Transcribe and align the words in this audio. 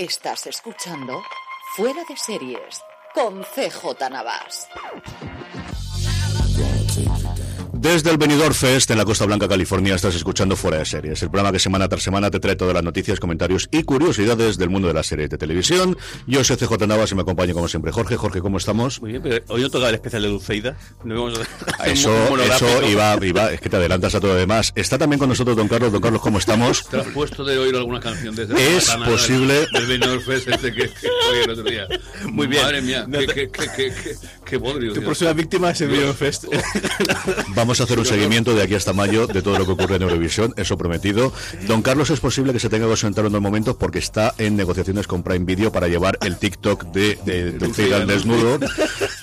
Estás 0.00 0.46
escuchando 0.46 1.22
Fuera 1.76 2.02
de 2.08 2.16
Series 2.16 2.80
con 3.12 3.42
CJ 3.42 4.08
Navas. 4.10 4.66
Desde 7.74 8.10
el 8.10 8.16
Benidorm 8.16 8.54
Fest 8.54 8.90
en 8.90 8.96
la 8.96 9.04
Costa 9.04 9.26
Blanca, 9.26 9.46
California, 9.46 9.94
estás 9.94 10.14
escuchando 10.14 10.56
Fuera 10.56 10.78
de 10.78 10.86
Series, 10.86 11.22
el 11.22 11.28
programa 11.28 11.52
que 11.52 11.58
semana 11.58 11.86
tras 11.86 12.02
semana 12.02 12.30
te 12.30 12.40
trae 12.40 12.56
todas 12.56 12.72
las 12.72 12.82
noticias, 12.82 13.20
comentarios 13.20 13.68
y 13.70 13.82
curiosidades 13.82 14.56
del 14.56 14.70
mundo 14.70 14.88
de 14.88 14.94
las 14.94 15.06
series 15.06 15.28
de 15.28 15.36
televisión. 15.36 15.98
Yo 16.26 16.44
soy 16.44 16.56
CJ 16.56 16.86
Navas 16.86 17.12
y 17.12 17.14
me 17.14 17.20
acompaña 17.20 17.52
como 17.52 17.68
siempre 17.68 17.92
Jorge. 17.92 18.16
Jorge, 18.16 18.40
¿cómo 18.40 18.56
estamos? 18.56 19.02
Muy 19.02 19.10
bien, 19.10 19.22
pero 19.22 19.44
hoy 19.48 19.60
no 19.60 19.68
toca 19.68 19.90
el 19.90 19.96
especial 19.96 20.22
de 20.22 20.28
Dulceida. 20.28 20.78
No 21.04 21.24
vamos 21.24 21.40
a... 21.40 21.69
Eso, 21.84 22.36
eso 22.38 22.86
iba, 22.86 23.18
iba, 23.22 23.52
es 23.52 23.60
que 23.60 23.68
te 23.68 23.76
adelantas 23.76 24.14
a 24.14 24.20
todo 24.20 24.32
lo 24.32 24.38
demás. 24.38 24.72
Está 24.74 24.98
también 24.98 25.18
con 25.18 25.28
nosotros 25.28 25.56
Don 25.56 25.68
Carlos. 25.68 25.92
Don 25.92 26.00
Carlos, 26.00 26.20
¿cómo 26.20 26.38
estamos? 26.38 26.86
¿Te 26.88 26.98
has 26.98 27.06
puesto 27.08 27.44
de 27.44 27.58
oír 27.58 27.74
alguna 27.76 28.00
canción 28.00 28.34
de 28.34 28.44
Es 28.76 28.90
posible. 28.90 29.66
Del, 29.72 29.86
Benidorm 29.86 30.20
Fest 30.20 30.48
este 30.48 30.72
que, 30.72 30.88
que 30.88 31.08
oí 31.08 31.44
el 31.44 31.50
otro 31.50 31.64
día. 31.64 31.86
Muy 32.26 32.46
bien. 32.46 32.62
Madre 32.62 32.82
mía, 32.82 33.06
qué, 33.10 33.50
qué, 33.50 33.50
qué, 33.50 33.92
qué, 34.44 34.56
bodrio. 34.56 34.92
Tu 34.92 35.02
próxima 35.02 35.32
víctima 35.32 35.70
es 35.70 35.80
el 35.80 35.88
Benidorm 35.88 36.16
Fest. 36.16 36.44
Vamos 37.54 37.80
a 37.80 37.84
hacer 37.84 37.98
un 37.98 38.06
seguimiento 38.06 38.54
de 38.54 38.62
aquí 38.62 38.74
hasta 38.74 38.92
mayo 38.92 39.26
de 39.26 39.42
todo 39.42 39.58
lo 39.58 39.66
que 39.66 39.72
ocurre 39.72 39.96
en 39.96 40.02
Eurovisión, 40.02 40.54
eso 40.56 40.76
prometido. 40.76 41.32
Don 41.66 41.82
Carlos 41.82 42.10
es 42.10 42.20
posible 42.20 42.52
que 42.52 42.60
se 42.60 42.68
tenga 42.68 42.86
que 42.86 42.92
ausentar 42.92 43.24
en 43.24 43.30
unos 43.30 43.42
momentos 43.42 43.76
porque 43.76 43.98
está 43.98 44.34
en 44.38 44.56
negociaciones 44.56 45.06
con 45.06 45.22
Prime 45.22 45.44
Video 45.44 45.72
para 45.72 45.88
llevar 45.88 46.18
el 46.22 46.36
TikTok 46.36 46.84
de, 46.86 47.18
de, 47.24 47.52
de 47.52 47.94
al 47.94 48.06
desnudo. 48.06 48.58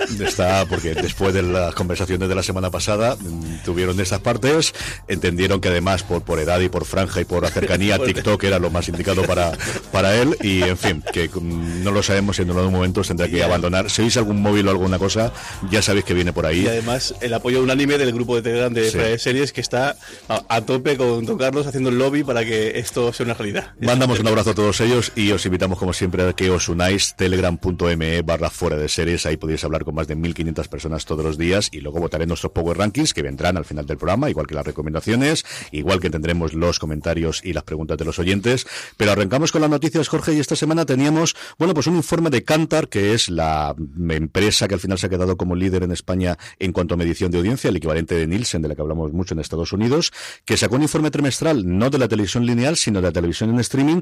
Está 0.19 0.65
porque 0.65 0.93
después 0.93 1.33
de 1.33 1.43
las 1.43 1.73
conversaciones 1.75 2.27
de 2.29 2.35
la 2.35 2.43
semana 2.43 2.69
pasada 2.69 3.15
mm, 3.15 3.63
tuvieron 3.63 3.99
esas 3.99 4.19
partes, 4.19 4.73
entendieron 5.07 5.61
que 5.61 5.69
además 5.69 6.03
por, 6.03 6.21
por 6.21 6.39
edad 6.39 6.59
y 6.59 6.69
por 6.69 6.85
franja 6.85 7.21
y 7.21 7.25
por 7.25 7.47
cercanía 7.49 7.99
TikTok 8.03 8.43
era 8.43 8.59
lo 8.59 8.69
más 8.69 8.87
indicado 8.89 9.23
para, 9.23 9.51
para 9.91 10.15
él 10.15 10.37
y 10.41 10.63
en 10.63 10.77
fin, 10.77 11.03
que 11.13 11.29
mm, 11.29 11.83
no 11.83 11.91
lo 11.91 12.03
sabemos 12.03 12.39
y 12.39 12.43
en 12.43 12.51
algún 12.51 12.73
momento 12.73 13.01
tendrá 13.01 13.27
que 13.27 13.43
abandonar. 13.43 13.89
Si 13.89 14.01
veis 14.01 14.17
algún 14.17 14.41
móvil 14.41 14.67
o 14.67 14.71
alguna 14.71 14.99
cosa, 14.99 15.31
ya 15.69 15.81
sabéis 15.81 16.05
que 16.05 16.13
viene 16.13 16.33
por 16.33 16.45
ahí. 16.45 16.61
Y 16.61 16.67
además 16.67 17.15
el 17.21 17.33
apoyo 17.33 17.61
unánime 17.61 17.97
del 17.97 18.11
grupo 18.13 18.35
de 18.35 18.41
Telegram 18.41 18.73
de 18.73 18.91
sí. 18.91 18.99
series 19.17 19.53
que 19.53 19.61
está 19.61 19.95
a, 20.27 20.61
tope 20.61 20.97
con 20.97 21.25
Don 21.25 21.37
Carlos 21.37 21.67
haciendo 21.67 21.89
el 21.89 21.97
lobby 21.97 22.23
para 22.23 22.43
que 22.43 22.79
esto 22.79 23.13
sea 23.13 23.25
una 23.25 23.33
realidad. 23.33 23.73
Mandamos 23.79 24.19
un 24.19 24.27
abrazo 24.27 24.51
a 24.51 24.55
todos 24.55 24.81
ellos 24.81 25.11
y 25.15 25.31
os 25.31 25.45
invitamos 25.45 25.77
como 25.77 25.93
siempre 25.93 26.23
a 26.23 26.33
que 26.33 26.49
os 26.49 26.69
unáis 26.69 27.15
telegram.me 27.15 28.21
barra 28.21 28.49
fuera 28.49 28.75
de 28.75 28.89
series, 28.89 29.25
ahí 29.25 29.37
podéis 29.37 29.63
hablar 29.63 29.83
con 29.83 29.95
más 29.97 30.07
de 30.07 30.15
1500 30.15 30.67
personas 30.67 31.05
todos 31.05 31.25
los 31.25 31.37
días 31.37 31.69
y 31.71 31.81
luego 31.81 31.99
votaré 31.99 32.25
nuestros 32.25 32.53
Power 32.53 32.77
Rankings 32.77 33.13
que 33.13 33.21
vendrán 33.21 33.57
al 33.57 33.65
final 33.65 33.85
del 33.85 33.97
programa, 33.97 34.29
igual 34.29 34.47
que 34.47 34.55
las 34.55 34.65
recomendaciones, 34.65 35.45
igual 35.71 35.99
que 35.99 36.09
tendremos 36.09 36.53
los 36.53 36.79
comentarios 36.79 37.41
y 37.43 37.51
las 37.51 37.63
preguntas 37.63 37.97
de 37.97 38.05
los 38.05 38.19
oyentes. 38.19 38.67
Pero 38.95 39.11
arrancamos 39.11 39.51
con 39.51 39.61
las 39.61 39.69
noticias, 39.69 40.07
Jorge, 40.07 40.33
y 40.33 40.39
esta 40.39 40.55
semana 40.55 40.85
teníamos, 40.85 41.35
bueno, 41.57 41.73
pues 41.73 41.87
un 41.87 41.95
informe 41.95 42.29
de 42.29 42.43
Cantar, 42.43 42.87
que 42.87 43.13
es 43.13 43.29
la 43.29 43.75
empresa 44.09 44.67
que 44.67 44.75
al 44.75 44.79
final 44.79 44.99
se 44.99 45.07
ha 45.07 45.09
quedado 45.09 45.35
como 45.35 45.55
líder 45.55 45.83
en 45.83 45.91
España 45.91 46.37
en 46.59 46.71
cuanto 46.71 46.93
a 46.93 46.97
medición 46.97 47.31
de 47.31 47.39
audiencia, 47.39 47.69
el 47.69 47.75
equivalente 47.75 48.15
de 48.15 48.27
Nielsen, 48.27 48.61
de 48.61 48.67
la 48.67 48.75
que 48.75 48.81
hablamos 48.81 49.11
mucho 49.11 49.33
en 49.33 49.39
Estados 49.39 49.73
Unidos, 49.73 50.13
que 50.45 50.57
sacó 50.57 50.75
un 50.75 50.83
informe 50.83 51.11
trimestral 51.11 51.63
no 51.65 51.89
de 51.89 51.97
la 51.97 52.07
televisión 52.07 52.45
lineal, 52.45 52.77
sino 52.77 53.01
de 53.01 53.07
la 53.07 53.11
televisión 53.11 53.49
en 53.49 53.59
streaming, 53.59 54.01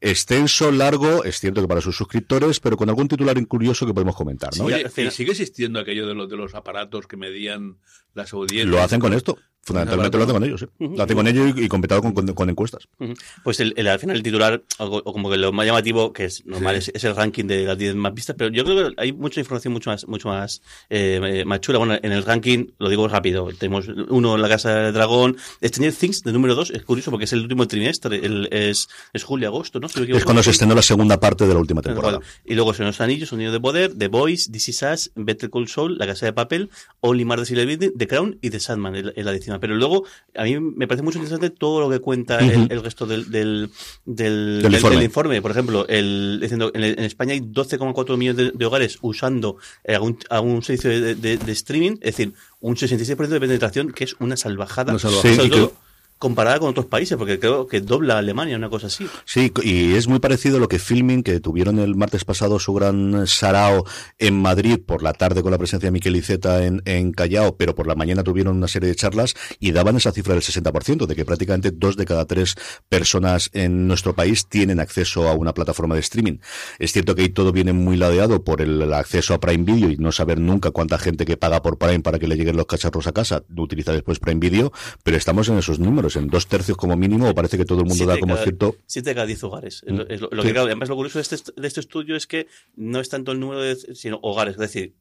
extenso, 0.00 0.72
largo, 0.72 1.22
es 1.24 1.38
cierto 1.38 1.60
que 1.60 1.68
para 1.68 1.80
sus 1.80 1.96
suscriptores, 1.96 2.58
pero 2.58 2.76
con 2.76 2.88
algún 2.88 3.06
titular 3.06 3.36
curioso 3.46 3.86
que 3.86 3.94
podemos 3.94 4.16
comentar, 4.16 4.56
¿no? 4.56 4.64
Oye, 4.64 4.88
¿sigue 5.10 5.34
existiendo 5.40 5.78
aquello 5.78 6.06
de 6.06 6.14
los, 6.14 6.28
de 6.28 6.36
los 6.36 6.54
aparatos 6.54 7.06
que 7.06 7.16
medían 7.16 7.78
las 8.14 8.32
audiencias? 8.32 8.68
Lo 8.68 8.80
hacen 8.80 9.00
con 9.00 9.12
esto. 9.12 9.38
Fundamentalmente 9.66 10.16
lo 10.16 10.22
hacen 10.22 10.34
con 10.34 10.44
ellos. 10.44 10.66
Lo 10.78 11.02
hacen 11.02 11.16
con 11.16 11.26
ellos 11.26 11.52
y, 11.56 11.64
y 11.64 11.68
completado 11.68 12.00
con, 12.00 12.12
con, 12.12 12.32
con, 12.34 12.48
encuestas. 12.48 12.86
Pues 13.42 13.58
el, 13.58 13.74
el, 13.76 13.88
al 13.88 13.98
final 13.98 14.14
el 14.14 14.22
titular, 14.22 14.62
o, 14.78 14.84
o, 14.84 15.12
como 15.12 15.28
que 15.28 15.36
lo 15.36 15.50
más 15.50 15.66
llamativo, 15.66 16.12
que 16.12 16.26
es 16.26 16.46
normal, 16.46 16.80
sí. 16.80 16.92
es, 16.94 17.02
es, 17.02 17.04
el 17.04 17.16
ranking 17.16 17.46
de 17.46 17.64
las 17.64 17.76
10 17.76 17.96
más 17.96 18.14
vistas, 18.14 18.36
pero 18.38 18.48
yo 18.50 18.64
creo 18.64 18.90
que 18.90 18.94
hay 18.96 19.12
mucha 19.12 19.40
información 19.40 19.72
mucho 19.72 19.90
más, 19.90 20.06
mucho 20.06 20.28
más, 20.28 20.62
eh, 20.88 21.42
más 21.44 21.60
chula. 21.62 21.78
Bueno, 21.78 21.98
en 22.00 22.12
el 22.12 22.22
ranking, 22.22 22.66
lo 22.78 22.88
digo 22.88 23.08
rápido, 23.08 23.48
tenemos 23.58 23.88
uno 23.88 24.36
en 24.36 24.42
la 24.42 24.48
Casa 24.48 24.72
del 24.72 24.94
Dragón, 24.94 25.36
Stranger 25.60 25.94
Things, 25.94 26.22
de 26.22 26.32
número 26.32 26.54
2, 26.54 26.70
es 26.70 26.84
curioso 26.84 27.10
porque 27.10 27.24
es 27.24 27.32
el 27.32 27.40
último 27.40 27.66
trimestre, 27.66 28.24
el, 28.24 28.48
es, 28.52 28.88
es 29.12 29.24
julio-agosto, 29.24 29.80
¿no? 29.80 29.88
Si 29.88 30.00
es 30.12 30.24
cuando 30.24 30.44
se 30.44 30.50
estrenó 30.50 30.76
la 30.76 30.82
segunda 30.82 31.18
parte 31.18 31.44
de 31.44 31.54
la 31.54 31.58
última 31.58 31.82
temporada. 31.82 32.20
Y 32.44 32.54
luego 32.54 32.72
son 32.72 32.86
los 32.86 33.00
anillos, 33.00 33.30
Sonido 33.30 33.50
de 33.50 33.58
Poder, 33.58 33.98
The 33.98 34.06
Boys, 34.06 34.48
This 34.52 34.68
Is 34.68 34.82
Us, 34.82 35.10
Better 35.16 35.50
Call 35.50 35.66
Saul, 35.66 35.98
La 35.98 36.06
Casa 36.06 36.26
de 36.26 36.32
Papel, 36.32 36.70
Only 37.00 37.24
Murders 37.24 37.50
the 37.96 38.06
Crown 38.06 38.38
y 38.40 38.50
The 38.50 38.60
Sandman, 38.60 38.94
en 38.94 39.24
la 39.24 39.32
Pero 39.60 39.74
luego, 39.74 40.04
a 40.34 40.44
mí 40.44 40.58
me 40.58 40.86
parece 40.86 41.02
mucho 41.02 41.18
interesante 41.18 41.50
todo 41.50 41.80
lo 41.80 41.90
que 41.90 42.00
cuenta 42.00 42.36
uh 42.36 42.40
-huh. 42.40 42.64
el, 42.66 42.72
el, 42.72 42.82
resto 42.82 43.06
del, 43.06 43.30
del, 43.30 43.70
del, 44.04 44.62
del 44.62 44.74
informe. 44.74 45.04
informe. 45.04 45.42
Por 45.42 45.50
ejemplo, 45.50 45.86
el, 45.88 46.38
diciendo, 46.40 46.70
en, 46.74 46.84
en 46.84 47.00
España 47.00 47.32
hay 47.32 47.40
12,4 47.40 48.16
millones 48.16 48.36
de, 48.36 48.52
de, 48.54 48.66
hogares 48.66 48.98
usando 49.02 49.56
eh, 49.84 49.94
algún, 49.94 50.18
algún 50.30 50.62
servicio 50.62 50.90
de, 50.90 51.14
de, 51.14 51.36
de, 51.36 51.52
streaming, 51.52 51.92
es 52.00 52.16
decir, 52.16 52.34
un 52.60 52.76
66% 52.76 53.28
de 53.28 53.40
penetración, 53.40 53.92
que 53.92 54.04
es 54.04 54.16
una 54.20 54.36
salvajada. 54.36 54.98
Salvajada. 54.98 55.42
Sí, 55.42 55.68
comparada 56.18 56.58
con 56.58 56.70
otros 56.70 56.86
países, 56.86 57.16
porque 57.16 57.38
creo 57.38 57.66
que 57.66 57.80
dobla 57.80 58.18
Alemania, 58.18 58.56
una 58.56 58.70
cosa 58.70 58.86
así. 58.86 59.06
Sí, 59.24 59.52
y 59.62 59.94
es 59.94 60.08
muy 60.08 60.18
parecido 60.18 60.56
a 60.56 60.60
lo 60.60 60.68
que 60.68 60.78
Filming, 60.78 61.22
que 61.22 61.40
tuvieron 61.40 61.78
el 61.78 61.94
martes 61.94 62.24
pasado 62.24 62.58
su 62.58 62.72
gran 62.72 63.26
sarao 63.26 63.84
en 64.18 64.40
Madrid 64.40 64.78
por 64.84 65.02
la 65.02 65.12
tarde 65.12 65.42
con 65.42 65.50
la 65.50 65.58
presencia 65.58 65.88
de 65.88 65.90
Miquel 65.90 66.16
Iceta 66.16 66.64
en, 66.64 66.82
en 66.84 67.12
Callao, 67.12 67.56
pero 67.56 67.74
por 67.74 67.86
la 67.86 67.94
mañana 67.94 68.22
tuvieron 68.22 68.56
una 68.56 68.68
serie 68.68 68.88
de 68.88 68.94
charlas 68.94 69.34
y 69.58 69.72
daban 69.72 69.96
esa 69.96 70.12
cifra 70.12 70.34
del 70.34 70.42
60%, 70.42 71.06
de 71.06 71.14
que 71.16 71.24
prácticamente 71.24 71.70
dos 71.70 71.96
de 71.96 72.04
cada 72.04 72.24
tres 72.24 72.54
personas 72.88 73.50
en 73.52 73.86
nuestro 73.86 74.14
país 74.14 74.48
tienen 74.48 74.80
acceso 74.80 75.28
a 75.28 75.34
una 75.34 75.52
plataforma 75.52 75.94
de 75.94 76.00
streaming. 76.00 76.38
Es 76.78 76.92
cierto 76.92 77.14
que 77.14 77.22
ahí 77.22 77.28
todo 77.28 77.52
viene 77.52 77.72
muy 77.72 77.96
ladeado 77.96 78.42
por 78.44 78.62
el 78.62 78.92
acceso 78.92 79.34
a 79.34 79.40
Prime 79.40 79.64
Video 79.64 79.90
y 79.90 79.96
no 79.96 80.12
saber 80.12 80.38
nunca 80.38 80.70
cuánta 80.70 80.98
gente 80.98 81.24
que 81.24 81.36
paga 81.36 81.62
por 81.62 81.78
Prime 81.78 82.00
para 82.00 82.18
que 82.18 82.26
le 82.26 82.36
lleguen 82.36 82.56
los 82.56 82.66
cacharros 82.66 83.06
a 83.06 83.12
casa 83.12 83.42
utiliza 83.56 83.92
después 83.92 84.18
Prime 84.18 84.40
Video, 84.40 84.72
pero 85.02 85.16
estamos 85.16 85.48
en 85.48 85.58
esos 85.58 85.78
números 85.78 86.05
en 86.14 86.28
dos 86.28 86.46
tercios 86.46 86.76
como 86.76 86.96
mínimo, 86.96 87.28
o 87.28 87.34
parece 87.34 87.58
que 87.58 87.64
todo 87.64 87.80
el 87.80 87.86
mundo 87.86 88.06
da 88.06 88.20
como 88.20 88.34
cada, 88.34 88.44
cierto. 88.44 88.76
Siete 88.86 89.10
de 89.10 89.14
cada 89.14 89.26
diez 89.26 89.42
hogares. 89.42 89.82
Mm. 89.84 90.00
Es 90.08 90.20
lo, 90.20 90.28
lo 90.30 90.42
sí. 90.42 90.52
que, 90.52 90.58
además, 90.58 90.88
lo 90.88 90.94
curioso 90.94 91.18
de 91.18 91.22
este, 91.22 91.52
de 91.60 91.66
este 91.66 91.80
estudio 91.80 92.14
es 92.14 92.28
que 92.28 92.46
no 92.76 93.00
es 93.00 93.08
tanto 93.08 93.32
el 93.32 93.40
número 93.40 93.62
de, 93.62 93.74
sino 93.96 94.20
hogares, 94.22 94.54
es 94.54 94.60
decir, 94.60 94.94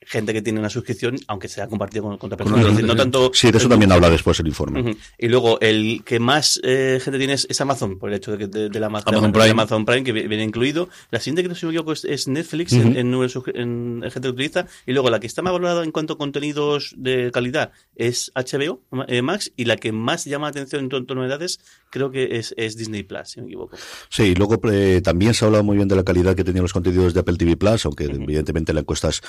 gente 0.00 0.32
que 0.32 0.42
tiene 0.42 0.60
una 0.60 0.70
suscripción, 0.70 1.16
aunque 1.26 1.48
sea 1.48 1.66
compartida 1.66 2.02
con, 2.02 2.16
con 2.18 2.32
otra 2.32 2.44
persona. 2.44 2.80
No 2.82 2.96
tanto 2.96 3.30
sí, 3.34 3.50
de 3.50 3.58
eso 3.58 3.68
también 3.68 3.90
habla 3.92 4.08
después 4.08 4.38
el 4.40 4.46
informe. 4.46 4.80
Uh 4.80 4.84
-huh. 4.84 4.96
Y 5.18 5.28
luego, 5.28 5.60
el 5.60 6.02
que 6.04 6.20
más 6.20 6.60
eh, 6.62 7.00
gente 7.02 7.18
tiene 7.18 7.32
es, 7.34 7.46
es, 7.50 7.60
Amazon, 7.60 7.98
por 7.98 8.10
el 8.10 8.16
hecho 8.16 8.32
de, 8.32 8.38
que 8.38 8.46
de, 8.46 8.68
de 8.68 8.80
la 8.80 8.86
Amazon, 8.86 9.14
Amazon, 9.14 9.32
Prime. 9.32 9.50
Amazon 9.50 9.84
Prime, 9.84 10.04
que 10.04 10.12
viene 10.12 10.44
incluido. 10.44 10.88
La 11.10 11.18
siguiente 11.18 11.42
que 11.42 11.48
no 11.48 11.54
se 11.54 11.66
me 11.66 11.72
equivoco 11.72 11.92
es, 11.92 12.04
es 12.04 12.28
Netflix, 12.28 12.72
uh 12.72 12.76
-huh. 12.76 12.96
en, 12.98 13.14
en, 13.14 13.14
en, 13.14 14.02
en, 14.04 14.10
gente 14.10 14.28
que 14.28 14.28
utiliza. 14.28 14.66
Y 14.86 14.92
luego, 14.92 15.10
la 15.10 15.18
que 15.18 15.26
está 15.26 15.42
más 15.42 15.52
valorada 15.52 15.82
en 15.82 15.90
cuanto 15.90 16.14
a 16.14 16.18
contenidos 16.18 16.94
de 16.96 17.30
calidad 17.32 17.72
es 17.96 18.30
HBO 18.34 18.82
eh, 19.08 19.22
Max, 19.22 19.52
y 19.56 19.64
la 19.64 19.76
que 19.76 19.92
más 19.92 20.24
llama 20.24 20.46
la 20.46 20.50
atención 20.50 20.84
en 20.84 20.88
torno 20.88 21.22
a 21.22 21.26
novedades 21.26 21.60
creo 21.90 22.10
que 22.10 22.36
es, 22.38 22.54
es, 22.56 22.76
Disney 22.76 23.02
Plus, 23.02 23.28
si 23.30 23.40
no 23.40 23.46
me 23.46 23.52
equivoco. 23.52 23.76
Sí, 24.10 24.24
y 24.24 24.34
luego 24.34 24.60
eh, 24.70 25.00
también 25.02 25.34
se 25.34 25.44
ha 25.44 25.46
hablado 25.46 25.64
muy 25.64 25.76
bien 25.76 25.88
de 25.88 25.96
la 25.96 26.04
calidad 26.04 26.34
que 26.36 26.44
tenían 26.44 26.62
los 26.62 26.72
contenidos 26.72 27.14
de 27.14 27.20
Apple 27.20 27.36
TV 27.36 27.56
Plus, 27.56 27.84
aunque 27.86 28.06
uh 28.06 28.10
-huh. 28.10 28.22
evidentemente 28.22 28.72
la 28.72 28.80
encuesta 28.80 29.08
es 29.08 29.22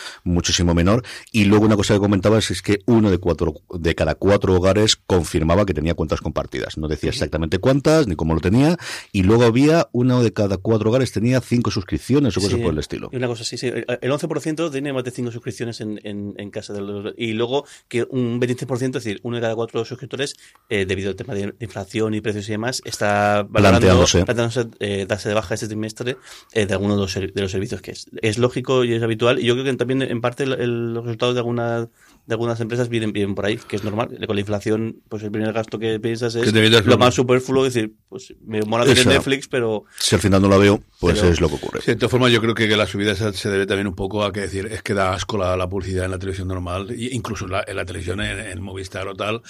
muchísimo 0.58 0.74
menor. 0.74 1.04
Y 1.32 1.46
luego 1.46 1.66
una 1.66 1.76
cosa 1.76 1.94
que 1.94 2.00
comentabas 2.00 2.50
es 2.52 2.62
que 2.62 2.80
uno 2.86 3.12
de 3.12 3.18
cuatro 3.18 3.54
de 3.74 3.96
cada 3.96 4.16
cuatro 4.16 4.56
hogares 4.56 4.96
confirmaba 4.96 5.66
que 5.66 5.74
tenía 5.74 5.94
cuentas 5.94 6.22
compartidas. 6.22 6.78
No 6.78 6.88
decía 6.88 7.10
exactamente 7.10 7.60
cuántas 7.60 8.08
ni 8.08 8.16
cómo 8.16 8.34
lo 8.34 8.40
tenía. 8.40 8.78
Y 9.12 9.24
luego 9.24 9.44
había 9.44 9.88
uno 9.92 10.24
de 10.24 10.34
cada 10.34 10.58
cuatro 10.58 10.90
hogares 10.90 11.12
tenía 11.12 11.42
cinco 11.42 11.72
suscripciones 11.72 12.36
o 12.38 12.42
cosas 12.42 12.60
por 12.60 12.74
el 12.74 12.80
estilo. 12.80 13.10
Una 13.14 13.28
cosa, 13.28 13.44
sí, 13.44 13.58
sí. 13.58 13.68
El 13.68 14.12
11% 14.12 14.72
tiene 14.72 14.94
más 14.94 15.04
de 15.04 15.12
cinco 15.12 15.32
suscripciones 15.32 15.82
en, 15.82 16.00
en, 16.04 16.34
en 16.38 16.50
casa 16.50 16.74
de 16.74 16.82
los, 16.82 17.14
y 17.18 17.34
luego 17.34 17.66
que 17.88 18.08
un 18.10 18.40
23%, 18.42 18.88
es 18.88 18.92
decir, 18.92 19.20
uno 19.24 19.38
de 19.38 19.42
cada 19.42 19.56
cuatro 19.56 19.86
suscriptores, 19.86 20.36
eh, 20.70 20.86
debido 20.86 21.10
al 21.10 21.16
tema 21.16 21.34
de 21.34 21.54
inflación 21.60 22.14
y 22.14 22.22
precios 22.22 22.48
y 22.50 22.52
demás, 22.52 22.82
está 22.86 23.48
planteándose, 23.52 24.26
planteándose 24.26 24.68
eh, 24.80 25.06
darse 25.08 25.30
de 25.30 25.36
baja 25.36 25.54
este 25.54 25.68
trimestre 25.68 26.18
eh, 26.54 26.66
de 26.66 26.74
alguno 26.74 26.96
de 26.96 27.02
los, 27.02 27.14
de 27.14 27.42
los 27.42 27.52
servicios 27.52 27.82
que 27.82 27.92
es. 27.92 28.08
Es 28.22 28.38
lógico 28.38 28.84
y 28.84 28.94
es 28.94 29.04
habitual. 29.04 29.40
Y 29.40 29.46
yo 29.46 29.54
creo 29.54 29.66
que 29.66 29.74
también 29.76 30.02
en 30.02 30.22
parte 30.22 30.47
el, 30.48 30.62
el, 30.62 30.94
los 30.94 31.04
resultados 31.06 31.36
de 31.36 31.40
alguna 31.40 31.90
de 32.28 32.34
algunas 32.34 32.60
empresas 32.60 32.90
vienen 32.90 33.14
bien 33.14 33.36
por 33.36 33.46
ahí, 33.46 33.58
que 33.58 33.78
es 33.78 33.86
normal. 33.86 34.10
Con 34.28 34.36
la 34.36 34.42
inflación, 34.42 35.02
pues 35.08 35.24
el 35.24 35.32
primer 35.32 35.54
gasto 35.54 35.80
que 35.80 35.98
piensas 35.98 36.36
es 36.36 36.86
lo 36.86 36.98
más 36.98 37.14
superfluo, 37.14 37.66
es 37.66 37.74
decir, 37.74 37.94
pues 38.10 38.34
me 38.46 38.62
mola 38.64 38.84
tener 38.84 39.08
Netflix, 39.08 39.48
pero... 39.48 39.86
Si 39.98 40.14
al 40.14 40.22
final 40.22 40.42
no 40.42 40.50
la 40.50 40.58
veo, 40.58 40.84
pues 41.00 41.20
pero, 41.20 41.32
es 41.32 41.40
lo 41.40 41.48
que 41.48 41.56
ocurre. 41.56 41.80
Sí, 41.80 41.92
de 41.92 41.96
todas 41.96 42.12
formas, 42.12 42.34
yo 42.34 42.42
creo 42.42 42.54
que, 42.54 42.68
que 42.68 42.76
la 42.76 42.86
subida 42.86 43.16
se 43.16 43.50
debe 43.50 43.66
también 43.66 43.88
un 43.88 43.96
poco 43.96 44.26
a 44.26 44.34
que 44.34 44.42
decir, 44.42 44.68
es 44.70 44.84
que 44.84 44.94
da 44.94 45.14
asco 45.14 45.38
la, 45.38 45.56
la 45.56 45.70
publicidad 45.70 46.04
en 46.04 46.12
la 46.12 46.20
televisión 46.20 46.50
normal, 46.50 46.94
incluso 46.98 47.46
en 47.46 47.52
la, 47.52 47.64
en 47.66 47.78
la 47.78 47.86
televisión 47.86 48.20
en, 48.20 48.40
en, 48.40 48.62
Movistar 48.62 49.08
o 49.08 49.16
tal, 49.16 49.42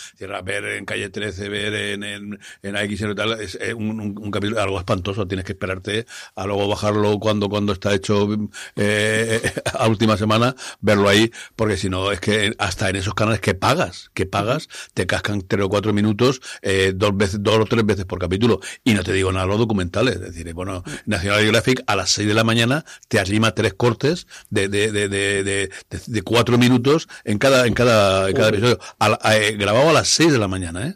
ver 0.43 0.65
en 0.65 0.85
Calle 0.85 1.09
13, 1.09 1.49
ver 1.49 1.73
en, 1.73 2.03
en, 2.03 2.39
en 2.61 2.75
AX 2.75 3.01
o 3.01 3.15
tal, 3.15 3.41
es 3.41 3.57
un, 3.75 3.99
un, 3.99 4.19
un, 4.19 4.31
capítulo 4.31 4.61
algo 4.61 4.77
espantoso, 4.77 5.27
tienes 5.27 5.45
que 5.45 5.53
esperarte 5.53 6.05
a 6.35 6.45
luego 6.45 6.67
bajarlo 6.67 7.17
cuando, 7.17 7.49
cuando 7.49 7.73
está 7.73 7.95
hecho 7.95 8.27
eh, 8.75 9.41
a 9.73 9.87
última 9.87 10.15
semana, 10.15 10.55
verlo 10.87 11.09
ahí, 11.09 11.31
porque 11.55 11.77
si 11.77 11.89
no, 11.89 12.11
es 12.11 12.19
que 12.19 12.55
hasta 12.57 12.89
en 12.89 12.95
esos 12.95 13.13
canales 13.13 13.41
que 13.41 13.53
pagas, 13.53 14.09
que 14.15 14.25
pagas, 14.25 14.69
te 14.95 15.05
cascan 15.05 15.41
tres 15.41 15.65
o 15.65 15.69
cuatro 15.69 15.93
minutos, 15.93 16.41
eh, 16.61 16.93
dos 16.95 17.15
veces, 17.15 17.43
dos 17.43 17.59
o 17.59 17.65
tres 17.65 17.85
veces 17.85 18.05
por 18.05 18.17
capítulo. 18.17 18.59
Y 18.83 18.93
no 18.93 19.03
te 19.03 19.13
digo 19.13 19.31
nada 19.31 19.45
los 19.45 19.59
documentales. 19.59 20.15
Es 20.15 20.21
decir, 20.21 20.51
bueno, 20.53 20.83
National 21.05 21.41
Geographic 21.41 21.83
a 21.85 21.95
las 21.95 22.09
seis 22.09 22.27
de 22.27 22.33
la 22.33 22.43
mañana 22.43 22.85
te 23.09 23.19
arrima 23.19 23.53
tres 23.53 23.73
cortes 23.73 24.25
de, 24.49 24.69
de, 24.69 24.91
de, 24.91 25.09
de, 25.09 25.43
de, 25.43 25.69
de 25.89 26.21
cuatro 26.21 26.57
minutos 26.57 27.07
en 27.25 27.37
cada, 27.37 27.67
en 27.67 27.73
cada, 27.73 28.29
en 28.29 28.35
cada 28.35 28.49
episodio. 28.49 28.79
A, 28.99 29.35
eh, 29.35 29.57
grabado 29.57 29.89
a 29.89 29.93
las 29.93 30.07
seis 30.07 30.31
de 30.31 30.39
la 30.39 30.47
mañana, 30.47 30.87
¿eh? 30.87 30.95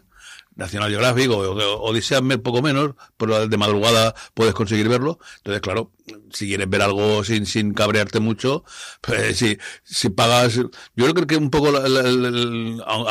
National 0.54 0.90
Geographic 0.90 1.30
o, 1.30 1.38
o 1.38 1.90
Odisea 1.90 2.20
poco 2.42 2.60
menos, 2.60 2.94
pero 3.16 3.48
de 3.48 3.56
madrugada 3.56 4.14
puedes 4.34 4.54
conseguir 4.54 4.88
verlo. 4.88 5.18
Entonces, 5.38 5.62
claro, 5.62 5.90
si 6.32 6.46
quieres 6.48 6.68
ver 6.68 6.82
algo 6.82 7.24
sin, 7.24 7.46
sin 7.46 7.74
cabrearte 7.74 8.20
mucho, 8.20 8.64
pues 9.00 9.36
si, 9.36 9.58
si 9.84 10.08
pagas, 10.10 10.54
yo 10.54 11.14
creo 11.14 11.26
que 11.26 11.36
un 11.36 11.50
poco, 11.50 11.72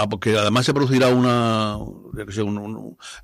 porque 0.10 0.38
además 0.38 0.66
se 0.66 0.74
producirá 0.74 1.10
una, 1.10 1.78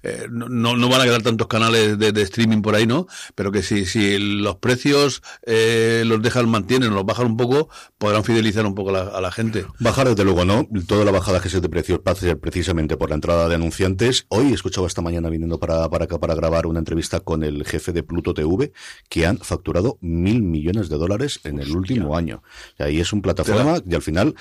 eh, 0.03 0.27
no, 0.29 0.75
no 0.75 0.89
van 0.89 1.01
a 1.01 1.03
quedar 1.03 1.21
tantos 1.21 1.47
canales 1.47 1.97
de, 1.97 2.21
streaming 2.21 2.61
por 2.61 2.75
ahí, 2.75 2.87
¿no? 2.87 3.07
Pero 3.35 3.51
que 3.51 3.63
si, 3.63 3.85
si 3.85 4.17
los 4.17 4.57
precios 4.57 5.21
eh, 5.45 6.03
los 6.05 6.21
dejan, 6.21 6.49
mantienen, 6.49 6.93
los 6.93 7.05
bajan 7.05 7.27
un 7.27 7.37
poco, 7.37 7.69
podrán 7.97 8.23
fidelizar 8.23 8.65
un 8.65 8.75
poco 8.75 8.95
a 8.95 9.21
la 9.21 9.31
gente. 9.31 9.65
Bajar 9.79 10.07
desde 10.07 10.23
luego, 10.23 10.45
¿no? 10.45 10.67
Toda 10.87 11.05
la 11.05 11.11
bajada 11.11 11.39
que 11.41 11.49
se 11.49 11.61
de 11.61 11.69
precios 11.69 11.99
pasa 11.99 12.35
precisamente 12.35 12.97
por 12.97 13.09
la 13.09 13.15
entrada 13.15 13.49
de 13.49 13.55
anunciantes. 13.55 14.25
Hoy 14.29 14.51
he 14.51 14.53
escuchado 14.53 14.87
esta 14.87 15.01
mañana 15.01 15.29
viniendo 15.29 15.59
para, 15.59 15.89
para 15.89 16.05
acá 16.05 16.19
para 16.19 16.35
grabar 16.35 16.67
una 16.67 16.79
entrevista 16.79 17.19
con 17.19 17.43
el 17.43 17.65
jefe 17.65 17.91
de 17.91 18.03
Pluto 18.03 18.33
TV, 18.33 18.71
que 19.09 19.25
han 19.25 19.37
facturado 19.37 19.66
mil 20.01 20.41
millones 20.41 20.89
de 20.89 20.97
dólares 20.97 21.39
en 21.43 21.59
el 21.59 21.75
último 21.75 22.15
año. 22.15 22.43
Y 22.79 22.83
ahí 22.83 22.99
es 22.99 23.13
una 23.13 23.21
plataforma 23.21 23.79
y 23.85 23.95
al 23.95 24.01
final 24.01 24.35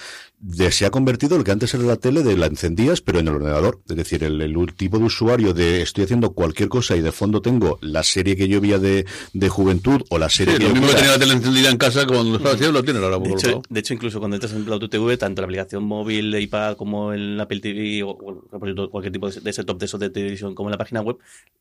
se 0.71 0.87
ha 0.87 0.91
convertido 0.91 1.39
lo 1.39 1.45
que 1.45 1.51
antes 1.51 1.75
era 1.75 1.85
la 1.85 1.97
tele 1.97 2.23
de 2.23 2.37
la 2.37 2.47
encendías, 2.47 3.01
pero 3.01 3.19
en 3.19 3.29
el 3.29 3.35
ordenador. 3.35 3.81
Es 3.89 3.97
decir, 3.97 4.25
el, 4.25 4.41
el, 4.41 4.57
tipo 4.75 4.99
de 4.99 5.05
usuario 5.05 5.55
de 5.55 5.83
estoy 5.83 6.05
haciendo 6.05 6.33
cualquier 6.33 6.69
cosa 6.69 6.97
y 6.97 7.01
de 7.01 7.13
fondo 7.13 7.43
tengo 7.43 7.79
la 7.81 8.03
serie 8.03 8.37
que 8.37 8.49
yo 8.49 8.61
veía 8.61 8.79
de, 8.79 9.07
de 9.33 9.49
juventud 9.49 10.03
o 10.11 10.19
la 10.19 10.29
serie 10.29 10.55
sí, 10.55 10.61
que 10.61 10.69
lo 10.69 10.75
mismo 10.75 10.89
que 10.89 10.95
tenía 10.95 11.13
la 11.13 11.19
tele 11.19 11.33
encendida 11.33 11.71
en 11.71 11.77
casa 11.77 12.07
cuando 12.07 12.31
lo 12.31 12.37
estaba 12.37 12.55
haciendo, 12.55 12.79
lo 12.79 12.85
tiene 12.85 13.01
ahora. 13.01 13.19
De 13.19 13.31
hecho, 13.31 13.63
de 13.69 13.81
hecho, 13.81 13.95
incluso 13.95 14.19
cuando 14.19 14.37
entras 14.37 14.53
en 14.53 14.65
Pluto 14.65 14.89
TV, 14.89 15.17
tanto 15.17 15.43
la 15.43 15.47
aplicación 15.47 15.85
móvil 15.85 16.31
de 16.31 16.41
iPad 16.41 16.77
como 16.77 17.13
el 17.13 17.41
Apple 17.41 17.61
TV 17.61 18.03
o, 18.03 18.11
o 18.11 18.91
cualquier 18.91 19.13
tipo 19.13 19.31
de, 19.31 19.41
de 19.41 19.53
setup 19.53 19.79
de 19.79 19.87
eso 19.87 19.99
de 19.99 20.11
televisión 20.11 20.55
como 20.55 20.69
en 20.69 20.73
la 20.73 20.79
página 20.79 21.01
web, 21.01 21.19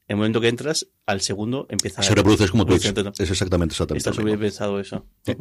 en 0.07 0.13
el 0.13 0.17
momento 0.17 0.39
que 0.39 0.47
entras, 0.47 0.87
al 1.05 1.21
segundo 1.21 1.65
empieza 1.69 2.03
se 2.03 2.13
reproduce 2.13 2.47
como 2.49 2.65
Twitch. 2.65 2.85
Es 2.85 3.31
exactamente, 3.31 3.73
exactamente. 3.73 3.97
Está 3.97 4.13
súper 4.13 4.37
pensado 4.37 4.79
eso. 4.79 5.05
Sí. 5.25 5.35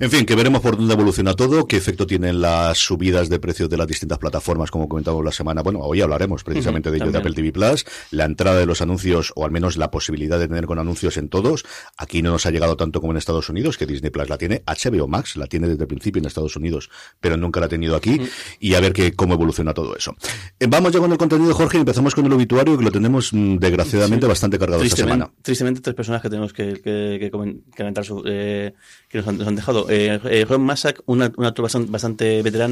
En 0.00 0.10
fin, 0.10 0.26
que 0.26 0.34
veremos 0.34 0.60
por 0.60 0.76
dónde 0.76 0.94
evoluciona 0.94 1.34
todo, 1.34 1.66
qué 1.66 1.76
efecto 1.76 2.06
tienen 2.06 2.40
las 2.40 2.89
subidas 2.90 3.28
de 3.28 3.38
precios 3.38 3.70
de 3.70 3.76
las 3.76 3.86
distintas 3.86 4.18
plataformas, 4.18 4.68
como 4.72 4.88
comentamos 4.88 5.24
la 5.24 5.30
semana. 5.30 5.62
Bueno, 5.62 5.78
hoy 5.78 6.00
hablaremos 6.00 6.42
precisamente 6.42 6.88
uh 6.88 6.92
-huh, 6.92 6.98
de 6.98 7.04
ello 7.04 7.12
de 7.12 7.18
Apple 7.18 7.34
TV 7.34 7.52
Plus, 7.52 7.86
la 8.10 8.24
entrada 8.24 8.58
de 8.58 8.66
los 8.66 8.82
anuncios, 8.82 9.32
o 9.36 9.44
al 9.44 9.52
menos 9.52 9.76
la 9.76 9.92
posibilidad 9.92 10.40
de 10.40 10.48
tener 10.48 10.66
con 10.66 10.80
anuncios 10.80 11.16
en 11.16 11.28
todos. 11.28 11.64
Aquí 11.96 12.20
no 12.20 12.32
nos 12.32 12.46
ha 12.46 12.50
llegado 12.50 12.76
tanto 12.76 13.00
como 13.00 13.12
en 13.12 13.18
Estados 13.18 13.48
Unidos, 13.48 13.78
que 13.78 13.86
Disney 13.86 14.10
Plus 14.10 14.28
la 14.28 14.38
tiene. 14.38 14.64
HBO 14.66 15.06
Max 15.06 15.36
la 15.36 15.46
tiene 15.46 15.68
desde 15.68 15.82
el 15.84 15.86
principio 15.86 16.18
en 16.18 16.26
Estados 16.26 16.56
Unidos, 16.56 16.90
pero 17.20 17.36
nunca 17.36 17.60
la 17.60 17.66
ha 17.66 17.68
tenido 17.68 17.94
aquí. 17.94 18.14
Uh 18.18 18.22
-huh. 18.24 18.30
Y 18.58 18.74
a 18.74 18.80
ver 18.80 18.92
que, 18.92 19.12
cómo 19.12 19.34
evoluciona 19.34 19.72
todo 19.72 19.94
eso. 19.96 20.16
Eh, 20.58 20.66
vamos 20.68 20.90
ya 20.92 20.98
con 20.98 21.12
el 21.12 21.18
contenido, 21.18 21.54
Jorge, 21.54 21.76
y 21.78 21.80
empezamos 21.80 22.12
con 22.16 22.26
el 22.26 22.32
obituario, 22.32 22.76
que 22.76 22.84
lo 22.84 22.90
tenemos 22.90 23.32
mm, 23.32 23.58
desgraciadamente 23.58 24.26
sí. 24.26 24.28
bastante 24.28 24.58
cargado 24.58 24.82
esta 24.82 24.96
semana. 24.96 25.30
Tristemente, 25.42 25.80
tres 25.80 25.94
personas 25.94 26.20
que 26.22 26.28
tenemos 26.28 26.52
que, 26.52 26.66
que, 26.84 27.18
que 27.20 27.30
comentar 27.30 28.04
su, 28.04 28.22
eh, 28.26 28.72
que 29.08 29.18
nos 29.18 29.28
han, 29.28 29.38
nos 29.38 29.46
han 29.46 29.56
dejado. 29.56 29.86
Eh, 29.90 30.20
eh, 30.24 30.44
Ron 30.48 30.62
Massack, 30.62 31.02
un 31.06 31.22
actor 31.22 31.62
bastante, 31.62 31.90
bastante, 31.90 32.42
veterano, 32.42 32.69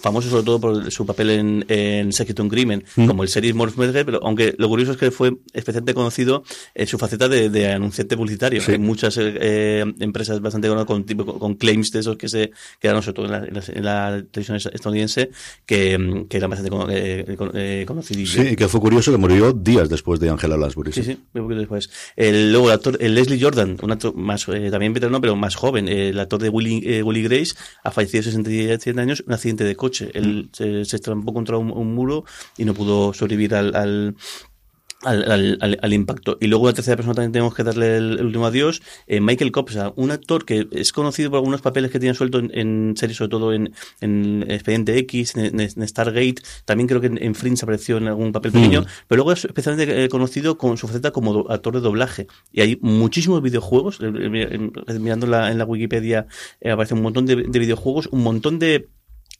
famoso 0.00 0.28
sobre 0.28 0.44
todo 0.44 0.60
por 0.60 0.90
su 0.90 1.06
papel 1.06 1.30
en, 1.30 1.64
en 1.68 2.12
Secret 2.12 2.40
Crimen, 2.48 2.84
mm. 2.96 3.06
como 3.06 3.22
el 3.22 3.28
series 3.28 3.54
Morph 3.54 3.76
Medger, 3.76 4.04
pero 4.04 4.20
aunque 4.22 4.54
lo 4.58 4.68
curioso 4.68 4.92
es 4.92 4.98
que 4.98 5.10
fue 5.10 5.36
especialmente 5.52 5.94
conocido 5.94 6.42
en 6.74 6.86
su 6.86 6.98
faceta 6.98 7.28
de, 7.28 7.50
de 7.50 7.72
anunciante 7.72 8.16
publicitario. 8.16 8.60
Sí. 8.60 8.72
Hay 8.72 8.78
muchas 8.78 9.16
eh, 9.18 9.84
empresas 10.00 10.40
bastante 10.40 10.68
con, 10.68 10.84
con, 10.84 11.04
con, 11.04 11.54
claims 11.54 11.90
de 11.90 12.00
esos 12.00 12.16
que 12.16 12.28
se 12.28 12.50
quedaron 12.78 13.02
sobre 13.02 13.14
todo 13.14 13.26
en 13.26 13.32
la, 13.32 13.38
en 13.38 13.54
la, 13.54 13.62
en 13.68 13.84
la 13.84 14.24
televisión 14.30 14.56
estadounidense 14.56 15.30
que, 15.66 16.26
que 16.28 16.36
eran 16.36 16.50
bastante 16.50 16.74
eh, 16.90 17.36
eh, 17.54 17.84
conocidos. 17.86 18.30
Sí, 18.30 18.40
y 18.52 18.56
que 18.56 18.68
fue 18.68 18.80
curioso 18.80 19.10
que 19.10 19.18
murió 19.18 19.52
días 19.52 19.88
después 19.88 20.20
de 20.20 20.28
Angela 20.28 20.56
Lansbury. 20.56 20.92
Sí, 20.92 21.02
sí, 21.02 21.18
muy 21.32 21.42
poquito 21.42 21.60
después. 21.60 21.90
El, 22.16 22.52
luego 22.52 22.68
el 22.68 22.74
actor 22.74 22.98
el 23.00 23.14
Leslie 23.14 23.40
Jordan, 23.40 23.76
un 23.82 23.92
actor 23.92 24.14
más 24.14 24.46
eh, 24.48 24.70
también 24.70 24.92
veterano, 24.92 25.20
pero 25.20 25.36
más 25.36 25.54
joven, 25.54 25.88
el 25.88 26.18
actor 26.18 26.40
de 26.40 26.48
Willy, 26.48 26.82
eh, 26.84 27.02
Willy 27.02 27.22
Grace, 27.22 27.54
ha 27.82 27.90
fallecido 27.90 28.20
a 28.20 28.24
67 28.24 29.00
años 29.00 29.24
un 29.30 29.34
accidente 29.34 29.64
de 29.64 29.76
coche. 29.76 30.10
Él 30.14 30.44
mm. 30.44 30.54
se, 30.54 30.84
se 30.84 30.96
estrampó 30.96 31.32
contra 31.32 31.56
un, 31.56 31.70
un, 31.70 31.94
muro 31.94 32.24
y 32.58 32.64
no 32.64 32.74
pudo 32.74 33.14
sobrevivir 33.14 33.54
al, 33.54 33.74
al 33.74 34.16
al, 35.02 35.58
al, 35.60 35.78
al, 35.80 35.92
impacto. 35.92 36.36
Y 36.40 36.46
luego 36.46 36.66
la 36.66 36.74
tercera 36.74 36.96
persona 36.96 37.14
también 37.14 37.32
tenemos 37.32 37.54
que 37.54 37.64
darle 37.64 37.96
el, 37.96 38.18
el 38.18 38.26
último 38.26 38.46
adiós, 38.46 38.82
eh, 39.06 39.20
Michael 39.20 39.52
Copsa, 39.52 39.92
un 39.96 40.10
actor 40.10 40.44
que 40.44 40.68
es 40.72 40.92
conocido 40.92 41.30
por 41.30 41.38
algunos 41.38 41.62
papeles 41.62 41.90
que 41.90 41.98
tiene 41.98 42.14
suelto 42.14 42.38
en, 42.38 42.50
en 42.52 42.94
series, 42.96 43.16
sobre 43.16 43.30
todo 43.30 43.52
en, 43.52 43.72
en 44.00 44.44
Expediente 44.48 44.98
X, 44.98 45.36
en, 45.36 45.60
en, 45.60 45.88
Stargate, 45.88 46.42
también 46.64 46.86
creo 46.86 47.00
que 47.00 47.06
en, 47.06 47.34
Fringe 47.34 47.62
apareció 47.62 47.96
en 47.96 48.08
algún 48.08 48.32
papel 48.32 48.52
pequeño, 48.52 48.82
mm. 48.82 48.86
pero 49.08 49.18
luego 49.18 49.32
es 49.32 49.44
especialmente 49.44 50.04
eh, 50.04 50.08
conocido 50.08 50.58
con 50.58 50.76
su 50.76 50.86
faceta 50.86 51.10
como 51.12 51.48
actor 51.48 51.74
de 51.74 51.80
doblaje. 51.80 52.26
Y 52.52 52.60
hay 52.60 52.78
muchísimos 52.82 53.42
videojuegos, 53.42 54.00
eh, 54.02 54.12
eh, 54.14 54.98
mirando 54.98 55.26
la, 55.26 55.50
en 55.50 55.58
la 55.58 55.64
Wikipedia 55.64 56.26
aparece 56.64 56.94
un 56.94 57.02
montón 57.02 57.26
de, 57.26 57.36
de 57.36 57.58
videojuegos, 57.58 58.08
un 58.12 58.22
montón 58.22 58.58
de 58.58 58.88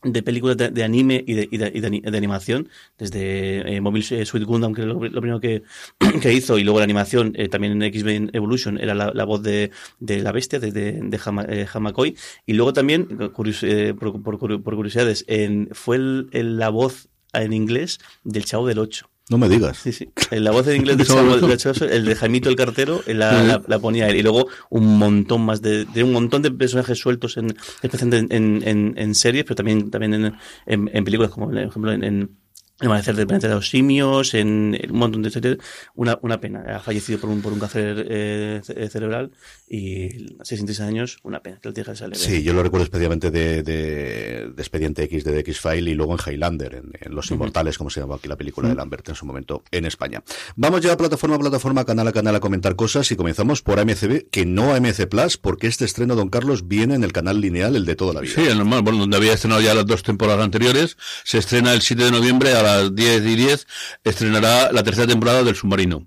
de 0.02 0.22
películas 0.22 0.56
de, 0.56 0.70
de, 0.70 0.82
anime 0.82 1.22
y 1.26 1.34
de, 1.34 1.48
y 1.50 1.58
de, 1.58 1.70
y 1.74 1.80
de, 1.80 2.16
animación, 2.16 2.68
desde 2.98 3.76
eh, 3.76 3.80
Mobile 3.80 4.24
Suit 4.24 4.44
Gundam, 4.44 4.74
que 4.74 4.82
es 4.82 4.86
lo, 4.86 4.98
primero 4.98 5.40
que, 5.40 5.62
que, 6.22 6.32
hizo, 6.32 6.58
y 6.58 6.64
luego 6.64 6.78
la 6.78 6.84
animación, 6.84 7.32
eh, 7.36 7.48
también 7.48 7.74
en 7.74 7.82
X-Men 7.82 8.30
Evolution, 8.32 8.78
era 8.78 8.94
la, 8.94 9.24
voz 9.24 9.42
de, 9.42 9.70
la 10.00 10.32
bestia, 10.32 10.58
de, 10.58 11.10
eh, 11.48 11.66
Hamakoi, 11.72 12.16
y 12.46 12.52
luego 12.54 12.72
también, 12.72 13.04
curios, 13.32 13.62
eh, 13.62 13.94
por, 13.98 14.22
por, 14.22 14.38
por, 14.38 14.74
curiosidades, 14.76 15.24
en, 15.28 15.68
fue 15.72 15.96
el, 15.96 16.58
la 16.58 16.70
voz 16.70 17.08
en 17.32 17.52
inglés 17.52 17.98
del 18.24 18.44
Chavo 18.44 18.66
del 18.66 18.78
8. 18.78 19.08
No 19.30 19.38
me 19.38 19.48
digas. 19.48 19.78
Sí, 19.78 19.92
sí. 19.92 20.10
La 20.32 20.50
voz 20.50 20.66
en 20.66 20.76
inglés 20.76 20.98
de 20.98 21.04
Chavo, 21.04 21.36
el 21.36 22.04
de 22.04 22.16
Jaimito 22.16 22.48
el 22.48 22.56
cartero, 22.56 23.00
la, 23.06 23.44
la, 23.44 23.62
la, 23.64 23.78
ponía 23.78 24.08
él. 24.08 24.16
Y 24.16 24.22
luego 24.22 24.48
un 24.70 24.98
montón 24.98 25.42
más 25.42 25.62
de, 25.62 25.84
de 25.84 26.02
un 26.02 26.12
montón 26.12 26.42
de 26.42 26.50
personajes 26.50 26.98
sueltos 26.98 27.36
en, 27.36 27.56
especialmente 27.80 28.34
en, 28.36 28.62
en, 28.66 28.94
en 28.96 29.14
series, 29.14 29.44
pero 29.44 29.54
también, 29.54 29.88
también 29.88 30.34
en, 30.66 31.04
películas, 31.04 31.30
como 31.30 31.46
por 31.46 31.56
ejemplo 31.56 31.92
en, 31.92 32.02
el 32.02 32.86
amanecer 32.86 33.14
del 33.14 33.28
planeta 33.28 33.46
de 33.46 33.54
los 33.54 33.68
simios, 33.68 34.34
en, 34.34 34.76
un 34.90 34.98
montón 34.98 35.22
de 35.22 35.30
series, 35.30 35.58
una, 35.94 36.18
una 36.22 36.40
pena. 36.40 36.64
Ha 36.66 36.80
fallecido 36.80 37.20
por 37.20 37.30
un, 37.30 37.40
por 37.40 37.52
un 37.52 37.60
cáncer 37.60 38.06
eh, 38.08 38.60
cerebral 38.90 39.30
y 39.72 40.34
a 40.40 40.44
66 40.44 40.80
años, 40.80 41.18
una 41.22 41.42
pena 41.42 41.60
que 41.62 41.68
el 41.68 41.74
tío 41.74 41.94
sale. 41.94 42.16
Sí, 42.16 42.42
yo 42.42 42.52
lo 42.52 42.62
recuerdo 42.64 42.84
especialmente 42.84 43.30
de, 43.30 43.62
de, 43.62 44.50
de 44.50 44.62
Expediente 44.62 45.04
X, 45.04 45.22
de 45.22 45.38
X-File 45.38 45.92
y 45.92 45.94
luego 45.94 46.14
en 46.14 46.18
Highlander, 46.26 46.74
en, 46.74 46.90
en 47.00 47.14
Los 47.14 47.30
Inmortales, 47.30 47.74
uh 47.74 47.76
-huh. 47.76 47.78
como 47.78 47.90
se 47.90 48.00
llama 48.00 48.16
aquí 48.16 48.26
la 48.26 48.36
película 48.36 48.66
uh 48.66 48.70
-huh. 48.70 48.74
de 48.74 48.78
Lambert 48.78 49.08
en 49.08 49.14
su 49.14 49.26
momento 49.26 49.62
en 49.70 49.84
España. 49.86 50.24
Vamos 50.56 50.80
ya 50.80 50.92
a 50.92 50.96
plataforma 50.96 51.36
a 51.36 51.38
plataforma, 51.38 51.84
canal 51.84 52.08
a 52.08 52.12
canal 52.12 52.34
a 52.34 52.40
comentar 52.40 52.74
cosas 52.74 53.12
y 53.12 53.16
comenzamos 53.16 53.62
por 53.62 53.78
AMCB, 53.78 54.28
que 54.30 54.44
no 54.44 54.74
AMC 54.74 55.06
Plus, 55.06 55.36
porque 55.36 55.68
este 55.68 55.84
estreno, 55.84 56.16
Don 56.16 56.30
Carlos, 56.30 56.66
viene 56.66 56.96
en 56.96 57.04
el 57.04 57.12
canal 57.12 57.40
lineal, 57.40 57.76
el 57.76 57.84
de 57.84 57.94
toda 57.94 58.12
la 58.14 58.22
vida. 58.22 58.34
Sí, 58.34 58.42
el 58.42 58.58
normal, 58.58 58.82
bueno, 58.82 58.98
donde 58.98 59.16
había 59.16 59.34
estrenado 59.34 59.60
ya 59.60 59.74
las 59.74 59.86
dos 59.86 60.02
temporadas 60.02 60.44
anteriores, 60.44 60.96
se 61.22 61.38
estrena 61.38 61.72
el 61.72 61.82
7 61.82 62.04
de 62.06 62.10
noviembre 62.10 62.54
a 62.54 62.62
la 62.62 62.70
las 62.70 62.94
10 62.94 63.26
y 63.26 63.36
10 63.36 63.66
estrenará 64.04 64.72
la 64.72 64.82
tercera 64.82 65.06
temporada 65.06 65.42
del 65.42 65.54
Submarino. 65.54 66.06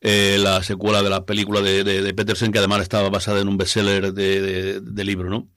Eh, 0.00 0.36
la 0.40 0.62
secuela 0.62 1.02
de 1.02 1.10
la 1.10 1.24
película 1.24 1.60
de, 1.60 1.84
de, 1.84 2.14
que 2.52 2.58
además 2.58 2.80
estaba 2.82 3.08
basada 3.08 3.40
en 3.40 3.48
un 3.48 3.56
bestseller 3.56 4.12
de, 4.12 4.80
de, 4.80 5.04
libro, 5.04 5.30
¿no? 5.30 5.48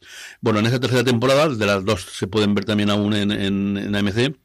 Bueno, 0.41 0.59
en 0.59 0.65
esta 0.65 0.79
tercera 0.79 1.03
temporada, 1.03 1.49
de 1.49 1.65
las 1.65 1.83
dos 1.85 2.01
se 2.01 2.27
pueden 2.27 2.53
ver 2.53 2.65
también 2.65 2.89
aún 2.89 3.13
en, 3.15 3.31
en, 3.31 3.77
en 3.77 3.95
AMC, 3.95 4.35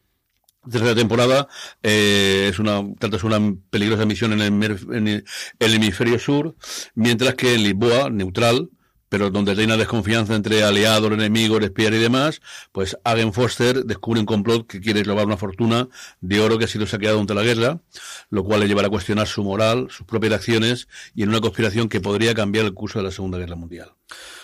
tercera 0.70 0.94
temporada 0.94 1.48
eh, 1.82 2.48
es 2.50 2.58
una 2.58 2.80
una 2.80 3.54
peligrosa 3.70 4.04
misión 4.04 4.32
en 4.32 4.62
el, 4.62 4.78
en 4.92 5.24
el 5.58 5.74
hemisferio 5.74 6.18
sur, 6.18 6.54
mientras 6.94 7.34
que 7.34 7.54
en 7.54 7.62
Lisboa, 7.62 8.10
neutral, 8.10 8.70
pero 9.10 9.28
donde 9.28 9.54
reina 9.54 9.76
desconfianza 9.76 10.34
entre 10.34 10.62
aliados, 10.62 11.12
enemigos, 11.12 11.62
espías 11.62 11.92
y 11.92 11.98
demás, 11.98 12.40
pues 12.72 12.96
Hagen 13.04 13.34
Foster 13.34 13.84
descubre 13.84 14.20
un 14.20 14.26
complot 14.26 14.66
que 14.66 14.80
quiere 14.80 15.02
robar 15.02 15.26
una 15.26 15.36
fortuna 15.36 15.88
de 16.20 16.40
oro 16.40 16.56
que 16.56 16.64
ha 16.64 16.68
sido 16.68 16.86
saqueado 16.86 17.16
durante 17.16 17.34
la 17.34 17.42
guerra, 17.42 17.80
lo 18.30 18.44
cual 18.44 18.60
le 18.60 18.68
llevará 18.68 18.86
a 18.86 18.90
cuestionar 18.90 19.26
su 19.26 19.42
moral, 19.44 19.88
sus 19.90 20.06
propias 20.06 20.32
acciones 20.32 20.88
y 21.14 21.24
en 21.24 21.28
una 21.28 21.40
conspiración 21.40 21.88
que 21.88 22.00
podría 22.00 22.34
cambiar 22.34 22.64
el 22.64 22.72
curso 22.72 23.00
de 23.00 23.04
la 23.04 23.10
Segunda 23.10 23.36
Guerra 23.36 23.56
Mundial. 23.56 23.92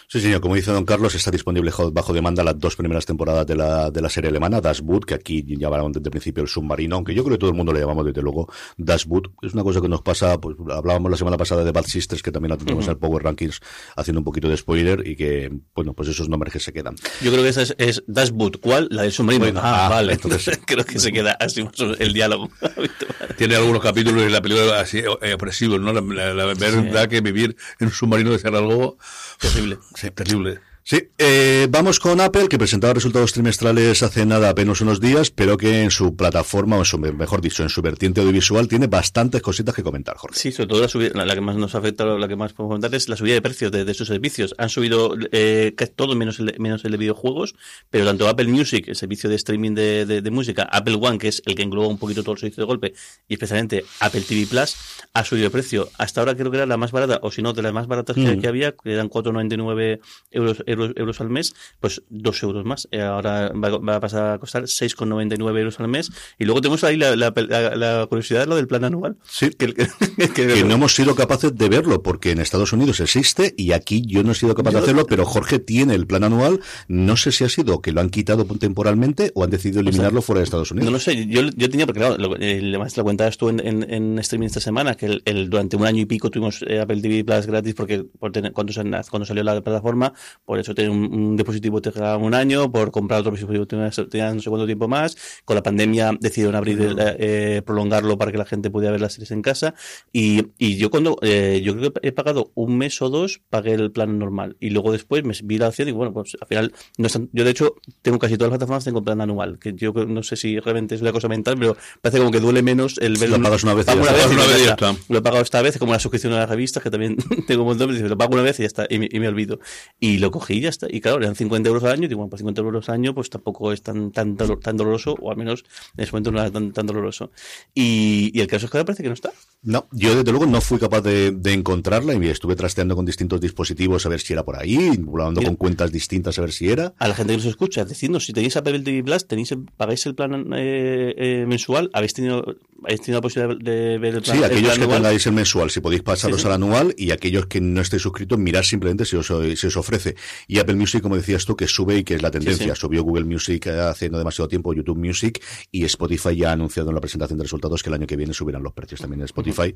Sí, 0.09 0.21
señor. 0.21 0.41
Como 0.41 0.55
dice 0.55 0.71
don 0.71 0.85
Carlos, 0.85 1.15
está 1.15 1.31
disponible 1.31 1.73
bajo 1.93 2.13
demanda 2.13 2.45
las 2.45 2.59
dos 2.59 2.77
primeras 2.77 3.05
temporadas 3.07 3.47
de 3.47 3.57
la, 3.57 3.91
de 3.91 4.01
la 4.01 4.09
serie 4.09 4.31
alemana, 4.31 4.61
Das 4.61 4.81
Boot, 4.81 5.05
que 5.05 5.15
aquí 5.15 5.45
llamaron 5.47 5.91
desde 5.91 6.07
el 6.07 6.11
principio 6.11 6.43
el 6.43 6.49
submarino, 6.49 6.97
aunque 6.97 7.15
yo 7.15 7.25
creo 7.25 7.37
que 7.37 7.41
todo 7.41 7.51
el 7.51 7.57
mundo 7.57 7.73
le 7.73 7.81
llamamos 7.81 8.05
desde 8.05 8.23
luego 8.23 8.49
Das 8.77 9.07
Boot. 9.07 9.33
Es 9.43 9.55
una 9.55 9.65
cosa 9.65 9.81
que 9.81 9.89
nos 9.89 10.03
pasa, 10.03 10.41
pues 10.41 10.57
hablábamos 10.71 11.11
la 11.11 11.17
semana 11.17 11.37
pasada 11.37 11.65
de 11.65 11.73
Bad 11.73 11.87
Sisters, 11.87 12.23
que 12.23 12.31
también 12.31 12.51
la 12.51 12.57
tenemos 12.57 12.85
en 12.85 12.91
el 12.91 12.99
Power 12.99 13.25
Rankings, 13.25 13.61
haciendo 13.97 14.21
un 14.21 14.25
poquito 14.25 14.49
de 14.49 14.57
spoiler, 14.57 15.07
y 15.07 15.17
que, 15.17 15.51
bueno, 15.75 15.93
pues 15.93 16.09
esos 16.09 16.29
nombres 16.29 16.53
que 16.53 16.61
se 16.61 16.73
quedan. 16.73 16.95
Yo 17.21 17.33
creo 17.33 17.43
que 17.43 17.49
esa 17.49 17.63
es, 17.63 17.75
es 17.79 18.05
Das 18.07 18.31
Boot. 18.31 18.61
¿Cuál? 18.61 18.89
La 18.93 19.03
del 19.03 19.13
submarino. 19.13 19.61
ah, 19.61 19.87
ah, 19.87 19.89
vale. 19.89 20.13
Entonces, 20.13 20.61
creo 20.67 20.85
que 20.85 21.01
se 21.01 21.11
queda 21.11 21.33
así 21.41 21.67
el 21.99 22.13
diálogo. 22.13 22.49
Tiene 23.37 23.57
algunos 23.57 23.83
capítulos 23.83 24.23
en 24.23 24.33
la 24.33 24.41
película 24.41 24.81
así 24.81 24.99
eh, 24.99 25.35
opresivos, 25.35 25.81
¿no? 25.81 25.93
La, 25.93 26.45
verdad 26.45 27.09
que 27.09 27.21
vivir 27.21 27.57
en 27.81 27.89
un 27.89 27.93
submarino 27.93 28.31
de 28.31 28.39
ser 28.39 28.55
algo 28.55 28.99
terrible. 29.39 29.79
Sí, 29.95 30.11
terrible. 30.11 30.61
Sí, 30.89 31.03
eh, 31.19 31.67
vamos 31.69 31.99
con 31.99 32.21
Apple, 32.21 32.49
que 32.49 32.59
presentaba 32.59 32.95
resultados 32.95 33.33
trimestrales 33.33 34.05
hace 34.05 34.25
nada, 34.25 34.51
apenas 34.51 34.81
unos 34.81 35.01
días, 35.01 35.33
pero 35.33 35.57
que 35.57 35.83
en 35.83 35.91
su 35.91 36.15
plataforma, 36.15 36.77
o 36.77 36.79
en 36.79 36.85
su, 36.85 36.97
mejor 36.97 37.41
dicho, 37.41 37.65
en 37.65 37.71
su 37.71 37.83
vertiente 37.83 38.21
audiovisual, 38.21 38.69
tiene 38.69 38.87
bastantes 38.87 39.43
cositas 39.43 39.75
que 39.75 39.83
comentar, 39.83 40.17
Jorge. 40.17 40.39
Sí, 40.39 40.53
sobre 40.53 40.69
todo 40.69 40.83
la, 40.83 40.87
subida, 40.87 41.25
la, 41.25 41.35
que 41.35 41.41
más 41.41 41.57
nos 41.57 41.75
afecta, 41.75 42.05
la 42.05 42.29
que 42.29 42.37
más 42.37 42.53
podemos 42.53 42.75
comentar 42.75 42.95
es 42.95 43.09
la 43.09 43.17
subida 43.17 43.35
de 43.35 43.43
precios 43.43 43.73
de, 43.73 43.95
sus 43.95 44.07
servicios. 44.07 44.55
Han 44.59 44.69
subido 44.69 45.17
eh, 45.33 45.75
todo 45.97 46.15
menos 46.15 46.39
el, 46.39 46.55
menos 46.61 46.85
el 46.85 46.93
de 46.93 46.99
videojuegos, 46.99 47.57
pero 47.91 48.05
tanto 48.05 48.29
Apple 48.29 48.47
Music, 48.47 48.87
el 48.87 48.95
servicio 48.95 49.29
de 49.29 49.35
streaming 49.35 49.75
de, 49.75 50.07
de, 50.07 50.31
música, 50.31 50.69
Apple 50.71 50.99
One, 51.01 51.19
que 51.19 51.27
es 51.27 51.43
el 51.47 51.57
que 51.57 51.65
engloba 51.65 51.89
un 51.89 51.99
poquito 51.99 52.23
todo 52.23 52.35
el 52.35 52.39
servicio 52.39 52.63
de 52.63 52.67
golpe, 52.67 52.95
y 53.27 53.35
especialmente 53.35 53.85
Apple 53.99 54.21
TV 54.21 54.47
Plus, 54.47 54.77
ha 55.15 55.25
subido 55.25 55.47
de 55.47 55.51
precio. 55.51 55.89
Hasta 55.99 56.21
ahora 56.21 56.37
creo 56.37 56.53
que 56.53 56.59
era 56.59 56.67
la 56.67 56.77
más 56.77 56.93
barata, 56.93 57.19
o 57.23 57.33
si 57.33 57.43
no, 57.43 57.55
de 57.55 57.63
las 57.63 57.73
más 57.73 57.89
baratas 57.89 58.15
que, 58.15 58.37
mm. 58.37 58.47
había, 58.47 58.71
que 58.71 58.93
eran 58.93 59.11
4,99 59.11 59.99
euros 60.31 60.63
euros, 60.97 61.21
al 61.21 61.31
mes, 61.31 61.55
pues 61.81 62.03
2 62.11 62.43
euros 62.43 62.65
más. 62.65 62.89
Eh, 62.91 63.01
ahora 63.01 63.53
va, 63.53 63.97
a 63.97 64.01
pasar 64.01 64.35
a 64.35 64.39
costar 64.39 64.65
6,99 64.65 65.59
euros 65.59 65.81
al 65.81 65.89
mes. 65.89 66.11
Y 66.39 66.45
luego 66.45 66.61
tenemos 66.61 66.85
ahí 66.85 66.97
la, 66.97 67.17
la, 67.17 67.33
la, 67.77 68.07
curiosidad, 68.07 68.47
lo 68.47 68.57
del 68.57 68.67
plan 68.67 68.85
anual. 68.85 69.17
Sí, 69.25 69.51
que, 69.51 70.65
no 70.65 70.75
hemos 70.75 70.95
sido 70.95 71.15
capaces 71.15 71.57
de 71.57 71.69
verlo, 71.69 72.03
porque 72.03 72.31
en 72.31 72.41
Estados 72.41 72.73
Unidos 72.73 73.01
existe 73.01 73.55
y 73.57 73.73
aquí 73.73 74.03
yo 74.07 74.23
no 74.23 74.33
he 74.33 74.35
sido 74.35 74.55
capaz 74.55 74.73
de 74.73 74.79
hacerlo, 74.79 75.07
pero 75.07 75.25
Jorge 75.25 75.59
tiene 75.59 75.95
el 75.95 76.07
plan 76.07 76.25
anual. 76.25 76.61
No 76.89 77.17
sé 77.17 77.33
si 77.33 77.45
ha 77.45 77.49
sido 77.49 77.81
que 77.81 77.93
lo 77.93 78.01
han 78.01 78.11
quitado 78.11 78.45
temporalmente 78.45 79.33
o 79.35 79.45
han 79.45 79.51
decidido 79.51 79.81
eliminarlo 79.81 80.23
fuera 80.23 80.41
de 80.41 80.45
Estados 80.45 80.71
Unidos. 80.71 80.87
No 80.87 80.93
lo 80.93 80.99
sé, 80.99 81.27
yo, 81.27 81.43
yo 81.43 81.71
tenía, 81.71 81.87
porque 81.87 82.01
claro, 82.01 82.17
lo, 82.19 82.35
además 82.35 82.97
lo 82.97 83.05
cuentabas 83.05 83.37
tú 83.37 83.49
en, 83.49 83.61
en, 83.61 84.19
streaming 84.19 84.47
esta 84.47 84.61
semana, 84.61 84.95
que 84.95 85.21
el, 85.25 85.51
durante 85.51 85.77
un 85.77 85.87
año 85.87 86.03
y 86.03 86.07
pico 86.07 86.31
tuvimos 86.31 86.63
eh, 86.67 86.81
Apple 86.81 87.01
TV 87.01 87.25
Plus 87.25 87.47
gratis 87.47 87.75
porque 87.75 88.05
por 88.05 88.33
tener, 88.33 88.53
cuando, 88.53 88.73
cuando 89.11 89.27
salió 89.27 89.43
la 89.43 89.61
plataforma, 89.61 90.13
por 90.45 90.59
eso 90.67 90.75
tener 90.75 90.91
un 90.91 91.07
un, 91.13 91.37
dispositivo 91.37 91.81
te 91.81 91.93
quedaba 91.93 92.17
un 92.17 92.35
año, 92.35 92.71
por 92.71 92.91
comprar 92.91 93.21
otro 93.21 93.33
dispositivo 93.33 93.67
tenían 93.67 94.37
no 94.37 94.43
sé 94.43 94.51
cuánto 94.51 94.67
tiempo 94.67 94.89
más. 94.89 95.17
Con 95.45 95.57
la 95.57 95.63
pandemia 95.63 96.17
decidieron 96.21 96.55
abrir, 96.55 96.97
eh, 96.99 97.63
prolongarlo 97.65 98.19
para 98.19 98.33
que 98.33 98.39
la 98.39 98.45
gente 98.45 98.71
pudiera 98.71 98.93
ver 98.93 99.01
las 99.01 99.15
series 99.15 99.31
en 99.31 99.43
casa. 99.43 99.75
Y, 100.13 100.49
y 100.59 100.77
yo 100.77 100.91
cuando, 100.91 101.19
eh, 101.23 101.61
yo 101.65 101.77
creo 101.77 101.93
que 101.93 102.09
he 102.09 102.13
pagado 102.13 102.53
un 102.55 102.79
mes 102.79 103.01
o 103.03 103.09
dos, 103.09 103.41
pagué 103.51 103.75
el 103.75 103.91
plan 103.91 104.19
normal. 104.19 104.57
Y 104.61 104.71
luego 104.71 104.93
después 104.93 105.25
me 105.25 105.35
vi 105.45 105.59
la 105.59 105.69
opción 105.69 105.89
y 105.89 105.93
bueno, 105.93 106.13
pues 106.13 106.37
al 106.41 106.49
final, 106.49 106.73
no 106.99 107.09
yo 107.33 107.45
de 107.45 107.51
hecho 107.51 107.75
tengo 108.03 108.19
casi 108.19 108.37
todas 108.37 108.51
las 108.51 108.59
plataformas 108.59 108.85
tengo 108.85 109.03
plan 109.03 109.21
anual, 109.21 109.59
que 109.59 109.75
yo 109.75 109.93
no 109.93 110.23
sé 110.23 110.37
si 110.37 110.59
realmente 110.59 110.95
es 110.95 111.01
una 111.01 111.13
cosa 111.13 111.29
mental, 111.29 111.57
pero 111.59 111.77
parece 112.01 112.19
como 112.19 112.31
que 112.31 112.41
duele 112.41 112.63
menos 112.63 112.99
el 112.99 113.17
ver. 113.17 113.31
Lo 113.31 113.43
pagas 113.43 113.65
una 113.65 113.75
vez, 113.75 113.87
y 113.89 113.99
una 113.99 114.13
vez, 114.13 114.27
una 114.27 114.47
vez 114.47 114.99
Lo 115.09 115.19
he 115.19 115.23
pagado 115.23 115.43
esta 115.43 115.63
vez, 115.63 115.79
como 115.79 115.93
la 115.93 115.99
suscripción 115.99 116.33
a 116.33 116.39
las 116.39 116.49
revistas, 116.49 116.83
que 116.83 116.91
también 116.91 117.17
tengo 117.47 117.63
un 117.63 117.69
montón, 117.69 118.09
lo 118.09 118.19
pago 118.19 118.35
una 118.35 118.43
vez 118.43 118.59
y 118.59 118.63
ya 118.63 118.67
está, 118.67 118.87
y 118.89 118.99
me, 118.99 119.09
y 119.11 119.21
me 119.21 119.29
olvido. 119.29 119.59
Y 120.01 120.19
lo 120.19 120.31
cogí 120.31 120.56
y 120.57 120.61
ya 120.61 120.69
está. 120.69 120.87
Y 120.91 121.01
claro, 121.01 121.19
eran 121.19 121.35
50 121.35 121.69
euros 121.69 121.85
al 121.85 121.93
año, 121.93 122.05
y 122.05 122.09
digo, 122.09 122.19
bueno, 122.19 122.31
pues 122.31 122.41
50 122.41 122.61
euros 122.61 122.89
al 122.89 122.95
año, 122.97 123.15
pues 123.15 123.31
tampoco 123.31 123.73
es 123.73 123.83
tan, 123.83 124.11
tan, 124.13 124.37
tan 124.37 124.77
doloroso, 124.77 125.17
o 125.21 125.31
al 125.31 125.37
menos 125.37 125.65
en 125.97 126.05
ese 126.05 126.13
momento 126.13 126.33
no 126.33 126.41
era 126.41 126.51
tan, 126.51 126.73
tan 126.73 126.87
doloroso. 126.87 127.31
Y, 127.75 128.31
y, 128.35 128.41
el 128.41 128.47
caso 128.47 128.67
es 128.67 128.73
que 128.73 128.79
ahora 128.79 128.87
parece 128.87 129.03
que 129.03 129.09
no 129.09 129.15
está. 129.15 129.33
No, 129.63 129.89
yo 129.93 130.15
desde 130.15 130.31
luego 130.31 130.47
no 130.47 130.61
fui 130.61 130.79
capaz 130.79 131.01
de, 131.01 131.33
de, 131.33 131.53
encontrarla 131.53 132.15
y 132.15 132.29
estuve 132.29 132.55
trasteando 132.55 132.95
con 132.95 133.05
distintos 133.05 133.41
dispositivos 133.41 134.07
a 134.07 134.09
ver 134.09 134.21
si 134.21 134.33
era 134.33 134.45
por 134.45 134.57
ahí, 134.57 134.91
hablando 135.09 135.43
con 135.43 135.57
cuentas 135.57 135.91
distintas 135.91 136.39
a 136.39 136.43
ver 136.43 136.53
si 136.53 136.69
era. 136.69 136.95
A 136.99 137.09
la 137.09 137.15
gente 137.15 137.33
que 137.33 137.39
nos 137.39 137.47
escucha, 137.47 137.85
decidnos 137.85 138.27
si 138.27 138.33
tenéis 138.33 138.57
Apple 138.57 138.81
TV 138.81 139.03
Plus, 139.03 139.27
tenéis, 139.27 139.55
pagáis 139.77 140.07
el 140.07 140.15
plan 140.15 140.53
eh, 140.55 141.15
eh, 141.17 141.45
mensual, 141.49 141.91
habéis 141.93 142.15
tenido, 142.15 142.45
habéis 142.85 143.01
tenido 143.01 143.19
la 143.19 143.23
posibilidad 143.23 143.57
de 143.59 143.99
ver 143.99 144.15
el 144.17 144.23
plan 144.23 144.37
Sí, 144.37 144.45
aquellos 144.45 144.79
que 144.79 144.87
tengáis 144.87 145.27
el 145.27 145.33
mensual, 145.33 145.71
si 145.71 145.81
podéis 145.81 146.03
pasaros 146.03 146.45
al 146.45 146.53
anual 146.53 146.95
y 146.97 147.11
aquellos 147.11 147.47
que 147.47 147.61
no 147.61 147.81
estéis 147.81 148.03
suscritos, 148.03 148.39
mirad 148.39 148.63
simplemente 148.63 149.05
si 149.05 149.17
os, 149.17 149.27
si 149.27 149.67
os 149.67 149.77
ofrece. 149.77 150.15
Y 150.47 150.59
Apple 150.59 150.77
Music, 150.77 151.03
como 151.03 151.17
decías 151.17 151.45
tú, 151.45 151.57
que 151.57 151.67
sube 151.67 151.99
y 151.99 152.05
que 152.05 152.15
es 152.15 152.23
la 152.23 152.31
tendencia. 152.31 152.75
Subió 152.75 153.03
Google 153.03 153.25
Music 153.25 153.67
hace 153.67 154.09
no 154.11 154.19
demasiado 154.19 154.49
tiempo, 154.49 154.73
YouTube 154.73 154.99
Music 154.99 155.43
y 155.73 155.85
Spotify 155.85 156.37
ya 156.37 156.51
ha 156.51 156.53
anunciado 156.53 156.91
en 156.91 156.95
la 156.95 157.01
presentación 157.01 157.39
de 157.39 157.45
resultados 157.45 157.83
que 157.83 157.91
el 157.91 157.95
año 157.95 158.07
que 158.07 158.17
viene 158.17 158.33
subirán 158.33 158.63
los 158.63 158.73
precios 158.73 159.01
también 159.01 159.21
en 159.21 159.27
Spotify. 159.27 159.75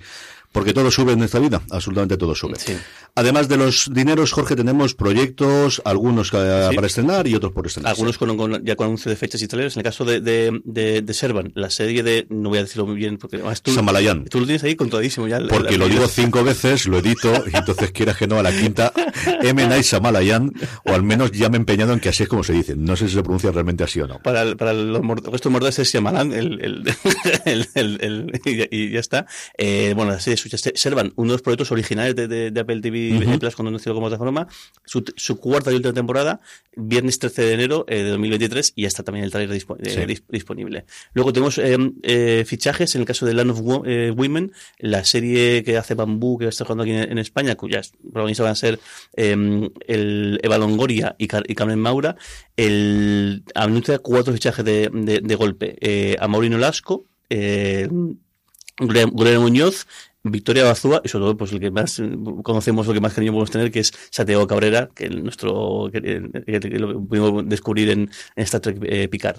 Porque 0.53 0.73
todo 0.73 0.91
sube 0.91 1.13
en 1.13 1.23
esta 1.23 1.39
vida, 1.39 1.63
absolutamente 1.71 2.17
todo 2.17 2.35
sube. 2.35 2.55
Además 3.15 3.49
de 3.49 3.57
los 3.57 3.91
dineros, 3.93 4.33
Jorge, 4.33 4.57
tenemos 4.57 4.95
proyectos, 4.95 5.83
algunos 5.85 6.31
para 6.31 6.87
estrenar 6.87 7.27
y 7.27 7.35
otros 7.35 7.53
por 7.53 7.67
estrenar. 7.67 7.91
Algunos 7.93 8.19
con, 8.19 8.65
ya 8.65 8.77
con 8.77 8.87
anuncio 8.87 9.11
de 9.11 9.17
fechas 9.17 9.43
y 9.43 9.49
trailers. 9.49 9.77
En 9.77 9.81
el 9.81 9.85
caso 9.85 10.05
de, 10.05 10.21
de, 10.21 11.15
Servan, 11.15 11.53
la 11.55 11.71
serie 11.71 12.03
de, 12.03 12.27
no 12.31 12.49
voy 12.49 12.59
a 12.59 12.63
decirlo 12.63 12.87
muy 12.87 12.97
bien, 12.97 13.19
porque 13.19 13.37
además 13.37 13.63
tú, 13.63 13.73
Samalayan. 13.73 14.25
tú 14.25 14.41
lo 14.41 14.47
tienes 14.47 14.63
ahí 14.65 14.77
contadísimo 14.77 15.27
ya. 15.29 15.41
Porque 15.49 15.77
lo 15.77 15.89
digo 15.89 16.07
cinco 16.09 16.45
veces, 16.45 16.87
lo 16.87 16.99
edito, 16.99 17.45
y 17.53 17.57
entonces 17.57 17.91
quieras 17.93 18.17
que 18.17 18.27
no, 18.27 18.39
a 18.39 18.43
la 18.43 18.53
quinta, 18.53 18.93
M. 19.43 19.67
Night 19.67 19.85
Samalayan, 19.85 20.53
o 20.85 20.93
al 20.93 21.03
menos 21.03 21.33
ya 21.33 21.49
me 21.49 21.57
he 21.57 21.61
empeñado 21.61 21.93
en 21.93 22.01
que 22.01 22.09
así 22.09 22.23
es 22.23 22.29
como 22.29 22.45
se 22.45 22.53
dice. 22.53 22.77
No 22.77 22.97
sé 22.97 23.09
si 23.09 23.15
se 23.15 23.23
pronuncia 23.23 23.51
realmente 23.51 23.85
así 23.85 24.01
o 24.01 24.07
no. 24.07 24.19
Para, 24.21 24.55
para 24.57 24.73
los 24.73 25.03
restos 25.25 25.53
mortales 25.53 25.79
es 25.79 25.93
Shyamalan, 25.93 26.33
el, 26.33 26.85
el, 27.45 27.69
el, 27.75 28.41
y, 28.71 28.91
ya 28.91 29.01
está. 29.01 29.27
Eh, 29.59 29.93
bueno, 29.95 30.13
la 30.13 30.21
serie 30.21 30.39
Servan, 30.75 31.13
uno 31.17 31.29
de 31.29 31.35
los 31.35 31.43
proyectos 31.43 31.71
originales 31.73 32.15
de, 32.15 32.53
Apple 32.61 32.81
TV 32.81 33.39
Plus 33.39 33.57
cuando 33.57 33.69
anunció 33.69 33.95
como 33.95 34.09
plataforma, 34.09 34.47
su, 34.85 35.05
su 35.17 35.39
cuarta 35.39 35.73
y 35.73 35.77
última 35.77 35.95
temporada, 35.95 36.41
viernes 36.77 37.19
13 37.19 37.43
de 37.43 37.53
enero 37.53 37.85
eh, 37.89 38.03
de 38.03 38.11
2023, 38.11 38.73
y 38.77 38.83
ya 38.83 38.89
está 38.89 39.03
también 39.03 39.25
el 39.25 39.31
trailer 39.31 39.57
eh, 39.57 40.19
disponible. 40.29 40.85
Luego 41.15 41.33
tenemos 41.33 41.59
eh, 41.59 42.45
fichajes 42.47 42.95
en 42.95 43.03
el 43.03 43.07
caso 43.07 43.27
de 43.27 43.35
Land 43.35 43.51
of 43.51 43.61
Women, 43.61 44.53
la 44.79 45.05
serie 45.05 45.63
que 45.65 45.77
hace 45.77 45.95
Bambú, 45.95 46.39
que 46.39 46.49
está 46.49 46.65
jugando 46.65 46.85
aquí 46.85 46.93
en, 46.93 47.19
España, 47.19 47.55
cuyas 47.55 47.93
protagonistas 48.01 48.45
van 48.45 48.53
a 48.53 48.57
ser 48.57 48.81
el 49.17 50.40
Eva 50.43 50.59
Longoria 50.59 51.15
y, 51.19 51.27
Carmen 51.27 51.79
Maura, 51.79 52.17
el 52.57 53.45
anuncia 53.55 53.99
cuatro 53.99 54.33
fichajes 54.33 54.65
de, 54.65 55.37
golpe. 55.39 55.77
Eh, 55.81 56.17
a 56.21 56.29
Maurino 56.29 56.59
Lasco, 56.59 57.07
eh, 57.29 57.89
Gloria 58.79 59.41
Muñoz, 59.41 59.87
Victoria 60.23 60.65
Bazúa 60.65 61.01
y 61.05 61.09
sobre 61.09 61.25
todo 61.25 61.37
pues 61.37 61.53
el 61.53 61.61
que 61.61 61.71
más 61.71 62.03
conocemos, 62.43 62.87
lo 62.87 62.93
que 62.93 63.01
más 63.01 63.15
cariño 63.15 63.33
podemos 63.33 63.51
tener, 63.51 63.71
que 63.71 63.81
es 63.81 63.93
Santiago 64.11 64.47
Cabrera, 64.47 64.89
que 64.95 65.09
nuestro 65.09 65.91
que, 65.93 66.21
lo 66.79 67.01
pudimos 67.05 67.49
descubrir 67.49 67.91
en, 67.91 68.11
en 68.37 68.43
Star 68.45 68.61
Trek 68.61 68.79
eh, 68.83 69.09
Picard. 69.09 69.39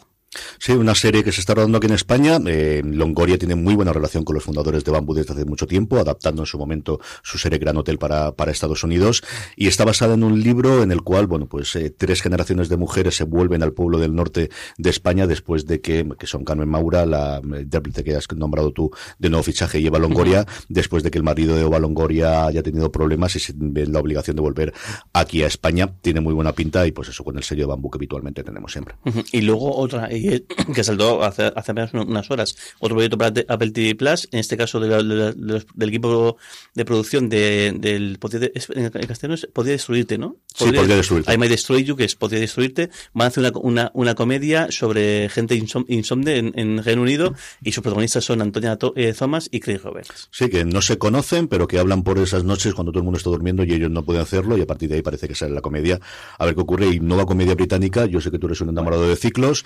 Sí, 0.59 0.71
una 0.71 0.95
serie 0.95 1.23
que 1.23 1.31
se 1.31 1.41
está 1.41 1.53
rodando 1.53 1.77
aquí 1.77 1.87
en 1.87 1.93
España. 1.93 2.39
Eh, 2.45 2.81
Longoria 2.85 3.37
tiene 3.37 3.55
muy 3.55 3.75
buena 3.75 3.91
relación 3.91 4.23
con 4.23 4.33
los 4.35 4.43
fundadores 4.43 4.83
de 4.85 4.91
Bambú 4.91 5.13
desde 5.13 5.33
hace 5.33 5.45
mucho 5.45 5.67
tiempo, 5.67 5.97
adaptando 5.97 6.43
en 6.43 6.45
su 6.45 6.57
momento 6.57 6.99
su 7.21 7.37
serie 7.37 7.59
Gran 7.59 7.75
Hotel 7.77 7.97
para, 7.97 8.31
para 8.31 8.51
Estados 8.51 8.83
Unidos. 8.83 9.23
Y 9.57 9.67
está 9.67 9.83
basada 9.83 10.13
en 10.13 10.23
un 10.23 10.41
libro 10.41 10.83
en 10.83 10.91
el 10.91 11.01
cual, 11.01 11.27
bueno, 11.27 11.47
pues 11.47 11.75
eh, 11.75 11.89
tres 11.89 12.21
generaciones 12.21 12.69
de 12.69 12.77
mujeres 12.77 13.15
se 13.15 13.25
vuelven 13.25 13.61
al 13.61 13.73
pueblo 13.73 13.99
del 13.99 14.15
norte 14.15 14.49
de 14.77 14.89
España 14.89 15.27
después 15.27 15.65
de 15.65 15.81
que, 15.81 16.07
que 16.17 16.27
son 16.27 16.45
Carmen 16.45 16.69
Maura, 16.69 17.05
la 17.05 17.41
intérprete 17.43 18.03
que 18.03 18.15
has 18.15 18.31
nombrado 18.33 18.71
tú 18.71 18.91
de 19.19 19.29
nuevo 19.29 19.43
fichaje, 19.43 19.79
y 19.79 19.87
Eva 19.87 19.99
Longoria, 19.99 20.45
después 20.69 21.03
de 21.03 21.11
que 21.11 21.17
el 21.17 21.23
marido 21.23 21.55
de 21.55 21.63
Eva 21.63 21.79
Longoria 21.79 22.45
haya 22.45 22.63
tenido 22.63 22.91
problemas 22.91 23.35
y 23.35 23.39
se 23.39 23.53
ve 23.55 23.85
la 23.85 23.99
obligación 23.99 24.35
de 24.35 24.41
volver 24.41 24.73
aquí 25.13 25.43
a 25.43 25.47
España. 25.47 25.93
Tiene 26.01 26.21
muy 26.21 26.33
buena 26.33 26.53
pinta 26.53 26.87
y 26.87 26.91
pues 26.91 27.09
eso 27.09 27.23
con 27.23 27.37
el 27.37 27.43
sello 27.43 27.63
de 27.63 27.67
Bambú 27.67 27.89
que 27.89 27.97
habitualmente 27.97 28.43
tenemos 28.43 28.71
siempre. 28.71 28.95
Y 29.31 29.41
luego 29.41 29.75
otra, 29.75 30.09
que 30.75 30.83
saltó 30.83 31.23
hace, 31.23 31.51
hace 31.55 31.71
apenas 31.71 31.93
unas 31.93 32.29
horas. 32.31 32.55
Otro 32.79 32.95
proyecto 32.95 33.17
para 33.17 33.33
Apple 33.47 33.71
TV 33.71 33.95
Plus, 33.95 34.27
en 34.31 34.39
este 34.39 34.57
caso 34.57 34.79
del 34.79 35.65
equipo 35.79 36.37
de 36.73 36.85
producción 36.85 37.29
de, 37.29 37.73
del 37.77 38.17
podía, 38.19 38.49
en 38.53 38.89
castellano 38.89 39.35
es 39.35 39.47
Podría 39.53 39.73
Destruirte, 39.73 40.17
¿no? 40.17 40.37
Podría, 40.57 40.71
sí, 40.71 40.77
Podría 40.77 40.95
Destruirte. 40.97 41.33
I 41.33 41.37
Might 41.37 41.51
Destroy 41.51 41.83
You, 41.83 41.95
que 41.95 42.05
es 42.05 42.15
Podría 42.15 42.39
Destruirte. 42.39 42.89
Van 43.13 43.25
a 43.25 43.27
hacer 43.27 43.43
una, 43.43 43.59
una, 43.61 43.91
una 43.93 44.15
comedia 44.15 44.71
sobre 44.71 45.29
gente 45.29 45.55
insomne 45.55 46.37
en, 46.37 46.53
en, 46.55 46.83
Reino 46.83 47.01
Unido 47.01 47.33
y 47.61 47.71
sus 47.71 47.83
protagonistas 47.83 48.23
son 48.23 48.41
Antonia 48.41 48.77
eh, 48.95 49.13
Thomas 49.17 49.49
y 49.51 49.59
Craig 49.59 49.79
Roberts. 49.83 50.29
Sí, 50.31 50.49
que 50.49 50.65
no 50.65 50.81
se 50.81 50.97
conocen, 50.97 51.47
pero 51.47 51.67
que 51.67 51.79
hablan 51.79 52.03
por 52.03 52.17
esas 52.19 52.43
noches 52.43 52.73
cuando 52.73 52.91
todo 52.91 52.99
el 52.99 53.05
mundo 53.05 53.17
está 53.17 53.29
durmiendo 53.29 53.63
y 53.63 53.73
ellos 53.73 53.91
no 53.91 54.03
pueden 54.03 54.21
hacerlo 54.21 54.57
y 54.57 54.61
a 54.61 54.67
partir 54.67 54.89
de 54.89 54.95
ahí 54.95 55.01
parece 55.01 55.27
que 55.27 55.35
sale 55.35 55.53
la 55.53 55.61
comedia. 55.61 55.99
A 56.37 56.45
ver 56.45 56.55
qué 56.55 56.61
ocurre. 56.61 56.87
Y 56.87 56.99
nueva 56.99 57.25
comedia 57.25 57.55
británica, 57.55 58.05
yo 58.05 58.21
sé 58.21 58.31
que 58.31 58.39
tú 58.39 58.47
eres 58.47 58.61
un 58.61 58.69
enamorado 58.69 59.07
de 59.07 59.15
ciclos. 59.15 59.65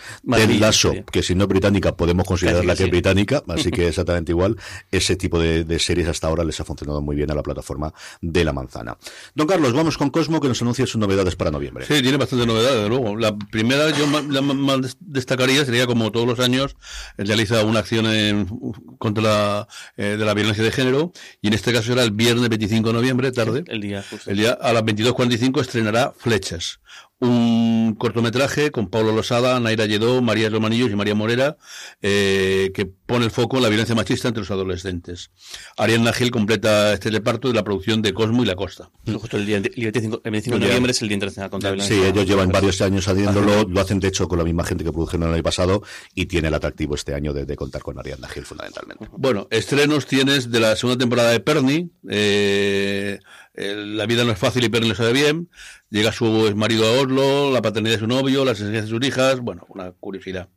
Ted 0.53 0.59
Lasso, 0.59 0.93
que 1.11 1.23
si 1.23 1.35
no 1.35 1.43
es 1.43 1.47
británica 1.49 1.95
podemos 1.95 2.25
considerarla 2.25 2.73
que 2.73 2.77
que 2.77 2.83
es 2.85 2.89
británica, 2.91 3.43
así 3.47 3.71
que 3.71 3.87
exactamente 3.87 4.31
igual. 4.31 4.57
Ese 4.91 5.15
tipo 5.15 5.39
de, 5.39 5.63
de 5.63 5.79
series 5.79 6.07
hasta 6.07 6.27
ahora 6.27 6.43
les 6.43 6.59
ha 6.59 6.65
funcionado 6.65 7.01
muy 7.01 7.15
bien 7.15 7.31
a 7.31 7.35
la 7.35 7.43
plataforma 7.43 7.93
de 8.21 8.43
la 8.43 8.53
manzana. 8.53 8.97
Don 9.33 9.47
Carlos, 9.47 9.73
vamos 9.73 9.97
con 9.97 10.09
Cosmo 10.09 10.39
que 10.41 10.47
nos 10.47 10.61
anuncia 10.61 10.85
sus 10.85 10.97
novedades 10.97 11.35
para 11.35 11.51
noviembre. 11.51 11.85
Sí, 11.85 12.01
tiene 12.01 12.17
bastante 12.17 12.45
novedades, 12.45 12.75
desde 12.75 12.89
luego. 12.89 13.15
La 13.17 13.35
primera, 13.37 13.89
yo 13.91 14.05
la 14.29 14.41
más 14.41 14.81
des- 14.81 14.97
destacaría, 14.99 15.63
sería 15.65 15.87
como 15.87 16.11
todos 16.11 16.27
los 16.27 16.39
años, 16.39 16.75
realiza 17.17 17.63
una 17.63 17.79
acción 17.79 18.05
en- 18.07 18.45
contra 18.97 19.23
la, 19.23 19.67
eh, 19.97 20.15
de 20.17 20.25
la 20.25 20.33
violencia 20.33 20.63
de 20.63 20.71
género, 20.71 21.11
y 21.41 21.47
en 21.47 21.53
este 21.53 21.71
caso 21.73 21.87
será 21.87 22.03
el 22.03 22.11
viernes 22.11 22.49
25 22.49 22.89
de 22.89 22.93
noviembre, 22.93 23.31
tarde. 23.31 23.63
El 23.67 23.81
día, 23.81 24.03
justo. 24.09 24.29
El 24.29 24.37
día 24.37 24.51
a 24.51 24.73
las 24.73 24.83
22.45 24.83 25.61
estrenará 25.61 26.13
Flechas, 26.17 26.79
un 27.25 27.95
cortometraje 27.97 28.71
con 28.71 28.87
Pablo 28.89 29.11
Losada, 29.13 29.59
Naira 29.59 29.85
Lledó, 29.85 30.21
María 30.21 30.49
Romanillos 30.49 30.89
y 30.91 30.95
María 30.95 31.15
Morera, 31.15 31.57
eh, 32.01 32.71
que 32.73 32.85
pone 32.85 33.25
el 33.25 33.31
foco 33.31 33.57
en 33.57 33.63
la 33.63 33.69
violencia 33.69 33.95
machista 33.95 34.27
entre 34.27 34.41
los 34.41 34.51
adolescentes. 34.51 35.31
Ariadna 35.77 36.13
Gil 36.13 36.31
completa 36.31 36.93
este 36.93 37.09
reparto 37.09 37.47
de 37.47 37.53
la 37.53 37.63
producción 37.63 38.01
de 38.01 38.13
Cosmo 38.13 38.43
y 38.43 38.45
La 38.45 38.55
Costa. 38.55 38.89
Justo 39.05 39.37
el 39.37 39.45
día 39.45 39.57
el 39.57 39.63
25, 39.63 40.21
el 40.23 40.31
25 40.31 40.55
El 40.55 40.61
de 40.61 40.67
noviembre 40.67 40.91
es 40.91 41.01
el 41.01 41.07
Día 41.09 41.15
Internacional 41.15 41.49
contra 41.49 41.75
la 41.75 41.83
Sí, 41.83 41.93
Violencia. 41.93 42.21
ellos 42.21 42.29
llevan 42.29 42.49
varios 42.51 42.81
años 42.81 43.07
haciéndolo, 43.07 43.63
lo 43.63 43.81
hacen 43.81 43.99
de 43.99 44.07
hecho 44.07 44.27
con 44.27 44.37
la 44.37 44.43
misma 44.43 44.63
gente 44.63 44.83
que 44.83 44.91
produjeron 44.91 45.27
el 45.29 45.33
año 45.35 45.43
pasado 45.43 45.83
y 46.13 46.25
tiene 46.25 46.47
el 46.49 46.53
atractivo 46.53 46.95
este 46.95 47.13
año 47.13 47.33
de, 47.33 47.45
de 47.45 47.55
contar 47.55 47.81
con 47.81 47.97
Ariadna 47.99 48.27
Gil 48.27 48.45
fundamentalmente. 48.45 49.07
Bueno, 49.11 49.47
estrenos 49.51 50.05
tienes 50.05 50.51
de 50.51 50.59
la 50.59 50.75
segunda 50.75 50.97
temporada 50.99 51.31
de 51.31 51.39
Perny. 51.39 51.89
eh, 52.09 52.25
eh, 53.15 53.19
la 53.57 54.05
vida 54.05 54.23
no 54.23 54.31
es 54.31 54.39
fácil 54.39 54.63
y 54.65 54.69
lo 54.69 54.95
sabe 54.95 55.13
bien. 55.13 55.49
Llega 55.89 56.11
su 56.11 56.25
marido 56.55 56.85
a 56.87 57.01
Oslo, 57.01 57.51
la 57.51 57.61
paternidad 57.61 57.95
de 57.95 57.99
su 57.99 58.07
novio, 58.07 58.45
las 58.45 58.59
esencias 58.59 58.83
de 58.85 58.89
sus 58.89 59.05
hijas. 59.05 59.39
Bueno, 59.39 59.65
una 59.69 59.91
curiosidad. 59.91 60.49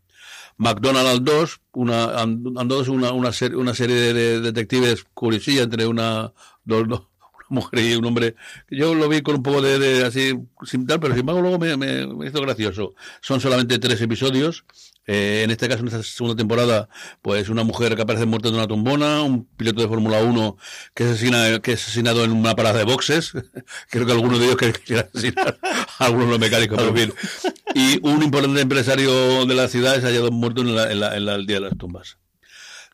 McDonald's 0.56 1.24
2, 1.24 1.60
una, 1.74 2.20
and- 2.20 2.58
dos, 2.68 2.88
una, 2.88 3.12
una, 3.12 3.32
ser- 3.32 3.54
una 3.56 3.74
serie 3.74 3.94
de, 3.96 4.12
de 4.12 4.40
detectives 4.40 5.04
curiosilla 5.14 5.62
entre 5.62 5.86
una, 5.86 6.32
dos, 6.64 6.88
dos- 6.88 7.06
una 7.50 7.60
mujer 7.60 7.78
y 7.84 7.94
un 7.94 8.04
hombre. 8.06 8.34
Yo 8.70 8.94
lo 8.94 9.08
vi 9.08 9.22
con 9.22 9.36
un 9.36 9.42
poco 9.44 9.62
de, 9.62 9.78
de 9.78 10.04
así, 10.04 10.34
sin 10.64 10.86
tal, 10.86 10.98
pero 10.98 11.14
sin 11.14 11.20
embargo 11.20 11.40
luego 11.42 11.58
me- 11.60 11.76
me 11.76 12.26
hizo 12.26 12.40
gracioso. 12.40 12.94
Son 13.20 13.40
solamente 13.40 13.78
tres 13.78 14.00
episodios. 14.00 14.64
Eh, 15.10 15.40
en 15.42 15.50
este 15.50 15.68
caso, 15.68 15.80
en 15.80 15.88
esta 15.88 16.02
segunda 16.02 16.36
temporada, 16.36 16.88
pues 17.22 17.48
una 17.48 17.64
mujer 17.64 17.96
que 17.96 18.02
aparece 18.02 18.26
muerta 18.26 18.48
en 18.48 18.54
una 18.56 18.66
tumbona, 18.68 19.22
un 19.22 19.46
piloto 19.46 19.80
de 19.80 19.88
Fórmula 19.88 20.22
1 20.22 20.56
que, 20.94 21.04
asesina, 21.04 21.58
que 21.60 21.72
es 21.72 21.82
asesinado 21.82 22.24
en 22.24 22.32
una 22.32 22.54
parada 22.54 22.78
de 22.78 22.84
boxes. 22.84 23.32
Creo 23.90 24.04
que 24.04 24.12
alguno 24.12 24.38
de 24.38 24.44
ellos 24.44 24.56
quiere, 24.56 24.78
quiere 24.84 25.08
asesinar 25.12 25.58
a 25.98 26.04
algunos 26.04 26.26
de 26.26 26.30
los 26.32 26.40
mecánicos, 26.40 26.76
pero 26.78 26.90
en 26.90 26.96
fin. 26.96 27.14
Y 27.74 27.98
un 28.06 28.22
importante 28.22 28.60
empresario 28.60 29.46
de 29.46 29.54
la 29.54 29.68
ciudad 29.68 29.96
es 29.96 30.04
hallado 30.04 30.30
muerto 30.30 30.60
en, 30.60 30.76
la, 30.76 30.92
en, 30.92 31.00
la, 31.00 31.16
en 31.16 31.24
la- 31.24 31.34
el 31.36 31.46
Día 31.46 31.56
de 31.56 31.62
las 31.62 31.78
Tumbas. 31.78 32.17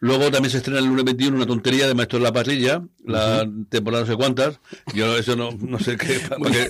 Luego 0.04 0.30
también 0.30 0.50
se 0.50 0.58
estrena 0.58 0.80
el 0.80 0.84
lunes 0.84 1.02
21 1.06 1.34
una 1.34 1.46
tontería 1.46 1.86
de 1.88 1.94
Maestro 1.94 2.18
de 2.18 2.24
la 2.24 2.32
Parrilla, 2.32 2.82
la 3.06 3.48
temporada 3.70 4.04
no 4.04 4.10
sé 4.10 4.16
cuántas. 4.16 4.60
Yo 4.92 5.16
eso 5.16 5.34
no, 5.34 5.50
no 5.58 5.78
sé 5.78 5.96
qué. 5.96 6.20
porque 6.38 6.68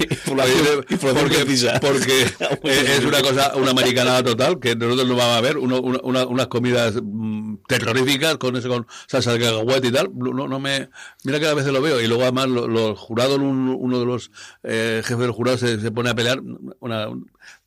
porque 1.80 2.22
eh, 2.22 2.94
es 2.98 3.04
una 3.04 3.20
cosa, 3.22 3.56
una 3.56 3.72
americanada 3.72 4.22
total, 4.22 4.60
que 4.60 4.76
nosotros 4.76 5.08
no 5.08 5.16
vamos 5.16 5.36
a 5.36 5.40
ver, 5.40 5.58
uno- 5.58 5.80
una- 5.80 6.00
una- 6.04 6.26
unas 6.26 6.46
comidas 6.46 6.94
mm, 7.02 7.56
terroríficas 7.66 8.36
con 8.38 8.54
eso, 8.56 8.68
con 8.68 8.86
salsa 9.08 9.32
de 9.32 9.40
cacahuete 9.40 9.88
y 9.88 9.92
tal. 9.92 10.10
No, 10.14 10.46
no 10.46 10.60
me, 10.60 10.90
mira 11.24 11.40
que 11.40 11.48
a 11.48 11.54
veces 11.54 11.72
lo 11.72 11.82
veo. 11.82 12.00
Y 12.00 12.06
luego 12.06 12.22
además 12.22 12.46
lo- 12.48 12.68
los 12.68 12.96
jurados, 12.96 13.38
un- 13.38 13.76
uno 13.76 13.98
de 13.98 14.06
los 14.06 14.30
eh, 14.62 15.00
jefes 15.04 15.18
del 15.18 15.32
jurado 15.32 15.58
se, 15.58 15.80
se 15.80 15.90
pone 15.90 16.10
a 16.10 16.14
pelear. 16.14 16.40
Una, 16.78 17.08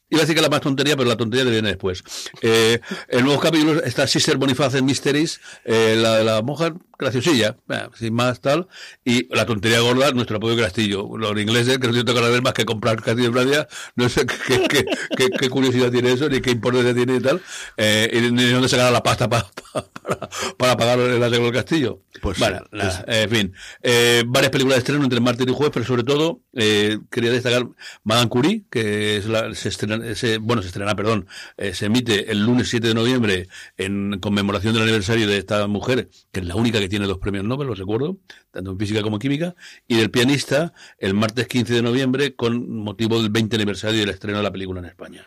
Iba 0.10 0.22
a 0.22 0.24
decir 0.24 0.36
que 0.36 0.42
la 0.42 0.50
más 0.50 0.62
tontería, 0.62 0.96
pero 0.96 1.10
la 1.10 1.18
tontería 1.18 1.44
viene 1.52 1.68
después. 1.68 2.04
Eh, 2.42 2.80
el 3.10 3.26
nuevo 3.26 3.42
capítulo 3.42 3.84
está 3.84 4.08
Sister 4.08 4.38
Boniface 4.38 4.78
en 4.78 4.86
Mysteries, 4.86 5.42
eh, 5.66 5.98
la 5.98 6.18
de 6.18 6.24
la 6.24 6.42
monja 6.42 6.74
graciosilla, 6.98 7.58
eh, 7.70 7.88
sin 7.98 8.14
más 8.14 8.42
tal, 8.42 8.68
y 9.06 9.34
la 9.36 9.46
tontería 9.46 9.80
gorda, 9.82 10.12
nuestro 10.12 10.38
apoyo 10.38 10.58
Castillo. 10.58 11.08
Los 11.18 11.32
ingleses, 11.40 11.78
que 11.78 11.88
no 11.88 11.94
tienen 11.94 12.16
que 12.16 12.22
ver 12.22 12.42
más 12.42 12.54
que 12.54 12.66
comprar 12.66 13.02
Castillo 13.02 13.28
en 13.28 13.34
Francia, 13.34 13.68
no 13.96 14.10
sé 14.10 14.26
qué, 14.26 14.68
qué, 14.68 14.86
qué- 15.16 15.30
qué 15.40 15.50
curiosidad 15.50 15.92
tiene 15.92 16.12
eso, 16.14 16.28
ni 16.30 16.42
qué 16.42 16.52
importancia 16.52 16.94
tiene 16.94 17.16
y 17.18 17.20
tal, 17.22 17.42
eh, 17.78 18.10
y 18.14 18.32
ni 18.32 18.44
de 18.44 18.52
dónde 18.52 18.70
sacará 18.70 18.92
la 18.92 19.04
pasta 19.04 19.30
pa- 19.30 19.50
pa- 19.74 19.88
para, 20.08 20.30
para 20.58 20.78
pagar 20.78 21.00
el 21.00 21.22
arreglo 21.22 21.46
del 21.46 21.54
castillo. 21.54 22.02
Pues 22.22 22.40
bueno, 22.40 22.60
sí, 22.72 22.78
nada, 22.78 23.06
en 23.08 23.30
fin, 23.30 23.54
eh, 23.84 24.24
varias 24.26 24.52
películas 24.52 24.78
de 24.78 24.80
estreno 24.80 25.04
entre 25.04 25.20
martes 25.20 25.46
y 25.48 25.52
jueves, 25.54 25.72
pero 25.72 25.86
sobre 25.86 26.04
todo 26.04 26.42
eh, 26.54 26.98
quería 27.12 27.32
destacar 27.32 27.68
Madame 28.04 28.28
Curie, 28.30 28.64
que 28.72 29.18
es 29.18 29.28
la, 29.28 29.54
se 29.54 29.70
estrena, 29.70 30.16
se- 30.16 30.40
bueno, 30.40 30.64
se 30.64 30.70
estrena, 30.70 30.96
perdón, 30.96 31.28
eh, 31.58 31.76
se 31.76 31.86
emite 31.86 32.32
el 32.32 32.44
lunes 32.44 32.70
7 32.70 32.88
de 32.88 32.94
noviembre 32.96 33.48
en 33.78 34.20
conmemoración 34.20 34.74
del 34.74 34.84
aniversario 34.84 35.28
de 35.28 35.38
esta 35.38 35.68
mujer, 35.68 36.10
que 36.32 36.40
es 36.40 36.46
la 36.48 36.56
única 36.56 36.80
que 36.80 36.87
tiene 36.90 37.06
dos 37.06 37.18
premios 37.18 37.44
Nobel, 37.44 37.68
los 37.68 37.78
recuerdo, 37.78 38.18
tanto 38.52 38.72
en 38.72 38.80
física 38.80 39.02
como 39.02 39.20
química, 39.20 39.56
y 39.88 39.98
del 39.98 40.12
pianista 40.12 40.74
el 41.00 41.14
martes 41.14 41.48
15 41.48 41.74
de 41.74 41.82
noviembre 41.82 42.36
con 42.36 42.70
motivo 42.70 43.22
del 43.22 43.30
20 43.30 43.56
aniversario 43.56 44.00
del 44.00 44.10
estreno 44.10 44.38
de 44.38 44.44
la 44.44 44.52
película 44.52 44.80
en 44.80 44.86
España. 44.86 45.26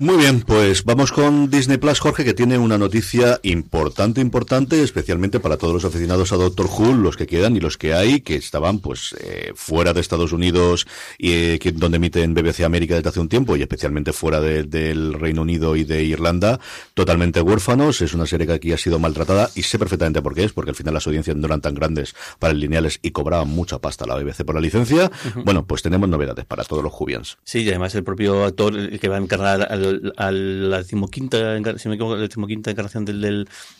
Muy 0.00 0.16
bien, 0.16 0.40
pues 0.40 0.82
vamos 0.84 1.12
con 1.12 1.48
Disney 1.50 1.78
Plus, 1.78 2.00
Jorge, 2.00 2.24
que 2.24 2.34
tiene 2.34 2.58
una 2.58 2.76
noticia 2.78 3.38
importante, 3.44 4.20
importante, 4.20 4.82
especialmente 4.82 5.38
para 5.38 5.56
todos 5.56 5.72
los 5.72 5.84
aficionados 5.84 6.32
a 6.32 6.36
Doctor 6.36 6.66
Who, 6.66 6.94
los 6.94 7.16
que 7.16 7.28
quedan 7.28 7.56
y 7.56 7.60
los 7.60 7.78
que 7.78 7.94
hay, 7.94 8.20
que 8.20 8.34
estaban 8.34 8.80
pues 8.80 9.14
eh, 9.20 9.52
fuera 9.54 9.92
de 9.92 10.00
Estados 10.00 10.32
Unidos 10.32 10.88
y 11.16 11.30
eh, 11.32 11.58
que, 11.60 11.70
donde 11.70 11.98
emiten 11.98 12.34
BBC 12.34 12.62
América 12.64 12.96
desde 12.96 13.08
hace 13.08 13.20
un 13.20 13.28
tiempo 13.28 13.54
y 13.56 13.62
especialmente 13.62 14.12
fuera 14.12 14.40
de- 14.40 14.64
del 14.64 15.12
Reino 15.14 15.42
Unido 15.42 15.76
y 15.76 15.84
de 15.84 16.02
Irlanda, 16.02 16.58
totalmente 16.94 17.40
huérfanos. 17.40 18.02
Es 18.02 18.14
una 18.14 18.26
serie 18.26 18.48
que 18.48 18.54
aquí 18.54 18.72
ha 18.72 18.78
sido 18.78 18.98
maltratada 18.98 19.48
y 19.54 19.62
sé 19.62 19.78
perfectamente 19.78 20.20
por 20.22 20.34
qué 20.34 20.42
es, 20.42 20.52
porque 20.52 20.70
al 20.72 20.76
final 20.76 20.94
las 20.94 21.06
audiencias 21.06 21.36
no 21.36 21.46
eran 21.46 21.60
tan 21.60 21.74
grandes 21.76 22.16
para 22.40 22.52
el 22.52 22.58
lineales 22.58 22.98
y 23.00 23.12
cobraban 23.12 23.46
mucha 23.48 23.78
pasta 23.78 24.06
la 24.06 24.16
BBC 24.16 24.44
por 24.44 24.56
la 24.56 24.60
licencia. 24.60 25.12
Bueno, 25.44 25.64
pues 25.64 25.82
tenemos 25.82 26.08
novedades 26.08 26.46
para 26.46 26.64
todos 26.64 26.82
los 26.82 26.92
Jubians. 26.92 27.38
Sí, 27.44 27.60
y 27.60 27.68
además 27.68 27.94
el 27.94 28.02
propio 28.02 28.42
actor 28.44 28.98
que 28.98 29.08
va 29.08 29.14
a 29.18 29.20
encarnar 29.20 29.68
al, 29.70 29.83
al- 30.16 30.70
la 30.70 30.78
decimoquinta, 30.78 31.54
decimoquinta 31.54 32.70
encarnación 32.70 33.04
del, 33.04 33.20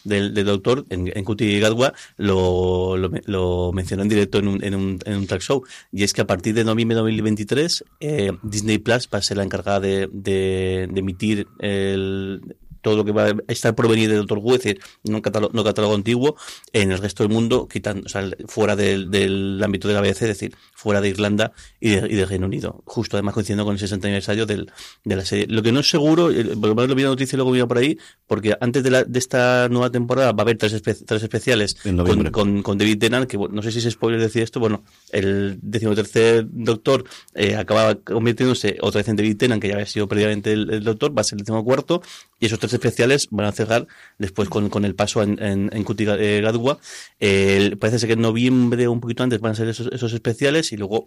del, 0.05 0.35
del, 0.35 0.45
doctor 0.45 0.85
en, 0.91 1.11
en 1.15 1.25
Cuti 1.25 1.59
Gadwa 1.61 1.93
lo, 2.17 2.97
lo, 2.97 3.11
me- 3.11 3.23
lo 3.27 3.73
mencionó 3.73 4.03
en 4.03 4.09
directo 4.09 4.39
en 4.39 4.49
un, 4.49 4.65
en, 4.65 4.75
un, 4.75 4.99
en 5.05 5.17
un 5.17 5.27
track 5.27 5.43
show. 5.43 5.65
Y 5.93 6.03
es 6.05 6.13
que 6.13 6.21
a 6.23 6.27
partir 6.27 6.55
de 6.55 6.65
noviembre 6.65 6.95
de 6.97 7.01
2023 7.03 7.85
eh, 8.01 8.33
Disney 8.43 8.79
Plus 8.79 9.09
va 9.13 9.19
a 9.19 9.23
ser 9.23 9.37
la 9.37 9.45
encargada 9.45 9.81
de, 9.81 10.09
de 10.13 10.85
emitir 10.95 11.47
el 11.59 12.57
todo 12.85 12.97
lo 12.97 13.05
que 13.05 13.11
va 13.13 13.25
a 13.31 13.35
estar 13.49 13.75
venir 13.75 14.09
de 14.11 14.17
Doctor 14.17 14.39
Who, 14.39 14.55
es 14.55 14.63
decir, 14.63 14.81
no 15.03 15.21
catálogo, 15.23 15.53
no 15.53 15.65
catálogo 15.65 15.95
antiguo, 15.95 16.37
en 16.73 16.93
el 16.93 16.99
resto 16.99 17.25
del 17.25 17.33
mundo, 17.33 17.67
quitando, 17.67 18.07
o 18.07 18.09
sea, 18.09 18.29
fuera 18.47 18.77
del, 18.77 19.11
del 19.11 19.61
ámbito 19.65 19.89
de 19.89 19.95
la 19.95 20.01
BBC, 20.01 20.23
es 20.23 20.29
decir, 20.29 20.55
fuera 20.75 21.01
de 21.01 21.09
Irlanda 21.09 21.53
y, 21.81 21.91
de, 21.91 22.07
y 22.09 22.15
del 22.15 22.29
Reino 22.29 22.47
Unido. 22.47 22.83
Justo 22.85 23.17
además 23.17 23.35
coincidiendo 23.35 23.65
con 23.65 23.73
el 23.73 23.79
60 23.81 24.07
aniversario 24.07 24.47
del, 24.47 24.71
de 25.03 25.17
la 25.17 25.25
serie. 25.25 25.47
Lo 25.49 25.63
que 25.63 25.73
no 25.73 25.81
es 25.81 25.89
seguro, 25.91 26.31
eh, 26.31 26.45
por 26.45 26.69
lo 26.69 26.75
menos 26.75 26.89
lo 26.91 26.95
vi 26.95 27.03
la 27.03 27.09
noticia 27.09 27.35
y 27.35 27.39
luego 27.39 27.51
vi 27.51 27.63
por 27.65 27.79
ahí, 27.79 27.99
porque 28.27 28.55
antes 28.61 28.83
de, 28.83 28.91
la, 28.91 29.03
de 29.05 29.19
esta 29.19 29.69
nueva 29.71 29.91
temporada 29.91 30.33
va 30.33 30.41
a 30.41 30.43
haber 30.43 30.59
tres, 30.59 30.75
espe- 30.75 31.05
tres 31.07 31.23
especiales 31.23 31.77
con, 32.05 32.19
con, 32.33 32.63
con 32.63 32.79
David 32.79 32.99
Tennant, 32.99 33.27
que 33.29 33.39
no 33.39 33.63
sé 33.63 33.73
si 33.73 33.79
es 33.79 33.91
spoiler 33.91 34.21
decir 34.21 34.43
esto, 34.43 34.61
bueno, 34.61 34.85
el 35.11 35.59
decimotercer 35.63 36.47
doctor 36.51 37.05
eh, 37.35 37.57
acababa 37.57 37.95
convirtiéndose 37.97 38.77
otra 38.81 39.01
vez 39.01 39.09
en 39.09 39.17
David 39.17 39.37
Tennant, 39.37 39.63
que 39.63 39.69
ya 39.69 39.75
había 39.75 39.87
sido 39.87 40.07
previamente 40.09 40.53
el, 40.53 40.71
el 40.71 40.85
doctor, 40.85 41.17
va 41.17 41.23
a 41.23 41.25
ser 41.25 41.37
el 41.39 41.45
decimocuarto, 41.45 42.03
y 42.41 42.47
esos 42.47 42.59
tres 42.59 42.73
especiales 42.73 43.29
van 43.31 43.47
a 43.47 43.53
cerrar 43.53 43.87
después 44.19 44.49
con, 44.49 44.69
con 44.69 44.85
el 44.85 44.95
paso 44.95 45.23
en, 45.23 45.43
en, 45.43 45.71
en 45.73 45.85
eh, 46.19 46.41
Gadwa. 46.43 46.79
El- 47.19 47.79
parece 47.79 47.99
ser 47.99 48.09
que 48.09 48.13
en 48.15 48.21
noviembre 48.23 48.89
un 48.89 49.01
poquito 49.01 49.23
antes 49.23 49.41
van 49.41 49.53
a 49.53 49.55
ser 49.55 49.69
esos, 49.69 49.89
esos 49.93 50.13
especiales 50.13 50.73
y 50.73 50.77
luego 50.77 51.07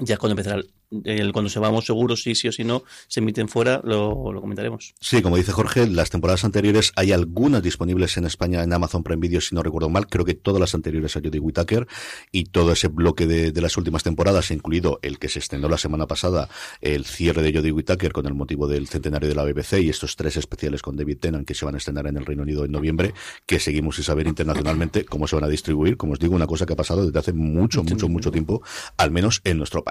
ya 0.00 0.16
cuando 0.16 0.32
empezará 0.32 0.62
el, 1.04 1.32
cuando 1.32 1.48
sepamos 1.48 1.86
seguros 1.86 2.22
si 2.22 2.34
sí 2.34 2.48
o 2.48 2.52
si 2.52 2.64
no 2.64 2.82
se 3.06 3.20
emiten 3.20 3.48
fuera 3.48 3.80
lo, 3.84 4.32
lo 4.32 4.40
comentaremos 4.40 4.94
Sí, 5.00 5.22
como 5.22 5.36
dice 5.36 5.52
Jorge, 5.52 5.86
las 5.86 6.10
temporadas 6.10 6.44
anteriores 6.44 6.92
hay 6.96 7.12
algunas 7.12 7.62
disponibles 7.62 8.16
en 8.16 8.26
España 8.26 8.62
en 8.62 8.72
Amazon 8.72 9.02
Prime 9.02 9.20
Video, 9.20 9.40
si 9.40 9.54
no 9.54 9.62
recuerdo 9.62 9.88
mal. 9.88 10.06
Creo 10.08 10.24
que 10.24 10.34
todas 10.34 10.60
las 10.60 10.74
anteriores 10.74 11.16
a 11.16 11.20
Jodie 11.20 11.40
Whittaker 11.40 11.86
y 12.32 12.44
todo 12.44 12.72
ese 12.72 12.88
bloque 12.88 13.26
de, 13.26 13.52
de 13.52 13.60
las 13.60 13.76
últimas 13.76 14.02
temporadas, 14.02 14.50
incluido 14.50 14.98
el 15.02 15.18
que 15.18 15.28
se 15.28 15.38
estrenó 15.38 15.68
la 15.68 15.78
semana 15.78 16.06
pasada, 16.06 16.48
el 16.80 17.04
cierre 17.04 17.42
de 17.42 17.52
Jodie 17.52 17.72
Whittaker 17.72 18.12
con 18.12 18.26
el 18.26 18.34
motivo 18.34 18.66
del 18.68 18.88
centenario 18.88 19.28
de 19.28 19.34
la 19.34 19.44
BBC 19.44 19.80
y 19.80 19.90
estos 19.90 20.16
tres 20.16 20.36
especiales 20.36 20.82
con 20.82 20.96
David 20.96 21.18
Tennant 21.18 21.46
que 21.46 21.54
se 21.54 21.64
van 21.64 21.74
a 21.74 21.78
estrenar 21.78 22.06
en 22.06 22.16
el 22.16 22.26
Reino 22.26 22.42
Unido 22.42 22.64
en 22.64 22.72
noviembre, 22.72 23.14
que 23.46 23.60
seguimos 23.60 23.96
sin 23.96 24.04
saber 24.04 24.26
internacionalmente 24.26 25.04
cómo 25.04 25.26
se 25.26 25.36
van 25.36 25.44
a 25.44 25.48
distribuir. 25.48 25.96
Como 25.96 26.12
os 26.14 26.18
digo, 26.18 26.34
una 26.34 26.46
cosa 26.46 26.66
que 26.66 26.72
ha 26.72 26.76
pasado 26.76 27.06
desde 27.06 27.18
hace 27.18 27.32
mucho, 27.32 27.82
mucho, 27.82 28.08
mucho 28.08 28.30
tiempo, 28.30 28.62
al 28.96 29.10
menos 29.10 29.40
en 29.44 29.58
nuestro 29.58 29.82
país. 29.84 29.89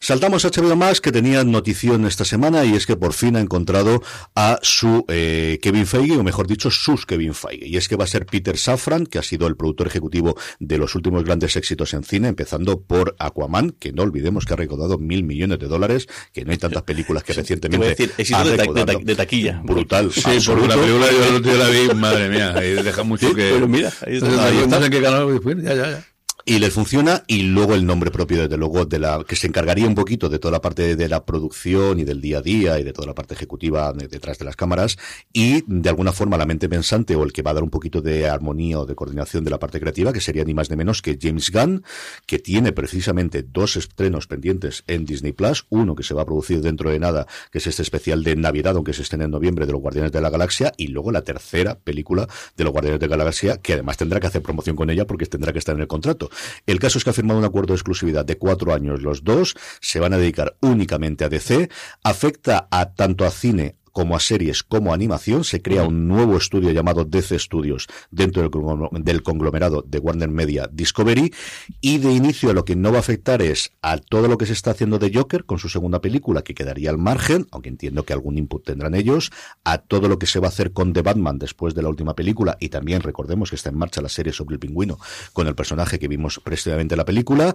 Saltamos 0.00 0.44
a 0.44 0.48
HBO 0.50 0.76
Max, 0.76 1.00
que 1.00 1.12
tenía 1.12 1.42
notición 1.44 2.06
esta 2.06 2.24
semana, 2.24 2.64
y 2.64 2.74
es 2.74 2.86
que 2.86 2.96
por 2.96 3.12
fin 3.12 3.36
ha 3.36 3.40
encontrado 3.40 4.02
a 4.34 4.58
su 4.62 5.04
eh, 5.08 5.58
Kevin 5.62 5.86
Feige, 5.86 6.16
o 6.16 6.22
mejor 6.22 6.46
dicho, 6.46 6.70
sus 6.70 7.06
Kevin 7.06 7.34
Feige. 7.34 7.66
Y 7.66 7.76
es 7.76 7.88
que 7.88 7.96
va 7.96 8.04
a 8.04 8.06
ser 8.08 8.26
Peter 8.26 8.56
Safran, 8.56 9.06
que 9.06 9.18
ha 9.18 9.22
sido 9.22 9.46
el 9.46 9.56
productor 9.56 9.86
ejecutivo 9.88 10.36
de 10.60 10.78
los 10.78 10.94
últimos 10.94 11.24
grandes 11.24 11.56
éxitos 11.56 11.92
en 11.94 12.04
cine, 12.04 12.28
empezando 12.28 12.80
por 12.80 13.16
Aquaman, 13.18 13.70
que 13.70 13.92
no 13.92 14.02
olvidemos 14.02 14.44
que 14.44 14.52
ha 14.52 14.56
recaudado 14.56 14.98
mil 14.98 15.24
millones 15.24 15.58
de 15.58 15.66
dólares, 15.68 16.06
que 16.32 16.44
no 16.44 16.52
hay 16.52 16.58
tantas 16.58 16.82
películas 16.82 17.22
que 17.24 17.32
recientemente 17.34 17.88
decir, 17.88 18.12
éxito 18.16 18.38
ha 18.38 18.44
de, 18.44 18.50
ta- 18.50 18.56
de 18.56 18.58
recaudado. 18.68 18.98
ta- 18.98 19.04
de 19.04 19.14
taquilla. 19.16 19.60
Brutal. 19.64 20.12
Sí, 20.12 20.20
porque 20.22 20.36
absoluto. 20.36 20.68
la 20.68 20.76
película 20.76 21.06
yo 21.42 21.56
la 21.58 21.68
vi, 21.68 21.88
madre 21.94 22.28
mía, 22.28 22.54
ahí 22.56 22.72
deja 22.74 23.02
mucho 23.02 23.28
Sí, 23.28 23.34
que... 23.34 23.50
pero 23.54 23.68
mira, 23.68 23.92
ahí 24.06 24.16
está. 24.16 24.44
Ahí 24.46 24.58
en 24.58 24.90
qué 24.90 25.02
canal, 25.02 25.32
después, 25.32 25.56
ya, 25.62 25.74
ya, 25.74 25.90
ya. 25.90 26.04
Y 26.48 26.60
les 26.60 26.72
funciona, 26.72 27.24
y 27.26 27.42
luego 27.42 27.74
el 27.74 27.84
nombre 27.84 28.12
propio, 28.12 28.42
desde 28.42 28.56
luego, 28.56 28.84
de 28.84 29.00
la, 29.00 29.24
que 29.26 29.34
se 29.34 29.48
encargaría 29.48 29.88
un 29.88 29.96
poquito 29.96 30.28
de 30.28 30.38
toda 30.38 30.52
la 30.52 30.60
parte 30.60 30.94
de 30.94 31.08
la 31.08 31.24
producción 31.24 31.98
y 31.98 32.04
del 32.04 32.20
día 32.20 32.38
a 32.38 32.40
día 32.40 32.78
y 32.78 32.84
de 32.84 32.92
toda 32.92 33.08
la 33.08 33.16
parte 33.16 33.34
ejecutiva 33.34 33.92
de- 33.92 34.06
detrás 34.06 34.38
de 34.38 34.44
las 34.44 34.54
cámaras, 34.54 34.96
y 35.32 35.64
de 35.66 35.88
alguna 35.88 36.12
forma 36.12 36.36
la 36.38 36.46
mente 36.46 36.68
pensante 36.68 37.16
o 37.16 37.24
el 37.24 37.32
que 37.32 37.42
va 37.42 37.50
a 37.50 37.54
dar 37.54 37.64
un 37.64 37.70
poquito 37.70 38.00
de 38.00 38.28
armonía 38.28 38.78
o 38.78 38.86
de 38.86 38.94
coordinación 38.94 39.42
de 39.42 39.50
la 39.50 39.58
parte 39.58 39.80
creativa, 39.80 40.12
que 40.12 40.20
sería 40.20 40.44
ni 40.44 40.54
más 40.54 40.70
ni 40.70 40.76
menos 40.76 41.02
que 41.02 41.18
James 41.20 41.50
Gunn, 41.50 41.82
que 42.26 42.38
tiene 42.38 42.70
precisamente 42.70 43.42
dos 43.42 43.74
estrenos 43.76 44.28
pendientes 44.28 44.84
en 44.86 45.04
Disney 45.04 45.32
Plus, 45.32 45.66
uno 45.70 45.96
que 45.96 46.04
se 46.04 46.14
va 46.14 46.22
a 46.22 46.26
producir 46.26 46.60
dentro 46.60 46.90
de 46.90 47.00
nada, 47.00 47.26
que 47.50 47.58
es 47.58 47.66
este 47.66 47.82
especial 47.82 48.22
de 48.22 48.36
Navidad, 48.36 48.76
aunque 48.76 48.92
se 48.92 49.02
estén 49.02 49.20
en 49.20 49.32
noviembre, 49.32 49.66
de 49.66 49.72
los 49.72 49.80
Guardianes 49.80 50.12
de 50.12 50.20
la 50.20 50.30
Galaxia, 50.30 50.72
y 50.76 50.86
luego 50.86 51.10
la 51.10 51.22
tercera 51.22 51.76
película 51.76 52.28
de 52.56 52.62
los 52.62 52.72
Guardianes 52.72 53.00
de 53.00 53.08
la 53.08 53.16
Galaxia, 53.16 53.56
que 53.56 53.72
además 53.72 53.96
tendrá 53.96 54.20
que 54.20 54.28
hacer 54.28 54.42
promoción 54.42 54.76
con 54.76 54.90
ella 54.90 55.08
porque 55.08 55.26
tendrá 55.26 55.52
que 55.52 55.58
estar 55.58 55.74
en 55.74 55.80
el 55.80 55.88
contrato. 55.88 56.30
El 56.66 56.78
caso 56.78 56.98
es 56.98 57.04
que 57.04 57.10
ha 57.10 57.14
firmado 57.14 57.38
un 57.38 57.44
acuerdo 57.44 57.72
de 57.72 57.76
exclusividad 57.76 58.24
de 58.24 58.38
cuatro 58.38 58.74
años 58.74 59.02
los 59.02 59.24
dos, 59.24 59.54
se 59.80 60.00
van 60.00 60.12
a 60.12 60.18
dedicar 60.18 60.56
únicamente 60.60 61.24
a 61.24 61.28
DC, 61.28 61.68
afecta 62.02 62.68
a 62.70 62.94
tanto 62.94 63.24
a 63.24 63.30
cine 63.30 63.76
como 63.96 64.14
a 64.14 64.20
series 64.20 64.62
como 64.62 64.92
a 64.92 64.94
animación, 64.94 65.42
se 65.42 65.62
crea 65.62 65.84
un 65.84 66.06
nuevo 66.06 66.36
estudio 66.36 66.70
llamado 66.70 67.06
DC 67.06 67.38
Studios 67.38 67.86
dentro 68.10 68.42
del, 68.42 68.50
conglom- 68.50 68.90
del 69.02 69.22
conglomerado 69.22 69.80
de 69.88 69.98
Warner 69.98 70.28
Media 70.28 70.68
Discovery. 70.70 71.32
Y 71.80 71.96
de 71.96 72.12
inicio 72.12 72.52
lo 72.52 72.66
que 72.66 72.76
no 72.76 72.90
va 72.90 72.98
a 72.98 73.00
afectar 73.00 73.40
es 73.40 73.72
a 73.80 73.96
todo 73.96 74.28
lo 74.28 74.36
que 74.36 74.44
se 74.44 74.52
está 74.52 74.72
haciendo 74.72 74.98
de 74.98 75.10
Joker 75.14 75.46
con 75.46 75.58
su 75.58 75.70
segunda 75.70 76.02
película 76.02 76.42
que 76.42 76.52
quedaría 76.52 76.90
al 76.90 76.98
margen, 76.98 77.46
aunque 77.52 77.70
entiendo 77.70 78.04
que 78.04 78.12
algún 78.12 78.36
input 78.36 78.66
tendrán 78.66 78.94
ellos, 78.94 79.30
a 79.64 79.78
todo 79.78 80.08
lo 80.08 80.18
que 80.18 80.26
se 80.26 80.40
va 80.40 80.48
a 80.48 80.50
hacer 80.50 80.72
con 80.74 80.92
The 80.92 81.00
Batman 81.00 81.38
después 81.38 81.74
de 81.74 81.80
la 81.82 81.88
última 81.88 82.14
película. 82.14 82.58
Y 82.60 82.68
también 82.68 83.00
recordemos 83.00 83.48
que 83.48 83.56
está 83.56 83.70
en 83.70 83.78
marcha 83.78 84.02
la 84.02 84.10
serie 84.10 84.34
sobre 84.34 84.56
el 84.56 84.58
pingüino 84.60 84.98
con 85.32 85.46
el 85.46 85.54
personaje 85.54 85.98
que 85.98 86.06
vimos 86.08 86.38
previamente 86.44 86.94
en 86.96 86.98
la 86.98 87.06
película. 87.06 87.54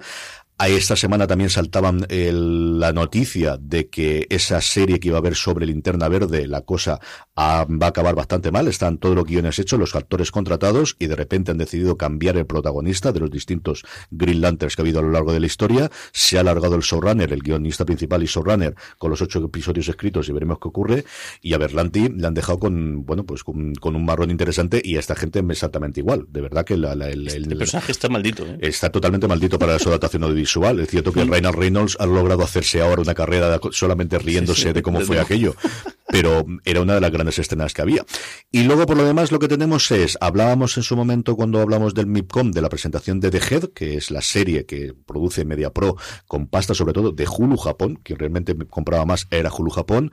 A 0.57 0.67
esta 0.67 0.95
semana 0.95 1.25
también 1.25 1.49
saltaban 1.49 2.05
el- 2.09 2.79
la 2.79 2.93
noticia 2.93 3.57
de 3.57 3.89
que 3.89 4.27
esa 4.29 4.61
serie 4.61 4.99
que 4.99 5.07
iba 5.09 5.17
a 5.17 5.19
haber 5.19 5.35
sobre 5.35 5.65
Linterna 5.65 6.07
Verde, 6.07 6.30
la 6.47 6.61
cosa 6.61 6.99
va 7.37 7.61
a 7.85 7.87
acabar 7.87 8.15
bastante 8.15 8.51
mal. 8.51 8.67
Están 8.67 8.97
todos 8.97 9.15
los 9.15 9.25
guiones 9.25 9.57
hechos, 9.59 9.79
los 9.79 9.95
actores 9.95 10.31
contratados 10.31 10.95
y 10.99 11.07
de 11.07 11.15
repente 11.15 11.51
han 11.51 11.57
decidido 11.57 11.97
cambiar 11.97 12.37
el 12.37 12.45
protagonista 12.45 13.11
de 13.11 13.19
los 13.19 13.31
distintos 13.31 13.83
Green 14.11 14.41
Lanterns 14.41 14.75
que 14.75 14.81
ha 14.81 14.83
habido 14.83 14.99
a 14.99 15.03
lo 15.03 15.11
largo 15.11 15.33
de 15.33 15.39
la 15.39 15.45
historia. 15.47 15.89
Se 16.13 16.37
ha 16.37 16.41
alargado 16.41 16.75
el 16.75 16.81
showrunner, 16.81 17.31
el 17.33 17.41
guionista 17.41 17.85
principal 17.85 18.21
y 18.23 18.27
showrunner, 18.27 18.75
con 18.97 19.09
los 19.09 19.21
ocho 19.21 19.43
episodios 19.43 19.87
escritos 19.89 20.29
y 20.29 20.31
veremos 20.31 20.59
qué 20.61 20.67
ocurre. 20.67 21.05
Y 21.41 21.53
a 21.53 21.57
Berlanti 21.57 22.09
le 22.09 22.27
han 22.27 22.33
dejado 22.33 22.59
con, 22.59 23.05
bueno, 23.05 23.25
pues 23.25 23.43
con, 23.43 23.73
con 23.75 23.95
un 23.95 24.05
marrón 24.05 24.29
interesante 24.31 24.81
y 24.83 24.97
a 24.97 24.99
esta 24.99 25.15
gente 25.15 25.43
exactamente 25.49 25.99
igual. 25.99 26.25
De 26.29 26.41
verdad 26.41 26.63
que 26.65 26.77
la- 26.77 26.95
la- 26.95 27.09
el- 27.09 27.27
el- 27.29 27.51
El 27.51 27.57
personaje 27.57 27.91
está 27.91 28.07
maldito, 28.09 28.45
¿eh? 28.45 28.57
Está 28.61 28.89
totalmente 28.89 29.27
maldito 29.27 29.57
para 29.59 29.77
su 29.79 29.89
adaptación 29.89 30.23
audiovisual. 30.25 30.79
Es 30.79 30.89
cierto 30.89 31.11
que 31.11 31.23
Ryan 31.23 31.53
Reynolds 31.53 31.97
ha 31.99 32.05
logrado 32.05 32.43
hacerse 32.43 32.81
ahora 32.81 33.01
una 33.01 33.13
carrera 33.13 33.59
solamente 33.71 34.17
riéndose 34.19 34.61
Sí, 34.61 34.67
sí, 34.67 34.73
de 34.73 34.81
cómo 34.81 34.99
fue 35.01 35.19
aquello. 35.19 35.55
Pero 36.11 36.45
era 36.65 36.81
una 36.81 36.95
de 36.95 37.01
las 37.01 37.11
grandes 37.11 37.39
escenas 37.39 37.73
que 37.73 37.81
había. 37.81 38.05
Y 38.51 38.63
luego, 38.63 38.85
por 38.85 38.97
lo 38.97 39.05
demás, 39.05 39.31
lo 39.31 39.39
que 39.39 39.47
tenemos 39.47 39.89
es, 39.91 40.17
hablábamos 40.19 40.75
en 40.77 40.83
su 40.83 40.95
momento 40.95 41.35
cuando 41.35 41.61
hablamos 41.61 41.93
del 41.93 42.07
MIPCOM, 42.07 42.51
de 42.51 42.61
la 42.61 42.69
presentación 42.69 43.19
de 43.19 43.31
The 43.31 43.37
Head, 43.37 43.63
que 43.73 43.95
es 43.95 44.11
la 44.11 44.21
serie 44.21 44.65
que 44.65 44.93
produce 44.93 45.45
Media 45.45 45.71
Pro 45.71 45.95
con 46.27 46.47
pasta 46.47 46.73
sobre 46.73 46.93
todo 46.93 47.11
de 47.11 47.27
Hulu 47.27 47.57
Japón, 47.57 47.99
quien 48.03 48.19
realmente 48.19 48.55
compraba 48.67 49.05
más 49.05 49.27
era 49.31 49.51
Hulu 49.51 49.69
Japón, 49.69 50.11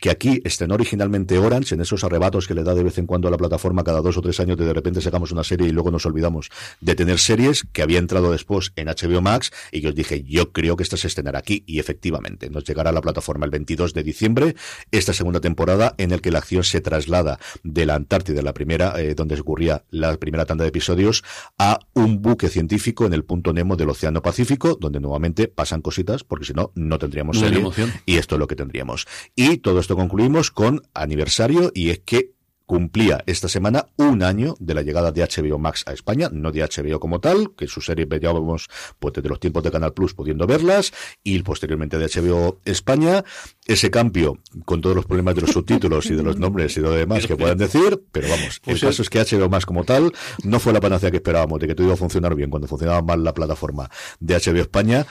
que 0.00 0.10
aquí 0.10 0.40
estrenó 0.44 0.74
originalmente 0.74 1.38
Orange, 1.38 1.74
en 1.74 1.80
esos 1.80 2.04
arrebatos 2.04 2.46
que 2.46 2.54
le 2.54 2.62
da 2.62 2.74
de 2.74 2.82
vez 2.82 2.98
en 2.98 3.06
cuando 3.06 3.28
a 3.28 3.30
la 3.30 3.38
plataforma 3.38 3.84
cada 3.84 4.00
dos 4.00 4.16
o 4.16 4.22
tres 4.22 4.38
años 4.40 4.56
de 4.58 4.64
de 4.64 4.74
repente 4.74 5.00
sacamos 5.00 5.32
una 5.32 5.44
serie 5.44 5.68
y 5.68 5.72
luego 5.72 5.90
nos 5.90 6.06
olvidamos 6.06 6.50
de 6.80 6.94
tener 6.94 7.18
series 7.18 7.66
que 7.72 7.82
había 7.82 7.98
entrado 7.98 8.32
después 8.32 8.72
en 8.76 8.88
HBO 8.88 9.20
Max 9.20 9.50
y 9.70 9.80
que 9.80 9.88
os 9.88 9.94
dije, 9.94 10.22
yo 10.24 10.52
creo 10.52 10.76
que 10.76 10.82
esta 10.82 10.96
se 10.96 11.06
estrenará 11.06 11.38
aquí 11.38 11.62
y 11.66 11.78
efectivamente 11.78 12.50
nos 12.50 12.64
llegará 12.64 12.90
a 12.90 12.92
la 12.92 13.00
plataforma 13.00 13.44
el 13.44 13.50
22 13.50 13.94
de 13.94 14.02
diciembre 14.02 14.54
esta 14.90 15.12
segunda 15.22 15.40
temporada 15.40 15.94
en 15.98 16.10
el 16.10 16.20
que 16.20 16.32
la 16.32 16.38
acción 16.38 16.64
se 16.64 16.80
traslada 16.80 17.38
de 17.62 17.86
la 17.86 17.94
Antártida, 17.94 18.42
la 18.42 18.52
primera, 18.52 19.00
eh, 19.00 19.14
donde 19.14 19.38
ocurría 19.38 19.84
la 19.90 20.16
primera 20.16 20.46
tanda 20.46 20.64
de 20.64 20.70
episodios, 20.70 21.22
a 21.58 21.78
un 21.94 22.20
buque 22.20 22.48
científico 22.48 23.06
en 23.06 23.12
el 23.12 23.22
punto 23.24 23.52
Nemo 23.52 23.76
del 23.76 23.90
Océano 23.90 24.20
Pacífico, 24.20 24.76
donde 24.80 24.98
nuevamente 24.98 25.46
pasan 25.46 25.80
cositas, 25.80 26.24
porque 26.24 26.46
si 26.46 26.54
no, 26.54 26.72
no 26.74 26.98
tendríamos 26.98 27.38
serie. 27.38 27.60
emoción. 27.60 27.92
Y 28.04 28.16
esto 28.16 28.34
es 28.34 28.40
lo 28.40 28.48
que 28.48 28.56
tendríamos. 28.56 29.06
Y 29.36 29.58
todo 29.58 29.78
esto 29.78 29.94
concluimos 29.94 30.50
con 30.50 30.82
aniversario, 30.92 31.70
y 31.72 31.90
es 31.90 32.00
que 32.00 32.32
cumplía 32.72 33.22
esta 33.26 33.48
semana 33.48 33.88
un 33.96 34.22
año 34.22 34.54
de 34.58 34.72
la 34.72 34.80
llegada 34.80 35.12
de 35.12 35.22
HBO 35.22 35.58
Max 35.58 35.84
a 35.86 35.92
España, 35.92 36.30
no 36.32 36.52
de 36.52 36.62
HBO 36.62 37.00
como 37.00 37.20
tal, 37.20 37.50
que 37.54 37.66
sus 37.66 37.84
series 37.84 38.08
veíamos 38.08 38.70
pues 38.98 39.12
desde 39.12 39.28
los 39.28 39.40
tiempos 39.40 39.62
de 39.62 39.70
Canal 39.70 39.92
Plus 39.92 40.14
pudiendo 40.14 40.46
verlas, 40.46 40.90
y 41.22 41.38
posteriormente 41.42 41.98
de 41.98 42.06
HBO 42.06 42.60
España, 42.64 43.24
ese 43.66 43.90
cambio 43.90 44.38
con 44.64 44.80
todos 44.80 44.96
los 44.96 45.04
problemas 45.04 45.34
de 45.34 45.42
los 45.42 45.50
subtítulos 45.50 46.06
y 46.06 46.14
de 46.14 46.22
los 46.22 46.38
nombres 46.38 46.74
y 46.78 46.80
de 46.80 46.86
lo 46.86 46.92
demás 46.92 47.26
que 47.26 47.36
puedan 47.36 47.58
decir, 47.58 48.02
pero 48.10 48.30
vamos, 48.30 48.56
el 48.56 48.60
Pues 48.64 48.80
caso 48.80 49.02
es 49.02 49.10
que 49.10 49.20
HBO 49.20 49.50
Max 49.50 49.66
como 49.66 49.84
tal 49.84 50.10
no 50.42 50.58
fue 50.58 50.72
la 50.72 50.80
panacea 50.80 51.10
que 51.10 51.18
esperábamos 51.18 51.60
de 51.60 51.66
que 51.66 51.74
todo 51.74 51.88
iba 51.88 51.94
a 51.94 51.98
funcionar 51.98 52.34
bien 52.34 52.48
cuando 52.48 52.68
funcionaba 52.68 53.02
mal 53.02 53.22
la 53.22 53.34
plataforma 53.34 53.90
de 54.18 54.34
HBO 54.34 54.62
España, 54.62 55.06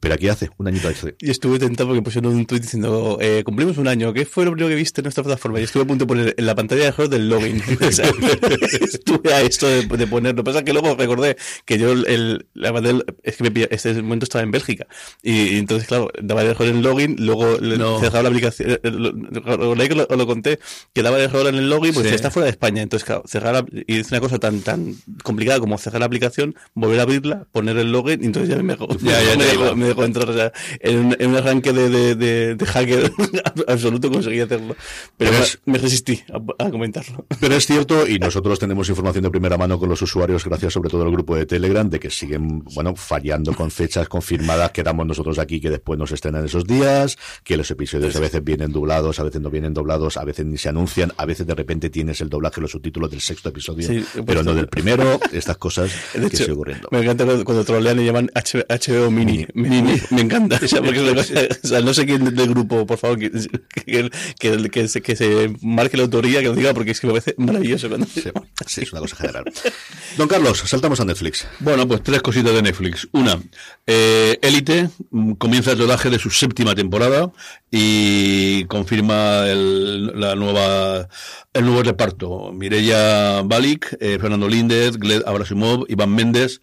pero 0.00 0.14
aquí 0.14 0.28
hace 0.28 0.50
un 0.56 0.66
añito 0.68 0.88
de 0.88 1.14
Y 1.20 1.30
estuve 1.30 1.58
tentado 1.58 1.88
porque 1.90 2.02
pusieron 2.02 2.34
un 2.34 2.46
tweet 2.46 2.60
diciendo, 2.60 3.18
eh, 3.20 3.42
cumplimos 3.44 3.76
un 3.78 3.86
año, 3.86 4.12
¿qué 4.12 4.24
fue 4.24 4.44
lo 4.44 4.52
primero 4.52 4.68
que 4.70 4.74
viste 4.76 5.00
en 5.00 5.04
nuestra 5.04 5.22
plataforma? 5.22 5.60
Y 5.60 5.64
estuve 5.64 5.82
a 5.82 5.86
punto 5.86 6.04
de 6.04 6.08
poner 6.08 6.34
en 6.36 6.46
la 6.46 6.54
pantalla 6.54 6.84
de 6.86 6.92
juego 6.92 7.08
del 7.10 7.28
login. 7.28 7.62
O 7.86 7.92
sea, 7.92 8.06
estuve 8.80 9.32
a 9.32 9.42
esto 9.42 9.66
de, 9.66 9.86
de 9.86 10.06
ponerlo. 10.06 10.38
Lo 10.38 10.44
que 10.44 10.48
pasa 10.50 10.58
es 10.60 10.64
que 10.64 10.72
luego 10.72 10.94
recordé 10.96 11.36
que 11.64 11.78
yo, 11.78 11.92
el, 11.92 12.46
la 12.54 12.72
pantalla- 12.72 13.04
es 13.22 13.36
que 13.36 13.44
me 13.44 13.50
pilla- 13.50 13.68
este 13.70 13.94
momento 14.02 14.24
estaba 14.24 14.42
en 14.42 14.50
Bélgica. 14.50 14.86
Y, 15.22 15.32
y 15.54 15.58
entonces, 15.58 15.86
claro, 15.88 16.10
daba 16.22 16.42
el 16.42 16.48
error 16.48 16.68
en 16.68 16.76
el 16.78 16.82
login, 16.82 17.16
luego 17.18 17.58
No. 17.60 18.00
cerraba 18.00 18.24
la 18.24 18.28
aplicación. 18.30 18.70
eh, 18.72 18.80
lo- 18.84 19.12
que 19.12 19.94
lo, 19.94 20.06
os 20.08 20.16
lo 20.16 20.26
conté, 20.26 20.58
que 20.92 21.02
daba 21.02 21.16
el 21.18 21.24
error 21.24 21.46
en 21.48 21.56
el 21.56 21.68
login, 21.68 21.92
pues 21.94 22.08
Sí. 22.08 22.14
está 22.14 22.30
fuera 22.30 22.44
de 22.44 22.50
España. 22.50 22.82
Entonces, 22.82 23.04
claro, 23.04 23.22
cerrar 23.26 23.54
la- 23.54 23.66
y 23.86 23.98
es 23.98 24.10
una 24.10 24.20
cosa 24.20 24.38
tan 24.38 24.60
tan 24.60 24.94
complicada 25.22 25.58
como 25.60 25.76
cerrar 25.78 26.00
la 26.00 26.06
aplicación, 26.06 26.54
volver 26.74 27.00
a 27.00 27.02
abrirla, 27.02 27.46
poner 27.52 27.76
el 27.78 27.90
login, 27.92 28.22
y 28.22 28.26
entonces 28.26 28.48
ya 28.54 28.62
me 28.62 28.72
dejó, 28.74 28.88
Ya, 28.98 29.22
ya 29.22 29.36
me 29.38 29.54
iba. 29.54 29.74
me 29.74 29.89
dejó 29.90 30.04
entrar. 30.04 30.28
O 30.30 30.34
sea, 30.34 30.52
en, 30.80 30.98
un, 30.98 31.16
en 31.18 31.30
un 31.30 31.36
arranque 31.36 31.72
de, 31.72 31.88
de, 31.88 32.14
de, 32.14 32.54
de 32.56 32.66
hacker 32.66 33.12
absoluto 33.68 34.10
conseguí 34.10 34.40
hacerlo. 34.40 34.74
Pero 35.16 35.30
Pero 35.30 35.32
me, 35.32 35.38
es- 35.40 35.58
me 35.66 35.78
resistí 35.78 36.22
a, 36.58 36.64
a 36.66 36.70
comentarlo. 36.70 37.26
Pero 37.40 37.54
es 37.54 37.66
cierto, 37.66 38.06
y 38.06 38.18
nosotros 38.18 38.58
tenemos 38.58 38.88
información 38.88 39.22
de 39.24 39.30
primera 39.30 39.56
mano 39.56 39.78
con 39.78 39.88
los 39.88 40.00
usuarios, 40.02 40.44
gracias 40.44 40.72
sobre 40.72 40.90
todo 40.90 41.02
al 41.02 41.10
grupo 41.10 41.36
de 41.36 41.46
Telegram, 41.46 41.88
de 41.88 42.00
que 42.00 42.10
siguen, 42.10 42.64
bueno, 42.74 42.94
fallando 42.96 43.52
con 43.54 43.70
fechas 43.70 44.08
confirmadas 44.08 44.70
que 44.72 44.82
damos 44.82 45.06
nosotros 45.06 45.38
aquí, 45.38 45.60
que 45.60 45.70
después 45.70 45.98
nos 45.98 46.12
estrenan 46.12 46.44
esos 46.44 46.64
días, 46.64 47.16
que 47.44 47.56
los 47.56 47.70
episodios 47.70 48.14
a 48.16 48.20
veces 48.20 48.42
vienen 48.42 48.72
doblados, 48.72 49.20
a 49.20 49.24
veces 49.24 49.40
no 49.40 49.50
vienen 49.50 49.74
doblados, 49.74 50.16
a 50.16 50.24
veces 50.24 50.46
ni 50.46 50.56
se 50.58 50.68
anuncian, 50.68 51.12
a 51.16 51.24
veces 51.26 51.46
de 51.46 51.54
repente 51.54 51.90
tienes 51.90 52.20
el 52.20 52.28
doblaje, 52.28 52.60
los 52.60 52.70
subtítulos 52.70 53.10
del 53.10 53.20
sexto 53.20 53.48
episodio, 53.50 53.86
Sí, 53.88 54.04
pero 54.14 54.24
puesto- 54.26 54.44
no 54.44 54.54
del 54.54 54.68
primero, 54.68 55.18
estas 55.32 55.56
cosas 55.56 55.90
De 56.14 56.20
que 56.20 56.26
hecho, 56.28 56.36
sigue 56.38 56.52
ocurriendo. 56.52 56.88
me 56.90 57.00
encanta 57.00 57.24
cuando, 57.44 57.64
trolean 57.64 58.00
y 58.00 58.04
llaman 58.04 58.30
HBO 58.34 59.10
Mini. 59.10 59.46
Me, 59.82 59.92
me- 59.92 60.02
me 60.10 60.20
encanta. 60.22 60.60
O 60.62 60.68
sea, 60.68 60.82
porque 60.82 61.00
cosa- 61.14 61.34
o 61.62 61.66
sea, 61.66 61.80
no 61.80 61.94
sé 61.94 62.06
quién 62.06 62.34
del 62.34 62.48
grupo, 62.48 62.86
por 62.86 62.98
favor, 62.98 63.18
que, 63.18 63.30
que, 63.86 64.10
que, 64.38 64.70
que 64.70 64.88
se, 64.88 65.00
que 65.02 65.16
se 65.16 65.54
marque 65.62 65.96
la 65.96 66.04
autoría, 66.04 66.40
que 66.40 66.46
lo 66.46 66.54
diga, 66.54 66.72
porque 66.74 66.92
es 66.92 67.00
que 67.00 67.06
me 67.06 67.12
parece 67.14 67.34
maravilloso. 67.38 67.88
Cuando... 67.88 68.06
Sí, 68.06 68.22
sí, 68.66 68.80
es 68.82 68.92
una 68.92 69.00
cosa 69.00 69.16
general. 69.16 69.44
Don 70.16 70.28
Carlos, 70.28 70.58
saltamos 70.66 71.00
a 71.00 71.04
Netflix. 71.04 71.46
Bueno, 71.60 71.86
pues 71.86 72.02
tres 72.02 72.22
cositas 72.22 72.52
de 72.54 72.62
Netflix. 72.62 73.08
Una, 73.12 73.38
eh, 73.86 74.38
Élite 74.42 74.90
mm, 75.10 75.32
comienza 75.32 75.72
el 75.72 75.78
rodaje 75.78 76.10
de 76.10 76.18
su 76.18 76.30
séptima 76.30 76.74
temporada 76.74 77.30
y 77.70 78.64
confirma 78.64 79.46
el- 79.48 80.18
la 80.20 80.34
nueva 80.34 81.08
El 81.52 81.64
nuevo 81.64 81.82
reparto, 81.82 82.52
Mireya 82.52 83.42
Balik, 83.42 83.96
eh, 84.00 84.18
Fernando 84.20 84.48
Líndez, 84.48 84.96
Gled 84.98 85.22
Abrasimov, 85.26 85.84
Iván 85.88 86.10
Méndez, 86.14 86.60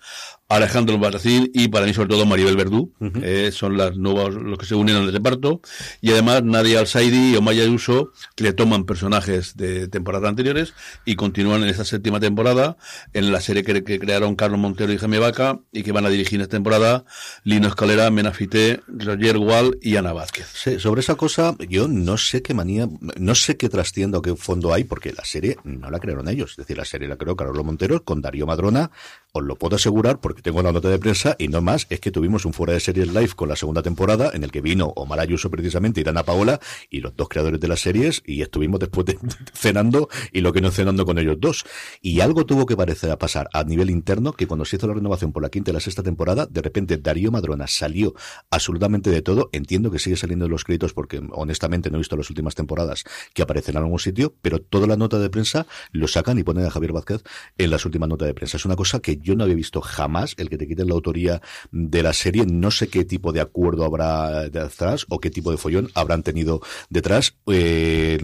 Alejandro 0.50 0.98
Barracín 0.98 1.52
y 1.54 1.68
para 1.68 1.86
mí 1.86 1.94
sobre 1.94 2.10
todo 2.10 2.26
Maribel 2.26 2.56
Verdú, 2.56 2.94
eh, 3.22 3.52
son 3.52 3.78
las 3.78 3.98
nuevas 3.98 4.34
los 4.34 4.58
que 4.58 4.66
se 4.66 4.76
unen 4.76 4.96
al 4.96 5.12
reparto 5.12 5.62
y 6.00 6.12
además 6.12 6.44
Nadia 6.44 6.80
Al-Saidi 6.80 7.34
y 7.34 7.36
Omaya 7.36 7.64
Ayuso 7.64 8.12
que 8.36 8.46
le 8.46 8.54
toman 8.54 8.86
personajes 8.86 9.58
de 9.58 9.88
temporadas 9.90 10.30
anteriores 10.30 10.74
y 11.04 11.16
continúan 11.16 11.64
en 11.64 11.70
esta 11.70 11.84
séptima 11.84 12.20
temporada 12.20 12.78
en 13.14 13.32
la 13.32 13.42
serie 13.42 13.64
que, 13.64 13.84
que 13.84 14.00
crearon 14.00 14.36
Carlos 14.36 14.60
Montero 14.60 14.94
y 14.94 14.98
Jaime 14.98 15.20
Vaca 15.20 15.60
y 15.74 15.84
que 15.84 15.92
van 15.92 16.06
a 16.06 16.10
dirigir 16.10 16.40
esta 16.40 16.52
temporada 16.52 17.04
Lino 17.44 17.68
Escalera, 17.68 18.10
Menafité, 18.10 18.82
Roger 18.88 19.38
Gual 19.38 19.78
y 19.82 19.98
Ana 19.98 20.14
Vázquez. 20.14 20.48
Sí, 20.54 20.80
sobre 20.80 21.02
esa 21.02 21.16
cosa, 21.16 21.56
yo 21.68 21.88
no 21.88 22.18
sé 22.18 22.42
qué 22.42 22.54
manía, 22.54 22.88
no 23.18 23.36
sé 23.36 23.58
qué 23.58 23.70
trascienda 23.70 24.20
o 24.20 24.22
qué 24.22 24.36
fondo 24.36 24.74
hay, 24.74 24.84
porque 24.84 25.14
la 25.14 25.26
serie 25.26 25.58
no 25.64 25.90
la 25.92 26.00
crearon 26.00 26.30
ellos. 26.30 26.52
Es 26.52 26.58
decir, 26.58 26.78
la 26.78 26.86
serie 26.86 27.08
la 27.08 27.18
creó 27.18 27.36
Carlos 27.36 27.66
Montero 27.66 28.04
con 28.04 28.22
Darío 28.22 28.46
Madrona, 28.46 28.92
os 29.34 29.44
lo 29.44 29.56
puedo 29.56 29.76
asegurar 29.76 30.20
porque 30.20 30.37
tengo 30.42 30.60
una 30.60 30.72
nota 30.72 30.90
de 30.90 31.00
prensa 31.00 31.36
y 31.38 31.48
no 31.48 31.62
más, 31.62 31.88
es 31.90 32.00
que 32.00 32.12
tuvimos 32.12 32.46
un 32.46 32.54
fuera 32.54 32.74
de 32.74 32.80
series 32.80 33.08
live 33.08 33.30
con 33.36 33.50
la 33.50 33.56
segunda 33.56 33.82
temporada 33.82 34.32
en 34.34 34.44
el 34.44 34.52
que 34.52 34.62
vino 34.62 34.88
Omar 34.96 35.20
Ayuso 35.20 35.50
precisamente 35.50 36.02
y 36.02 36.04
Dana 36.04 36.24
Paola 36.24 36.60
y 36.90 37.02
los 37.02 37.16
dos 37.16 37.30
creadores 37.30 37.60
de 37.60 37.68
las 37.68 37.82
series 37.82 38.22
y 38.26 38.42
estuvimos 38.42 38.80
después 38.80 39.06
de, 39.06 39.18
cenando 39.54 40.10
y 40.32 40.42
lo 40.42 40.54
que 40.54 40.62
no 40.62 40.72
cenando 40.72 41.06
con 41.06 41.18
ellos 41.20 41.38
dos. 41.40 41.66
Y 42.02 42.22
algo 42.22 42.46
tuvo 42.46 42.66
que 42.66 42.76
parecer 42.76 43.12
a 43.12 43.18
pasar 43.18 43.50
a 43.54 43.64
nivel 43.64 43.90
interno 43.90 44.34
que 44.34 44.48
cuando 44.48 44.66
se 44.66 44.76
hizo 44.76 44.88
la 44.88 44.94
renovación 44.94 45.32
por 45.32 45.44
la 45.44 45.50
quinta 45.50 45.72
y 45.72 45.74
la 45.74 45.80
sexta 45.80 46.04
temporada, 46.04 46.46
de 46.46 46.62
repente 46.62 46.98
Darío 46.98 47.32
Madrona 47.32 47.68
salió 47.68 48.14
absolutamente 48.50 49.10
de 49.10 49.22
todo. 49.22 49.50
Entiendo 49.52 49.92
que 49.92 50.00
sigue 50.00 50.16
saliendo 50.16 50.46
de 50.46 50.50
los 50.50 50.64
créditos 50.64 50.94
porque 50.94 51.22
honestamente 51.32 51.90
no 51.90 51.98
he 51.98 52.00
visto 52.00 52.16
las 52.16 52.30
últimas 52.30 52.56
temporadas 52.56 53.04
que 53.34 53.42
aparecen 53.42 53.76
en 53.76 53.84
algún 53.84 54.00
sitio, 54.00 54.36
pero 54.42 54.60
toda 54.60 54.88
la 54.88 54.98
nota 54.98 55.20
de 55.20 55.30
prensa 55.30 55.68
lo 55.92 56.08
sacan 56.08 56.38
y 56.38 56.44
ponen 56.44 56.66
a 56.66 56.70
Javier 56.70 56.94
Vázquez 56.94 57.24
en 57.58 57.72
las 57.72 57.86
últimas 57.86 58.10
notas 58.10 58.28
de 58.28 58.34
prensa. 58.34 58.58
Es 58.58 58.66
una 58.66 58.76
cosa 58.76 59.00
que 59.00 59.18
yo 59.18 59.36
no 59.36 59.44
había 59.44 59.56
visto 59.56 59.82
jamás, 59.82 60.27
el 60.38 60.50
que 60.50 60.58
te 60.58 60.68
quiten 60.68 60.88
la 60.88 60.96
autoría 60.96 61.42
de 61.72 62.04
la 62.04 62.14
serie. 62.14 62.46
No 62.46 62.72
sé 62.72 62.88
qué 62.88 63.06
tipo 63.06 63.32
de 63.32 63.42
acuerdo 63.42 63.86
habrá 63.86 64.50
detrás 64.50 65.06
o 65.10 65.20
qué 65.20 65.30
tipo 65.30 65.52
de 65.52 65.58
follón 65.58 65.90
habrán 65.94 66.24
tenido 66.24 66.62
detrás. 66.90 67.38
Eh, 67.48 68.18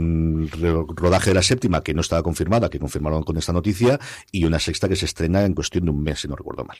rodaje 0.95 1.29
de 1.29 1.35
la 1.35 1.43
séptima, 1.43 1.83
que 1.83 1.93
no 1.93 2.01
estaba 2.01 2.23
confirmada, 2.23 2.69
que 2.69 2.79
confirmaron 2.79 3.23
con 3.23 3.37
esta 3.37 3.53
noticia, 3.53 3.99
y 4.31 4.45
una 4.45 4.59
sexta 4.59 4.89
que 4.89 4.95
se 4.95 5.05
estrena 5.05 5.45
en 5.45 5.53
cuestión 5.53 5.85
de 5.85 5.91
un 5.91 6.03
mes, 6.03 6.19
si 6.21 6.27
no 6.27 6.35
recuerdo 6.35 6.65
mal. 6.65 6.77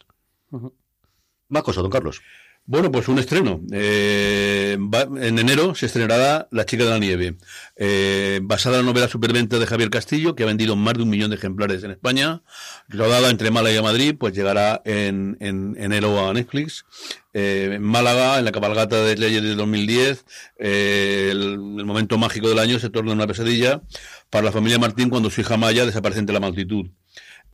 Más 1.49 1.63
cosas, 1.63 1.83
don 1.83 1.91
Carlos. 1.91 2.21
Bueno, 2.65 2.89
pues 2.91 3.09
un 3.09 3.19
estreno. 3.19 3.59
Eh, 3.73 4.77
en 4.77 5.39
enero 5.39 5.75
se 5.75 5.85
estrenará 5.85 6.47
La 6.49 6.65
chica 6.65 6.85
de 6.85 6.91
la 6.91 6.97
nieve, 6.97 7.35
eh, 7.75 8.39
basada 8.41 8.79
en 8.79 8.85
la 8.85 8.91
novela 8.91 9.09
Superventa 9.09 9.59
de 9.59 9.67
Javier 9.67 9.89
Castillo, 9.89 10.33
que 10.33 10.43
ha 10.43 10.45
vendido 10.45 10.77
más 10.77 10.93
de 10.93 11.03
un 11.03 11.09
millón 11.09 11.29
de 11.31 11.35
ejemplares 11.35 11.83
en 11.83 11.91
España. 11.91 12.41
Rodada 12.87 13.29
entre 13.29 13.51
Málaga 13.51 13.77
y 13.77 13.83
Madrid, 13.83 14.15
pues 14.17 14.33
llegará 14.33 14.81
en, 14.85 15.35
en 15.41 15.75
enero 15.77 16.25
a 16.25 16.33
Netflix. 16.33 16.85
Eh, 17.33 17.71
en 17.73 17.83
Málaga, 17.83 18.39
en 18.39 18.45
la 18.45 18.53
cabalgata 18.53 19.03
de 19.03 19.17
Leyes 19.17 19.43
de 19.43 19.55
2010, 19.55 20.25
eh, 20.57 21.29
el, 21.31 21.41
el 21.41 21.85
momento 21.85 22.17
mágico 22.17 22.47
del 22.47 22.59
año 22.59 22.79
se 22.79 22.89
torna 22.89 23.11
una 23.11 23.27
pesadilla 23.27 23.81
para 24.29 24.45
la 24.45 24.51
familia 24.53 24.79
Martín 24.79 25.09
cuando 25.09 25.29
su 25.29 25.41
hija 25.41 25.57
Maya 25.57 25.85
desaparece 25.85 26.21
entre 26.21 26.33
la 26.33 26.39
multitud. 26.39 26.85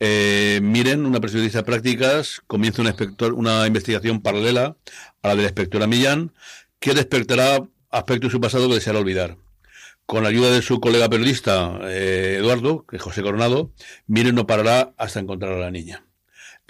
Eh, 0.02 0.60
miren, 0.62 1.04
una 1.04 1.20
periodista 1.20 1.58
de 1.58 1.64
prácticas 1.64 2.40
comienza 2.46 2.80
una, 2.80 2.96
una 3.34 3.66
investigación 3.66 4.22
paralela 4.22 4.76
a 5.22 5.28
la 5.28 5.36
de 5.36 5.42
la 5.42 5.48
inspectora 5.48 5.86
Millán, 5.86 6.32
que 6.78 6.94
despertará 6.94 7.62
aspectos 7.90 8.30
de 8.30 8.32
su 8.32 8.40
pasado 8.40 8.68
que 8.68 8.76
deseará 8.76 8.98
olvidar. 8.98 9.36
Con 10.06 10.22
la 10.24 10.30
ayuda 10.30 10.50
de 10.50 10.62
su 10.62 10.80
colega 10.80 11.08
periodista 11.08 11.78
eh, 11.82 12.38
Eduardo, 12.40 12.84
que 12.86 12.96
es 12.96 13.02
José 13.02 13.22
Coronado, 13.22 13.72
Miren 14.06 14.34
no 14.34 14.46
parará 14.46 14.92
hasta 14.96 15.20
encontrar 15.20 15.52
a 15.52 15.60
la 15.60 15.70
niña. 15.70 16.04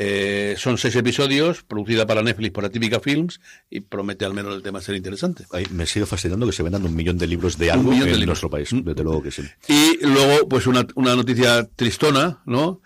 Eh, 0.03 0.55
son 0.57 0.79
seis 0.79 0.97
episodios, 0.97 1.63
producida 1.63 2.07
para 2.07 2.23
Netflix 2.23 2.53
por 2.53 2.65
Atípica 2.65 3.01
Films, 3.01 3.39
y 3.69 3.81
promete 3.81 4.25
al 4.25 4.33
menos 4.33 4.55
el 4.55 4.63
tema 4.63 4.81
ser 4.81 4.95
interesante. 4.95 5.45
Ay, 5.53 5.67
me 5.73 5.85
sigue 5.85 6.07
fascinando 6.07 6.47
que 6.47 6.53
se 6.53 6.63
vendan 6.63 6.85
un 6.87 6.97
millón 6.97 7.19
de 7.19 7.27
libros 7.27 7.59
de 7.59 7.71
algo 7.71 7.91
de 7.91 8.11
en 8.11 8.25
nuestro 8.25 8.49
país. 8.49 8.71
Desde 8.73 9.05
luego 9.05 9.23
que 9.23 9.31
sí. 9.31 9.43
Y 9.69 9.99
luego, 10.07 10.49
pues 10.49 10.67
una, 10.67 10.87
una 10.95 11.15
noticia 11.15 11.69
tristona, 11.77 12.43
¿no? 12.47 12.81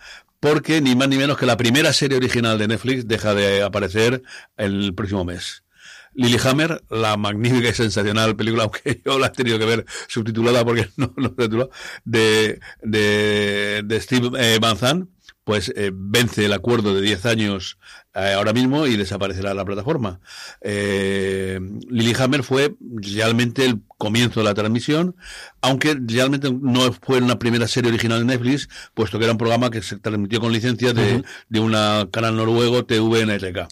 Porque 0.44 0.83
ni 0.83 0.94
más 0.94 1.09
ni 1.09 1.16
menos 1.16 1.38
que 1.38 1.46
la 1.46 1.57
primera 1.57 1.90
serie 1.94 2.18
original 2.18 2.59
de 2.59 2.68
Netflix 2.68 3.09
deja 3.09 3.35
de 3.35 3.62
aparecer 3.62 4.22
el 4.59 4.94
próximo 4.94 5.24
mes. 5.24 5.64
Lilyhammer, 6.12 6.85
la 6.90 7.16
magnífica 7.16 7.70
y 7.70 7.72
sensacional 7.72 8.37
película, 8.37 8.64
aunque 8.64 9.00
yo 9.07 9.18
la 9.18 9.28
he 9.28 9.30
tenido 9.30 9.59
que 9.59 9.64
ver 9.64 9.87
subtitulada 10.07 10.62
porque 10.62 10.90
no 10.98 11.14
no 11.16 11.30
tituló, 11.30 11.70
de, 12.04 12.61
de, 12.83 13.85
de 13.87 14.00
Steve 14.02 14.28
eh, 14.38 14.59
Van 14.61 14.76
Zandt, 14.76 15.09
pues 15.44 15.72
eh, 15.76 15.90
vence 15.94 16.46
el 16.46 16.52
acuerdo 16.52 16.94
de 16.94 17.02
10 17.02 17.26
años 17.26 17.78
eh, 18.14 18.33
ahora 18.33 18.52
mismo 18.52 18.87
y 18.87 18.96
desaparecerá 18.96 19.52
la 19.54 19.64
plataforma. 19.64 20.20
Eh, 20.62 21.61
Lilyhammer 21.88 22.42
fue 22.42 22.74
realmente 22.80 23.64
el 23.64 23.83
comienzo 23.98 24.40
de 24.40 24.44
la 24.44 24.54
transmisión, 24.54 25.16
aunque 25.61 25.96
realmente 26.07 26.50
no 26.50 26.92
fue 26.92 27.18
una 27.18 27.38
primera 27.38 27.68
serie 27.68 27.90
original 27.90 28.20
de 28.20 28.24
Netflix, 28.24 28.68
puesto 28.94 29.18
que 29.18 29.24
era 29.24 29.33
un 29.33 29.38
programa 29.38 29.70
que 29.70 29.83
se 29.83 29.98
transmitió 29.98 30.40
con 30.40 30.52
licencia 30.52 30.92
de, 30.92 31.22
de 31.48 31.61
una 31.61 32.09
canal 32.11 32.37
noruego 32.37 32.85
TVNRK. 32.85 33.68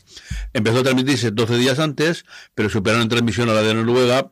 Empezó 0.52 0.80
a 0.80 0.82
transmitirse 0.82 1.30
12 1.30 1.56
días 1.56 1.78
antes, 1.78 2.24
pero 2.54 2.68
superaron 2.68 3.02
en 3.02 3.08
transmisión 3.08 3.48
a 3.48 3.54
la 3.54 3.62
de 3.62 3.74
Noruega 3.74 4.30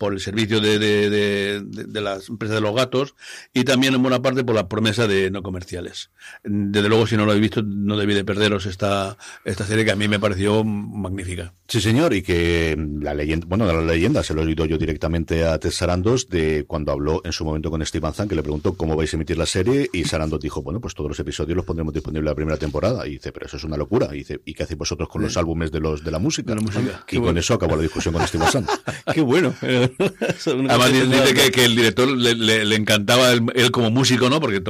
por 0.00 0.14
el 0.14 0.20
servicio 0.20 0.62
de, 0.62 0.78
de, 0.78 1.10
de, 1.10 1.60
de, 1.60 1.84
de 1.84 2.00
las 2.00 2.30
empresas 2.30 2.54
de 2.54 2.62
los 2.62 2.74
gatos 2.74 3.14
y 3.52 3.64
también 3.64 3.94
en 3.94 4.00
buena 4.00 4.22
parte 4.22 4.42
por 4.42 4.54
la 4.54 4.66
promesa 4.66 5.06
de 5.06 5.30
no 5.30 5.42
comerciales. 5.42 6.10
Desde 6.42 6.88
luego, 6.88 7.06
si 7.06 7.18
no 7.18 7.26
lo 7.26 7.32
habéis 7.32 7.42
visto, 7.42 7.62
no 7.62 7.98
debí 7.98 8.14
de 8.14 8.24
perderos 8.24 8.64
esta, 8.64 9.18
esta 9.44 9.66
serie 9.66 9.84
que 9.84 9.90
a 9.90 9.96
mí 9.96 10.08
me 10.08 10.18
pareció 10.18 10.64
magnífica. 10.64 11.52
Sí, 11.68 11.82
señor, 11.82 12.14
y 12.14 12.22
que 12.22 12.78
la 13.00 13.12
leyenda, 13.12 13.46
bueno, 13.46 13.66
la 13.66 13.82
leyenda 13.82 14.22
se 14.22 14.32
lo 14.32 14.40
he 14.40 14.46
oído 14.46 14.64
yo 14.64 14.78
directamente 14.78 15.44
a 15.44 15.58
Ted 15.58 15.70
Sarandos 15.70 16.30
de 16.30 16.64
cuando 16.66 16.92
habló 16.92 17.20
en 17.22 17.32
su 17.32 17.44
momento 17.44 17.70
con 17.70 17.84
Steve 17.84 18.10
Zandt, 18.10 18.30
que 18.30 18.36
le 18.36 18.42
preguntó 18.42 18.72
cómo 18.78 18.96
vais 18.96 19.12
a 19.12 19.16
emitir 19.18 19.36
la 19.36 19.44
serie, 19.44 19.90
y 19.92 20.04
Sarandos 20.04 20.40
dijo, 20.40 20.62
bueno, 20.62 20.80
pues 20.80 20.94
todos 20.94 21.10
los 21.10 21.20
episodios 21.20 21.56
los 21.56 21.66
pondremos 21.66 21.92
disponibles 21.92 22.24
la 22.24 22.34
primera 22.34 22.56
temporada. 22.56 23.06
Y 23.06 23.12
dice, 23.12 23.32
pero 23.32 23.46
eso 23.46 23.58
es 23.58 23.64
una 23.64 23.76
locura. 23.76 24.08
Y 24.12 24.18
dice, 24.18 24.40
¿y 24.46 24.54
qué 24.54 24.62
hacéis 24.62 24.78
vosotros 24.78 25.10
con 25.10 25.20
los 25.20 25.36
álbumes 25.36 25.70
de 25.70 25.80
los 25.80 26.02
de 26.02 26.10
la 26.10 26.18
música? 26.18 26.54
De 26.54 26.56
la 26.56 26.62
música. 26.62 27.04
Y 27.10 27.18
con 27.18 27.36
eso 27.36 27.54
acabó 27.54 27.76
la 27.76 27.82
discusión 27.82 28.14
con 28.14 28.26
Steve 28.26 28.46
Zandt. 28.50 28.70
Qué 29.12 29.20
bueno. 29.20 29.54
Además 30.68 30.92
dice, 30.92 31.34
que, 31.34 31.50
que 31.50 31.64
el 31.64 31.76
director 31.76 32.08
le, 32.08 32.34
le, 32.34 32.64
le 32.64 32.76
encantaba 32.76 33.32
él, 33.32 33.42
él 33.54 33.70
como 33.70 33.90
músico, 33.90 34.28
¿no? 34.30 34.40
Porque 34.40 34.60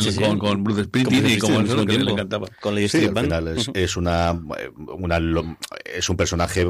Sí, 0.00 0.12
sí. 0.12 0.20
con, 0.20 0.38
con 0.38 0.64
Bruce 0.64 0.84
Springsteen 0.84 1.30
y 1.30 1.38
como 1.38 1.60
eso, 1.60 1.84
que 1.86 1.98
le 1.98 2.10
encantaba. 2.12 2.48
Con 2.60 2.74
la 2.74 2.88
Sí, 2.88 3.04
al 3.04 3.18
final 3.18 3.56
es, 3.74 3.96
una, 3.96 4.32
una 4.76 5.20
es 5.84 6.08
un 6.08 6.16
personaje, 6.16 6.66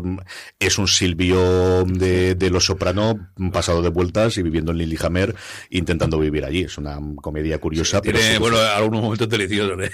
es 0.59 0.79
un 0.79 0.89
Silvio 0.89 1.85
de, 1.85 2.35
de 2.35 2.51
Los 2.51 2.67
Soprano 2.67 3.31
pasado 3.53 3.83
de 3.83 3.89
vueltas 3.89 4.37
y 4.39 4.43
viviendo 4.43 4.73
en 4.73 4.79
Lillehammer 4.79 5.35
intentando 5.71 6.19
vivir 6.19 6.45
allí. 6.45 6.63
Es 6.63 6.79
una 6.79 6.99
comedia 7.17 7.59
curiosa. 7.59 8.01
Tiene, 8.01 8.39
bueno, 8.39 8.59
algunos 8.59 9.03
momentos 9.03 9.29
deliciosos. 9.29 9.79
¿eh? 9.83 9.91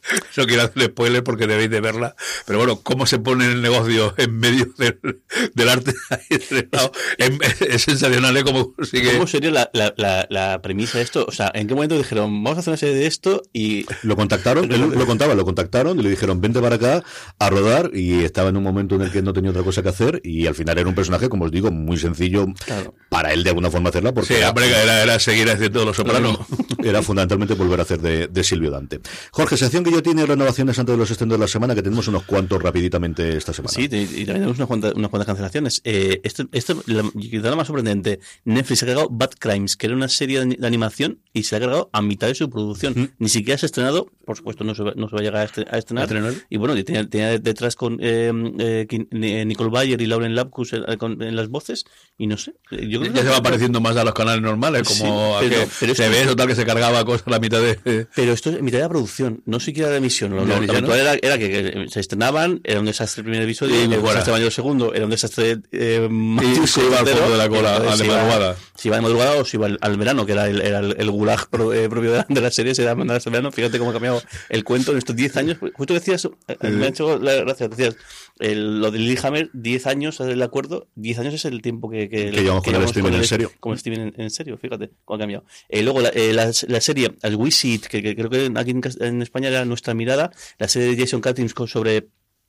No 0.36 0.46
quiero 0.46 0.62
hacer 0.62 0.84
spoiler 0.84 1.22
porque 1.22 1.46
debéis 1.46 1.70
de 1.70 1.80
verla. 1.80 2.16
Pero 2.46 2.58
bueno, 2.58 2.80
cómo 2.82 3.06
se 3.06 3.18
pone 3.18 3.46
el 3.46 3.62
negocio 3.62 4.14
en 4.16 4.36
medio 4.36 4.66
del, 4.76 5.22
del 5.54 5.68
arte 5.68 5.92
es, 7.68 7.82
sensacional, 7.82 8.36
¿eh? 8.36 8.42
Cómo 8.44 8.74
sigue... 8.82 9.12
¿Cómo 9.14 9.26
sería 9.26 9.50
la, 9.50 9.70
la, 9.72 9.94
la, 9.96 10.26
la 10.30 10.62
premisa 10.62 10.98
de 10.98 11.04
esto? 11.04 11.24
O 11.28 11.32
sea, 11.32 11.50
¿en 11.54 11.66
qué 11.66 11.74
momento 11.74 11.96
dijeron, 11.96 12.30
vamos 12.44 12.56
a 12.56 12.60
hacer 12.60 12.70
una 12.72 12.76
serie 12.78 12.94
de 12.94 13.06
esto 13.06 13.42
y 13.52 13.86
Lo 14.02 14.16
contactaron, 14.16 14.70
él 14.72 14.80
lo 14.90 15.06
contaba, 15.06 15.34
lo 15.34 15.44
contactaron 15.44 15.98
y 15.98 16.02
le 16.02 16.10
dijeron, 16.10 16.40
vente 16.40 16.60
para 16.60 16.76
acá 16.76 17.02
a 17.38 17.50
rodar 17.50 17.90
y 17.94 18.24
estaba 18.24 18.48
en 18.50 18.56
un 18.56 18.62
momento 18.62 18.94
en 18.96 19.02
el 19.02 19.10
que 19.12 19.22
no 19.22 19.32
tenía 19.32 19.50
otra 19.50 19.62
cosa 19.62 19.82
que 19.82 19.88
hacer 19.88 20.20
y 20.24 20.46
al 20.46 20.54
final 20.54 20.78
era 20.78 20.88
un 20.88 20.94
personaje, 20.94 21.28
como 21.28 21.44
os 21.44 21.50
digo, 21.50 21.70
muy 21.70 21.96
sencillo 21.98 22.46
Claro. 22.64 22.94
para 23.08 23.32
él 23.32 23.42
de 23.44 23.50
alguna 23.50 23.70
forma 23.70 23.88
hacerla 23.90 24.12
porque 24.12 24.28
Sí, 24.28 24.34
era- 24.34 24.50
hombre, 24.50 24.66
era, 24.68 25.02
era 25.02 25.18
seguir 25.18 25.48
haciendo 25.50 25.84
los 25.84 25.96
sopranos. 25.96 26.38
era 26.84 27.02
fundamentalmente 27.02 27.54
volver 27.54 27.80
a 27.80 27.82
hacer 27.82 28.00
de, 28.00 28.28
de 28.28 28.44
Silvio 28.44 28.70
Dante. 28.70 29.00
Jorge, 29.30 29.56
sección 29.56 29.84
que 29.84 29.90
yo 29.90 30.02
tiene 30.02 30.26
renovaciones 30.26 30.78
antes 30.78 30.92
de 30.94 30.98
los 30.98 31.10
estrenos 31.10 31.38
de 31.38 31.40
la 31.44 31.48
semana, 31.48 31.74
que 31.74 31.82
tenemos 31.82 32.06
unos 32.08 32.24
cuantos 32.24 32.62
rapiditamente 32.62 33.36
esta 33.36 33.52
semana. 33.52 33.72
Sí, 33.72 33.82
y 33.90 33.96
y 33.96 34.26
también 34.26 34.26
tenemos 34.26 34.56
unas 34.58 34.68
cuantas, 34.68 34.92
unas 34.94 35.10
cuantas 35.10 35.26
cancelaciones. 35.26 35.80
Eh, 35.84 36.20
esto, 36.24 36.44
esto 36.52 36.82
la, 36.86 37.02
la 37.50 37.56
más 37.56 37.66
sorprendente. 37.66 38.20
Netflix 38.44 38.82
ha 38.82 38.86
cargado 38.86 39.08
Bad 39.10 39.30
Crimes, 39.38 39.76
que 39.76 39.86
era 39.86 39.94
una 39.96 40.08
serie 40.08 40.38
de, 40.38 40.42
ani- 40.44 40.56
de 40.56 40.66
animación, 40.66 41.20
y 41.32 41.42
se 41.44 41.56
ha 41.56 41.60
cargado 41.60 41.90
a 41.92 42.02
mitad 42.02 42.26
de 42.28 42.34
su 42.34 42.48
producción. 42.50 43.12
Ni 43.18 43.28
siquiera 43.28 43.58
se 43.58 43.66
ha 43.66 43.68
estrenado, 43.68 44.10
por 44.24 44.36
supuesto, 44.36 44.64
no 44.64 44.74
se 44.74 44.82
va, 44.82 44.92
no 44.96 45.08
se 45.08 45.14
va 45.16 45.20
a 45.20 45.24
llegar 45.24 45.42
a, 45.42 45.48
estre- 45.50 45.66
a 45.70 45.78
estrenar. 45.78 46.08
Y 46.50 46.56
bueno, 46.56 46.74
tenía, 46.84 47.08
tenía 47.08 47.38
detrás 47.38 47.76
con 47.76 47.98
eh, 48.00 48.32
eh, 48.58 48.86
eh, 48.90 49.44
Nicole 49.44 49.70
Bayer 49.70 50.00
y 50.00 50.06
Lauren 50.06 50.34
Lapkus 50.34 50.72
en, 50.72 51.36
las 51.36 51.48
voces, 51.48 51.84
y 52.18 52.26
no 52.26 52.36
sé. 52.36 52.54
Yo 52.70 53.00
creo 53.00 53.12
Ya 53.12 53.20
que- 53.20 53.26
se 53.26 53.28
va 53.32 53.42
pareciendo 53.42 53.80
más 53.80 53.96
a 53.96 54.04
los 54.04 54.14
canales 54.14 54.42
normales, 54.42 54.82
como 54.88 55.38
Sí, 55.40 55.46
a 55.46 55.48
que 55.48 55.66
pero 55.80 55.94
se 55.94 56.04
esto- 56.06 56.10
ve 56.18 56.26
total 56.26 56.46
que 56.48 56.54
se 56.54 56.64
cargaba 56.64 57.04
cosas 57.04 57.26
a 57.26 57.30
la 57.30 57.38
mitad 57.38 57.60
de... 57.60 58.06
Pero 58.14 58.32
esto 58.32 58.50
es 58.50 58.62
mitad 58.62 58.78
de 58.78 58.82
la 58.84 58.88
producción, 58.88 59.42
no 59.46 59.60
siquiera 59.60 59.90
de 59.90 59.98
emisión. 59.98 60.30
Lo, 60.32 60.44
lo- 60.44 60.46
lo 60.60 60.72
habitual 60.72 60.98
era, 61.00 61.14
era 61.14 61.38
que, 61.38 61.50
que 61.50 61.86
se 61.88 62.00
estrenaban, 62.00 62.60
era 62.64 62.80
un 62.80 62.86
desastre 62.86 63.20
el 63.20 63.24
primer 63.24 63.42
episodio, 63.42 63.74
Y 63.74 63.78
era 63.84 63.98
un 63.98 64.04
desastre 64.04 64.32
mayor 64.32 64.46
el 64.46 64.52
segundo, 64.52 64.94
era 64.94 65.04
un 65.04 65.10
desastre 65.10 65.58
eh, 65.72 66.08
más 66.10 66.44
Y 66.44 66.66
se 66.66 66.84
iba 66.84 66.98
al 66.98 67.04
de 67.30 67.36
la 67.38 67.48
cola 67.48 67.76
a 67.76 67.80
de 67.96 68.04
madrugada. 68.04 68.56
Si 68.76 68.88
iba 68.88 68.96
de 68.96 69.02
madrugada 69.02 69.36
o 69.40 69.44
si 69.44 69.56
iba 69.56 69.66
al, 69.66 69.78
al 69.80 69.96
verano, 69.96 70.26
que 70.26 70.32
era 70.32 70.48
el, 70.48 70.60
era 70.60 70.80
el, 70.80 70.96
el 70.98 71.10
gulag 71.10 71.48
pro- 71.48 71.72
eh, 71.72 71.88
propio 71.88 72.12
de 72.12 72.18
la, 72.18 72.26
de 72.28 72.40
la 72.40 72.50
serie, 72.50 72.74
se 72.74 72.82
era 72.82 72.94
mandar 72.94 73.20
al 73.24 73.32
verano. 73.32 73.52
Fíjate 73.52 73.78
cómo 73.78 73.90
ha 73.90 73.92
cambiado 73.92 74.22
el 74.48 74.64
cuento 74.64 74.92
en 74.92 74.98
estos 74.98 75.14
10 75.16 75.36
años. 75.36 75.56
Justo 75.74 75.94
decías, 75.94 76.28
eh, 76.48 76.56
me 76.70 76.86
ha 76.86 76.88
hecho 76.88 77.18
la 77.18 77.34
gracia, 77.34 77.68
decías, 77.68 77.96
el- 78.38 78.80
lo 78.80 78.90
de 78.90 78.98
Lillehammer, 78.98 79.50
10 79.52 79.86
años 79.86 80.20
el 80.20 80.42
acuerdo, 80.42 80.88
10 80.96 81.18
años 81.20 81.34
es 81.34 81.44
el 81.44 81.62
tiempo 81.62 81.88
que, 81.90 82.08
que, 82.08 82.30
Que 82.30 82.42
llevamos 82.42 82.64
con 82.64 82.74
el 82.74 82.82
streaming 82.82 83.12
en 83.12 83.24
serio. 83.24 83.52
Con 83.60 83.74
streaming 83.74 84.12
en, 84.14 84.14
en 84.20 84.30
serio, 84.30 84.58
fíjate 84.58 84.90
cómo 85.04 85.16
ha 85.16 85.20
cambiado. 85.20 85.44
Eh, 85.68 85.82
luego 85.82 86.00
la, 86.00 86.08
eh, 86.10 86.32
la, 86.32 86.50
la 86.68 86.80
serie, 86.80 87.14
el 87.22 87.36
Wisit, 87.36 87.86
que, 87.86 88.02
que 88.02 88.14
creo 88.16 88.30
que 88.30 88.50
aquí 88.56 88.70
en, 89.00 89.22
España 89.22 89.48
era 89.48 89.64
nuestra 89.64 89.94
mirada, 89.94 90.32
la 90.58 90.68
serie 90.68 90.94
de 90.94 91.02
Jason 91.02 91.20
Cuttings 91.20 91.54
sobre 91.66 92.08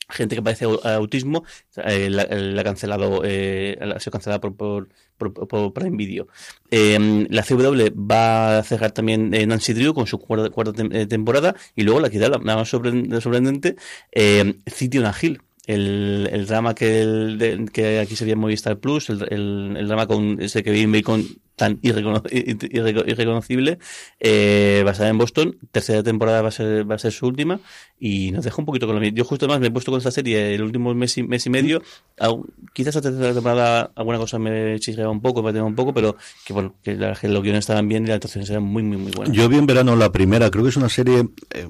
gente 0.09 0.35
que 0.35 0.41
padece 0.41 0.65
au- 0.65 0.79
autismo, 0.85 1.43
eh, 1.77 2.09
la, 2.09 2.25
la 2.25 2.61
ha 2.61 2.63
cancelado, 2.63 3.21
eh, 3.25 3.77
ha 3.81 3.99
sido 3.99 4.11
cancelada 4.11 4.39
por, 4.41 4.55
por, 4.55 4.89
por, 5.17 5.47
por 5.47 5.73
Prime 5.73 5.97
Video. 5.97 6.27
Eh, 6.71 7.27
la 7.29 7.43
CW 7.43 7.89
va 7.95 8.59
a 8.59 8.63
cerrar 8.63 8.91
también 8.91 9.33
eh, 9.33 9.45
Nancy 9.47 9.73
Drew 9.73 9.93
con 9.93 10.07
su 10.07 10.19
cuarta, 10.19 10.49
cuarta 10.49 10.83
eh, 10.91 11.05
temporada 11.07 11.55
y 11.75 11.83
luego 11.83 11.99
la 11.99 12.09
queda 12.09 12.29
la, 12.29 12.37
más 12.37 12.71
sorpre- 12.73 13.19
sorprendente, 13.21 13.75
eh, 14.11 14.55
City 14.67 14.97
on 14.99 15.05
a. 15.05 15.13
El, 15.67 16.29
el 16.31 16.45
drama 16.45 16.75
que, 16.75 17.01
el, 17.01 17.37
de- 17.39 17.65
que 17.73 17.99
aquí 17.99 18.15
sería 18.15 18.35
Movistar 18.35 18.77
Plus, 18.77 19.09
el, 19.09 19.25
el, 19.31 19.75
el 19.77 19.87
drama 19.87 20.05
con 20.07 20.39
ese 20.41 20.61
que 20.63 20.71
Kevin 20.71 20.91
Bacon 20.91 21.25
tan 21.55 21.79
irrecono- 21.81 22.21
irreco- 22.31 23.03
irreconocible, 23.07 23.79
eh, 24.19 24.83
basada 24.85 25.09
en 25.09 25.17
Boston. 25.17 25.57
Tercera 25.71 26.03
temporada 26.03 26.41
va 26.41 26.49
a 26.49 26.51
ser, 26.51 26.89
va 26.89 26.95
a 26.95 26.99
ser 26.99 27.11
su 27.13 27.25
última 27.27 27.59
y 27.99 28.31
nos 28.31 28.43
deja 28.43 28.57
un 28.61 28.65
poquito 28.65 28.85
con 28.85 28.95
lo 28.95 29.01
mismo. 29.01 29.17
Yo 29.17 29.23
justo 29.23 29.47
más 29.47 29.59
me 29.59 29.67
he 29.67 29.71
puesto 29.71 29.89
con 29.91 29.97
esta 29.97 30.11
serie 30.11 30.53
el 30.53 30.61
último 30.61 30.93
mes 30.93 31.17
y, 31.17 31.23
mes 31.23 31.45
y 31.45 31.49
medio. 31.49 31.81
Aún- 32.19 32.45
quizás 32.73 32.93
la 32.95 33.01
tercera 33.01 33.33
temporada 33.33 33.91
alguna 33.95 34.17
cosa 34.19 34.37
me 34.37 34.77
chisqueaba 34.79 35.11
un 35.11 35.21
poco, 35.21 35.41
me 35.41 35.51
tenía 35.51 35.63
un 35.63 35.75
poco, 35.75 35.93
pero 35.93 36.15
que 36.45 36.53
bueno, 36.53 36.75
que, 36.83 36.93
la- 36.95 37.15
que 37.15 37.27
los 37.29 37.41
guiones 37.41 37.59
estaban 37.59 37.87
bien 37.87 38.03
y 38.03 38.07
la 38.09 38.15
actuación 38.15 38.43
era 38.47 38.59
muy, 38.59 38.83
muy, 38.83 38.97
muy 38.97 39.11
buena. 39.13 39.33
Yo 39.33 39.47
vi 39.49 39.57
en 39.57 39.65
verano 39.65 39.95
la 39.95 40.11
primera, 40.11 40.51
creo 40.51 40.63
que 40.63 40.69
es 40.69 40.77
una 40.77 40.89
serie 40.89 41.27
eh, 41.53 41.67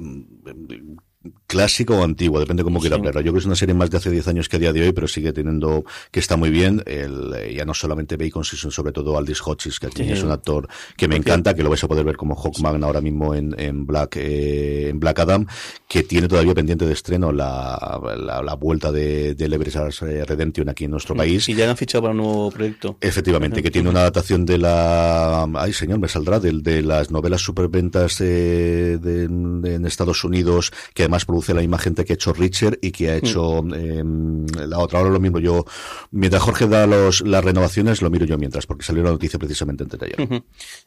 clásica 1.47 1.93
o 1.93 2.03
antigua, 2.03 2.39
depende 2.39 2.63
cómo 2.63 2.79
quiera 2.79 2.95
Sí. 2.97 3.01
verla. 3.03 3.21
Yo 3.21 3.25
creo 3.25 3.33
que 3.33 3.39
es 3.39 3.45
una 3.45 3.55
serie 3.55 3.73
más 3.75 3.89
de 3.91 3.97
hace 3.97 4.09
10 4.11 4.27
años 4.27 4.49
que 4.49 4.57
a 4.57 4.59
día 4.59 4.73
de 4.73 4.81
hoy, 4.81 4.91
pero 4.93 5.07
sigue 5.07 5.33
teniendo, 5.33 5.83
que 6.11 6.19
está 6.19 6.35
muy 6.37 6.49
bien. 6.49 6.81
El, 6.85 7.33
eh, 7.37 7.53
ya 7.55 7.65
no 7.65 7.73
solamente 7.73 8.17
Bacon, 8.17 8.43
sino 8.43 8.71
sobre 8.71 8.91
todo 8.91 9.17
Aldis 9.17 9.41
Hodges, 9.45 9.79
que 9.79 9.87
aquí 9.87 10.03
Sí. 10.03 10.11
es 10.11 10.23
un 10.23 10.31
actor 10.31 10.67
que 10.97 11.07
me 11.07 11.15
encanta, 11.15 11.53
que 11.53 11.63
lo 11.63 11.69
vais 11.69 11.83
a 11.83 11.87
poder 11.87 12.03
ver 12.05 12.17
como 12.17 12.35
Hawkman 12.35 12.83
ahora 12.83 13.01
mismo 13.01 13.33
en, 13.35 13.55
en 13.59 13.85
Black, 13.85 14.17
eh, 14.17 14.89
en 14.89 14.99
Black 14.99 15.19
Adam, 15.19 15.45
que 15.87 16.03
tiene 16.03 16.27
todavía 16.27 16.53
pendiente 16.53 16.85
de 16.85 16.93
estreno 16.93 17.31
la, 17.31 17.99
la, 18.17 18.41
la 18.41 18.53
vuelta 18.55 18.91
de, 18.91 19.35
de 19.35 19.47
Leverage 19.49 20.25
Redemption 20.25 20.69
aquí 20.69 20.85
en 20.85 20.91
nuestro 20.91 21.15
país. 21.15 21.47
Y 21.49 21.55
ya 21.55 21.69
han 21.69 21.77
fichado 21.77 22.01
para 22.03 22.11
un 22.11 22.17
nuevo 22.17 22.51
proyecto. 22.51 22.97
Efectivamente, 23.01 23.61
que 23.63 23.71
tiene 23.71 23.89
una 23.89 24.01
adaptación 24.01 24.45
de 24.45 24.57
la. 24.57 25.47
Ay, 25.55 25.73
señor, 25.73 25.99
me 25.99 26.07
saldrá 26.07 26.39
del 26.39 26.63
de 26.63 26.81
las 26.81 27.11
novelas 27.11 27.41
superventas 27.41 28.17
de, 28.17 28.97
de- 28.97 29.27
de- 29.27 29.75
en 29.75 29.85
Estados 29.85 30.23
Unidos, 30.23 30.71
que 30.93 31.03
además 31.03 31.14
produce 31.23 31.53
la 31.53 31.61
misma 31.61 31.77
gente 31.77 32.03
que 32.03 32.11
ha 32.11 32.15
hecho 32.15 32.33
Richard 32.33 32.77
y 32.81 32.91
que 32.91 33.11
ha 33.11 33.15
hecho 33.15 33.63
eh, 33.73 34.03
la 34.67 34.79
otra. 34.79 34.99
Ahora 34.99 35.11
lo 35.11 35.19
mismo 35.21 35.39
yo. 35.39 35.63
Mientras 36.11 36.41
Jorge 36.43 36.67
da 36.67 36.85
los, 36.87 37.21
las 37.21 37.45
renovaciones, 37.45 38.01
lo 38.01 38.09
miro 38.09 38.25
yo 38.25 38.37
mientras, 38.37 38.65
porque 38.65 38.83
salió 38.83 39.03
la 39.03 39.11
noticia 39.11 39.39
precisamente 39.39 39.83
antes 39.83 39.99
de 39.99 40.05
ayer. 40.07 40.43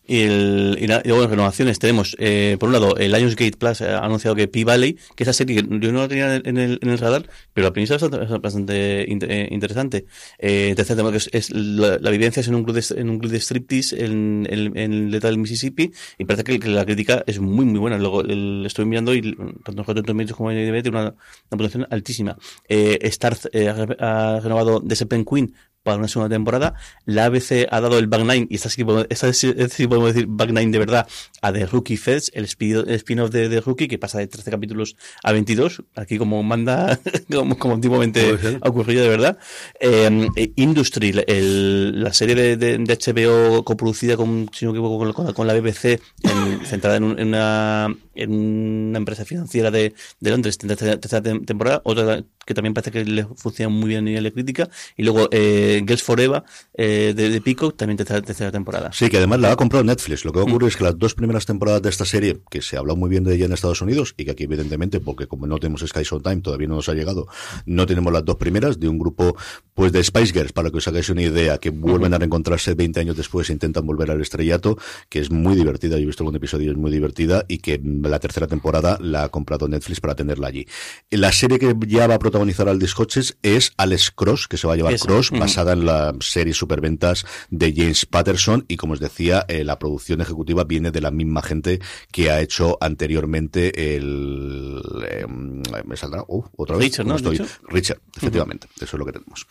Y, 0.06 0.20
el, 0.20 0.78
y, 0.80 0.86
la- 0.86 1.00
y 1.02 1.08
luego 1.08 1.24
en 1.24 1.30
renovaciones 1.30 1.78
tenemos, 1.78 2.14
eh, 2.18 2.56
por 2.60 2.68
un 2.68 2.72
lado, 2.74 2.96
el 2.98 3.12
Lionsgate 3.12 3.56
Plus 3.56 3.80
ha 3.80 4.00
anunciado 4.04 4.34
que 4.36 4.48
P-Valley, 4.48 4.98
que 5.14 5.22
esa 5.22 5.32
serie 5.32 5.62
que 5.62 5.78
yo 5.80 5.92
no 5.92 6.00
la 6.00 6.08
tenía 6.08 6.34
en 6.36 6.58
el, 6.58 6.78
en 6.82 6.88
el 6.90 6.98
radar, 6.98 7.28
pero 7.54 7.68
la 7.68 7.72
premisa 7.72 7.94
es 7.94 8.02
bastante, 8.42 9.02
eh, 9.10 9.48
interesante. 9.50 10.04
Eh, 10.38 10.72
tercer 10.76 10.96
tema 10.96 11.10
que 11.12 11.18
es, 11.18 11.30
es 11.32 11.50
la, 11.50 11.98
la 11.98 12.10
vivencia 12.10 12.40
es 12.40 12.48
en 12.48 12.54
un 12.56 12.64
club 12.64 12.76
de, 12.76 13.00
en 13.00 13.10
un 13.10 13.18
club 13.18 13.30
de 13.30 13.38
striptease 13.40 14.04
en, 14.04 14.46
en, 14.50 14.76
en 14.76 15.10
Lethal 15.10 15.38
Mississippi 15.38 15.92
y 16.18 16.24
parece 16.24 16.42
que, 16.44 16.58
que 16.58 16.68
la 16.68 16.84
crítica 16.84 17.22
es 17.26 17.38
muy 17.38 17.64
muy 17.64 17.78
buena. 17.78 17.98
Luego 17.98 18.22
el, 18.22 18.64
estoy 18.66 18.84
mirando 18.86 19.14
y 19.14 19.36
tanto 19.64 19.84
en 20.10 20.16
Como 20.26 20.52
IMDb 20.52 20.83
tiene 20.83 20.98
una, 20.98 21.09
una 21.11 21.14
puntuación 21.50 21.87
altísima. 21.90 22.37
Eh, 22.68 22.98
Starz 23.11 23.46
eh, 23.52 23.68
ha, 23.68 24.40
renovado 24.40 24.83
Serpent 24.90 25.28
Queen 25.28 25.54
para 25.85 25.96
una 25.96 26.09
segunda 26.09 26.35
temporada. 26.35 26.74
La 27.07 27.26
ABC 27.26 27.66
ha 27.70 27.81
dado 27.81 27.98
el 27.98 28.09
Back 28.09 28.20
Nine, 28.22 28.46
y 28.50 28.57
esta 28.57 28.68
sí, 28.68 28.85
esta 29.09 29.33
sí, 29.33 29.54
esta 29.57 29.74
sí 29.74 29.87
podemos 29.87 30.12
decir 30.12 30.26
Back 30.28 30.50
Nine 30.50 30.70
de 30.70 30.78
verdad, 30.81 31.07
a 31.40 31.50
The 31.52 31.64
Rookie 31.66 31.96
Feds, 31.96 32.31
el 32.35 32.44
spin-off 32.44 33.31
de 33.31 33.48
The 33.48 33.61
Rookie, 33.62 33.88
que 33.88 33.96
pasa 33.96 34.18
de 34.18 34.26
13 34.26 34.50
capítulos 34.50 34.96
a 35.22 35.33
22, 35.33 35.85
aquí 35.94 36.18
como 36.18 36.42
manda, 36.42 36.98
como, 37.33 37.57
como 37.59 37.74
antiguamente 37.74 38.37
ha 38.61 38.68
ocurrido 38.68 39.02
de 39.02 39.09
verdad. 39.09 39.38
Eh, 39.81 40.28
eh, 40.37 40.52
Industry, 40.57 41.24
el- 41.26 42.02
la 42.02 42.12
serie 42.12 42.35
de, 42.35 42.57
de- 42.59 42.78
de 42.78 42.94
HBO 42.98 43.64
coproducida 43.64 44.16
con, 44.18 44.50
si 44.52 44.66
no 44.66 44.72
me 44.72 44.78
equivoco, 44.78 44.98
con, 45.14 45.26
la- 45.26 45.33
con 45.33 45.46
la 45.46 45.54
BBC, 45.54 46.00
en- 46.24 46.66
centrada 46.66 46.96
en, 46.96 47.04
un- 47.04 47.18
en 47.18 47.28
una, 47.28 47.94
en 48.18 48.33
una 48.33 48.98
empresa 48.98 49.24
financiera 49.24 49.70
de, 49.70 49.94
de 50.20 50.31
Londres, 50.31 50.59
tercera, 50.59 50.98
tercera 50.98 51.22
tem- 51.22 51.44
temporada, 51.44 51.81
otra 51.85 52.24
que 52.46 52.54
también 52.54 52.72
parece 52.72 52.90
que 52.90 53.04
le 53.04 53.26
funciona 53.37 53.68
muy 53.68 53.88
bien 53.88 53.98
a 53.98 54.02
nivel 54.02 54.24
de 54.24 54.33
crítica, 54.33 54.70
y 54.96 55.02
luego 55.02 55.28
eh, 55.33 55.83
Girls 55.87 56.02
Forever 56.02 56.42
eh, 56.72 57.12
de, 57.14 57.28
de 57.28 57.40
Peacock, 57.42 57.76
también 57.76 57.98
tercera, 57.98 58.22
tercera 58.22 58.50
temporada. 58.50 58.90
Sí, 58.90 59.11
que 59.11 59.18
además 59.18 59.40
la 59.40 59.52
ha 59.52 59.57
comprado 59.57 59.85
Netflix. 59.85 60.24
Lo 60.24 60.33
que 60.33 60.38
ocurre 60.38 60.68
es 60.68 60.76
que 60.76 60.85
las 60.85 60.98
dos 60.98 61.14
primeras 61.14 61.44
temporadas 61.44 61.83
de 61.83 61.90
esta 61.90 62.07
serie, 62.07 62.40
que 62.50 62.62
se 62.62 62.76
ha 62.76 62.78
hablado 62.78 62.96
muy 62.96 63.11
bien 63.11 63.22
de 63.24 63.35
ella 63.35 63.44
en 63.44 63.52
Estados 63.52 63.83
Unidos, 63.83 64.14
y 64.16 64.24
que 64.24 64.31
aquí 64.31 64.44
evidentemente, 64.44 64.98
porque 64.98 65.26
como 65.26 65.46
no 65.46 65.59
tenemos 65.59 65.83
Sky 65.87 66.04
Time, 66.22 66.40
todavía 66.40 66.68
no 66.68 66.76
nos 66.76 66.88
ha 66.88 66.94
llegado, 66.94 67.26
no 67.66 67.85
tenemos 67.85 68.11
las 68.14 68.24
dos 68.24 68.37
primeras, 68.37 68.81
de 68.81 68.88
un 68.88 68.98
grupo 68.98 69.37
pues 69.74 69.92
de 69.92 70.02
Spice 70.02 70.33
Girls, 70.33 70.52
para 70.52 70.70
que 70.70 70.78
os 70.78 70.88
hagáis 70.88 71.11
una 71.11 71.22
idea, 71.22 71.59
que 71.59 71.68
vuelven 71.68 72.14
a 72.14 72.18
reencontrarse 72.18 72.72
20 72.74 72.98
años 73.00 73.16
después 73.18 73.50
e 73.50 73.52
intentan 73.52 73.87
volver 73.87 74.11
al 74.11 74.22
estrellato, 74.22 74.78
que 75.11 75.18
es 75.20 75.31
muy 75.31 75.54
divertida, 75.54 75.96
yo 75.98 76.04
he 76.04 76.07
visto 76.07 76.22
algún 76.24 76.37
episodio, 76.37 76.70
es 76.70 76.78
muy 76.78 76.90
divertida, 76.90 77.44
y 77.46 77.59
que 77.59 77.78
la 78.08 78.18
tercera 78.18 78.46
temporada 78.46 78.98
la 79.00 79.24
ha 79.24 79.28
comprado 79.28 79.68
Netflix 79.68 80.00
para 80.00 80.14
tenerla 80.14 80.48
allí. 80.48 80.66
La 81.10 81.32
serie 81.32 81.58
que 81.58 81.74
ya 81.86 82.06
va 82.06 82.14
a 82.14 82.18
protagonizar 82.18 82.68
al 82.68 82.78
Discoches 82.78 83.38
es 83.42 83.72
Alex 83.76 84.10
Cross, 84.10 84.48
que 84.48 84.56
se 84.56 84.66
va 84.66 84.74
a 84.74 84.76
llevar. 84.76 84.98
Cross, 84.98 85.30
basada 85.30 85.72
en 85.72 85.86
la 85.86 86.14
serie 86.20 86.52
superventas 86.52 87.24
de 87.50 87.72
James 87.74 88.06
Patterson 88.06 88.64
y 88.68 88.76
como 88.76 88.94
os 88.94 89.00
decía, 89.00 89.44
eh, 89.48 89.64
la 89.64 89.78
producción 89.78 90.20
ejecutiva 90.20 90.64
viene 90.64 90.90
de 90.90 91.00
la 91.00 91.10
misma 91.10 91.42
gente 91.42 91.80
que 92.10 92.30
ha 92.30 92.40
hecho 92.40 92.78
anteriormente 92.80 93.96
el... 93.96 94.80
eh, 95.08 95.26
me 95.26 95.96
saldrá... 95.96 96.24
Uh, 96.26 96.44
otra 96.56 96.76
vez. 96.76 96.86
Richard, 96.86 97.06
¿cómo 97.06 97.18
¿no? 97.18 97.30
estoy? 97.32 97.46
Richard, 97.68 98.00
efectivamente. 98.16 98.68
Eso 98.76 98.96
es 98.96 98.98
lo 98.98 99.06
que 99.06 99.12
tenemos. 99.12 99.46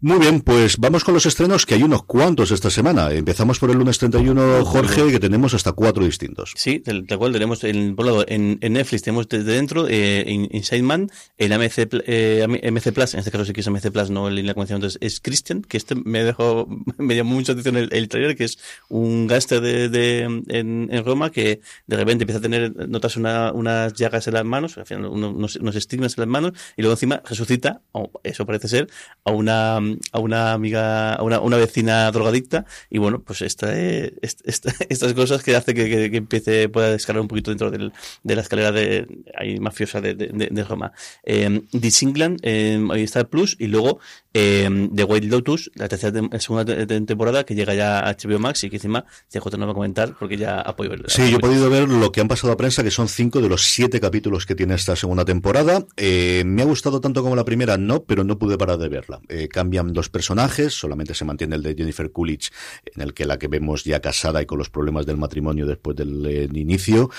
Muy 0.00 0.20
bien, 0.20 0.42
pues 0.42 0.76
vamos 0.78 1.02
con 1.02 1.12
los 1.14 1.26
estrenos, 1.26 1.66
que 1.66 1.74
hay 1.74 1.82
unos 1.82 2.04
cuantos 2.04 2.52
esta 2.52 2.70
semana. 2.70 3.10
Empezamos 3.10 3.58
por 3.58 3.68
el 3.72 3.78
lunes 3.78 3.98
31, 3.98 4.64
Jorge, 4.64 5.10
que 5.10 5.18
tenemos 5.18 5.54
hasta 5.54 5.72
cuatro 5.72 6.04
distintos. 6.04 6.52
Sí, 6.54 6.78
tal, 6.78 7.04
cual 7.18 7.32
tenemos, 7.32 7.64
en, 7.64 7.96
por 7.96 8.06
lado, 8.06 8.24
en, 8.28 8.58
en 8.60 8.74
Netflix 8.74 9.02
tenemos 9.02 9.28
desde 9.28 9.54
dentro 9.54 9.88
eh, 9.88 10.22
In- 10.28 10.48
Inside 10.52 10.82
Man, 10.84 11.10
el 11.36 11.50
MC, 11.50 11.88
Pl- 11.88 12.04
eh, 12.06 12.46
MC 12.70 12.92
Plus, 12.92 13.14
en 13.14 13.18
este 13.18 13.32
caso 13.32 13.44
sí 13.44 13.52
que 13.52 13.60
es 13.60 13.66
MC 13.68 13.90
Plus, 13.90 14.08
no 14.10 14.28
en 14.28 14.46
la 14.46 14.54
convención, 14.54 14.76
entonces 14.76 14.98
es 15.02 15.18
Christian, 15.18 15.62
que 15.62 15.76
este 15.76 15.96
me 15.96 16.22
dejó, 16.22 16.68
me 16.98 17.16
llamó 17.16 17.34
mucho 17.34 17.50
atención 17.50 17.76
el, 17.76 17.88
el 17.92 18.08
trailer, 18.08 18.36
que 18.36 18.44
es 18.44 18.56
un 18.88 19.26
gángster 19.26 19.60
de, 19.60 19.88
de, 19.88 20.20
en, 20.22 20.88
en 20.92 21.04
Roma 21.04 21.32
que 21.32 21.60
de 21.88 21.96
repente 21.96 22.22
empieza 22.22 22.38
a 22.38 22.42
tener, 22.42 22.88
notas 22.88 23.16
una, 23.16 23.50
unas 23.52 23.94
llagas 23.94 24.28
en 24.28 24.34
las 24.34 24.44
manos, 24.44 24.78
al 24.78 24.86
final 24.86 25.06
unos, 25.06 25.34
unos, 25.34 25.56
unos 25.56 25.74
estigmas 25.74 26.16
en 26.16 26.22
las 26.22 26.28
manos, 26.28 26.52
y 26.76 26.82
luego 26.82 26.92
encima 26.94 27.20
resucita, 27.28 27.80
o 27.90 28.12
eso 28.22 28.46
parece 28.46 28.68
ser, 28.68 28.88
a 29.24 29.32
una, 29.32 29.80
a 30.12 30.18
una 30.18 30.52
amiga, 30.52 31.14
a 31.14 31.22
una, 31.22 31.40
una 31.40 31.56
vecina 31.56 32.10
drogadicta, 32.10 32.64
y 32.90 32.98
bueno, 32.98 33.20
pues 33.20 33.42
esta, 33.42 33.68
eh, 33.78 34.14
est- 34.22 34.40
esta- 34.44 34.74
estas 34.88 35.14
cosas 35.14 35.42
que 35.42 35.56
hace 35.56 35.74
que, 35.74 35.88
que, 35.88 36.10
que 36.10 36.16
empiece, 36.18 36.68
pueda 36.68 36.94
escalar 36.94 37.22
un 37.22 37.28
poquito 37.28 37.50
dentro 37.50 37.70
del, 37.70 37.92
de 38.22 38.34
la 38.36 38.42
escalera 38.42 38.72
de, 38.72 39.06
ahí 39.36 39.58
mafiosa 39.60 40.00
de, 40.00 40.14
de, 40.14 40.48
de- 40.50 40.64
Roma. 40.64 40.92
Eh, 41.24 41.62
This 41.80 42.02
England, 42.02 42.40
eh, 42.42 42.78
ahí 42.92 43.02
está 43.02 43.20
el 43.20 43.26
Plus, 43.26 43.56
y 43.58 43.66
luego 43.68 44.00
eh, 44.34 44.88
The 44.94 45.04
White 45.04 45.26
Lotus, 45.28 45.70
la 45.74 45.88
tercera 45.88 46.18
tem- 46.20 46.38
segunda 46.38 46.64
te- 46.64 46.86
te- 46.86 47.00
temporada, 47.02 47.44
que 47.44 47.54
llega 47.54 47.74
ya 47.74 48.00
a 48.00 48.12
HBO 48.14 48.38
Max, 48.38 48.64
y 48.64 48.70
que 48.70 48.76
encima 48.76 49.04
CJ 49.32 49.56
no 49.58 49.66
va 49.66 49.72
a 49.72 49.74
comentar, 49.74 50.14
porque 50.18 50.36
ya 50.36 50.60
apoyo 50.60 50.92
el 50.92 51.04
Sí, 51.08 51.30
yo 51.30 51.36
he 51.38 51.40
podido 51.40 51.70
ver 51.70 51.88
lo 51.88 52.12
que 52.12 52.20
han 52.20 52.28
pasado 52.28 52.52
a 52.52 52.56
prensa, 52.56 52.82
que 52.82 52.90
son 52.90 53.08
cinco 53.08 53.40
de 53.40 53.48
los 53.48 53.62
siete 53.62 54.00
capítulos 54.00 54.46
que 54.46 54.54
tiene 54.54 54.74
esta 54.74 54.94
segunda 54.96 55.24
temporada. 55.24 55.84
Eh, 55.96 56.42
me 56.46 56.62
ha 56.62 56.64
gustado 56.64 57.00
tanto 57.00 57.22
como 57.22 57.34
la 57.36 57.44
primera, 57.44 57.78
no, 57.78 58.02
pero 58.04 58.24
no 58.24 58.38
pude 58.38 58.58
parar 58.58 58.78
de 58.78 58.88
verla. 58.88 59.20
Eh, 59.28 59.48
los 59.82 60.08
personajes, 60.08 60.74
solamente 60.74 61.14
se 61.14 61.24
mantiene 61.24 61.56
el 61.56 61.62
de 61.62 61.74
Jennifer 61.74 62.10
Coolidge, 62.10 62.50
en 62.94 63.02
el 63.02 63.14
que 63.14 63.24
la 63.24 63.38
que 63.38 63.48
vemos 63.48 63.84
ya 63.84 64.00
casada 64.00 64.42
y 64.42 64.46
con 64.46 64.58
los 64.58 64.70
problemas 64.70 65.06
del 65.06 65.16
matrimonio 65.16 65.66
después 65.66 65.96
del 65.96 66.24
eh, 66.26 66.48
inicio. 66.52 67.10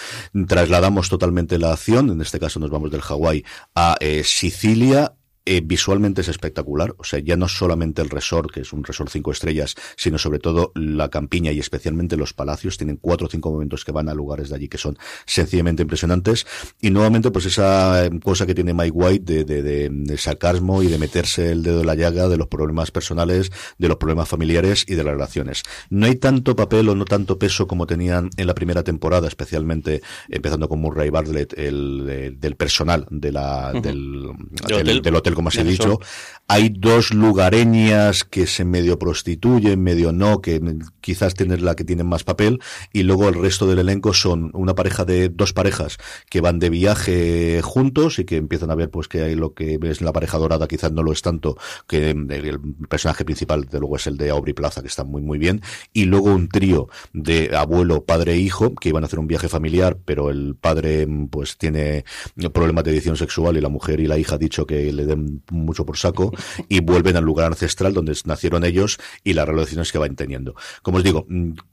Trasladamos 0.47 1.09
totalmente 1.09 1.57
la 1.57 1.73
acción, 1.73 2.09
en 2.09 2.21
este 2.21 2.39
caso 2.39 2.59
nos 2.59 2.69
vamos 2.69 2.91
del 2.91 3.01
Hawái 3.01 3.43
a 3.75 3.97
eh, 3.99 4.23
Sicilia 4.23 5.13
eh, 5.51 5.61
visualmente 5.65 6.21
es 6.21 6.27
espectacular. 6.27 6.93
O 6.99 7.03
sea, 7.03 7.17
ya 7.17 7.35
no 7.35 7.47
solamente 7.47 8.03
el 8.03 8.11
resort, 8.11 8.51
que 8.51 8.61
es 8.61 8.71
un 8.71 8.83
resort 8.83 9.09
cinco 9.09 9.31
estrellas, 9.31 9.73
sino 9.95 10.19
sobre 10.19 10.37
todo 10.37 10.71
la 10.75 11.09
campiña 11.09 11.51
y 11.51 11.57
especialmente 11.57 12.17
los 12.17 12.33
palacios. 12.33 12.77
Tienen 12.77 12.97
cuatro 12.97 13.25
o 13.25 13.29
cinco 13.31 13.49
momentos 13.51 13.83
que 13.83 13.91
van 13.91 14.09
a 14.09 14.13
lugares 14.13 14.49
de 14.49 14.55
allí 14.57 14.67
que 14.67 14.77
son 14.77 14.95
sencillamente 15.25 15.81
impresionantes. 15.81 16.45
Y 16.79 16.91
nuevamente, 16.91 17.31
pues 17.31 17.47
esa 17.47 18.05
eh, 18.05 18.11
cosa 18.23 18.45
que 18.45 18.53
tiene 18.53 18.75
Mike 18.75 18.91
White 18.93 19.43
de, 19.43 19.63
de, 19.63 19.89
de, 19.89 20.17
sarcasmo 20.19 20.83
y 20.83 20.87
de 20.87 20.99
meterse 20.99 21.51
el 21.51 21.63
dedo 21.63 21.81
en 21.81 21.87
la 21.87 21.95
llaga 21.95 22.27
de 22.27 22.37
los 22.37 22.45
problemas 22.45 22.91
personales, 22.91 23.51
de 23.79 23.87
los 23.87 23.97
problemas 23.97 24.29
familiares 24.29 24.85
y 24.87 24.93
de 24.93 25.03
las 25.03 25.13
relaciones. 25.13 25.63
No 25.89 26.05
hay 26.05 26.17
tanto 26.17 26.55
papel 26.55 26.89
o 26.89 26.95
no 26.95 27.05
tanto 27.05 27.39
peso 27.39 27.67
como 27.67 27.87
tenían 27.87 28.29
en 28.37 28.45
la 28.45 28.53
primera 28.53 28.83
temporada, 28.83 29.27
especialmente 29.27 30.03
empezando 30.27 30.69
con 30.69 30.79
Murray 30.79 31.09
Bartlett, 31.09 31.57
el, 31.57 32.37
del 32.39 32.55
personal 32.55 33.07
de 33.09 33.31
la, 33.31 33.71
del, 33.73 33.81
del, 33.81 34.27
hotel. 34.75 35.01
del, 35.01 35.15
hotel. 35.15 35.38
Como 35.39 35.51
se 35.51 35.61
ha 35.61 35.63
dicho. 35.63 36.01
Hay 36.49 36.67
dos 36.69 37.13
lugareñas 37.13 38.25
que 38.25 38.45
se 38.45 38.65
medio 38.65 38.99
prostituyen, 38.99 39.81
medio 39.81 40.11
no, 40.11 40.41
que 40.41 40.59
quizás 40.99 41.33
tienen 41.33 41.63
la 41.63 41.75
que 41.75 41.85
tienen 41.85 42.07
más 42.07 42.25
papel, 42.25 42.59
y 42.91 43.03
luego 43.03 43.29
el 43.29 43.35
resto 43.35 43.65
del 43.65 43.79
elenco 43.79 44.13
son 44.13 44.51
una 44.53 44.75
pareja 44.75 45.05
de 45.05 45.29
dos 45.29 45.53
parejas 45.53 45.97
que 46.29 46.41
van 46.41 46.59
de 46.59 46.69
viaje 46.69 47.61
juntos 47.63 48.19
y 48.19 48.25
que 48.25 48.35
empiezan 48.35 48.69
a 48.69 48.75
ver 48.75 48.89
pues 48.89 49.07
que 49.07 49.21
hay 49.21 49.35
lo 49.35 49.53
que 49.53 49.79
es 49.81 50.01
la 50.01 50.11
pareja 50.11 50.39
dorada, 50.39 50.67
quizás 50.67 50.91
no 50.91 51.03
lo 51.03 51.13
es 51.13 51.21
tanto, 51.21 51.55
que 51.87 52.09
el 52.09 52.59
personaje 52.89 53.23
principal 53.23 53.65
de 53.65 53.79
luego 53.79 53.95
es 53.95 54.07
el 54.07 54.17
de 54.17 54.31
Aubrey 54.31 54.53
Plaza, 54.53 54.81
que 54.81 54.87
está 54.87 55.05
muy 55.05 55.21
muy 55.21 55.37
bien, 55.37 55.61
y 55.93 56.05
luego 56.05 56.33
un 56.33 56.49
trío 56.49 56.89
de 57.13 57.55
abuelo, 57.55 58.03
padre 58.03 58.33
e 58.33 58.37
hijo, 58.39 58.75
que 58.75 58.89
iban 58.89 59.03
a 59.03 59.07
hacer 59.07 59.19
un 59.19 59.27
viaje 59.27 59.47
familiar, 59.47 59.97
pero 60.03 60.31
el 60.31 60.55
padre 60.59 61.07
pues 61.29 61.57
tiene 61.57 62.03
problemas 62.51 62.83
de 62.83 62.91
edición 62.91 63.15
sexual 63.15 63.55
y 63.55 63.61
la 63.61 63.69
mujer 63.69 64.01
y 64.01 64.07
la 64.07 64.17
hija 64.17 64.35
ha 64.35 64.39
dicho 64.39 64.65
que 64.65 64.91
le 64.91 65.05
den 65.05 65.18
mucho 65.51 65.85
por 65.85 65.97
saco 65.97 66.31
y 66.67 66.81
vuelven 66.81 67.15
al 67.15 67.23
lugar 67.23 67.47
ancestral 67.47 67.93
donde 67.93 68.17
nacieron 68.25 68.63
ellos 68.65 68.99
y 69.23 69.33
las 69.33 69.47
relaciones 69.47 69.91
que 69.91 69.97
van 69.97 70.15
teniendo. 70.15 70.55
Como 70.81 70.97
os 70.97 71.03
digo, 71.03 71.25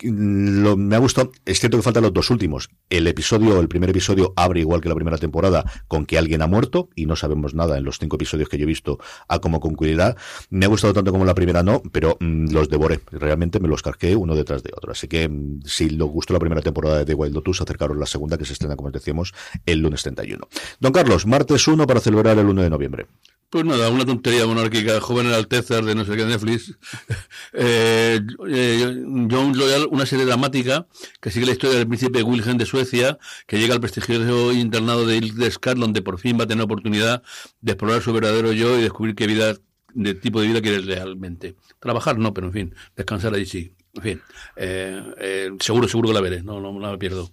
lo, 0.03 0.76
me 0.76 0.97
ha 0.97 0.99
gustado, 0.99 1.32
es 1.44 1.61
cierto 1.61 1.78
que 1.78 1.82
faltan 1.82 2.03
los 2.03 2.12
dos 2.12 2.30
últimos. 2.30 2.70
El 2.90 3.07
episodio, 3.07 3.61
el 3.61 3.68
primer 3.68 3.90
episodio 3.90 4.32
abre 4.36 4.61
igual 4.61 4.80
que 4.80 4.88
la 4.88 4.94
primera 4.94 5.18
temporada 5.18 5.64
con 5.88 6.07
que 6.07 6.18
alguien 6.18 6.42
ha 6.42 6.47
muerto 6.47 6.88
y 6.94 7.07
no 7.07 7.16
sabemos 7.16 7.55
nada 7.55 7.78
en 7.78 7.84
los 7.84 7.99
cinco 7.99 8.16
episodios 8.16 8.49
que 8.49 8.59
yo 8.59 8.64
he 8.64 8.66
visto 8.66 8.99
a 9.28 9.38
cómo 9.38 9.61
concluirá. 9.61 10.16
Me 10.51 10.66
ha 10.66 10.68
gustado 10.68 10.94
tanto 10.94 11.12
como 11.12 11.24
la 11.24 11.34
primera 11.34 11.62
no, 11.62 11.82
pero 11.92 12.16
mmm, 12.20 12.51
los 12.51 12.68
devoré. 12.68 13.01
Realmente 13.11 13.61
me 13.61 13.68
los 13.68 13.82
cargué 13.82 14.16
uno 14.16 14.34
detrás 14.34 14.62
de 14.62 14.72
otro. 14.74 14.92
Así 14.92 15.09
que 15.09 15.30
si 15.64 15.90
les 15.90 16.07
gustó 16.07 16.32
la 16.32 16.40
primera 16.40 16.62
temporada 16.62 16.99
de 16.99 17.05
The 17.05 17.14
Wild 17.14 17.34
Lotus, 17.34 17.61
acercaros 17.61 17.97
la 17.97 18.07
segunda 18.07 18.38
que 18.38 18.44
se 18.44 18.53
estrena, 18.53 18.76
como 18.76 18.90
decíamos, 18.90 19.34
el 19.64 19.80
lunes 19.80 20.03
31. 20.03 20.49
Don 20.80 20.92
Carlos, 20.92 21.26
martes 21.26 21.66
1 21.66 21.86
para 21.86 22.01
celebrar 22.01 22.38
el 22.38 22.47
1 22.47 22.62
de 22.62 22.70
noviembre. 22.70 23.07
Pues 23.49 23.64
nada, 23.64 23.90
una 23.90 24.05
tontería 24.05 24.44
monárquica, 24.44 25.01
joven 25.01 25.28
en 25.28 25.34
Alteza 25.34 25.80
de 25.80 25.94
no 25.94 26.05
sé 26.05 26.16
qué 26.16 26.24
Netflix. 26.24 26.76
eh, 27.53 28.20
eh, 28.49 29.05
John 29.30 29.57
Loyal, 29.57 29.86
una 29.90 30.05
serie 30.05 30.24
dramática 30.24 30.88
que 31.20 31.30
sigue 31.30 31.47
la 31.47 31.53
historia 31.53 31.78
del 31.78 31.86
príncipe 31.86 32.24
Wilhelm 32.24 32.59
de 32.59 32.66
Suecia, 32.66 33.18
que 33.47 33.59
llega 33.59 33.74
al 33.74 33.80
prestigioso 33.80 34.53
internado 34.53 35.07
de 35.07 35.18
Hildescar, 35.18 35.76
donde 35.76 36.03
por 36.03 36.18
fin 36.18 36.38
va 36.38 36.44
a 36.44 36.47
tener 36.49 36.64
oportunidad 36.64 37.22
de 37.61 37.72
explorar 37.72 38.03
su 38.03 38.12
verdadero 38.12 38.53
yo 38.53 38.78
y 38.78 38.82
descubrir 38.82 39.14
qué 39.14 39.28
vida, 39.28 39.55
de 39.94 40.14
tipo 40.14 40.40
de 40.40 40.49
vida 40.49 40.61
quiere 40.61 40.80
realmente. 40.80 41.55
Trabajar 41.78 42.18
no, 42.18 42.34
pero 42.34 42.49
en 42.49 42.53
fin, 42.53 42.74
descansar 42.97 43.32
ahí 43.34 43.47
sí. 43.47 43.72
En 43.94 44.03
fin, 44.03 44.22
eh, 44.57 45.03
eh, 45.18 45.51
seguro, 45.61 45.88
seguro 45.88 46.09
que 46.09 46.14
la 46.14 46.20
veré, 46.20 46.42
no, 46.42 46.61
no, 46.61 46.72
no 46.72 46.80
la 46.80 46.99
pierdo. 46.99 47.30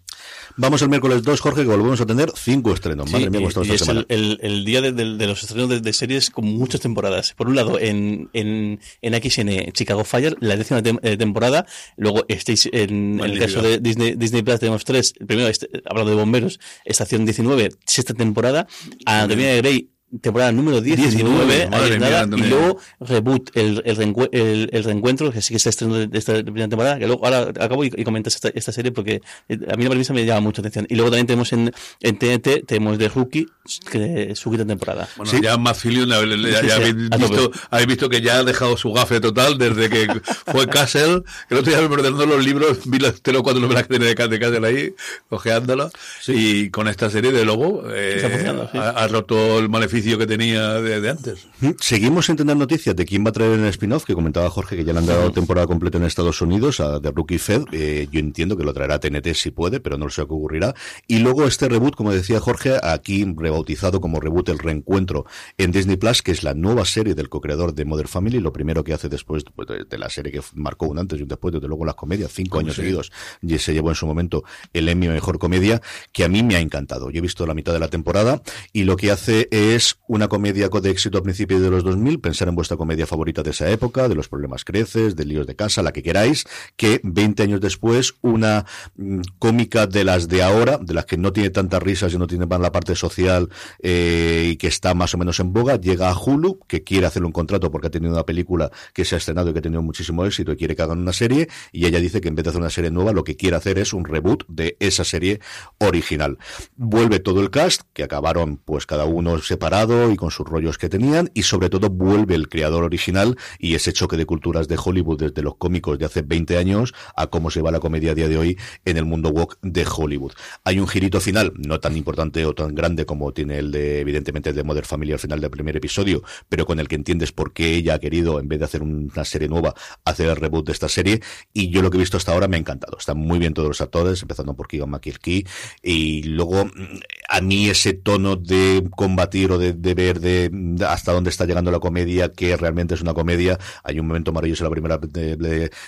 Vamos 0.56 0.82
el 0.84 0.90
miércoles 0.90 1.24
2, 1.24 1.42
Jorge, 1.42 1.62
que 1.64 1.68
volvemos 1.68 2.00
a 2.02 2.06
tener 2.06 2.32
cinco 2.36 2.74
estrenos. 2.74 3.12
Madre 3.12 3.26
Sí, 3.26 3.30
mía, 3.32 3.40
y, 3.40 3.44
y 3.44 3.48
esta 3.48 3.62
es 3.74 3.80
semana. 3.82 4.06
el, 4.10 4.38
el, 4.42 4.52
el 4.52 4.66
día 4.66 4.82
de, 4.82 4.92
de- 4.92 5.18
de 5.18 5.28
los 5.28 5.42
estrenos 5.42 5.70
de, 5.70 5.80
de 5.82 5.94
series 5.94 6.30
con 6.30 6.46
muchas 6.46 6.82
temporadas. 6.82 7.34
Por 7.34 7.48
un 7.48 7.56
lado, 7.56 7.80
en, 7.80 8.30
en, 8.34 8.80
en 9.02 9.14
XN 9.32 9.72
Chicago 9.72 10.04
Fire, 10.04 10.36
la 10.40 10.56
décima 10.58 10.82
eh, 11.02 11.18
temporada. 11.18 11.66
Luego, 11.98 12.26
estáis 12.28 12.68
en, 12.72 13.20
en 13.20 13.32
el 13.32 13.40
caso 13.40 13.62
de 13.62 13.80
Disney, 13.80 14.16
Disney 14.16 14.44
Plus 14.44 14.60
tenemos 14.60 14.86
tres. 14.86 15.14
El 15.20 15.26
primero, 15.28 15.48
este, 15.50 15.70
hablando 15.86 16.12
de 16.12 16.18
bomberos, 16.18 16.60
Estación 16.86 17.26
19, 17.26 17.72
sexta 17.86 18.14
temporada. 18.14 18.68
Anatomía 19.06 19.48
de 19.54 19.58
Grey, 19.62 19.90
temporada 20.22 20.52
número 20.52 20.80
19, 20.82 21.12
19, 21.12 21.64
ahí 21.64 21.70
madre 21.70 21.86
es 21.94 22.00
mía, 22.00 22.10
nada. 22.10 22.20
Anatomía. 22.22 22.46
y 22.46 22.50
luego, 22.50 22.80
Reboot, 23.00 23.50
el, 23.58 23.82
el, 23.86 23.98
reencue- 23.98 24.30
el, 24.32 24.70
el 24.72 24.84
reencuentro, 24.84 25.32
que 25.32 25.42
sí 25.42 25.50
que 25.54 25.58
está 25.58 25.70
estrenando 25.70 26.00
de, 26.00 26.08
de 26.08 26.18
esta 26.20 26.34
primera 26.44 26.68
temporada, 26.68 27.00
que 27.00 27.08
luego 27.08 27.26
ahora 27.26 27.50
acabo 27.60 27.84
y, 27.84 27.92
y 27.96 28.04
comentas 28.04 28.36
esta, 28.36 28.50
esta 28.50 28.72
serie 28.72 28.92
porque 28.92 29.22
eh, 29.50 29.58
a 29.72 29.76
mí 29.76 29.84
la 29.84 29.90
premisa 29.90 30.14
me 30.14 30.26
llama 30.26 30.42
mucha 30.42 30.62
atención. 30.62 30.86
Y 30.90 30.96
luego 30.96 31.10
también 31.12 31.28
tenemos 31.28 31.52
en, 31.54 31.72
en 32.02 32.18
TNT, 32.18 32.66
tenemos 32.68 32.98
The 32.98 33.10
Rookie, 33.10 33.48
que 33.90 34.34
su 34.36 34.50
quinta 34.50 34.66
temporada. 34.66 35.08
Bueno, 35.16 35.32
Sí. 35.32 35.40
ya 35.42 35.58
Matt 35.58 35.78
Fillion, 35.78 36.10
ya, 36.10 36.22
ya 36.22 36.60
Sí, 36.62 36.66
sí, 36.68 36.72
habéis, 36.72 36.96
visto, 36.96 37.52
habéis 37.72 37.88
visto 37.88 38.10
que 38.10 38.22
ya 38.22 38.38
ha 38.40 38.44
dejado 38.44 38.78
su 38.78 38.92
gafe 38.94 39.20
total 39.20 39.58
desde 39.58 39.90
que 39.90 40.08
fue 40.52 40.68
Castle. 40.68 41.24
El 41.50 41.58
otro 41.58 41.72
día 41.72 41.78
me 41.82 41.86
ordenando 41.94 42.26
los 42.26 42.44
libros, 42.46 42.80
vi 42.86 43.00
las 43.00 43.22
tres 43.22 43.38
o 43.38 43.44
cuatro 43.44 43.62
novelas 43.62 43.84
que 43.84 43.90
tiene 43.98 44.06
de 44.06 44.16
Castle 44.16 44.60
de 44.60 44.68
ahí, 44.68 44.94
cojeándolo. 45.30 45.92
Y 46.28 46.70
con 46.70 46.88
esta 46.88 47.10
serie, 47.10 47.32
de 47.32 47.46
Lobo, 47.46 47.84
eh, 47.92 48.68
sí. 48.72 48.78
ha, 48.78 48.90
ha 48.90 49.08
roto 49.08 49.60
el 49.60 49.70
maleficio 49.70 50.03
que 50.04 50.28
tenía 50.28 50.82
de, 50.82 51.02
de 51.02 51.10
antes. 51.10 51.48
Mm, 51.62 51.72
Seguimos 51.80 52.26
sin 52.26 52.36
tener 52.36 52.56
noticias 52.56 52.96
de 52.96 53.06
quién 53.06 53.26
va 53.26 53.30
a 53.30 53.34
traer 53.34 53.60
el 53.60 53.66
spin-off, 53.66 54.06
que 54.06 54.14
comentaba 54.14 54.50
Jorge 54.50 54.76
que 54.76 54.84
ya 54.84 54.94
le 54.94 55.00
han 55.00 55.06
dado 55.06 55.32
temporada 55.32 55.68
completa 55.68 55.98
en 55.98 56.04
Estados 56.04 56.42
Unidos 56.42 56.80
a 56.80 57.00
The 57.00 57.12
Rookie 57.12 57.38
Fed. 57.38 57.64
Eh, 57.72 58.08
yo 58.12 58.20
entiendo 58.20 58.58
que 58.58 58.64
lo 58.64 58.74
traerá 58.74 59.00
TNT 59.00 59.34
si 59.34 59.52
puede, 59.52 59.80
pero 59.80 59.98
no 59.98 60.10
sé 60.10 60.22
qué 60.26 60.34
ocurrirá. 60.34 60.74
Y 61.08 61.20
luego 61.20 61.46
este 61.46 61.70
reboot, 61.70 61.96
como 61.96 62.12
decía 62.12 62.40
Jorge, 62.40 62.78
aquí 62.82 63.26
rebautizado 63.36 64.02
como 64.02 64.20
reboot 64.20 64.50
el 64.50 64.60
reencuentro 64.60 65.26
en 65.58 65.72
Disney 65.72 65.98
Plus, 65.98 66.22
que 66.22 66.32
es 66.32 66.44
la 66.44 66.54
nueva 66.54 66.86
serie 66.86 67.16
del 67.16 67.30
co-creador 67.30 67.74
de 67.74 67.86
Mother 67.86 68.08
Family, 68.08 68.40
lo 68.40 68.54
primero 68.54 68.84
que 68.84 68.94
hace 68.94 69.10
después 69.10 69.44
pues, 69.56 69.68
de, 69.68 69.86
de 69.86 69.98
la 69.98 70.10
serie 70.10 70.32
que 70.32 70.42
marcó 70.56 70.88
un 70.88 71.00
antes 71.00 71.20
y 71.20 71.24
un 71.24 71.30
después, 71.30 71.54
desde 71.54 71.68
luego 71.68 71.86
las 71.86 71.96
comedias, 71.96 72.32
cinco 72.32 72.60
años 72.60 72.76
sí. 72.76 72.82
seguidos, 72.82 73.12
y 73.42 73.58
se 73.58 73.74
llevó 73.74 73.90
en 73.90 73.96
su 73.96 74.06
momento 74.06 74.44
el 74.74 74.90
Emmy 74.90 75.08
Mejor 75.08 75.40
Comedia, 75.40 75.82
que 76.12 76.24
a 76.24 76.30
mí 76.30 76.44
me 76.44 76.56
ha 76.56 76.60
encantado. 76.60 77.10
Yo 77.10 77.20
he 77.20 77.22
visto 77.22 77.46
la 77.46 77.54
mitad 77.54 77.74
de 77.74 77.80
la 77.80 77.88
temporada 77.88 78.42
y 78.72 78.84
lo 78.84 78.96
que 78.96 79.12
hace 79.12 79.48
es 79.52 79.93
una 80.08 80.28
comedia 80.28 80.70
de 80.70 80.90
éxito 80.90 81.18
a 81.18 81.24
principios 81.24 81.62
de 81.62 81.70
los 81.70 81.84
2000, 81.84 82.20
pensar 82.20 82.48
en 82.48 82.56
vuestra 82.56 82.78
comedia 82.78 83.06
favorita 83.06 83.44
de 83.44 83.52
esa 83.52 83.70
época, 83.70 84.08
de 84.08 84.16
los 84.16 84.28
problemas 84.28 84.66
creces, 84.66 85.16
de 85.16 85.26
líos 85.26 85.48
de 85.48 85.56
casa, 85.56 85.82
la 85.84 85.92
que 85.92 86.04
queráis, 86.04 86.46
que 86.76 87.00
20 87.04 87.44
años 87.44 87.62
después 87.62 88.16
una 88.22 88.66
mm, 88.96 89.22
cómica 89.40 89.88
de 89.88 90.04
las 90.04 90.28
de 90.28 90.44
ahora, 90.44 90.78
de 90.78 90.94
las 90.94 91.06
que 91.06 91.18
no 91.18 91.32
tiene 91.32 91.50
tantas 91.50 91.82
risas 91.82 92.14
y 92.14 92.18
no 92.18 92.28
tiene 92.28 92.46
más 92.46 92.60
la 92.60 92.72
parte 92.72 92.96
social 92.96 93.50
eh, 93.82 94.50
y 94.52 94.58
que 94.58 94.68
está 94.68 94.94
más 94.94 95.14
o 95.14 95.18
menos 95.18 95.40
en 95.40 95.54
boga, 95.54 95.80
llega 95.80 96.10
a 96.10 96.18
Hulu, 96.18 96.60
que 96.68 96.84
quiere 96.84 97.06
hacerle 97.06 97.28
un 97.28 97.34
contrato 97.34 97.72
porque 97.72 97.88
ha 97.88 97.92
tenido 97.92 98.14
una 98.14 98.26
película 98.26 98.72
que 98.94 99.06
se 99.06 99.16
ha 99.16 99.18
estrenado 99.18 99.50
y 99.50 99.54
que 99.54 99.60
ha 99.60 99.64
tenido 99.64 99.82
muchísimo 99.82 100.26
éxito 100.26 100.52
y 100.52 100.58
quiere 100.58 100.76
que 100.76 100.82
hagan 100.82 101.00
una 101.00 101.14
serie, 101.14 101.50
y 101.72 101.86
ella 101.86 102.00
dice 102.00 102.22
que 102.22 102.28
en 102.28 102.36
vez 102.36 102.44
de 102.44 102.50
hacer 102.50 102.62
una 102.62 102.70
serie 102.70 102.92
nueva, 102.92 103.12
lo 103.12 103.24
que 103.24 103.36
quiere 103.36 103.56
hacer 103.56 103.80
es 103.80 103.94
un 103.94 104.06
reboot 104.06 104.46
de 104.48 104.78
esa 104.80 105.04
serie 105.04 105.40
original. 105.80 106.38
Vuelve 106.76 107.20
todo 107.20 107.42
el 107.42 107.50
cast, 107.50 107.82
que 107.94 108.04
acabaron 108.04 108.58
pues 108.58 108.86
cada 108.86 109.06
uno 109.06 109.40
separado 109.40 109.83
y 109.84 110.16
con 110.16 110.32
sus 110.32 110.48
rollos 110.48 110.78
que 110.78 110.88
tenían, 110.90 111.30
y 111.34 111.44
sobre 111.44 111.70
todo 111.70 111.90
vuelve 111.90 112.36
el 112.36 112.48
creador 112.48 112.84
original 112.84 113.38
y 113.60 113.76
ese 113.76 113.92
choque 113.92 114.18
de 114.18 114.26
culturas 114.26 114.68
de 114.68 114.78
Hollywood 114.84 115.20
desde 115.20 115.42
los 115.42 115.56
cómicos 115.58 116.00
de 116.00 116.06
hace 116.06 116.22
20 116.22 116.58
años 116.58 116.94
a 117.16 117.28
cómo 117.28 117.52
se 117.52 117.62
va 117.62 117.72
la 117.72 117.80
comedia 117.80 118.12
a 118.12 118.16
día 118.16 118.28
de 118.28 118.38
hoy 118.38 118.58
en 118.86 118.98
el 118.98 119.06
mundo 119.06 119.30
woke 119.30 119.58
de 119.62 119.86
Hollywood. 119.86 120.34
Hay 120.64 120.80
un 120.80 120.88
girito 120.88 121.20
final, 121.20 121.54
no 121.58 121.80
tan 121.80 121.98
importante 121.98 122.46
o 122.46 122.54
tan 122.54 122.76
grande 122.76 123.06
como 123.06 123.34
tiene 123.34 123.58
el 123.60 123.72
de, 123.72 124.00
evidentemente, 124.00 124.50
el 124.52 124.56
de 124.56 124.64
Mother 124.64 124.86
Family 124.86 125.12
al 125.12 125.20
final 125.20 125.42
del 125.42 125.50
primer 125.50 125.76
episodio, 125.76 126.24
pero 126.48 126.66
con 126.66 126.80
el 126.80 126.88
que 126.88 126.96
entiendes 126.96 127.32
por 127.32 127.54
qué 127.54 127.76
ella 127.76 127.96
ha 127.96 128.00
querido, 128.00 128.40
en 128.40 128.48
vez 128.48 128.60
de 128.60 128.66
hacer 128.66 128.84
una 128.84 129.26
serie 129.26 129.50
nueva, 129.50 129.74
hacer 130.06 130.30
el 130.30 130.36
reboot 130.36 130.68
de 130.68 130.72
esta 130.72 130.88
serie. 130.88 131.22
Y 131.54 131.70
yo 131.70 131.82
lo 131.82 131.90
que 131.90 131.98
he 131.98 132.00
visto 132.00 132.18
hasta 132.18 132.32
ahora 132.32 132.48
me 132.48 132.56
ha 132.56 132.60
encantado. 132.60 132.98
Están 132.98 133.18
muy 133.18 133.40
bien 133.40 133.54
todos 133.54 133.68
los 133.68 133.82
actores, 133.82 134.22
empezando 134.22 134.56
por 134.56 134.68
Keegan 134.68 134.90
McKill 134.90 135.48
y 135.82 136.24
luego 136.24 136.66
mm, 136.66 137.00
a 137.30 137.42
mí 137.42 137.70
ese 137.70 137.94
tono 137.94 138.36
de 138.36 138.84
combatir 138.96 139.52
o 139.52 139.58
de, 139.58 139.63
de 139.72 139.94
ver 139.94 140.20
de, 140.20 140.52
hasta 140.86 141.14
dónde 141.14 141.30
está 141.30 141.46
llegando 141.46 141.72
la 141.72 141.80
comedia, 141.80 142.34
que 142.34 142.58
realmente 142.58 142.96
es 142.96 143.02
una 143.02 143.14
comedia. 143.14 143.58
Hay 143.84 144.00
un 144.00 144.08
momento 144.08 144.34
maravilloso 144.34 144.66
en 144.66 144.70
la 144.70 144.72
primera, 144.72 145.00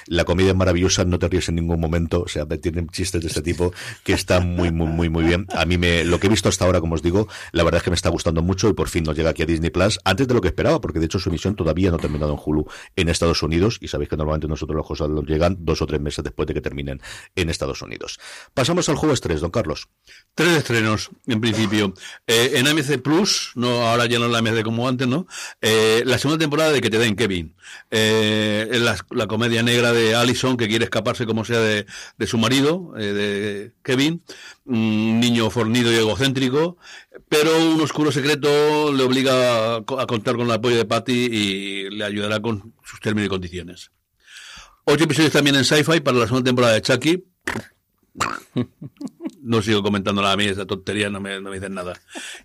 la 0.08 0.24
comedia 0.24 0.52
es 0.52 0.56
maravillosa, 0.56 1.04
no 1.04 1.20
te 1.20 1.28
ríes 1.28 1.50
en 1.50 1.56
ningún 1.56 1.80
momento, 1.80 2.22
o 2.22 2.28
sea, 2.28 2.46
tienen 2.46 2.88
chistes 2.88 3.22
de 3.22 3.28
este 3.28 3.42
tipo 3.42 3.74
que 4.04 4.14
están 4.14 4.56
muy, 4.56 4.72
muy, 4.72 4.88
muy, 4.88 5.10
muy 5.10 5.24
bien. 5.26 5.48
A 5.54 5.66
mí 5.66 5.78
me, 5.78 6.06
lo 6.06 6.20
que 6.20 6.28
he 6.28 6.30
visto 6.30 6.48
hasta 6.48 6.64
ahora, 6.64 6.80
como 6.80 6.96
os 6.96 7.02
digo, 7.02 7.28
la 7.52 7.64
verdad 7.64 7.80
es 7.80 7.84
que 7.84 7.90
me 7.90 7.96
está 7.96 8.10
gustando 8.10 8.42
mucho 8.42 8.70
y 8.70 8.74
por 8.74 8.88
fin 8.88 9.04
nos 9.04 9.18
llega 9.18 9.32
aquí 9.32 9.44
a 9.44 9.46
Disney 9.46 9.72
Plus, 9.72 10.00
antes 10.06 10.28
de 10.28 10.34
lo 10.34 10.42
que 10.42 10.48
esperaba, 10.48 10.80
porque 10.80 11.00
de 11.00 11.06
hecho 11.06 11.20
su 11.20 11.30
emisión 11.30 11.56
todavía 11.56 11.90
no 11.90 11.98
ha 11.98 12.00
terminado 12.00 12.34
en 12.34 12.40
Hulu 12.44 12.66
en 12.96 13.10
Estados 13.10 13.44
Unidos 13.44 13.78
y 13.82 13.88
sabéis 13.88 14.10
que 14.10 14.18
normalmente 14.18 14.48
nosotros 14.48 14.78
las 14.78 14.88
cosas 14.88 15.10
llegan 15.26 15.58
dos 15.60 15.82
o 15.82 15.88
tres 15.88 16.00
meses 16.00 16.24
después 16.24 16.48
de 16.48 16.54
que 16.54 16.62
terminen 16.62 17.02
en 17.36 17.50
Estados 17.50 17.82
Unidos. 17.82 18.20
Pasamos 18.54 18.88
al 18.90 18.96
jueves 18.96 19.22
3, 19.22 19.42
don 19.42 19.52
Carlos. 19.52 19.88
Tres 20.34 20.58
estrenos, 20.58 21.10
en 21.28 21.42
principio. 21.42 21.94
Eh, 22.28 22.52
en 22.56 22.68
AMC 22.68 23.02
Plus, 23.02 23.52
no 23.56 23.65
ahora 23.70 24.06
ya 24.06 24.20
no 24.20 24.28
la 24.28 24.42
MD 24.42 24.64
como 24.64 24.88
antes, 24.88 25.08
¿no? 25.08 25.28
Eh, 25.62 26.04
la 26.06 26.18
segunda 26.18 26.42
temporada 26.42 26.72
de 26.72 26.82
Que 26.82 26.90
te 26.90 26.98
den 26.98 27.16
Kevin. 27.16 27.56
Eh, 27.92 28.70
la, 28.82 28.98
la, 29.12 29.28
comedia 29.28 29.64
negra 29.64 29.94
de 29.94 30.16
Allison 30.16 30.58
que 30.58 30.68
quiere 30.68 30.86
escaparse 30.86 31.26
como 31.26 31.46
sea 31.46 31.60
de, 31.60 31.86
de 32.18 32.28
su 32.28 32.38
marido, 32.38 32.94
eh, 32.98 33.14
de 33.14 33.74
Kevin, 33.84 34.24
un 34.66 35.20
niño 35.20 35.50
fornido 35.50 35.92
y 35.92 35.96
egocéntrico, 35.96 36.78
pero 37.30 37.58
un 37.58 37.82
oscuro 37.82 38.12
secreto 38.12 38.92
le 38.94 39.04
obliga 39.04 39.76
a, 39.76 39.78
a 39.78 40.08
contar 40.08 40.36
con 40.36 40.48
el 40.48 40.52
apoyo 40.54 40.78
de 40.78 40.86
Patty 40.86 41.14
y 41.14 41.90
le 41.90 42.06
ayudará 42.06 42.42
con 42.42 42.74
sus 42.84 43.00
términos 43.00 43.28
y 43.28 43.30
condiciones. 43.30 43.92
Ocho 44.86 45.06
episodios 45.06 45.34
también 45.34 45.56
en 45.56 45.66
Sci-Fi 45.66 46.02
para 46.02 46.18
la 46.18 46.28
segunda 46.28 46.50
temporada 46.50 46.74
de 46.74 46.82
Chucky. 46.82 47.24
No 49.46 49.62
sigo 49.62 49.84
comentando 49.84 50.24
nada 50.24 50.34
a 50.34 50.38
mí, 50.38 50.46
esa 50.46 50.66
tontería 50.66 51.12
no 51.12 51.22
me, 51.22 51.40
no 51.40 51.52
me 51.52 51.58
dicen 51.58 51.76
nada. 51.76 51.94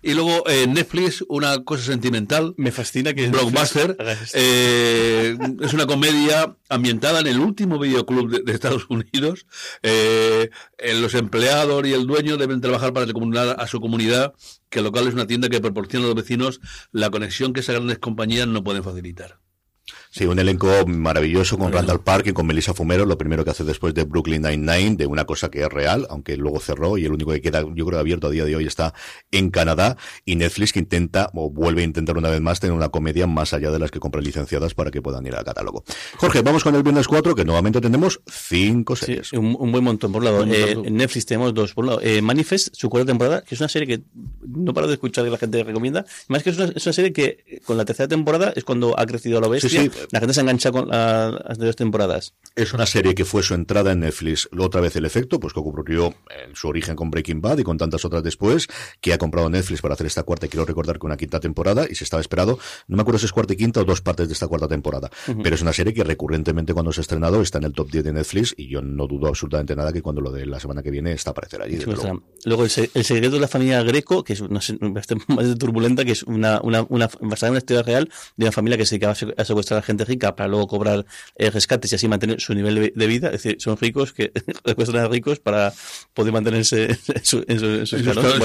Y 0.03 0.13
luego 0.13 0.47
eh, 0.47 0.67
Netflix, 0.67 1.25
una 1.27 1.63
cosa 1.63 1.83
sentimental. 1.83 2.53
Me 2.57 2.71
fascina 2.71 3.15
que... 3.15 3.27
Blockbuster. 3.27 3.97
Eh, 4.33 5.35
es 5.61 5.73
una 5.73 5.87
comedia 5.87 6.55
ambientada 6.69 7.21
en 7.21 7.27
el 7.27 7.39
último 7.39 7.79
videoclub 7.79 8.29
de, 8.29 8.43
de 8.43 8.51
Estados 8.51 8.85
Unidos. 8.87 9.47
Eh, 9.81 10.51
los 10.95 11.15
empleados 11.15 11.87
y 11.87 11.93
el 11.93 12.05
dueño 12.05 12.37
deben 12.37 12.61
trabajar 12.61 12.93
para 12.93 13.11
comunicar 13.11 13.55
a 13.59 13.65
su 13.65 13.81
comunidad 13.81 14.33
que 14.69 14.79
el 14.79 14.85
local 14.85 15.07
es 15.07 15.15
una 15.15 15.25
tienda 15.25 15.49
que 15.49 15.59
proporciona 15.59 16.05
a 16.05 16.09
los 16.09 16.15
vecinos 16.15 16.61
la 16.91 17.09
conexión 17.09 17.51
que 17.51 17.61
esas 17.61 17.75
grandes 17.75 17.97
compañías 17.97 18.47
no 18.47 18.63
pueden 18.63 18.83
facilitar. 18.83 19.39
Sí, 20.13 20.25
un 20.25 20.37
elenco 20.39 20.67
maravilloso 20.87 21.57
con 21.57 21.71
Randall 21.71 22.01
Park 22.01 22.27
y 22.27 22.33
con 22.33 22.45
Melissa 22.45 22.73
Fumero, 22.73 23.05
lo 23.05 23.17
primero 23.17 23.45
que 23.45 23.51
hace 23.51 23.63
después 23.63 23.93
de 23.93 24.03
Brooklyn 24.03 24.41
Nine-Nine, 24.41 24.97
de 24.97 25.05
una 25.05 25.23
cosa 25.23 25.49
que 25.49 25.61
es 25.61 25.69
real, 25.69 26.05
aunque 26.09 26.35
luego 26.35 26.59
cerró 26.59 26.97
y 26.97 27.05
el 27.05 27.13
único 27.13 27.31
que 27.31 27.39
queda, 27.39 27.63
yo 27.73 27.85
creo, 27.85 27.97
abierto 27.97 28.27
a 28.27 28.29
día 28.29 28.43
de 28.43 28.53
hoy 28.53 28.65
está 28.65 28.93
en 29.31 29.51
Canadá 29.51 29.95
y 30.25 30.35
Netflix 30.35 30.73
que 30.73 30.79
intenta, 30.79 31.29
o 31.33 31.49
vuelve 31.49 31.83
a 31.83 31.85
intentar 31.85 32.17
una 32.17 32.29
vez 32.29 32.41
más, 32.41 32.59
tener 32.59 32.75
una 32.75 32.89
comedia 32.89 33.25
más 33.25 33.53
allá 33.53 33.71
de 33.71 33.79
las 33.79 33.89
que 33.89 34.01
compran 34.01 34.25
licenciadas 34.25 34.73
para 34.73 34.91
que 34.91 35.01
puedan 35.01 35.25
ir 35.25 35.33
al 35.33 35.45
catálogo. 35.45 35.85
Jorge, 36.17 36.41
vamos 36.41 36.65
con 36.65 36.75
el 36.75 36.83
viernes 36.83 37.07
4, 37.07 37.33
que 37.33 37.45
nuevamente 37.45 37.79
tenemos 37.79 38.19
cinco 38.29 38.97
series. 38.97 39.29
Sí, 39.29 39.37
un, 39.37 39.55
un, 39.57 39.71
buen 39.71 39.85
montón, 39.85 40.11
por 40.11 40.19
un 40.19 40.25
lado. 40.25 40.43
Eh, 40.43 40.71
en 40.71 40.97
Netflix 40.97 41.25
tenemos 41.25 41.53
dos. 41.53 41.73
Por 41.73 41.85
un 41.85 41.89
lado, 41.89 42.01
eh, 42.03 42.21
Manifest, 42.21 42.75
su 42.75 42.89
cuarta 42.89 43.07
temporada, 43.07 43.43
que 43.43 43.55
es 43.55 43.61
una 43.61 43.69
serie 43.69 43.87
que 43.87 44.03
no 44.45 44.73
paro 44.73 44.87
de 44.87 44.95
escuchar 44.95 45.23
que 45.23 45.31
la 45.31 45.37
gente 45.37 45.63
recomienda. 45.63 46.05
Más 46.27 46.43
que 46.43 46.49
es 46.49 46.57
una, 46.57 46.73
es 46.75 46.85
una 46.85 46.91
serie 46.91 47.13
que 47.13 47.61
con 47.63 47.77
la 47.77 47.85
tercera 47.85 48.09
temporada 48.09 48.51
es 48.57 48.65
cuando 48.65 48.99
ha 48.99 49.05
crecido 49.05 49.37
a 49.37 49.41
lo 49.41 49.49
bestia. 49.49 49.69
Sí, 49.69 49.89
sí. 49.89 50.00
La 50.11 50.19
gente 50.19 50.33
se 50.33 50.41
engancha 50.41 50.71
con 50.71 50.87
las 50.87 51.33
anteriores 51.33 51.75
temporadas. 51.75 52.33
Es 52.55 52.73
una 52.73 52.85
serie 52.85 53.15
que 53.15 53.25
fue 53.25 53.43
su 53.43 53.53
entrada 53.53 53.91
en 53.91 54.01
Netflix, 54.01 54.49
otra 54.57 54.81
vez 54.81 54.95
el 54.95 55.05
efecto, 55.05 55.39
pues 55.39 55.53
que 55.53 55.59
ocurrió 55.59 56.13
en 56.45 56.55
su 56.55 56.67
origen 56.67 56.95
con 56.95 57.11
Breaking 57.11 57.41
Bad 57.41 57.59
y 57.59 57.63
con 57.63 57.77
tantas 57.77 58.05
otras 58.05 58.23
después, 58.23 58.67
que 58.99 59.13
ha 59.13 59.17
comprado 59.17 59.49
Netflix 59.49 59.81
para 59.81 59.93
hacer 59.93 60.07
esta 60.07 60.23
cuarta, 60.23 60.45
y 60.45 60.49
quiero 60.49 60.65
recordar 60.65 60.99
que 60.99 61.05
una 61.05 61.17
quinta 61.17 61.39
temporada, 61.39 61.87
y 61.89 61.95
se 61.95 62.03
estaba 62.03 62.21
esperado, 62.21 62.59
no 62.87 62.95
me 62.95 63.01
acuerdo 63.01 63.19
si 63.19 63.25
es 63.25 63.31
cuarta 63.31 63.53
y 63.53 63.57
quinta 63.57 63.81
o 63.81 63.85
dos 63.85 64.01
partes 64.01 64.27
de 64.27 64.33
esta 64.33 64.47
cuarta 64.47 64.67
temporada, 64.67 65.09
uh 65.27 65.31
-huh. 65.31 65.43
pero 65.43 65.55
es 65.55 65.61
una 65.61 65.73
serie 65.73 65.93
que 65.93 66.03
recurrentemente 66.03 66.73
cuando 66.73 66.91
se 66.91 67.01
ha 67.01 67.03
estrenado 67.03 67.41
está 67.41 67.57
en 67.59 67.65
el 67.65 67.73
top 67.73 67.89
10 67.91 68.03
de 68.03 68.13
Netflix, 68.13 68.53
y 68.57 68.67
yo 68.67 68.81
no 68.81 69.07
dudo 69.07 69.27
absolutamente 69.27 69.75
nada 69.75 69.93
que 69.93 70.01
cuando 70.01 70.21
lo 70.21 70.31
de 70.31 70.45
la 70.45 70.59
semana 70.59 70.81
que 70.81 70.91
viene 70.91 71.13
está 71.13 71.29
a 71.29 71.31
aparecer 71.31 71.61
allí. 71.61 71.77
Sí, 71.77 71.85
luego. 71.85 72.23
luego 72.45 72.65
el, 72.65 72.71
el, 72.93 73.03
secreto 73.03 73.35
de 73.35 73.41
la 73.41 73.47
familia 73.47 73.83
Greco, 73.83 74.23
que 74.23 74.33
es 74.33 74.41
una, 74.41 74.59
más 74.79 75.07
turbulenta, 75.57 76.05
que 76.05 76.11
es 76.11 76.23
una, 76.23 76.59
una, 76.61 76.85
una, 76.89 77.09
basada 77.21 77.49
en 77.49 77.51
una 77.51 77.59
historia 77.59 77.83
real 77.83 78.09
de 78.37 78.45
una 78.45 78.51
familia 78.51 78.77
que 78.77 78.85
se 78.85 78.95
dedicaba 78.95 79.13
a 79.37 79.45
secuestrar 79.45 79.79
a 79.79 79.81
gente 79.81 79.90
rica 79.99 80.35
para 80.35 80.47
luego 80.47 80.67
cobrar 80.67 81.05
eh, 81.35 81.49
rescates 81.49 81.91
y 81.91 81.95
así 81.95 82.07
mantener 82.07 82.39
su 82.41 82.53
nivel 82.53 82.91
de 82.95 83.07
vida. 83.07 83.27
Es 83.27 83.43
decir, 83.43 83.57
son 83.59 83.77
ricos 83.77 84.13
que 84.13 84.31
recuestan 84.63 84.97
a 84.97 85.07
ricos 85.07 85.39
para 85.39 85.73
poder 86.13 86.33
mantenerse 86.33 86.97
en 87.07 87.25
su 87.25 87.39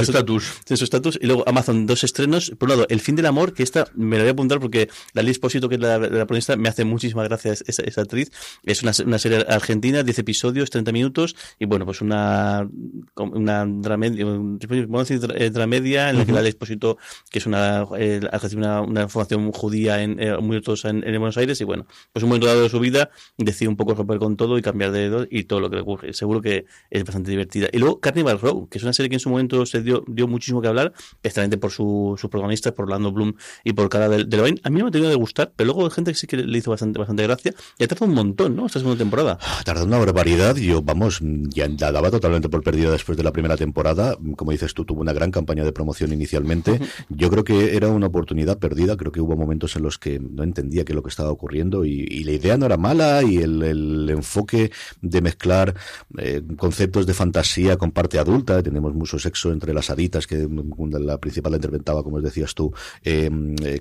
estatus. 0.00 0.44
En 0.68 0.76
su 0.76 0.84
estatus. 0.84 1.18
Y 1.20 1.26
luego 1.26 1.44
Amazon, 1.46 1.86
dos 1.86 2.04
estrenos. 2.04 2.52
Por 2.58 2.68
un 2.68 2.76
lado, 2.76 2.86
El 2.88 3.00
fin 3.00 3.16
del 3.16 3.26
amor, 3.26 3.54
que 3.54 3.62
esta 3.62 3.86
me 3.94 4.16
la 4.16 4.22
voy 4.22 4.28
a 4.28 4.32
apuntar 4.32 4.60
porque 4.60 4.88
la 5.12 5.22
Liz 5.22 5.38
Posito, 5.38 5.68
que 5.68 5.76
es 5.76 5.80
la, 5.80 5.98
la 5.98 6.08
protagonista, 6.08 6.56
me 6.56 6.68
hace 6.68 6.84
muchísimas 6.84 7.28
gracias 7.28 7.64
esa, 7.66 7.82
esa 7.82 8.02
actriz. 8.02 8.30
Es 8.64 8.82
una, 8.82 8.92
una, 9.04 9.18
serie 9.18 9.44
argentina, 9.48 10.02
10 10.02 10.18
episodios, 10.18 10.70
30 10.70 10.92
minutos. 10.92 11.36
Y 11.58 11.66
bueno, 11.66 11.84
pues 11.84 12.00
una, 12.00 12.68
una 13.16 13.66
dramedia, 13.66 14.24
vamos 14.24 15.10
a 15.10 15.14
decir 15.14 15.52
dramedia 15.52 16.10
en 16.10 16.18
la 16.18 16.24
que 16.24 16.32
uh 16.32 16.34
-huh. 16.34 16.38
la 16.38 16.42
Liz 16.42 16.56
Posito, 16.56 16.98
que 17.30 17.38
es 17.38 17.46
una, 17.46 17.86
eh, 17.98 18.20
una, 18.54 18.80
una 18.82 19.08
formación 19.08 19.52
judía 19.52 20.02
en, 20.02 20.20
eh, 20.20 20.36
muy 20.38 20.56
ortodoxa 20.56 20.90
en, 20.90 21.04
en 21.04 21.14
Buenos 21.36 21.38
Aires. 21.38 21.60
Y 21.60 21.64
bueno, 21.64 21.86
pues 22.12 22.22
un 22.22 22.30
momento 22.30 22.46
dado 22.46 22.62
de 22.62 22.68
su 22.68 22.80
vida 22.80 23.10
decide 23.36 23.68
un 23.68 23.76
poco 23.76 23.94
romper 23.94 24.18
con 24.18 24.36
todo 24.36 24.58
y 24.58 24.62
cambiar 24.62 24.92
de 24.92 25.00
dedo 25.00 25.26
y 25.30 25.44
todo 25.44 25.60
lo 25.60 25.70
que 25.70 25.76
le 25.76 25.82
ocurre. 25.82 26.12
Seguro 26.12 26.40
que 26.40 26.66
es 26.90 27.04
bastante 27.04 27.30
divertida. 27.30 27.68
Y 27.72 27.78
luego 27.78 28.00
Carnival 28.00 28.40
Row, 28.40 28.68
que 28.68 28.78
es 28.78 28.84
una 28.84 28.92
serie 28.92 29.10
que 29.10 29.16
en 29.16 29.20
su 29.20 29.30
momento 29.30 29.66
se 29.66 29.82
dio, 29.82 30.04
dio 30.06 30.26
muchísimo 30.26 30.60
que 30.62 30.68
hablar, 30.68 30.92
especialmente 31.22 31.58
por 31.58 31.70
sus 31.70 32.20
su 32.20 32.30
protagonistas, 32.30 32.72
por 32.72 32.84
Orlando 32.84 33.12
Bloom 33.12 33.34
y 33.64 33.72
por 33.72 33.88
cara 33.88 34.08
de, 34.08 34.24
de 34.24 34.36
Levine. 34.36 34.60
A 34.64 34.70
mí 34.70 34.78
no 34.78 34.84
me 34.84 34.88
ha 34.88 34.92
tenido 34.92 35.10
de 35.10 35.16
gustar, 35.16 35.52
pero 35.54 35.66
luego 35.66 35.84
hay 35.84 35.90
gente 35.90 36.12
que 36.12 36.18
sí 36.18 36.26
que 36.26 36.36
le 36.36 36.58
hizo 36.58 36.70
bastante, 36.70 36.98
bastante 36.98 37.22
gracia. 37.22 37.54
Y 37.78 37.84
ha 37.84 37.88
tardado 37.88 38.06
un 38.06 38.14
montón, 38.14 38.56
¿no? 38.56 38.66
Esta 38.66 38.78
segunda 38.78 38.98
temporada. 38.98 39.38
Ha 39.40 39.62
tardado 39.64 39.86
una 39.86 39.98
barbaridad. 39.98 40.56
Yo, 40.56 40.82
vamos, 40.82 41.20
ya 41.22 41.68
la 41.68 41.92
daba 41.92 42.10
totalmente 42.10 42.48
por 42.48 42.62
perdida 42.62 42.90
después 42.90 43.16
de 43.18 43.24
la 43.24 43.32
primera 43.32 43.56
temporada. 43.56 44.16
Como 44.36 44.52
dices 44.52 44.74
tú, 44.74 44.84
tuvo 44.84 45.00
una 45.00 45.12
gran 45.12 45.30
campaña 45.30 45.64
de 45.64 45.72
promoción 45.72 46.12
inicialmente. 46.12 46.80
Yo 47.08 47.30
creo 47.30 47.44
que 47.44 47.76
era 47.76 47.88
una 47.88 48.06
oportunidad 48.06 48.58
perdida. 48.58 48.96
Creo 48.96 49.12
que 49.12 49.20
hubo 49.20 49.36
momentos 49.36 49.76
en 49.76 49.82
los 49.82 49.98
que 49.98 50.18
no 50.18 50.42
entendía 50.42 50.84
qué 50.84 50.92
es 50.92 50.96
lo 50.96 51.02
que 51.02 51.08
estaba 51.08 51.25
ocurriendo 51.30 51.84
y, 51.84 52.06
y 52.10 52.24
la 52.24 52.32
idea 52.32 52.56
no 52.56 52.66
era 52.66 52.76
mala 52.76 53.22
y 53.22 53.38
el, 53.38 53.62
el 53.62 54.10
enfoque 54.10 54.70
de 55.00 55.20
mezclar 55.20 55.74
eh, 56.18 56.42
conceptos 56.56 57.06
de 57.06 57.14
fantasía 57.14 57.76
con 57.76 57.92
parte 57.92 58.18
adulta. 58.18 58.62
Tenemos 58.62 58.94
mucho 58.94 59.18
sexo 59.18 59.52
entre 59.52 59.74
las 59.74 59.90
haditas, 59.90 60.26
que 60.26 60.48
la 60.90 61.18
principal 61.18 61.52
la 61.52 61.58
interpretaba, 61.58 62.02
como 62.02 62.20
decías 62.20 62.54
tú, 62.54 62.72
eh, 63.02 63.30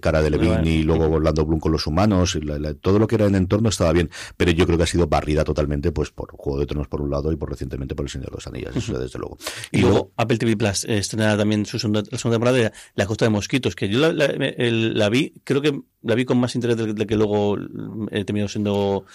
Cara 0.02 0.22
de 0.22 0.30
Levine 0.30 0.56
bueno, 0.56 0.70
y 0.70 0.84
luego 0.84 1.06
Orlando 1.06 1.46
Bloom 1.46 1.60
con 1.60 1.72
los 1.72 1.88
humanos. 1.88 2.36
Y 2.36 2.41
la, 2.41 2.60
la, 2.60 2.74
todo 2.74 3.00
lo 3.00 3.08
que 3.08 3.16
era 3.16 3.26
en 3.26 3.36
entorno 3.36 3.70
estaba 3.70 3.93
bien, 3.93 4.10
pero 4.38 4.52
yo 4.52 4.66
creo 4.66 4.78
que 4.78 4.84
ha 4.84 4.88
sido 4.88 5.08
barrida 5.08 5.43
totalmente 5.43 5.91
pues 5.91 6.12
por 6.12 6.32
Juego 6.32 6.60
de 6.60 6.66
Tronos 6.66 6.88
por 6.88 7.02
un 7.02 7.10
lado 7.10 7.32
y 7.32 7.36
por 7.36 7.50
recientemente 7.50 7.96
por 7.96 8.06
El 8.06 8.10
Señor 8.10 8.30
de 8.30 8.36
los 8.36 8.48
Anillos, 8.48 8.76
eso 8.76 8.98
desde 9.00 9.20
luego. 9.20 9.38
Y, 9.72 9.78
y 9.78 9.82
luego, 9.82 9.96
luego, 9.96 10.12
Apple 10.18 10.38
TV 10.38 10.58
Plus 10.58 10.86
eh, 10.86 10.98
estrenará 10.98 11.38
también 11.38 11.66
su 11.66 11.80
segunda, 11.80 12.04
segunda 12.04 12.36
temporada 12.36 12.58
de 12.58 12.72
La 12.96 13.06
Costa 13.06 13.26
de 13.26 13.30
Mosquitos, 13.30 13.76
que 13.76 13.89
yo 13.89 14.00
la, 14.00 14.12
la, 14.12 14.26
el, 14.26 14.98
la 14.98 15.10
vi, 15.10 15.34
creo 15.43 15.62
que 15.62 15.82
la 16.06 16.16
vi 16.16 16.26
con 16.26 16.38
más 16.38 16.56
interés 16.56 16.78
de, 16.78 16.93
de 16.93 17.06
que 17.06 17.16
luego 17.16 17.58
eh, 18.12 18.24
terminado 18.24 18.47
siendo 18.47 19.06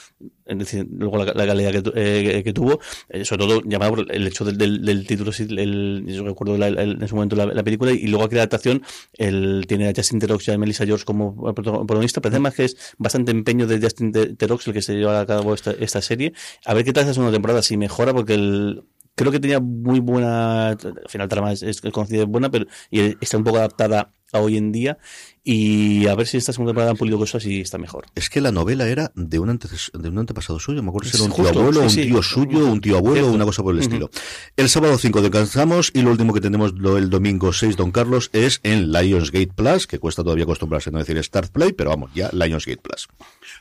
es 0.51 0.59
decir, 0.59 0.87
luego 0.91 1.19
la, 1.19 1.33
la 1.33 1.47
calidad 1.47 1.71
que, 1.71 1.93
eh, 1.95 2.43
que 2.43 2.53
tuvo, 2.53 2.81
eh, 3.09 3.25
sobre 3.25 3.47
todo 3.47 3.63
llamado 3.65 3.95
por 3.95 4.13
el 4.13 4.27
hecho 4.27 4.45
del, 4.45 4.59
del, 4.59 4.85
del 4.85 5.07
título, 5.07 5.33
sí, 5.33 5.47
el, 5.49 6.05
yo 6.09 6.25
recuerdo 6.25 6.59
la, 6.59 6.67
el, 6.67 6.79
en 6.79 7.03
ese 7.03 7.15
momento 7.15 7.37
la, 7.37 7.47
la, 7.47 7.63
película, 7.63 7.93
y 7.93 8.09
luego 8.09 8.25
aquí 8.25 8.35
la 8.35 8.43
adaptación, 8.43 8.83
el, 9.15 9.65
tiene 9.69 9.89
a 9.89 9.93
Justin 9.95 10.19
Terox 10.19 10.49
y 10.49 10.51
a 10.51 10.59
Melissa 10.59 10.85
George 10.85 11.05
como 11.05 11.55
protagonista, 11.55 12.21
pero 12.21 12.35
además 12.35 12.55
que 12.55 12.65
es 12.65 12.95
bastante 12.99 13.31
empeño 13.31 13.67
de 13.67 13.81
Justin 13.81 14.11
Terox 14.13 14.67
el 14.67 14.73
que 14.73 14.83
se 14.83 14.95
lleva 14.95 15.21
a 15.21 15.27
cabo 15.27 15.55
esta, 15.55 16.03
serie. 16.03 16.33
A 16.65 16.75
ver 16.75 16.85
qué 16.85 16.93
tal 16.93 17.03
esta 17.03 17.15
segunda 17.15 17.33
temporada, 17.33 17.63
si 17.63 17.77
mejora, 17.77 18.13
porque 18.13 18.35
el, 18.35 18.83
creo 19.15 19.31
que 19.31 19.39
tenía 19.39 19.61
muy 19.61 20.01
buena, 20.01 20.71
al 20.71 20.79
final 21.09 21.29
trama 21.29 21.53
es, 21.53 21.63
es 21.63 21.81
conocida 21.81 22.25
buena, 22.25 22.51
pero 22.51 22.67
y 22.91 23.17
está 23.21 23.37
un 23.37 23.45
poco 23.45 23.59
adaptada 23.59 24.13
a 24.33 24.41
hoy 24.41 24.57
en 24.57 24.73
día 24.73 24.99
y 25.43 26.07
a 26.07 26.15
ver 26.15 26.27
si 26.27 26.37
esta 26.37 26.53
segunda 26.53 26.71
temporada 26.71 26.91
han 26.91 26.97
pulido 26.97 27.19
cosas 27.19 27.45
y 27.47 27.61
está 27.61 27.79
mejor. 27.79 28.07
Es 28.15 28.29
que 28.29 28.41
la 28.41 28.53
novela 28.53 28.87
era 28.89 29.11
de 29.15 29.39
un, 29.39 29.51
antes, 29.51 29.91
de 29.95 30.09
un 30.09 30.19
antepasado 30.19 30.59
suyo, 30.59 30.83
me 30.83 30.91
acuerdo 30.91 31.09
si 31.09 31.17
era 31.17 31.25
un 31.25 31.33
tío 31.33 31.49
abuelo, 31.49 31.89
sí, 31.89 32.01
un 32.01 32.07
tío 32.09 32.23
sí. 32.23 32.29
suyo, 32.31 32.67
un 32.67 32.81
tío 32.81 32.97
abuelo, 32.99 33.21
Cierto. 33.21 33.35
una 33.35 33.45
cosa 33.45 33.63
por 33.63 33.73
el 33.75 33.79
uh 33.79 33.81
-huh. 33.81 33.87
estilo. 33.87 34.11
El 34.57 34.69
sábado 34.69 34.99
5 34.99 35.23
descansamos 35.23 35.91
y 35.95 36.03
lo 36.03 36.11
último 36.11 36.33
que 36.35 36.41
tenemos 36.41 36.75
lo, 36.75 36.99
el 36.99 37.09
domingo 37.09 37.53
6, 37.53 37.77
Don 37.77 37.91
Carlos, 37.91 38.31
es 38.33 38.61
en 38.63 38.93
Lionsgate 38.93 39.53
Plus, 39.55 39.87
que 39.87 39.99
cuesta 39.99 40.23
todavía 40.23 40.45
acostumbrarse 40.45 40.91
a 40.91 40.93
no 40.93 40.99
decir 40.99 41.23
Start 41.23 41.51
Play, 41.51 41.73
pero 41.73 41.91
vamos, 41.91 42.11
ya 42.15 42.31
Lionsgate 42.33 42.81
Plus. 42.83 43.09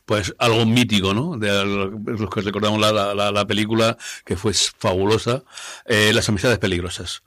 Pues 0.06 0.34
algo 0.38 0.66
mítico, 0.66 1.14
¿no? 1.14 1.38
De 1.38 1.50
los 1.66 2.30
que 2.30 2.42
recordamos 2.42 2.80
la, 2.80 3.14
la, 3.14 3.32
la 3.32 3.48
película, 3.48 3.98
que 4.26 4.36
fue 4.36 4.54
fabulosa, 4.54 5.44
eh, 5.86 6.12
Las 6.14 6.28
amistades 6.30 6.60
peligrosas 6.60 7.24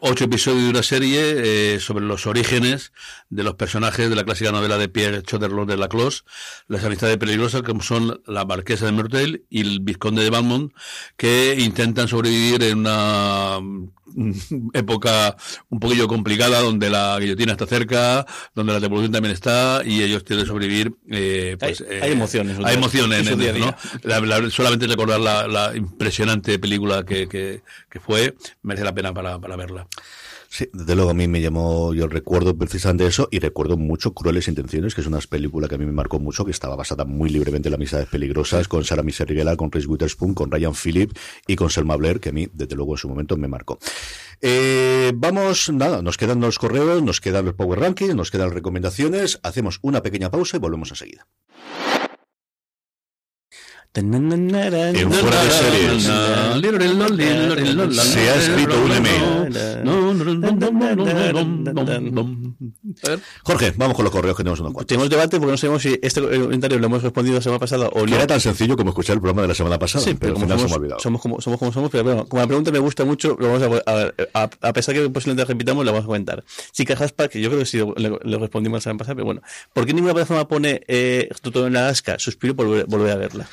ocho 0.00 0.24
episodios 0.24 0.64
de 0.64 0.70
una 0.70 0.82
serie 0.82 1.74
eh, 1.74 1.80
sobre 1.80 2.04
los 2.04 2.26
orígenes 2.26 2.92
de 3.30 3.42
los 3.42 3.54
personajes 3.54 4.10
de 4.10 4.16
la 4.16 4.24
clásica 4.24 4.52
novela 4.52 4.78
de 4.78 4.88
Pierre 4.88 5.22
Choderlos 5.22 5.66
de 5.66 5.76
la 5.76 5.88
Clos, 5.88 6.24
las 6.66 6.84
amistades 6.84 7.16
peligrosas 7.16 7.62
como 7.62 7.82
son 7.82 8.20
la 8.26 8.44
marquesa 8.44 8.86
de 8.86 8.92
Mertel 8.92 9.44
y 9.48 9.62
el 9.62 9.80
vizconde 9.80 10.22
de 10.22 10.30
Valmont, 10.30 10.72
que 11.16 11.56
intentan 11.58 12.08
sobrevivir 12.08 12.62
en 12.62 12.78
una 12.78 13.58
época 14.72 15.36
un 15.68 15.80
poquillo 15.80 16.08
complicada 16.08 16.60
donde 16.60 16.90
la 16.90 17.18
guillotina 17.20 17.52
está 17.52 17.66
cerca, 17.66 18.26
donde 18.54 18.72
la 18.72 18.78
revolución 18.78 19.12
también 19.12 19.34
está 19.34 19.82
y 19.84 20.02
ellos 20.02 20.24
tienen 20.24 20.44
que 20.44 20.48
sobrevivir. 20.48 20.94
Eh, 21.10 21.56
pues, 21.58 21.80
hay, 21.80 21.86
eh, 21.96 22.00
hay, 22.02 22.12
emociones. 22.12 22.58
Hay 22.64 22.76
emociones 22.76 23.26
en, 23.26 23.40
en 23.40 23.60
¿no? 23.60 23.74
La, 24.02 24.20
la, 24.20 24.50
solamente 24.50 24.86
recordar 24.86 25.20
la, 25.20 25.46
la 25.46 25.76
impresionante 25.76 26.58
película 26.58 27.04
que, 27.04 27.28
que, 27.28 27.62
que, 27.88 28.00
fue 28.00 28.34
merece 28.62 28.84
la 28.84 28.94
pena 28.94 29.12
para, 29.12 29.38
para 29.38 29.56
verla. 29.56 29.86
Sí, 30.50 30.66
desde 30.72 30.96
luego 30.96 31.10
a 31.10 31.14
mí 31.14 31.28
me 31.28 31.42
llamó, 31.42 31.92
yo 31.92 32.08
recuerdo 32.08 32.56
precisamente 32.56 33.06
eso 33.06 33.28
y 33.30 33.38
recuerdo 33.38 33.76
mucho 33.76 34.14
Crueles 34.14 34.48
Intenciones, 34.48 34.94
que 34.94 35.02
es 35.02 35.06
una 35.06 35.18
película 35.18 35.68
que 35.68 35.74
a 35.74 35.78
mí 35.78 35.84
me 35.84 35.92
marcó 35.92 36.18
mucho, 36.20 36.46
que 36.46 36.52
estaba 36.52 36.74
basada 36.74 37.04
muy 37.04 37.28
libremente 37.28 37.68
en 37.68 37.72
las 37.72 37.78
amistades 37.78 38.08
peligrosas, 38.08 38.66
con 38.66 38.82
Sarah 38.82 39.02
Michelle 39.02 39.56
con 39.56 39.70
Reese 39.70 39.86
Witherspoon, 39.86 40.32
con 40.32 40.50
Ryan 40.50 40.72
Phillip 40.74 41.12
y 41.46 41.54
con 41.54 41.68
Selma 41.68 41.96
Blair, 41.96 42.18
que 42.18 42.30
a 42.30 42.32
mí 42.32 42.48
desde 42.50 42.76
luego 42.76 42.94
en 42.94 42.98
su 42.98 43.10
momento 43.10 43.36
me 43.36 43.46
marcó. 43.46 43.78
Eh, 44.40 45.12
vamos, 45.14 45.70
nada, 45.70 46.00
nos 46.00 46.16
quedan 46.16 46.40
los 46.40 46.58
correos, 46.58 47.02
nos 47.02 47.20
quedan 47.20 47.44
los 47.44 47.54
Power 47.54 47.80
Rankings, 47.80 48.14
nos 48.14 48.30
quedan 48.30 48.46
las 48.46 48.54
recomendaciones, 48.54 49.40
hacemos 49.42 49.78
una 49.82 50.02
pequeña 50.02 50.30
pausa 50.30 50.56
y 50.56 50.60
volvemos 50.60 50.88
enseguida. 50.88 51.26
En 53.98 55.12
fuera 55.12 55.42
de 55.42 55.50
series 55.50 56.04
se 58.04 58.30
ha 58.30 58.36
escrito 58.36 58.80
un 58.84 58.92
email. 58.92 59.24
Jorge, 63.44 63.72
vamos 63.76 63.96
con 63.96 64.04
los 64.04 64.12
correos 64.12 64.36
que 64.36 64.42
tenemos 64.42 64.60
unos 64.60 64.72
cuantos. 64.72 64.86
Tenemos 64.86 65.10
debate 65.10 65.38
porque 65.38 65.52
no 65.52 65.56
sabemos 65.58 65.82
si 65.82 65.98
este 66.02 66.20
comentario 66.20 66.78
lo 66.78 66.86
hemos 66.86 67.02
respondido 67.02 67.36
la 67.36 67.42
semana 67.42 67.58
pasada 67.58 67.88
o 67.88 68.06
no. 68.06 68.14
Era 68.16 68.26
tan 68.26 68.40
sencillo 68.40 68.76
como 68.76 68.90
escuchar 68.90 69.14
el 69.14 69.20
programa 69.20 69.42
de 69.42 69.48
la 69.48 69.54
semana 69.54 69.78
pasada, 69.78 70.04
Sí, 70.04 70.14
pero 70.14 70.34
pero 70.34 70.34
al 70.34 70.42
final 70.42 70.58
se 70.58 70.62
somos, 70.62 70.70
me 70.70 70.74
ha 70.74 70.78
olvidado. 70.78 71.00
somos 71.00 71.20
como 71.22 71.40
somos, 71.40 71.58
como 71.58 71.72
somos, 71.72 71.90
pero 71.90 72.04
bueno, 72.04 72.26
como 72.26 72.40
la 72.42 72.46
pregunta 72.46 72.70
me 72.70 72.78
gusta 72.78 73.04
mucho, 73.04 73.36
lo 73.38 73.52
vamos 73.52 73.82
a, 73.86 73.90
a, 73.90 74.12
a, 74.44 74.50
a 74.68 74.72
pesar 74.72 74.94
que 74.94 75.08
posiblemente 75.10 75.42
la 75.42 75.48
repitamos, 75.48 75.84
la 75.84 75.92
vamos 75.92 76.04
a 76.04 76.06
comentar. 76.06 76.44
Chica 76.72 76.94
Haspa, 76.94 77.28
que 77.28 77.40
yo 77.40 77.48
creo 77.48 77.60
que 77.60 77.66
sí 77.66 77.78
lo, 77.78 77.94
lo 77.96 78.38
respondimos 78.38 78.78
la 78.78 78.82
semana 78.82 78.98
pasada, 78.98 79.14
pero 79.16 79.24
bueno, 79.26 79.42
¿por 79.72 79.86
qué 79.86 79.92
ninguna 79.92 80.14
plataforma 80.14 80.46
pone 80.48 80.82
eh, 80.88 81.28
todo 81.42 81.66
en 81.66 81.76
Alaska? 81.76 82.18
Suspiro 82.18 82.54
por 82.54 82.66
volver, 82.66 82.86
volver 82.86 83.12
a 83.12 83.16
verla. 83.16 83.48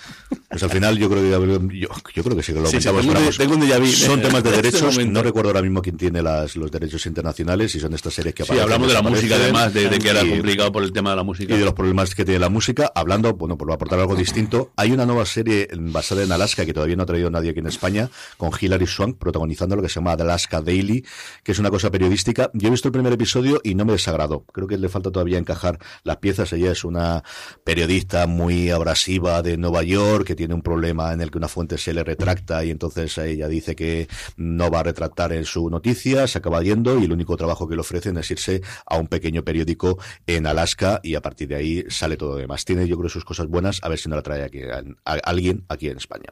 Pues 0.50 0.64
al 0.64 0.70
final 0.70 0.98
yo 0.98 1.10
creo 1.10 1.22
que 1.22 1.80
yo, 1.80 1.90
yo 2.14 2.24
creo 2.24 2.36
que 2.38 2.44
sí 2.44 2.54
que 2.54 2.60
lo 2.60 2.68
Sí, 2.68 2.78
sí, 2.78 2.84
tengo 2.88 3.00
un- 3.00 3.06
tengo 3.38 3.54
un 3.56 3.60
vu. 3.82 3.86
son 3.88 4.22
temas 4.22 4.44
de 4.44 4.50
este 4.52 4.62
derechos. 4.62 5.06
no 5.08 5.22
recuerdo 5.24 5.50
ahora 5.50 5.62
mismo 5.62 5.82
quién 5.82 5.98
tiene 5.98 6.22
las, 6.22 6.56
los 6.56 6.72
derechos 6.72 7.06
internacionales 7.06 7.74
y 7.76 7.80
son 7.80 7.94
estas 7.94 8.14
series 8.14 8.34
que 8.36 8.44
Sí, 8.44 8.48
aparecen, 8.52 8.64
hablamos 8.64 8.88
de 8.88 8.94
la 8.94 9.02
música 9.02 9.36
además, 9.36 9.74
de, 9.74 9.90
de 9.90 10.00
que 10.00 10.10
era 10.10 10.24
y- 10.24 10.30
complicado 10.30 10.72
por 10.72 10.84
el 10.84 10.92
tema 10.92 11.12
de 11.12 11.16
la 11.18 11.24
música. 11.24 11.54
y 11.54 11.58
de 11.58 11.66
los 11.66 11.74
problemas 11.74 12.14
que 12.16 12.26
tiene 12.26 12.40
la 12.40 12.50
música. 12.50 12.92
Hablando, 12.96 13.34
bueno, 13.34 13.58
por 13.58 13.72
aportar 13.72 14.00
algo 14.00 14.16
distinto, 14.16 14.72
hay 14.76 14.92
una 14.92 15.06
nueva 15.06 15.26
serie 15.26 15.68
basada 15.78 16.24
en 16.24 16.32
Alaska 16.32 16.66
que 16.66 16.74
todavía 16.74 16.96
no 16.96 17.04
ha 17.04 17.06
traído 17.06 17.30
nadie 17.30 17.52
aquí 17.52 17.60
en 17.60 17.68
España, 17.68 18.10
con 18.38 18.52
Hilary 18.60 18.88
Swank 18.88 19.18
protagonizando 19.18 19.76
lo 19.76 19.82
que 19.82 19.90
se 19.90 19.96
llama 19.96 20.14
Alaska 20.14 20.62
Daily, 20.62 21.06
que 21.44 21.52
es 21.52 21.60
una 21.60 21.70
cosa 21.72 21.92
periodística. 21.92 22.50
Yo 22.54 22.68
he 22.68 22.72
visto 22.72 22.88
el 22.88 22.92
primer 22.94 23.12
episodio 23.14 23.60
y 23.64 23.76
no 23.76 23.86
me 23.86 23.94
desagradó. 23.94 24.46
Creo 24.54 24.68
que 24.68 24.78
le 24.78 24.90
falta 24.90 25.12
todavía 25.12 25.38
encajar 25.38 25.80
las 26.04 26.18
piezas. 26.18 26.52
Ella 26.54 26.72
es 26.72 26.84
una 26.84 27.24
periodista 27.64 28.28
muy 28.28 28.70
abrasiva 28.70 29.42
de 29.42 29.58
Nueva 29.58 29.84
York 29.84 30.15
que 30.24 30.36
tiene 30.36 30.54
un 30.54 30.62
problema 30.62 31.14
en 31.14 31.22
el 31.22 31.32
que 31.32 31.38
una 31.38 31.48
fuente 31.48 31.78
se 31.78 31.94
le 31.94 32.04
retracta 32.04 32.64
y 32.64 32.72
entonces 32.72 33.18
ella 33.18 33.48
dice 33.48 33.76
que 33.76 34.08
no 34.38 34.70
va 34.70 34.80
a 34.80 34.84
retractar 34.84 35.34
en 35.34 35.46
su 35.46 35.70
noticia, 35.70 36.28
se 36.28 36.38
acaba 36.38 36.62
yendo 36.62 37.00
y 37.00 37.06
el 37.06 37.12
único 37.12 37.36
trabajo 37.38 37.68
que 37.68 37.76
le 37.76 37.82
ofrecen 37.82 38.18
es 38.18 38.30
irse 38.32 38.62
a 38.86 38.98
un 38.98 39.08
pequeño 39.08 39.44
periódico 39.44 40.00
en 40.28 40.48
Alaska 40.48 41.00
y 41.04 41.16
a 41.16 41.22
partir 41.22 41.50
de 41.50 41.56
ahí 41.56 41.84
sale 41.90 42.18
todo 42.18 42.34
lo 42.34 42.38
demás. 42.38 42.66
Tiene 42.66 42.88
yo 42.88 42.98
creo 42.98 43.10
sus 43.10 43.26
cosas 43.26 43.48
buenas, 43.48 43.80
a 43.84 43.90
ver 43.90 44.00
si 44.00 44.10
no 44.10 44.16
la 44.16 44.22
trae 44.22 44.44
aquí 44.44 44.62
a, 44.64 44.84
a 45.06 45.14
alguien 45.24 45.66
aquí 45.70 45.90
en 45.90 45.98
España. 45.98 46.30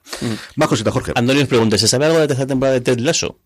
Más 0.55 0.67
cositas, 0.67 0.93
Jorge. 0.93 1.13
Antonio 1.15 1.41
nos 1.41 1.49
pregunta, 1.49 1.77
¿se 1.77 1.88
sabe 1.88 2.05
algo 2.05 2.17
de 2.17 2.23
la 2.23 2.27
tercera 2.27 2.47
temporada 2.47 2.73
de 2.75 2.81
Ted 2.81 2.99
Lasso? 2.99 3.39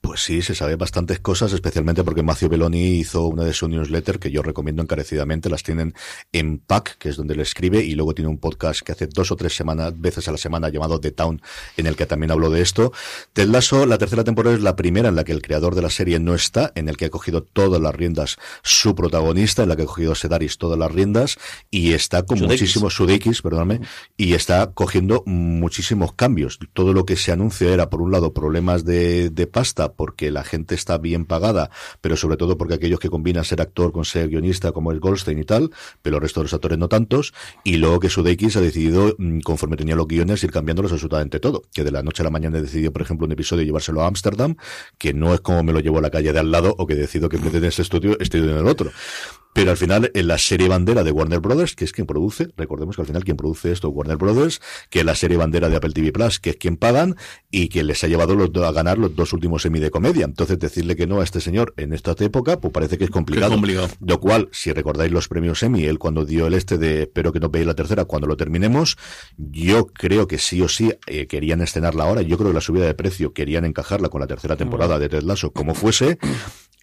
Pues 0.00 0.22
sí, 0.22 0.40
se 0.40 0.54
sabe 0.54 0.76
bastantes 0.76 1.20
cosas, 1.20 1.52
especialmente 1.52 2.02
porque 2.02 2.22
Macio 2.22 2.48
Belloni 2.48 2.98
hizo 3.00 3.26
una 3.26 3.44
de 3.44 3.52
sus 3.52 3.68
newsletters 3.68 4.18
que 4.18 4.30
yo 4.30 4.42
recomiendo 4.42 4.82
encarecidamente. 4.82 5.50
Las 5.50 5.62
tienen 5.62 5.94
en 6.32 6.58
Pack, 6.58 6.96
que 6.96 7.10
es 7.10 7.16
donde 7.16 7.36
le 7.36 7.42
escribe, 7.42 7.84
y 7.84 7.94
luego 7.94 8.14
tiene 8.14 8.30
un 8.30 8.38
podcast 8.38 8.80
que 8.80 8.92
hace 8.92 9.08
dos 9.08 9.30
o 9.30 9.36
tres 9.36 9.54
semanas, 9.54 10.00
veces 10.00 10.26
a 10.26 10.32
la 10.32 10.38
semana 10.38 10.70
llamado 10.70 11.00
The 11.00 11.10
Town, 11.10 11.42
en 11.76 11.86
el 11.86 11.96
que 11.96 12.06
también 12.06 12.30
habló 12.30 12.48
de 12.48 12.62
esto. 12.62 12.92
Ted 13.34 13.48
Lasso, 13.48 13.84
la 13.84 13.98
tercera 13.98 14.24
temporada 14.24 14.56
es 14.56 14.62
la 14.62 14.74
primera 14.74 15.10
en 15.10 15.16
la 15.16 15.24
que 15.24 15.32
el 15.32 15.42
creador 15.42 15.74
de 15.74 15.82
la 15.82 15.90
serie 15.90 16.18
no 16.18 16.34
está, 16.34 16.72
en 16.76 16.88
el 16.88 16.96
que 16.96 17.04
ha 17.04 17.10
cogido 17.10 17.42
todas 17.42 17.80
las 17.80 17.94
riendas 17.94 18.38
su 18.62 18.94
protagonista, 18.94 19.64
en 19.64 19.68
la 19.68 19.76
que 19.76 19.82
ha 19.82 19.86
cogido 19.86 20.14
Sedaris 20.14 20.56
todas 20.56 20.78
las 20.78 20.90
riendas, 20.90 21.36
y 21.70 21.92
está 21.92 22.22
con 22.22 22.38
muchísimos, 22.40 22.94
Sudeikis, 22.94 23.42
perdóname, 23.42 23.80
y 24.16 24.32
está 24.32 24.72
cogiendo 24.72 25.22
muchísimos 25.26 26.14
cambios. 26.14 26.58
Todo 26.72 26.94
lo 26.94 27.04
que 27.04 27.16
se 27.16 27.32
anuncia 27.32 27.68
era, 27.68 27.90
por 27.90 28.00
un 28.00 28.10
lado, 28.10 28.32
problemas 28.32 28.86
de, 28.86 29.28
de 29.28 29.46
pasta, 29.46 29.89
porque 29.92 30.30
la 30.30 30.44
gente 30.44 30.74
está 30.74 30.98
bien 30.98 31.24
pagada, 31.24 31.70
pero 32.00 32.16
sobre 32.16 32.36
todo 32.36 32.58
porque 32.58 32.74
aquellos 32.74 33.00
que 33.00 33.10
combinan 33.10 33.44
ser 33.44 33.60
actor 33.60 33.92
con 33.92 34.04
ser 34.04 34.28
guionista, 34.28 34.72
como 34.72 34.92
el 34.92 35.00
Goldstein 35.00 35.38
y 35.38 35.44
tal, 35.44 35.70
pero 36.02 36.16
el 36.16 36.22
resto 36.22 36.40
de 36.40 36.44
los 36.44 36.54
actores 36.54 36.78
no 36.78 36.88
tantos, 36.88 37.32
y 37.64 37.76
luego 37.76 38.00
que 38.00 38.08
Sudeikis 38.08 38.56
ha 38.56 38.60
decidido, 38.60 39.14
mm, 39.18 39.40
conforme 39.40 39.76
tenía 39.76 39.96
los 39.96 40.06
guiones, 40.08 40.42
ir 40.44 40.50
cambiándolos 40.50 40.92
absolutamente 40.92 41.40
todo, 41.40 41.62
que 41.72 41.84
de 41.84 41.90
la 41.90 42.02
noche 42.02 42.22
a 42.22 42.24
la 42.24 42.30
mañana 42.30 42.60
decidió, 42.60 42.92
por 42.92 43.02
ejemplo, 43.02 43.26
un 43.26 43.32
episodio 43.32 43.64
llevárselo 43.64 44.02
a 44.02 44.06
Ámsterdam, 44.06 44.56
que 44.98 45.14
no 45.14 45.34
es 45.34 45.40
como 45.40 45.62
me 45.62 45.72
lo 45.72 45.80
llevo 45.80 45.98
a 45.98 46.02
la 46.02 46.10
calle 46.10 46.32
de 46.32 46.38
al 46.38 46.50
lado, 46.50 46.74
o 46.78 46.86
que 46.86 46.94
decido 46.94 47.28
que 47.28 47.36
en 47.36 47.44
vez 47.44 47.54
en 47.54 47.64
ese 47.64 47.82
estudio, 47.82 48.18
estoy 48.20 48.40
en 48.40 48.50
el 48.50 48.66
otro. 48.66 48.90
Pero 49.52 49.72
al 49.72 49.76
final, 49.76 50.12
en 50.14 50.28
la 50.28 50.38
serie 50.38 50.68
bandera 50.68 51.02
de 51.02 51.10
Warner 51.10 51.40
Brothers, 51.40 51.74
que 51.74 51.84
es 51.84 51.90
quien 51.90 52.06
produce, 52.06 52.48
recordemos 52.56 52.94
que 52.94 53.02
al 53.02 53.06
final 53.06 53.24
quien 53.24 53.36
produce 53.36 53.72
esto 53.72 53.88
es 53.88 53.94
Warner 53.94 54.16
Brothers, 54.16 54.60
que 54.90 55.00
es 55.00 55.04
la 55.04 55.16
serie 55.16 55.36
bandera 55.36 55.68
de 55.68 55.76
Apple 55.76 55.90
TV 55.90 56.12
Plus, 56.12 56.38
que 56.38 56.50
es 56.50 56.56
quien 56.56 56.76
pagan 56.76 57.16
y 57.50 57.68
que 57.68 57.82
les 57.82 58.04
ha 58.04 58.06
llevado 58.06 58.36
los 58.36 58.50
a 58.62 58.72
ganar 58.72 58.98
los 58.98 59.16
dos 59.16 59.32
últimos 59.32 59.66
de 59.80 59.90
comedia. 59.90 60.24
Entonces, 60.24 60.58
decirle 60.58 60.96
que 60.96 61.06
no 61.06 61.20
a 61.20 61.24
este 61.24 61.40
señor 61.40 61.74
en 61.76 61.92
esta 61.92 62.14
época, 62.18 62.60
pues 62.60 62.72
parece 62.72 62.98
que 62.98 63.04
es 63.04 63.10
complicado. 63.10 63.52
Es 63.52 63.56
complicado. 63.56 63.88
Lo 64.00 64.20
cual, 64.20 64.48
si 64.52 64.72
recordáis 64.72 65.12
los 65.12 65.28
premios 65.28 65.62
Emmy, 65.62 65.84
él 65.84 65.98
cuando 65.98 66.24
dio 66.24 66.46
el 66.46 66.54
este 66.54 66.78
de 66.78 67.02
espero 67.02 67.32
que 67.32 67.40
no 67.40 67.48
veáis 67.48 67.66
la 67.66 67.74
tercera 67.74 68.04
cuando 68.04 68.26
lo 68.26 68.36
terminemos, 68.36 68.96
yo 69.36 69.86
creo 69.86 70.26
que 70.26 70.38
sí 70.38 70.62
o 70.62 70.68
sí 70.68 70.92
eh, 71.06 71.26
querían 71.26 71.60
estrenarla 71.60 72.04
ahora. 72.04 72.22
Yo 72.22 72.36
creo 72.36 72.50
que 72.50 72.54
la 72.54 72.60
subida 72.60 72.86
de 72.86 72.94
precio 72.94 73.32
querían 73.32 73.64
encajarla 73.64 74.08
con 74.08 74.20
la 74.20 74.26
tercera 74.26 74.56
temporada 74.56 74.98
de 74.98 75.08
Ted 75.08 75.22
Lasso 75.22 75.52
como 75.52 75.74
fuese. 75.74 76.18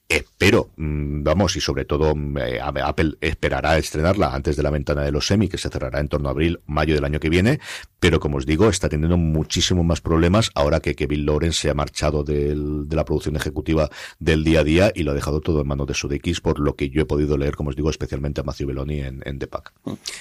Espero, 0.09 0.69
mm, 0.77 1.23
vamos, 1.23 1.57
y 1.57 1.61
sobre 1.61 1.83
todo 1.83 2.15
mm, 2.15 2.37
eh, 2.37 2.59
Apple 2.61 3.15
esperará 3.19 3.77
estrenarla 3.77 4.33
antes 4.33 4.55
de 4.55 4.63
la 4.63 4.69
ventana 4.69 5.01
de 5.03 5.11
los 5.11 5.27
semi, 5.27 5.49
que 5.49 5.57
se 5.57 5.67
cerrará 5.69 5.99
en 5.99 6.07
torno 6.07 6.29
a 6.29 6.31
abril, 6.31 6.61
mayo 6.65 6.95
del 6.95 7.03
año 7.03 7.19
que 7.19 7.29
viene, 7.29 7.59
pero 7.99 8.21
como 8.21 8.37
os 8.37 8.45
digo, 8.45 8.69
está 8.69 8.87
teniendo 8.87 9.17
muchísimos 9.17 9.83
más 9.83 9.99
problemas 9.99 10.49
ahora 10.55 10.79
que 10.79 10.95
Kevin 10.95 11.25
Lawrence 11.25 11.59
se 11.59 11.69
ha 11.69 11.73
marchado 11.73 12.23
del- 12.23 12.87
de 12.87 12.95
la 12.95 13.03
producción 13.03 13.35
ejecutiva 13.35 13.89
del 14.19 14.45
día 14.45 14.61
a 14.61 14.63
día 14.63 14.91
y 14.95 15.03
lo 15.03 15.11
ha 15.11 15.13
dejado 15.13 15.41
todo 15.41 15.59
en 15.61 15.67
manos 15.67 15.87
de 15.87 15.93
Sudeikis, 15.93 16.39
por 16.39 16.59
lo 16.59 16.75
que 16.77 16.89
yo 16.89 17.01
he 17.01 17.05
podido 17.05 17.37
leer, 17.37 17.55
como 17.57 17.71
os 17.71 17.75
digo, 17.75 17.89
especialmente 17.89 18.39
a 18.39 18.43
Matthew 18.45 18.67
Belloni 18.67 19.01
en, 19.01 19.21
en 19.25 19.39
The 19.39 19.47
Pack. 19.47 19.73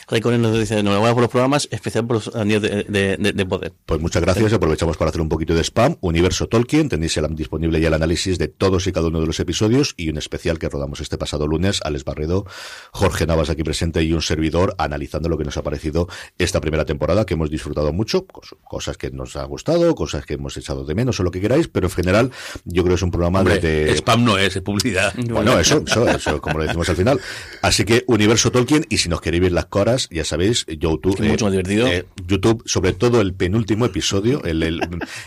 Raikkonen 0.08 0.42
nos 0.42 0.58
dice, 0.58 0.80
enhorabuena 0.80 1.14
por 1.14 1.22
los 1.22 1.30
programas, 1.30 1.68
especial 1.70 2.04
por 2.08 2.16
los 2.16 2.34
anillos 2.34 2.62
de, 2.62 2.82
de, 2.88 3.16
de- 3.18 3.32
de 3.32 3.46
poder. 3.46 3.72
Pues 3.84 4.00
muchas 4.00 4.22
gracias, 4.22 4.52
aprovechamos 4.52 4.96
para 4.96 5.10
hacer 5.10 5.20
un 5.20 5.28
poquito 5.28 5.54
de 5.54 5.62
spam. 5.62 5.96
Universo 6.00 6.48
Tolkien, 6.48 6.88
tenéis 6.88 7.16
el- 7.18 7.36
disponible 7.36 7.80
ya 7.80 7.86
el 7.88 7.94
análisis 7.94 8.36
de 8.38 8.48
todos 8.48 8.86
y 8.88 8.92
cada 8.92 9.06
uno 9.08 9.20
de 9.20 9.26
los 9.26 9.38
episodios 9.38 9.75
y 9.96 10.08
un 10.10 10.16
especial 10.18 10.58
que 10.58 10.68
rodamos 10.68 11.00
este 11.00 11.18
pasado 11.18 11.46
lunes, 11.46 11.80
Alex 11.84 12.04
Barredo, 12.04 12.46
Jorge 12.92 13.26
Navas 13.26 13.50
aquí 13.50 13.62
presente 13.62 14.02
y 14.02 14.12
un 14.12 14.22
servidor 14.22 14.74
analizando 14.78 15.28
lo 15.28 15.36
que 15.38 15.44
nos 15.44 15.56
ha 15.56 15.62
parecido 15.62 16.08
esta 16.38 16.60
primera 16.60 16.84
temporada 16.84 17.26
que 17.26 17.34
hemos 17.34 17.50
disfrutado 17.50 17.92
mucho, 17.92 18.26
cos- 18.26 18.56
cosas 18.64 18.96
que 18.96 19.10
nos 19.10 19.36
ha 19.36 19.44
gustado, 19.44 19.94
cosas 19.94 20.24
que 20.26 20.34
hemos 20.34 20.56
echado 20.56 20.84
de 20.84 20.94
menos 20.94 21.20
o 21.20 21.22
lo 21.22 21.30
que 21.30 21.40
queráis, 21.40 21.68
pero 21.68 21.86
en 21.86 21.92
general 21.92 22.30
yo 22.64 22.82
creo 22.82 22.94
que 22.94 22.96
es 22.96 23.02
un 23.02 23.10
programa 23.10 23.40
Hombre, 23.40 23.58
de... 23.58 23.92
spam 23.96 24.24
no 24.24 24.38
es, 24.38 24.56
es 24.56 24.62
publicidad. 24.62 25.12
Bueno, 25.30 25.58
eso, 25.58 25.82
eso, 25.86 26.08
eso, 26.08 26.40
como 26.40 26.58
lo 26.58 26.64
decimos 26.64 26.88
al 26.88 26.96
final. 26.96 27.20
Así 27.62 27.84
que 27.84 28.04
Universo 28.06 28.50
Tolkien, 28.50 28.86
y 28.88 28.98
si 28.98 29.08
nos 29.08 29.20
queréis 29.20 29.42
ver 29.42 29.52
las 29.52 29.66
caras, 29.66 30.08
ya 30.10 30.24
sabéis, 30.24 30.64
YouTube. 30.66 31.20
Es 31.20 31.28
mucho 31.28 31.44
más 31.46 31.52
divertido. 31.52 31.86
eh, 31.86 32.06
YouTube, 32.26 32.62
sobre 32.66 32.92
todo 32.92 33.20
el 33.20 33.34
penúltimo 33.34 33.84
episodio, 33.86 34.42
el, 34.44 34.62
el 34.62 34.80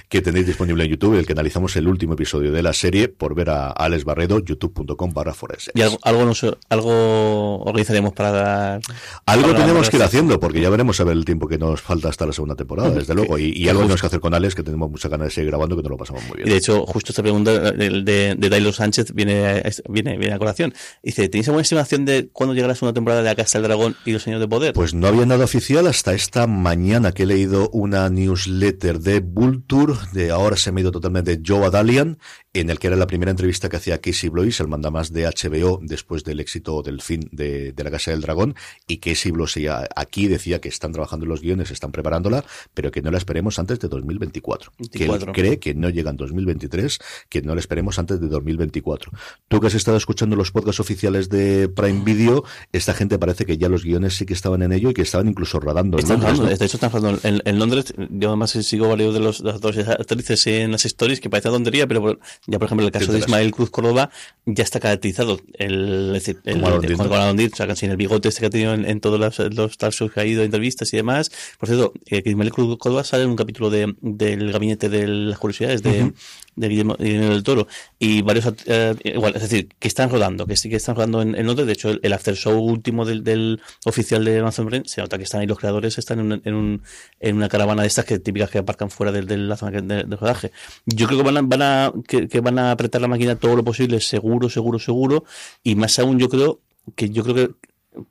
que 0.09 0.21
tenéis 0.21 0.47
disponible 0.47 0.83
en 0.85 0.91
YouTube, 0.91 1.15
el 1.15 1.25
que 1.25 1.33
analizamos 1.33 1.75
el 1.75 1.87
último 1.87 2.13
episodio 2.13 2.51
de 2.51 2.63
la 2.63 2.73
serie, 2.73 3.07
por 3.09 3.35
ver 3.35 3.49
a 3.49 3.69
Alex 3.71 4.03
Barredo, 4.05 4.38
youtube.com 4.43 5.13
barra. 5.13 5.33
Y 5.73 5.81
algo, 5.81 5.97
algo, 6.03 6.25
nos, 6.25 6.45
algo 6.69 7.59
organizaremos 7.63 8.13
para 8.13 8.31
dar... 8.31 8.81
Algo 9.25 9.47
para 9.47 9.59
tenemos 9.59 9.83
dar- 9.83 9.91
que 9.91 9.97
ir 9.97 10.03
haciendo, 10.03 10.39
porque 10.39 10.59
ya 10.61 10.69
veremos 10.69 10.99
a 10.99 11.03
ver 11.03 11.15
el 11.15 11.25
tiempo 11.25 11.47
que 11.47 11.57
nos 11.57 11.81
falta 11.81 12.09
hasta 12.09 12.25
la 12.25 12.33
segunda 12.33 12.55
temporada, 12.55 12.89
desde 12.91 13.13
luego. 13.15 13.37
Y, 13.37 13.51
y 13.55 13.69
algo 13.69 13.81
tenemos 13.81 14.01
que 14.01 14.07
hacer 14.07 14.19
con 14.19 14.33
Alex, 14.33 14.55
que 14.55 14.63
tenemos 14.63 14.89
muchas 14.89 15.09
ganas 15.09 15.27
de 15.27 15.31
seguir 15.31 15.49
grabando, 15.51 15.75
que 15.75 15.83
nos 15.83 15.91
lo 15.91 15.97
pasamos 15.97 16.23
muy 16.23 16.33
Y 16.33 16.43
bien. 16.43 16.49
de 16.49 16.57
hecho, 16.57 16.85
justo 16.85 17.11
esta 17.11 17.21
pregunta 17.21 17.71
de, 17.71 18.03
de, 18.03 18.73
Sánchez 18.73 19.13
viene, 19.13 19.63
viene, 19.89 20.17
viene 20.17 20.33
a 20.35 20.37
colación. 20.39 20.73
Dice, 21.03 21.27
¿tenéis 21.29 21.47
alguna 21.47 21.61
estimación 21.63 22.05
de 22.05 22.29
cuándo 22.31 22.53
llegará 22.53 22.69
la 22.73 22.75
segunda 22.75 22.93
temporada 22.93 23.21
de 23.21 23.29
La 23.29 23.35
Casa 23.35 23.57
del 23.59 23.67
Dragón 23.67 23.95
y 24.05 24.11
Los 24.11 24.23
Señores 24.23 24.41
de 24.41 24.47
Poder? 24.47 24.73
Pues 24.73 24.93
no 24.93 25.07
había 25.07 25.25
nada 25.25 25.43
oficial 25.45 25.87
hasta 25.87 26.13
esta 26.13 26.47
mañana 26.47 27.11
que 27.11 27.23
he 27.23 27.25
leído 27.25 27.69
una 27.71 28.09
newsletter 28.09 28.99
de 28.99 29.19
Vulture, 29.19 29.93
de 30.13 30.31
ahora 30.31 30.55
se 30.57 30.71
me 30.71 30.79
ha 30.79 30.83
ido 30.83 30.91
totalmente 30.91 31.37
de 31.37 31.43
Joe 31.45 31.65
Adalian, 31.65 32.17
en 32.53 32.69
el 32.69 32.79
que 32.79 32.87
era 32.87 32.95
la 32.95 33.07
primera 33.07 33.31
entrevista 33.31 33.69
que 33.69 33.77
hacía 33.77 34.01
Casey 34.01 34.29
Blois, 34.29 34.59
el 34.59 34.67
mandamás 34.67 35.13
de 35.13 35.25
HBO, 35.25 35.79
después 35.83 36.23
del 36.23 36.39
éxito 36.39 36.81
del 36.81 37.01
fin 37.01 37.29
de, 37.31 37.73
de 37.73 37.83
La 37.83 37.91
Casa 37.91 38.11
del 38.11 38.21
Dragón, 38.21 38.55
y 38.87 38.99
Steve 39.13 39.33
Blois 39.33 39.57
aquí 39.95 40.27
decía 40.27 40.59
que 40.59 40.69
están 40.69 40.91
trabajando 40.91 41.25
en 41.25 41.29
los 41.29 41.41
guiones, 41.41 41.71
están 41.71 41.91
preparándola, 41.91 42.43
pero 42.73 42.91
que 42.91 43.01
no 43.01 43.11
la 43.11 43.17
esperemos 43.17 43.59
antes 43.59 43.79
de 43.79 43.87
2024. 43.87 44.71
24. 44.79 45.31
Que 45.33 45.41
él 45.41 45.47
cree 45.47 45.59
que 45.59 45.73
no 45.73 45.89
llega 45.89 46.09
en 46.09 46.17
2023, 46.17 46.99
que 47.29 47.41
no 47.41 47.53
la 47.53 47.59
esperemos 47.59 47.99
antes 47.99 48.19
de 48.19 48.27
2024. 48.27 49.11
Tú 49.47 49.59
que 49.59 49.67
has 49.67 49.75
estado 49.75 49.97
escuchando 49.97 50.35
los 50.35 50.51
podcasts 50.51 50.79
oficiales 50.79 51.29
de 51.29 51.69
Prime 51.69 52.03
Video, 52.03 52.43
esta 52.71 52.93
gente 52.93 53.19
parece 53.19 53.45
que 53.45 53.57
ya 53.57 53.69
los 53.69 53.83
guiones 53.83 54.15
sí 54.15 54.25
que 54.25 54.33
estaban 54.33 54.61
en 54.63 54.71
ello 54.71 54.89
y 54.89 54.93
que 54.93 55.01
estaban 55.01 55.27
incluso 55.27 55.59
rodando 55.59 55.97
en 55.97 56.03
Están 56.03 56.19
Londres, 56.19 56.37
rodando, 56.37 56.51
¿no? 56.51 56.57
de 56.57 56.65
hecho 56.65 56.77
están 56.77 56.91
rodando 56.91 57.19
en, 57.23 57.41
en 57.45 57.59
Londres. 57.59 57.93
Yo 58.09 58.29
además 58.29 58.51
sigo 58.51 58.89
varios 58.89 59.13
de 59.13 59.19
los, 59.19 59.43
de 59.43 59.51
las 59.51 59.61
dos 59.61 59.77
actrices 59.77 60.47
en 60.47 60.71
las 60.71 60.85
stories 60.85 61.19
que 61.19 61.29
parece 61.29 61.49
tontería, 61.49 61.87
pero 61.87 62.17
ya 62.49 62.59
por 62.59 62.65
ejemplo 62.65 62.85
el 62.85 62.91
caso 62.91 63.11
de. 63.11 63.19
Ismael 63.19 63.51
Cruz 63.51 63.69
Córdoba 63.69 64.09
ya 64.45 64.63
está 64.63 64.79
caracterizado 64.79 65.39
el, 65.53 66.07
es 66.15 66.25
decir, 66.25 66.41
el, 66.45 66.55
Como 66.55 66.67
Alondín, 66.67 66.97
con- 66.97 67.13
Alondín, 67.13 67.49
o 67.53 67.55
sea, 67.55 67.67
el 67.91 67.97
bigote 67.97 68.29
este 68.29 68.41
que 68.41 68.47
ha 68.47 68.49
tenido 68.49 68.73
en, 68.73 68.85
en 68.85 68.99
todos 68.99 69.19
los, 69.19 69.39
los 69.53 69.77
talk 69.77 69.93
shows 69.93 70.11
que 70.11 70.19
ha 70.19 70.25
ido, 70.25 70.43
entrevistas 70.43 70.91
y 70.93 70.97
demás. 70.97 71.31
Por 71.59 71.69
cierto, 71.69 71.93
eh, 72.07 72.21
Ismael 72.25 72.51
Cruz 72.51 72.77
Córdoba 72.77 73.03
sale 73.03 73.23
en 73.23 73.29
un 73.29 73.35
capítulo 73.35 73.69
de, 73.69 73.93
del 74.01 74.51
gabinete 74.51 74.89
de 74.89 75.07
las 75.07 75.37
curiosidades 75.37 75.83
de, 75.83 76.11
de 76.55 76.67
Guillermo, 76.67 76.95
del 76.97 77.43
Toro 77.43 77.67
y 77.99 78.21
varios 78.21 78.51
eh, 78.65 78.95
igual, 79.03 79.35
es 79.35 79.43
decir, 79.43 79.69
que 79.79 79.87
están 79.87 80.09
rodando, 80.09 80.45
que 80.45 80.55
sí 80.57 80.69
que 80.69 80.75
están 80.75 80.95
rodando 80.95 81.21
en, 81.21 81.35
en 81.35 81.45
Londres. 81.45 81.67
De 81.67 81.73
hecho, 81.73 81.89
el, 81.89 81.99
el 82.03 82.13
after 82.13 82.35
show 82.35 82.57
último 82.59 83.05
del, 83.05 83.23
del 83.23 83.61
oficial 83.85 84.25
de 84.25 84.39
Amazon 84.39 84.67
Prime 84.67 84.83
se 84.85 85.01
nota 85.01 85.17
que 85.17 85.23
están 85.23 85.41
ahí 85.41 85.47
los 85.47 85.57
creadores, 85.59 85.97
están 85.97 86.19
en, 86.19 86.31
un- 86.33 86.41
en, 86.43 86.53
un, 86.53 86.81
en 87.19 87.35
una 87.37 87.47
caravana 87.49 87.83
de 87.83 87.87
estas 87.87 88.05
que 88.05 88.19
típicas 88.19 88.49
que 88.49 88.57
aparcan 88.57 88.89
fuera 88.89 89.11
del- 89.11 89.25
de, 89.27 89.37
la 89.37 89.55
zona 89.57 89.79
de, 89.81 90.03
de 90.03 90.15
rodaje. 90.15 90.51
Yo 90.85 91.07
creo 91.07 91.19
que 91.19 91.25
van 91.25 91.37
a, 91.37 91.41
van 91.41 91.61
a 91.61 91.93
que, 92.07 92.27
que 92.27 92.39
van 92.41 92.59
a 92.59 92.71
apretar 92.71 93.01
la 93.01 93.07
máquina 93.07 93.35
todo 93.35 93.55
lo 93.55 93.63
posible, 93.63 93.99
seguro, 94.01 94.49
seguro, 94.49 94.79
seguro, 94.79 95.23
y 95.63 95.75
más 95.75 95.97
aún 95.99 96.19
yo 96.19 96.29
creo 96.29 96.59
que 96.95 97.09
yo 97.09 97.23
creo 97.23 97.35
que 97.35 97.49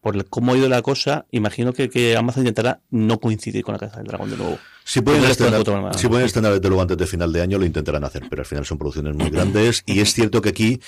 por 0.01 0.27
cómo 0.29 0.53
ha 0.53 0.57
ido 0.59 0.69
la 0.69 0.83
cosa, 0.83 1.27
imagino 1.31 1.73
que, 1.73 1.89
que 1.89 2.17
Amazon 2.17 2.43
intentará 2.43 2.81
no 2.91 3.19
coincidir 3.21 3.63
con 3.65 3.73
la 3.75 3.79
Casa 3.79 3.99
del 3.99 4.07
Dragón 4.07 4.31
de 4.31 4.37
nuevo. 4.37 4.59
Si 4.89 5.03
pueden, 5.03 5.23
estrenar, 5.25 5.63
si 5.99 6.09
pueden 6.09 6.25
estrenar 6.25 6.55
desde 6.55 6.67
luego 6.67 6.81
antes 6.81 6.97
de 6.97 7.07
final 7.07 7.31
de 7.31 7.43
año, 7.43 7.59
lo 7.59 7.67
intentarán 7.67 8.05
hacer, 8.05 8.23
pero 8.31 8.41
al 8.41 8.47
final 8.47 8.65
son 8.65 8.79
producciones 8.79 9.15
muy 9.15 9.29
grandes 9.29 9.83
y 9.85 10.01
es 10.01 10.15
cierto 10.15 10.41
que 10.41 10.49
aquí, 10.49 10.81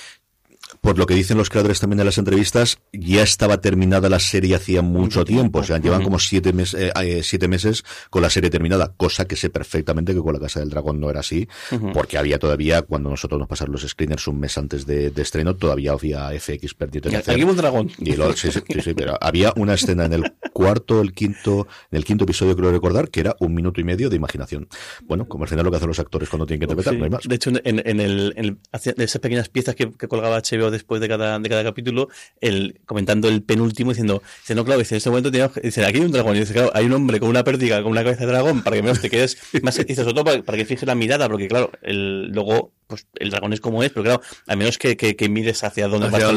por 0.81 0.97
lo 0.97 1.05
que 1.05 1.13
dicen 1.13 1.37
los 1.37 1.49
creadores 1.49 1.79
también 1.79 1.99
de 1.99 2.05
las 2.05 2.17
entrevistas, 2.17 2.79
ya 2.91 3.21
estaba 3.21 3.61
terminada 3.61 4.09
la 4.09 4.19
serie 4.19 4.55
hacía 4.55 4.81
mucho 4.81 5.23
tiempo, 5.23 5.59
o 5.59 5.63
sea, 5.63 5.77
llevan 5.77 6.03
como 6.03 6.17
siete, 6.17 6.53
mes- 6.53 6.73
eh, 6.73 6.91
eh, 7.01 7.21
siete 7.23 7.47
meses 7.47 7.83
con 8.09 8.23
la 8.23 8.31
serie 8.31 8.49
terminada, 8.49 8.91
cosa 8.97 9.25
que 9.25 9.35
sé 9.35 9.51
perfectamente 9.51 10.13
que 10.15 10.19
con 10.21 10.33
la 10.33 10.39
Casa 10.39 10.59
del 10.59 10.69
Dragón 10.71 10.99
no 10.99 11.09
era 11.11 11.19
así, 11.19 11.47
porque 11.93 12.17
había 12.17 12.39
todavía, 12.39 12.81
cuando 12.81 13.09
nosotros 13.11 13.37
nos 13.39 13.47
pasaron 13.47 13.71
los 13.73 13.83
screeners 13.87 14.27
un 14.27 14.39
mes 14.39 14.57
antes 14.57 14.85
de, 14.87 15.11
de 15.11 15.21
estreno, 15.21 15.55
todavía 15.55 15.91
había 15.91 16.29
FX 16.39 16.73
perdido 16.73 17.09
hacer. 17.15 17.35
Aquí 17.35 17.43
un 17.43 17.55
dragón. 17.55 17.91
Y 17.99 18.15
lo- 18.15 18.33
sí, 18.33 18.49
sí, 18.51 18.61
sí, 18.83 18.93
pero 18.95 19.17
había 19.21 19.53
una 19.57 19.75
escena 19.75 20.05
en 20.05 20.13
el 20.13 20.33
cuarto, 20.51 20.99
el 21.01 21.13
quinto, 21.13 21.67
en 21.91 21.97
el 21.97 22.05
quinto 22.05 22.23
episodio 22.23 22.55
creo 22.55 22.71
recordar, 22.71 23.09
que 23.09 23.19
era 23.19 23.35
un 23.39 23.53
minuto 23.53 23.79
y 23.79 23.83
medio 23.83 24.09
de 24.09 24.15
imaginación. 24.15 24.67
Bueno, 25.05 25.27
como 25.27 25.43
al 25.43 25.49
final 25.49 25.63
lo 25.63 25.69
que 25.69 25.77
hacen 25.77 25.89
los 25.89 25.99
actores 25.99 26.27
cuando 26.27 26.47
tienen 26.47 26.61
que 26.61 26.65
interpretar, 26.73 26.93
Sí. 26.93 26.97
no 26.97 27.03
hay 27.05 27.11
más. 27.11 27.23
De 27.27 27.35
hecho, 27.35 27.51
en, 27.51 27.61
en 27.63 27.99
el, 27.99 28.33
en 28.35 28.45
el- 28.45 28.57
esas 29.03 29.21
pequeñas 29.21 29.47
piezas 29.49 29.75
que, 29.75 29.91
que 29.91 30.07
colgaba 30.07 30.37
HBO 30.41 30.70
después 30.71 31.01
de 31.01 31.07
cada, 31.07 31.37
de 31.39 31.49
cada 31.49 31.63
capítulo, 31.63 32.09
el, 32.39 32.79
comentando 32.85 33.27
el 33.29 33.43
penúltimo, 33.43 33.91
diciendo, 33.91 34.21
dice, 34.41 34.55
no, 34.55 34.65
claro, 34.65 34.81
en 34.81 34.97
este 34.97 35.09
momento 35.09 35.31
teníamos 35.31 35.55
dice, 35.61 35.85
aquí 35.85 35.99
hay 35.99 36.05
un 36.05 36.11
dragón, 36.11 36.35
y 36.35 36.39
dice, 36.39 36.53
claro, 36.53 36.71
hay 36.73 36.85
un 36.85 36.93
hombre 36.93 37.19
con 37.19 37.29
una 37.29 37.43
pértiga, 37.43 37.81
con 37.83 37.91
una 37.91 38.03
cabeza 38.03 38.25
de 38.25 38.31
dragón, 38.31 38.63
para 38.63 38.75
que 38.75 38.83
menos 38.83 39.01
te 39.01 39.09
quedes 39.09 39.37
más, 39.61 39.77
dice, 39.85 40.03
sobre 40.03 40.13
todo 40.13 40.43
para, 40.43 40.57
que 40.57 40.65
fijes 40.65 40.87
la 40.87 40.95
mirada, 40.95 41.27
porque 41.29 41.47
claro, 41.47 41.71
el, 41.81 42.27
luego, 42.31 42.71
pues 42.91 43.07
el 43.15 43.29
dragón 43.31 43.53
es 43.53 43.59
como 43.61 43.81
es, 43.83 43.89
pero 43.91 44.03
claro, 44.03 44.21
al 44.47 44.57
menos 44.57 44.77
que, 44.77 44.95
que, 44.95 45.15
que 45.15 45.27
mires 45.29 45.63
hacia 45.63 45.87
dónde 45.87 46.09
va 46.09 46.17
a 46.17 46.21
estar 46.21 46.33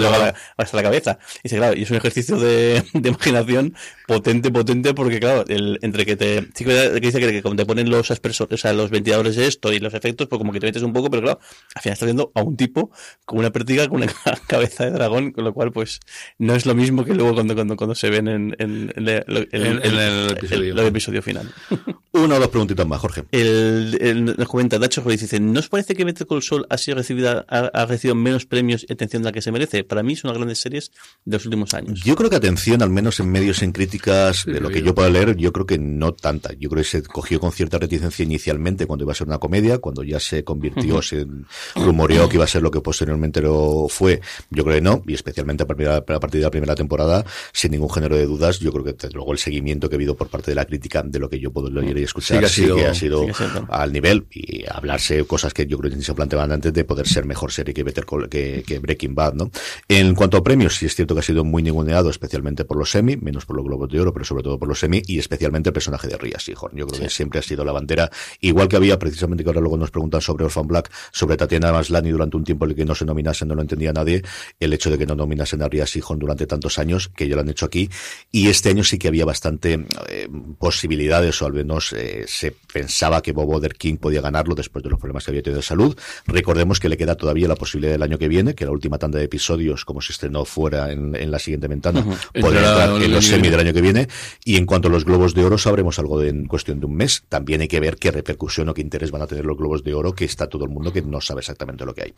la, 0.74 0.80
a 0.80 0.82
cabeza. 0.82 1.18
Dice, 1.42 1.56
claro, 1.58 1.76
y 1.76 1.82
es 1.82 1.90
un 1.90 1.96
ejercicio 1.98 2.36
de, 2.38 2.82
de 2.94 3.08
imaginación 3.08 3.74
potente, 4.06 4.50
potente, 4.50 4.94
porque 4.94 5.20
claro, 5.20 5.44
el, 5.48 5.78
entre 5.82 6.06
que 6.06 6.16
te, 6.16 6.48
sí 6.54 6.64
que 6.64 6.90
dice 7.00 7.20
que, 7.20 7.42
como 7.42 7.56
te 7.56 7.66
ponen 7.66 7.90
los 7.90 8.10
aspersores, 8.10 8.60
o 8.60 8.62
sea, 8.62 8.72
los 8.72 8.90
ventiladores 8.90 9.36
de 9.36 9.46
esto 9.46 9.72
y 9.72 9.78
los 9.80 9.92
efectos, 9.94 10.28
pues 10.28 10.38
como 10.38 10.52
que 10.52 10.60
te 10.60 10.66
metes 10.66 10.82
un 10.82 10.92
poco, 10.92 11.10
pero 11.10 11.22
claro, 11.22 11.40
al 11.74 11.82
final 11.82 11.92
estás 11.94 12.06
viendo 12.06 12.32
a 12.34 12.42
un 12.42 12.56
tipo 12.56 12.90
con 13.24 13.38
una 13.38 13.50
pértiga, 13.50 13.88
con 13.88 14.02
una 14.02 14.12
cabeza 14.46 14.84
de 14.84 14.92
dragón, 14.92 15.32
con 15.32 15.44
lo 15.44 15.52
cual, 15.52 15.72
pues, 15.72 16.00
no 16.38 16.54
es 16.54 16.66
lo 16.66 16.74
mismo 16.74 17.04
que 17.04 17.14
luego 17.14 17.34
cuando, 17.34 17.54
cuando, 17.54 17.76
cuando 17.76 17.94
se 17.94 18.10
ven 18.10 18.28
en, 18.28 18.56
en, 18.58 18.92
en, 18.96 19.08
el- 19.08 19.24
En- 19.52 20.30
episodio. 20.30 20.72
el- 20.72 20.78
el 20.78 20.86
episodio 20.86 21.22
final. 21.22 21.50
Una 22.12 22.36
o 22.36 22.38
dos 22.38 22.48
preguntitas 22.48 22.86
más, 22.86 23.00
Jorge. 23.00 23.24
El, 23.32 23.98
el, 24.00 24.24
nos 24.24 24.48
comenta 24.48 24.78
Dacho 24.78 25.02
dice, 25.02 25.40
¿no 25.40 25.58
os 25.58 25.68
parece 25.68 25.94
que 25.96 26.04
Better 26.04 26.26
Call 26.26 26.42
Saul 26.46 26.66
ha 26.70 26.78
sido 26.78 26.96
recibida, 26.96 27.44
ha, 27.48 27.58
ha 27.72 27.86
recibido 27.86 28.14
menos 28.14 28.46
premios 28.46 28.84
y 28.88 28.92
atención 28.92 29.22
de 29.22 29.28
la 29.28 29.32
que 29.32 29.42
se 29.42 29.50
merece? 29.52 29.84
Para 29.84 30.02
mí 30.02 30.12
es 30.14 30.24
una 30.24 30.32
de 30.32 30.34
las 30.34 30.40
grandes 30.40 30.58
series 30.58 30.90
de 31.24 31.36
los 31.36 31.44
últimos 31.44 31.74
años. 31.74 32.00
Yo 32.04 32.14
creo 32.16 32.30
que 32.30 32.36
atención, 32.36 32.82
al 32.82 32.90
menos 32.90 33.20
en 33.20 33.30
medios, 33.30 33.62
en 33.62 33.72
críticas, 33.72 34.44
de 34.46 34.60
lo 34.60 34.68
que 34.70 34.82
yo 34.82 34.94
pueda 34.94 35.10
leer, 35.10 35.36
yo 35.36 35.52
creo 35.52 35.66
que 35.66 35.78
no 35.78 36.12
tanta. 36.14 36.52
Yo 36.54 36.68
creo 36.70 36.82
que 36.82 36.88
se 36.88 37.02
cogió 37.02 37.40
con 37.40 37.52
cierta 37.52 37.78
reticencia 37.78 38.22
inicialmente 38.22 38.86
cuando 38.86 39.04
iba 39.04 39.12
a 39.12 39.14
ser 39.16 39.26
una 39.26 39.38
comedia, 39.38 39.78
cuando 39.78 40.02
ya 40.02 40.20
se 40.20 40.44
convirtió, 40.44 41.00
se 41.02 41.26
rumoreó 41.74 42.28
que 42.28 42.36
iba 42.36 42.44
a 42.44 42.48
ser 42.48 42.62
lo 42.62 42.70
que 42.70 42.80
posteriormente 42.80 43.40
lo 43.40 43.86
fue. 43.88 44.20
Yo 44.50 44.64
creo 44.64 44.76
que 44.76 44.80
no, 44.82 45.02
y 45.06 45.14
especialmente 45.14 45.62
a 45.62 45.66
partir, 45.66 45.86
de 45.86 45.92
la- 45.92 45.96
a 45.98 46.20
partir 46.20 46.40
de 46.40 46.44
la 46.44 46.50
primera 46.50 46.74
temporada, 46.74 47.24
sin 47.52 47.72
ningún 47.72 47.90
género 47.90 48.16
de 48.16 48.26
dudas, 48.26 48.58
yo 48.60 48.72
creo 48.72 48.84
que 48.84 48.92
desde 48.92 49.10
luego 49.14 49.32
el 49.32 49.38
seguimiento 49.38 49.88
que 49.88 49.94
ha 49.94 49.98
habido 49.98 50.16
por 50.16 50.28
parte 50.28 50.50
de 50.50 50.54
la 50.54 50.64
crítica, 50.64 51.02
de 51.02 51.18
lo 51.18 51.28
que 51.28 51.38
yo 51.38 51.50
puedo 51.52 51.70
leer 51.70 51.98
y 51.98 52.02
escuchar, 52.02 52.36
Sí 52.36 52.40
que 52.40 52.46
ha 52.46 52.48
sido- 52.48 52.76
que 52.76 52.86
ha 52.86 52.94
sido 52.94 53.20
sí 53.20 53.26
que 53.26 53.32
ha 53.32 53.48
sido. 53.50 53.66
al 53.70 53.92
nivel 53.92 54.26
y 54.30 54.64
hablarse 54.70 55.24
cosas 55.24 55.52
que 55.54 55.66
yo 55.66 55.78
creo 55.78 55.90
que 55.90 55.96
ni 55.96 56.02
se 56.02 56.14
antes 56.40 56.72
de 56.72 56.84
poder 56.84 57.06
ser 57.06 57.24
mejor 57.24 57.52
serie 57.52 57.72
que 57.74 57.82
Better 57.82 58.04
Call- 58.04 58.28
que, 58.28 58.62
que 58.66 58.78
Breaking 58.78 59.14
Bad, 59.14 59.34
¿no? 59.34 59.50
En 59.88 60.14
cuanto 60.14 60.36
a 60.36 60.42
premios, 60.42 60.76
sí 60.76 60.86
es 60.86 60.94
cierto 60.94 61.14
que 61.14 61.20
ha 61.20 61.22
sido 61.22 61.44
muy 61.44 61.62
ninguneado, 61.62 62.10
especialmente 62.10 62.64
por 62.64 62.76
los 62.76 62.94
Emmy, 62.94 63.16
menos 63.16 63.46
por 63.46 63.56
los 63.56 63.64
Globos 63.64 63.88
de 63.90 64.00
Oro, 64.00 64.12
pero 64.12 64.24
sobre 64.24 64.42
todo 64.42 64.58
por 64.58 64.68
los 64.68 64.82
Emmy 64.82 65.02
y 65.06 65.18
especialmente 65.18 65.70
el 65.70 65.72
personaje 65.72 66.08
de 66.08 66.16
Ria 66.16 66.38
Seahorn. 66.38 66.76
Yo 66.76 66.86
creo 66.86 67.00
que 67.02 67.10
siempre 67.10 67.38
ha 67.38 67.42
sido 67.42 67.64
la 67.64 67.72
bandera, 67.72 68.10
igual 68.40 68.68
que 68.68 68.76
había 68.76 68.98
precisamente 68.98 69.44
que 69.44 69.50
ahora 69.50 69.60
luego 69.60 69.76
nos 69.76 69.90
preguntan 69.90 70.20
sobre 70.20 70.44
Orphan 70.44 70.66
Black, 70.66 70.90
sobre 71.12 71.36
Tatiana 71.36 71.72
Maslany 71.72 72.10
durante 72.10 72.36
un 72.36 72.44
tiempo 72.44 72.64
en 72.64 72.72
el 72.72 72.76
que 72.76 72.84
no 72.84 72.94
se 72.94 73.04
nominase, 73.04 73.46
no 73.46 73.54
lo 73.54 73.62
entendía 73.62 73.92
nadie, 73.92 74.22
el 74.60 74.72
hecho 74.72 74.90
de 74.90 74.98
que 74.98 75.06
no 75.06 75.14
nominasen 75.14 75.62
a 75.62 75.68
Ria 75.68 75.86
Seahorn 75.86 76.18
durante 76.18 76.46
tantos 76.46 76.78
años, 76.78 77.08
que 77.08 77.28
ya 77.28 77.34
lo 77.34 77.42
han 77.42 77.48
hecho 77.48 77.66
aquí, 77.66 77.88
y 78.30 78.48
este 78.48 78.70
año 78.70 78.84
sí 78.84 78.98
que 78.98 79.08
había 79.08 79.24
bastante 79.24 79.86
eh, 80.08 80.28
posibilidades, 80.58 81.40
o 81.42 81.46
al 81.46 81.52
menos 81.52 81.92
eh, 81.92 82.24
se 82.26 82.54
pensaba 82.72 83.22
que 83.22 83.32
Bob 83.32 83.50
Oder 83.50 83.74
King 83.74 83.96
podía 83.96 84.20
ganarlo 84.20 84.54
después 84.54 84.82
de 84.82 84.90
los 84.90 84.98
problemas 84.98 85.24
que 85.24 85.30
había 85.30 85.42
tenido 85.42 85.58
de 85.58 85.66
salud. 85.66 85.96
Recordemos 86.26 86.80
que 86.80 86.88
le 86.88 86.96
queda 86.96 87.14
todavía 87.16 87.48
la 87.48 87.54
posibilidad 87.54 87.92
del 87.92 88.02
año 88.02 88.18
que 88.18 88.28
viene, 88.28 88.54
que 88.54 88.64
la 88.64 88.70
última 88.70 88.98
tanda 88.98 89.18
de 89.18 89.24
episodios, 89.26 89.84
como 89.84 90.00
se 90.00 90.12
estrenó 90.12 90.44
fuera 90.44 90.90
en, 90.92 91.14
en 91.14 91.30
la 91.30 91.38
siguiente 91.38 91.68
ventana, 91.68 92.04
podrá 92.40 92.60
entrar 92.60 92.90
el 92.96 93.02
en 93.04 93.12
los 93.12 93.26
semi 93.26 93.48
del 93.48 93.60
año 93.60 93.72
que 93.72 93.80
viene. 93.82 94.08
Y 94.44 94.56
en 94.56 94.66
cuanto 94.66 94.88
a 94.88 94.90
los 94.90 95.04
Globos 95.04 95.34
de 95.34 95.44
Oro, 95.44 95.58
sabremos 95.58 95.98
algo 95.98 96.18
de- 96.20 96.30
en 96.30 96.46
cuestión 96.46 96.80
de 96.80 96.86
un 96.86 96.94
mes. 96.96 97.24
También 97.28 97.60
hay 97.60 97.68
que 97.68 97.80
ver 97.80 97.96
qué 97.96 98.10
repercusión 98.10 98.68
o 98.68 98.74
qué 98.74 98.80
interés 98.80 99.10
van 99.10 99.22
a 99.22 99.26
tener 99.26 99.44
los 99.44 99.56
Globos 99.56 99.84
de 99.84 99.94
Oro, 99.94 100.14
que 100.14 100.24
está 100.24 100.46
todo 100.48 100.64
el 100.64 100.70
mundo 100.70 100.92
que 100.92 101.02
no 101.02 101.20
sabe 101.20 101.40
exactamente 101.40 101.84
lo 101.84 101.94
que 101.94 102.02
hay. 102.02 102.14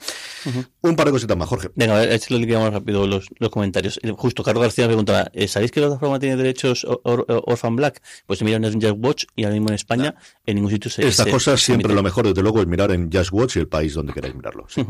Un 0.83 0.97
par 0.97 1.07
de 1.07 1.13
cositas 1.13 1.37
más, 1.37 1.49
Jorge. 1.49 1.71
Venga, 1.75 1.97
a 1.97 2.01
ver, 2.01 2.13
échale 2.13 2.45
digamos 2.47 2.73
rápido 2.73 3.07
los, 3.07 3.27
los 3.39 3.51
comentarios. 3.51 3.99
El- 4.03 4.13
Justo 4.13 4.43
Carlos 4.43 4.63
García 4.63 4.85
me 4.85 4.89
preguntaba, 4.89 5.31
¿eh, 5.35 5.47
¿sabéis 5.49 5.71
que 5.73 5.81
la 5.81 5.87
plataforma 5.89 6.19
tiene 6.19 6.37
derechos 6.37 6.85
Or- 6.85 7.01
Or- 7.05 7.25
Orphan 7.47 7.77
Black? 7.77 8.01
Pues 8.27 8.43
miran 8.43 8.65
en 8.65 8.81
Just 8.81 8.95
Watch 8.99 9.25
y 9.37 9.45
ahora 9.45 9.55
mismo 9.55 9.69
en 9.69 9.75
España 9.75 10.15
en 10.47 10.55
ningún 10.57 10.71
sitio 10.71 10.91
se 10.91 11.07
Estas 11.07 11.27
se- 11.27 11.31
cosas 11.33 11.61
se 11.61 11.67
siempre 11.67 11.93
lo 11.95 12.03
mejor, 12.03 12.27
desde 12.27 12.43
luego, 12.43 12.61
es 12.61 12.67
mirar 12.67 12.91
en 12.93 13.11
Just 13.13 13.33
Watch 13.33 13.57
y 13.57 13.61
el 13.61 13.69
país 13.69 13.86
donde 13.95 14.13
queráis 14.13 14.35
mirarlo. 14.35 14.67
sí. 14.69 14.85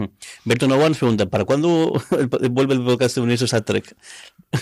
Berto 0.45 0.67
Novan 0.69 0.91
nos 0.91 0.99
pregunta, 0.99 1.27
¿para 1.27 1.45
cuándo 1.45 1.93
el- 2.41 2.49
vuelve 2.51 2.75
el 2.75 2.85
podcast 2.85 3.17
de 3.17 3.21
Universos 3.23 3.55
a 3.55 3.63
Trek? 3.65 3.97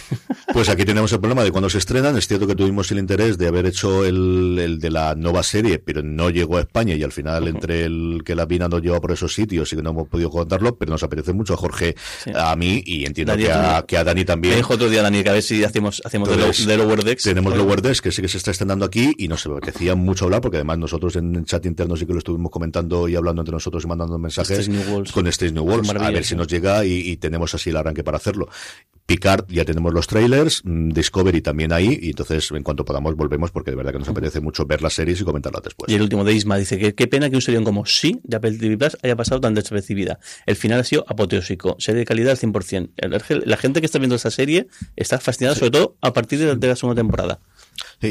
Pues 0.53 0.69
aquí 0.69 0.85
tenemos 0.85 1.13
el 1.13 1.19
problema 1.21 1.43
de 1.43 1.51
cuando 1.51 1.69
se 1.69 1.79
estrenan. 1.79 2.17
Es 2.17 2.29
cierto 2.29 2.47
que 2.47 2.55
tuvimos 2.55 2.91
el 2.93 2.99
interés 2.99 3.39
de 3.39 3.49
haber 3.49 3.67
hecho 3.67 4.05
el, 4.05 4.57
el 4.61 4.79
de 4.79 4.91
la 4.91 5.15
nueva 5.17 5.43
serie, 5.43 5.79
pero 5.81 6.03
no 6.03 6.31
llegó 6.31 6.59
a 6.59 6.61
España 6.61 6.95
y 6.95 7.03
al 7.03 7.11
final 7.11 7.49
entre 7.49 7.85
el 7.85 8.23
que 8.25 8.35
la 8.37 8.45
Vina 8.47 8.69
nos 8.69 8.81
lleva 8.81 9.01
por 9.01 9.11
esos 9.11 9.35
sitios 9.35 9.73
y 9.73 9.77
que 9.77 9.83
no 9.83 9.91
hemos 9.91 10.09
podido 10.09 10.31
contarlo, 10.31 10.77
pero 10.77 10.93
nos 10.93 11.03
apetece 11.03 11.33
mucho 11.33 11.55
a 11.55 11.57
Jorge, 11.57 11.95
Sí. 12.23 12.31
a 12.35 12.55
mí 12.55 12.83
y 12.87 13.05
entiendo 13.05 13.37
que 13.37 13.51
a, 13.51 13.55
también. 13.63 13.83
que 13.87 13.97
a 13.97 14.05
Dani 14.05 14.21
Me 14.21 14.25
también. 14.25 14.57
dijo 14.57 14.75
otro 14.75 14.89
día 14.89 15.03
Dani 15.03 15.23
que 15.25 15.31
a 15.31 15.33
ver 15.33 15.43
si 15.43 15.65
hacemos, 15.65 16.01
hacemos 16.05 16.29
de, 16.29 16.37
lo- 16.37 16.47
de 16.53 16.77
Lower 16.77 17.03
Decks. 17.05 17.25
Tenemos 17.25 17.57
Lower 17.57 17.83
Decks, 17.83 18.01
que 18.01 18.13
sí 18.13 18.23
que 18.23 18.29
se 18.29 18.39
está 18.39 18.53
estrenando 18.53 18.85
aquí 18.85 19.13
y 19.19 19.27
nos 19.29 19.45
apetecía 19.47 19.95
mucho 19.97 20.27
hablar, 20.27 20.41
porque 20.41 20.59
además 20.59 20.79
nosotros 20.79 21.17
en 21.17 21.35
el 21.35 21.45
chat 21.47 21.67
interno 21.67 21.97
sí 21.97 22.07
que 22.07 22.13
lo 22.13 22.19
estuvimos 22.19 22.51
comentando 22.53 23.09
y 23.09 23.17
hablando 23.17 23.43
entre 23.43 23.53
nosotros 23.55 23.83
y 23.85 23.89
mandando 23.89 24.15
mensajes 24.25 24.67
con 25.13 25.27
Stage 25.29 25.53
New 25.53 25.63
Worlds, 25.65 25.89
a 25.91 26.11
ver 26.11 26.25
si 26.25 26.35
nos 26.37 26.47
llega 26.49 26.85
y, 26.85 26.93
y 27.11 27.17
tenemos 27.17 27.55
así 27.55 27.71
el 27.71 27.77
arranque 27.77 28.03
para 28.03 28.17
hacerlo. 28.17 28.49
Picard, 29.07 29.45
ya 29.49 29.67
tenemos 29.67 29.93
los 29.93 30.07
trailers, 30.07 30.63
mm, 30.65 30.89
Discovery 30.91 31.43
también 31.43 31.73
ahí, 31.75 31.99
y 32.01 32.09
entonces 32.11 32.51
en 32.53 32.63
cuanto 32.63 32.87
podamos 32.87 33.15
volvemos, 33.17 33.51
porque 33.51 33.71
de 33.71 33.77
verdad 33.77 33.93
que 33.93 33.99
nos 33.99 34.09
apetece 34.09 34.41
mucho 34.41 34.65
ver 34.65 34.81
las 34.81 34.95
series 34.95 35.21
y 35.21 35.25
comentarlas 35.25 35.63
después. 35.63 35.93
Y 35.93 35.95
el 35.95 36.01
último 36.01 36.25
de 36.25 36.33
Isma 36.33 36.57
dice 36.57 36.79
que 36.79 36.95
qué 36.95 37.07
pena 37.07 37.29
que 37.29 37.37
un 37.37 37.43
serión 37.43 37.65
como 37.65 37.85
Sí 37.85 38.19
de 38.25 38.39
Apple 38.39 38.53
TV 38.57 38.79
Plus 38.79 38.97
haya 39.03 39.15
pasado 39.15 39.43
tan 39.43 39.53
despercibida. 39.55 40.19
El 40.47 40.57
final 40.57 40.81
ha 40.81 40.85
sido 40.85 41.05
apoteósico, 41.07 41.77
serie 41.79 41.99
de 42.01 42.05
calidad 42.07 42.31
al 42.31 42.39
100%. 42.39 42.91
El- 42.97 43.43
La 43.45 43.57
gente 43.59 43.81
que 43.81 43.87
está 43.87 43.99
viendo 43.99 44.17
esta 44.17 44.31
serie 44.31 44.69
está 44.97 45.21
fascinada, 45.21 45.55
sobre 45.55 45.71
todo 45.73 45.97
a 46.01 46.15
partir 46.15 46.39
de 46.57 46.67
la 46.67 46.77
segunda 46.77 46.99
temporada. 46.99 47.41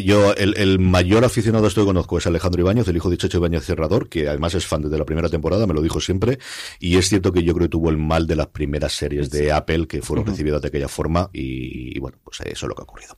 Yo, 0.01 0.33
el, 0.35 0.55
el, 0.57 0.79
mayor 0.79 1.23
aficionado 1.23 1.65
a 1.65 1.67
esto 1.67 1.81
que 1.81 1.87
conozco 1.87 2.17
es 2.17 2.25
Alejandro 2.25 2.61
Ibáñez, 2.61 2.87
el 2.87 2.95
hijo 2.95 3.09
de 3.09 3.17
Checho 3.17 3.37
Ibáñez 3.37 3.65
Cerrador, 3.65 4.09
que 4.09 4.27
además 4.27 4.55
es 4.55 4.65
fan 4.65 4.81
desde 4.81 4.97
la 4.97 5.05
primera 5.05 5.29
temporada, 5.29 5.67
me 5.67 5.73
lo 5.73 5.81
dijo 5.81 5.99
siempre, 5.99 6.39
y 6.79 6.97
es 6.97 7.09
cierto 7.09 7.31
que 7.31 7.43
yo 7.43 7.53
creo 7.53 7.65
que 7.65 7.71
tuvo 7.71 7.89
el 7.89 7.97
mal 7.97 8.25
de 8.25 8.35
las 8.35 8.47
primeras 8.47 8.93
series 8.93 9.29
de 9.29 9.51
Apple 9.51 9.87
que 9.87 10.01
fueron 10.01 10.25
recibidas 10.25 10.61
de 10.61 10.69
aquella 10.69 10.87
forma, 10.87 11.29
y, 11.31 11.95
y, 11.95 11.99
bueno, 11.99 12.17
pues 12.23 12.39
eso 12.41 12.65
es 12.65 12.69
lo 12.69 12.75
que 12.75 12.81
ha 12.81 12.83
ocurrido. 12.83 13.15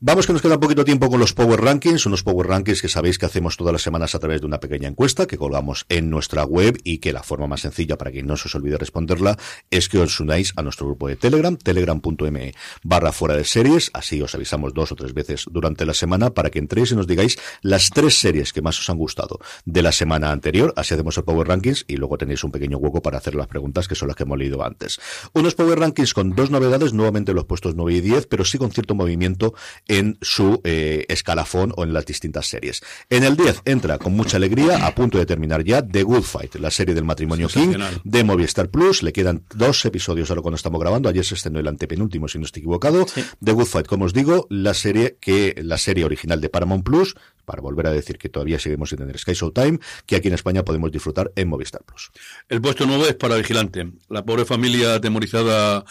Vamos 0.00 0.26
que 0.26 0.32
nos 0.32 0.42
queda 0.42 0.54
un 0.54 0.60
poquito 0.60 0.84
tiempo 0.84 1.08
con 1.08 1.18
los 1.18 1.32
Power 1.32 1.60
Rankings, 1.60 2.04
unos 2.04 2.22
Power 2.22 2.46
Rankings 2.46 2.82
que 2.82 2.88
sabéis 2.88 3.18
que 3.18 3.26
hacemos 3.26 3.56
todas 3.56 3.72
las 3.72 3.82
semanas 3.82 4.14
a 4.14 4.18
través 4.18 4.40
de 4.40 4.46
una 4.46 4.60
pequeña 4.60 4.88
encuesta 4.88 5.26
que 5.26 5.38
colgamos 5.38 5.86
en 5.88 6.10
nuestra 6.10 6.44
web 6.44 6.78
y 6.84 6.98
que 6.98 7.12
la 7.12 7.22
forma 7.22 7.46
más 7.46 7.62
sencilla 7.62 7.96
para 7.96 8.12
que 8.12 8.22
no 8.22 8.36
se 8.36 8.48
os 8.48 8.54
olvide 8.54 8.76
responderla 8.76 9.38
es 9.70 9.88
que 9.88 9.98
os 9.98 10.20
unáis 10.20 10.52
a 10.56 10.62
nuestro 10.62 10.86
grupo 10.86 11.08
de 11.08 11.16
Telegram, 11.16 11.56
telegram.me 11.56 12.54
barra 12.82 13.12
fuera 13.12 13.36
de 13.36 13.44
series, 13.44 13.90
así 13.94 14.20
os 14.20 14.34
avisamos 14.34 14.74
dos 14.74 14.92
o 14.92 14.96
tres 14.96 15.14
veces 15.14 15.46
durante 15.50 15.86
la 15.86 15.94
semana 15.94 16.09
para 16.18 16.50
que 16.50 16.58
entréis 16.58 16.90
y 16.92 16.96
nos 16.96 17.06
digáis 17.06 17.38
las 17.62 17.90
tres 17.90 18.18
series 18.18 18.52
que 18.52 18.62
más 18.62 18.78
os 18.78 18.90
han 18.90 18.98
gustado 18.98 19.38
de 19.64 19.82
la 19.82 19.92
semana 19.92 20.32
anterior, 20.32 20.72
así 20.76 20.94
hacemos 20.94 21.16
el 21.16 21.24
Power 21.24 21.46
Rankings 21.46 21.84
y 21.86 21.96
luego 21.96 22.18
tenéis 22.18 22.42
un 22.44 22.50
pequeño 22.50 22.78
hueco 22.78 23.00
para 23.02 23.18
hacer 23.18 23.34
las 23.34 23.46
preguntas 23.46 23.86
que 23.88 23.94
son 23.94 24.08
las 24.08 24.16
que 24.16 24.24
hemos 24.24 24.38
leído 24.38 24.64
antes. 24.64 25.00
Unos 25.32 25.54
Power 25.54 25.78
Rankings 25.78 26.14
con 26.14 26.34
dos 26.34 26.50
novedades, 26.50 26.92
nuevamente 26.92 27.32
los 27.32 27.44
puestos 27.44 27.74
9 27.74 27.94
y 27.94 28.00
10, 28.00 28.26
pero 28.26 28.44
sí 28.44 28.58
con 28.58 28.72
cierto 28.72 28.94
movimiento 28.94 29.54
en 29.86 30.18
su 30.20 30.60
eh, 30.64 31.04
escalafón 31.08 31.72
o 31.76 31.84
en 31.84 31.92
las 31.92 32.06
distintas 32.06 32.46
series. 32.46 32.82
En 33.08 33.24
el 33.24 33.36
10 33.36 33.62
entra 33.64 33.98
con 33.98 34.14
mucha 34.14 34.36
alegría, 34.36 34.86
a 34.86 34.94
punto 34.94 35.18
de 35.18 35.26
terminar 35.26 35.64
ya, 35.64 35.86
The 35.86 36.02
Good 36.02 36.22
Fight, 36.22 36.56
la 36.56 36.70
serie 36.70 36.94
del 36.94 37.04
matrimonio 37.04 37.48
King 37.48 37.76
de 38.04 38.24
Movistar 38.24 38.68
Plus. 38.70 39.02
Le 39.02 39.12
quedan 39.12 39.44
dos 39.54 39.84
episodios 39.84 40.30
ahora 40.30 40.42
cuando 40.42 40.56
estamos 40.56 40.80
grabando. 40.80 41.08
Ayer 41.08 41.24
se 41.24 41.34
estrenó 41.34 41.60
el 41.60 41.68
antepenúltimo, 41.68 42.28
si 42.28 42.38
no 42.38 42.44
estoy 42.44 42.60
equivocado. 42.60 43.06
Sí. 43.06 43.24
The 43.42 43.52
Good 43.52 43.66
Fight, 43.66 43.86
como 43.86 44.04
os 44.04 44.12
digo, 44.12 44.46
la 44.50 44.74
serie 44.74 45.18
que 45.20 45.54
la 45.62 45.78
serie 45.78 45.99
original 46.06 46.40
de 46.40 46.48
Paramount 46.48 46.84
Plus, 46.84 47.14
para 47.44 47.62
volver 47.62 47.86
a 47.86 47.90
decir 47.90 48.18
que 48.18 48.28
todavía 48.28 48.58
seguimos 48.58 48.90
sin 48.90 48.98
tener 48.98 49.18
Sky 49.18 49.32
Showtime, 49.32 49.78
que 50.06 50.16
aquí 50.16 50.28
en 50.28 50.34
España 50.34 50.64
podemos 50.64 50.92
disfrutar 50.92 51.32
en 51.36 51.48
Movistar 51.48 51.82
Plus. 51.84 52.10
El 52.48 52.60
puesto 52.60 52.86
nuevo 52.86 53.06
es 53.06 53.14
para 53.14 53.36
Vigilante. 53.36 53.90
La 54.08 54.24
pobre 54.24 54.44
familia 54.44 54.94
atemorizada 54.94 55.84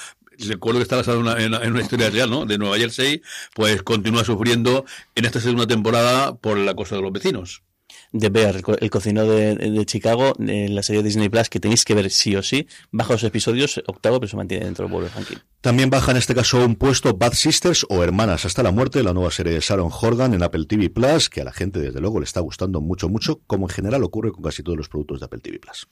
recuerdo 0.47 0.79
que 0.79 0.83
está 0.83 0.95
basado 0.95 1.19
en 1.19 1.53
en 1.53 1.71
una, 1.71 1.81
historia 1.81 2.09
real, 2.09 2.29
¿no? 2.29 2.45
De 2.45 2.57
Nueva 2.57 2.77
Jersey, 2.77 3.21
pues 3.53 3.81
continúa 3.83 4.23
sufriendo 4.23 4.85
en 5.15 5.25
esta 5.25 5.41
segunda 5.41 5.67
temporada 5.67 6.35
por 6.35 6.57
la 6.57 6.75
cosa 6.75 6.95
de 6.95 7.01
los 7.01 7.11
vecinos. 7.11 7.63
De 8.11 8.29
Bear, 8.29 8.61
el 8.79 8.89
cocinero 8.89 9.27
de, 9.29 9.55
de, 9.55 9.85
Chicago, 9.85 10.33
en 10.39 10.73
la 10.73 10.83
serie 10.83 11.03
Disney 11.03 11.29
Plus, 11.29 11.49
que 11.49 11.59
tenéis 11.59 11.85
que 11.85 11.93
ver 11.93 12.09
sí 12.09 12.35
o 12.35 12.43
sí. 12.43 12.67
Baja 12.91 13.13
los 13.13 13.23
episodios, 13.23 13.81
octavo, 13.87 14.19
pero 14.19 14.29
se 14.29 14.37
mantiene 14.37 14.65
dentro 14.65 14.85
del 14.85 14.91
Power 14.91 15.11
Ranking. 15.13 15.37
También 15.61 15.89
baja 15.89 16.11
en 16.11 16.17
este 16.17 16.33
caso 16.33 16.65
un 16.65 16.77
puesto 16.77 17.13
Bad 17.15 17.33
Sisters 17.33 17.85
o 17.89 18.01
Hermanas 18.01 18.45
hasta 18.45 18.63
la 18.63 18.71
muerte, 18.71 19.03
la 19.03 19.11
nueva 19.11 19.29
serie 19.29 19.51
de 19.51 19.59
Sharon 19.59 19.91
Horgan 19.91 20.33
en 20.33 20.41
Apple 20.41 20.65
TV 20.65 20.89
Plus, 20.89 21.29
que 21.29 21.41
a 21.41 21.43
la 21.43 21.51
gente 21.51 21.81
desde 21.81 21.99
luego 21.99 22.19
le 22.19 22.23
está 22.23 22.39
gustando 22.39 22.79
mucho, 22.79 23.09
mucho, 23.09 23.41
como 23.45 23.65
en 23.65 23.69
general 23.69 24.01
ocurre 24.05 24.31
con 24.31 24.41
casi 24.41 24.63
todos 24.63 24.77
los 24.77 24.87
productos 24.87 25.19
de 25.19 25.25
Apple 25.25 25.41
TV 25.41 25.59
Plus. 25.59 25.89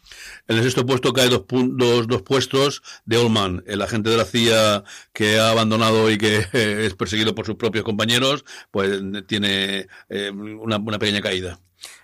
En 0.48 0.56
el 0.56 0.64
sexto 0.64 0.86
puesto 0.86 1.12
cae 1.12 1.28
dos, 1.28 1.44
dos, 1.50 2.08
dos 2.08 2.22
puestos 2.22 2.82
de 3.04 3.18
Oldman, 3.18 3.64
el 3.68 3.82
agente 3.82 4.10
de 4.10 4.16
la 4.16 4.24
CIA 4.24 4.86
que 5.12 5.38
ha 5.38 5.52
abandonado 5.52 6.10
y 6.10 6.18
que 6.18 6.46
es 6.54 6.94
perseguido 6.94 7.36
por 7.36 7.46
sus 7.46 7.56
propios 7.56 7.84
compañeros, 7.84 8.46
pues 8.72 9.02
tiene 9.28 9.88
eh, 10.08 10.32
una, 10.32 10.78
una 10.78 10.98
pequeña 10.98 11.20
caída. 11.20 11.60